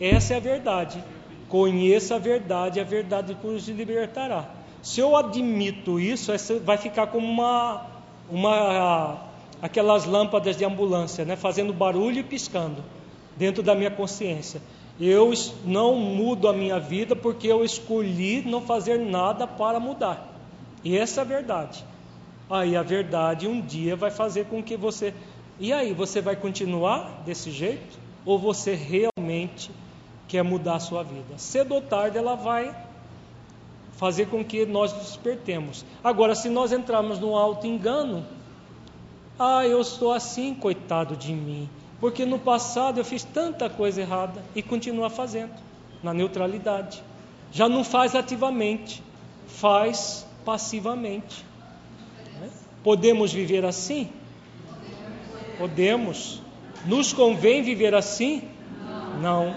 Essa 0.00 0.34
é 0.34 0.36
a 0.38 0.40
verdade. 0.40 1.04
Conheça 1.48 2.16
a 2.16 2.18
verdade, 2.18 2.80
a 2.80 2.84
verdade 2.84 3.36
nos 3.44 3.68
libertará. 3.68 4.48
Se 4.82 5.00
eu 5.00 5.14
admito 5.16 6.00
isso, 6.00 6.32
vai 6.64 6.78
ficar 6.78 7.08
como 7.08 7.26
uma, 7.26 7.86
uma 8.30 9.27
aquelas 9.60 10.04
lâmpadas 10.04 10.56
de 10.56 10.64
ambulância, 10.64 11.24
né, 11.24 11.36
fazendo 11.36 11.72
barulho 11.72 12.18
e 12.18 12.22
piscando 12.22 12.82
dentro 13.36 13.62
da 13.62 13.74
minha 13.74 13.90
consciência. 13.90 14.60
Eu 15.00 15.32
não 15.64 15.94
mudo 15.94 16.48
a 16.48 16.52
minha 16.52 16.80
vida 16.80 17.14
porque 17.14 17.46
eu 17.46 17.64
escolhi 17.64 18.42
não 18.42 18.60
fazer 18.60 18.98
nada 18.98 19.46
para 19.46 19.78
mudar. 19.78 20.36
E 20.82 20.96
essa 20.96 21.20
é 21.20 21.22
a 21.22 21.24
verdade. 21.24 21.84
Aí 22.50 22.76
a 22.76 22.82
verdade 22.82 23.46
um 23.46 23.60
dia 23.60 23.94
vai 23.94 24.10
fazer 24.10 24.46
com 24.46 24.62
que 24.62 24.76
você. 24.76 25.14
E 25.60 25.72
aí, 25.72 25.92
você 25.92 26.20
vai 26.20 26.36
continuar 26.36 27.22
desse 27.24 27.50
jeito? 27.50 27.98
Ou 28.24 28.38
você 28.38 28.74
realmente 28.74 29.70
quer 30.26 30.42
mudar 30.42 30.76
a 30.76 30.80
sua 30.80 31.02
vida? 31.02 31.36
Cedo 31.36 31.74
ou 31.74 31.82
tarde 31.82 32.16
ela 32.16 32.36
vai 32.36 32.74
fazer 33.96 34.26
com 34.26 34.44
que 34.44 34.64
nós 34.64 34.92
despertemos. 34.92 35.84
Agora, 36.02 36.34
se 36.34 36.48
nós 36.48 36.72
entrarmos 36.72 37.18
no 37.18 37.36
alto 37.36 37.66
engano, 37.66 38.24
ah, 39.38 39.66
eu 39.66 39.80
estou 39.80 40.12
assim, 40.12 40.54
coitado 40.54 41.16
de 41.16 41.32
mim, 41.32 41.68
porque 42.00 42.24
no 42.24 42.38
passado 42.38 42.98
eu 42.98 43.04
fiz 43.04 43.22
tanta 43.22 43.70
coisa 43.70 44.00
errada 44.00 44.42
e 44.54 44.62
continuo 44.62 45.08
fazendo, 45.08 45.54
na 46.02 46.12
neutralidade. 46.12 47.02
Já 47.52 47.68
não 47.68 47.84
faz 47.84 48.14
ativamente, 48.14 49.02
faz 49.46 50.26
passivamente. 50.44 51.44
Né? 52.40 52.50
Podemos 52.82 53.32
viver 53.32 53.64
assim? 53.64 54.10
Podemos. 55.56 56.42
Nos 56.84 57.12
convém 57.12 57.62
viver 57.62 57.94
assim? 57.94 58.42
Não. 59.20 59.54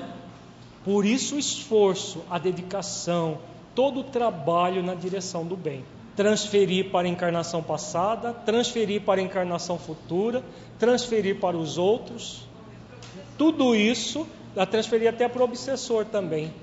Por 0.83 1.05
isso 1.05 1.35
o 1.35 1.39
esforço, 1.39 2.23
a 2.29 2.39
dedicação, 2.39 3.39
todo 3.75 3.99
o 3.99 4.03
trabalho 4.03 4.81
na 4.81 4.95
direção 4.95 5.45
do 5.45 5.55
bem. 5.55 5.83
Transferir 6.15 6.91
para 6.91 7.07
a 7.07 7.09
encarnação 7.09 7.63
passada, 7.63 8.33
transferir 8.33 9.01
para 9.01 9.21
a 9.21 9.23
encarnação 9.23 9.77
futura, 9.77 10.43
transferir 10.77 11.39
para 11.39 11.55
os 11.57 11.77
outros. 11.77 12.47
Tudo 13.37 13.75
isso, 13.75 14.27
a 14.55 14.65
transferir 14.65 15.09
até 15.09 15.27
para 15.27 15.41
o 15.41 15.45
obsessor 15.45 16.05
também. 16.05 16.53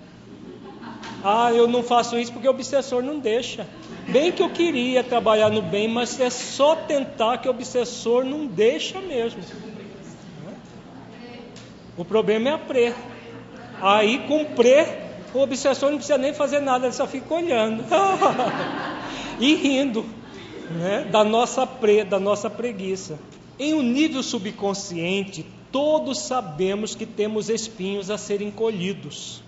Ah, 1.23 1.53
eu 1.53 1.67
não 1.67 1.83
faço 1.83 2.19
isso 2.19 2.33
porque 2.33 2.47
o 2.47 2.51
obsessor 2.51 3.03
não 3.03 3.19
deixa. 3.19 3.67
Bem 4.09 4.31
que 4.31 4.43
eu 4.43 4.51
queria 4.51 5.03
trabalhar 5.03 5.51
no 5.51 5.61
bem, 5.61 5.89
mas 5.89 6.19
é 6.21 6.31
só 6.31 6.77
tentar 6.77 7.39
que 7.39 7.49
o 7.49 7.51
obsessor 7.51 8.25
não 8.25 8.47
deixa 8.47 9.01
mesmo. 9.01 9.43
O 11.97 12.05
problema 12.05 12.51
é 12.51 12.53
a 12.53 12.59
pre. 12.59 12.95
Aí 13.83 14.27
com 14.29 14.45
pre, 14.45 14.87
o 15.35 15.41
obsessor 15.41 15.91
não 15.91 15.99
precisa 15.99 16.19
nem 16.19 16.33
fazer 16.33 16.61
nada, 16.61 16.87
ele 16.87 16.95
só 16.95 17.07
fica 17.07 17.35
olhando 17.35 17.85
e 19.39 19.55
rindo 19.55 20.05
né, 20.71 21.05
da 21.11 21.25
nossa 21.25 21.67
pre, 21.67 22.05
da 22.05 22.21
nossa 22.21 22.49
preguiça. 22.49 23.19
Em 23.59 23.75
um 23.75 23.83
nível 23.83 24.23
subconsciente, 24.23 25.45
todos 25.73 26.21
sabemos 26.21 26.95
que 26.95 27.07
temos 27.07 27.49
espinhos 27.49 28.11
a 28.11 28.19
serem 28.19 28.51
colhidos 28.51 29.43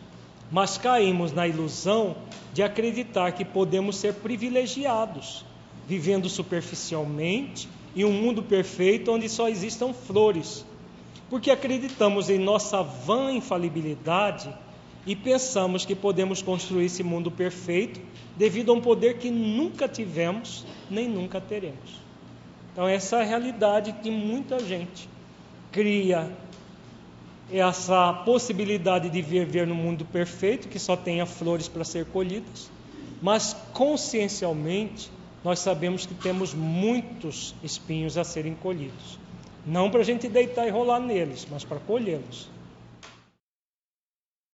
mas 0.50 0.76
caímos 0.76 1.32
na 1.32 1.46
ilusão 1.46 2.16
de 2.52 2.62
acreditar 2.62 3.32
que 3.32 3.44
podemos 3.44 3.96
ser 3.96 4.14
privilegiados, 4.14 5.44
vivendo 5.86 6.28
superficialmente 6.28 7.68
em 7.94 8.04
um 8.04 8.12
mundo 8.12 8.42
perfeito 8.42 9.12
onde 9.12 9.28
só 9.28 9.48
existam 9.48 9.92
flores, 9.92 10.64
porque 11.28 11.50
acreditamos 11.50 12.28
em 12.28 12.38
nossa 12.38 12.82
vã 12.82 13.32
infalibilidade 13.32 14.52
e 15.10 15.16
pensamos 15.16 15.84
que 15.84 15.96
podemos 15.96 16.40
construir 16.40 16.84
esse 16.84 17.02
mundo 17.02 17.32
perfeito 17.32 18.00
devido 18.36 18.70
a 18.70 18.76
um 18.76 18.80
poder 18.80 19.18
que 19.18 19.28
nunca 19.28 19.88
tivemos 19.88 20.64
nem 20.88 21.08
nunca 21.08 21.40
teremos. 21.40 22.00
Então, 22.72 22.86
essa 22.86 23.16
é 23.16 23.22
a 23.22 23.24
realidade 23.24 23.92
que 24.04 24.08
muita 24.08 24.60
gente 24.60 25.08
cria 25.72 26.30
essa 27.50 28.12
possibilidade 28.24 29.10
de 29.10 29.20
viver 29.20 29.66
no 29.66 29.74
mundo 29.74 30.04
perfeito, 30.04 30.68
que 30.68 30.78
só 30.78 30.96
tenha 30.96 31.26
flores 31.26 31.66
para 31.66 31.82
ser 31.82 32.04
colhidas, 32.04 32.70
mas 33.20 33.56
consciencialmente 33.72 35.10
nós 35.42 35.58
sabemos 35.58 36.06
que 36.06 36.14
temos 36.14 36.54
muitos 36.54 37.52
espinhos 37.64 38.16
a 38.16 38.22
serem 38.22 38.54
colhidos. 38.54 39.18
Não 39.66 39.90
para 39.90 40.02
a 40.02 40.04
gente 40.04 40.28
deitar 40.28 40.68
e 40.68 40.70
rolar 40.70 41.00
neles, 41.00 41.48
mas 41.50 41.64
para 41.64 41.80
colhê-los. 41.80 42.59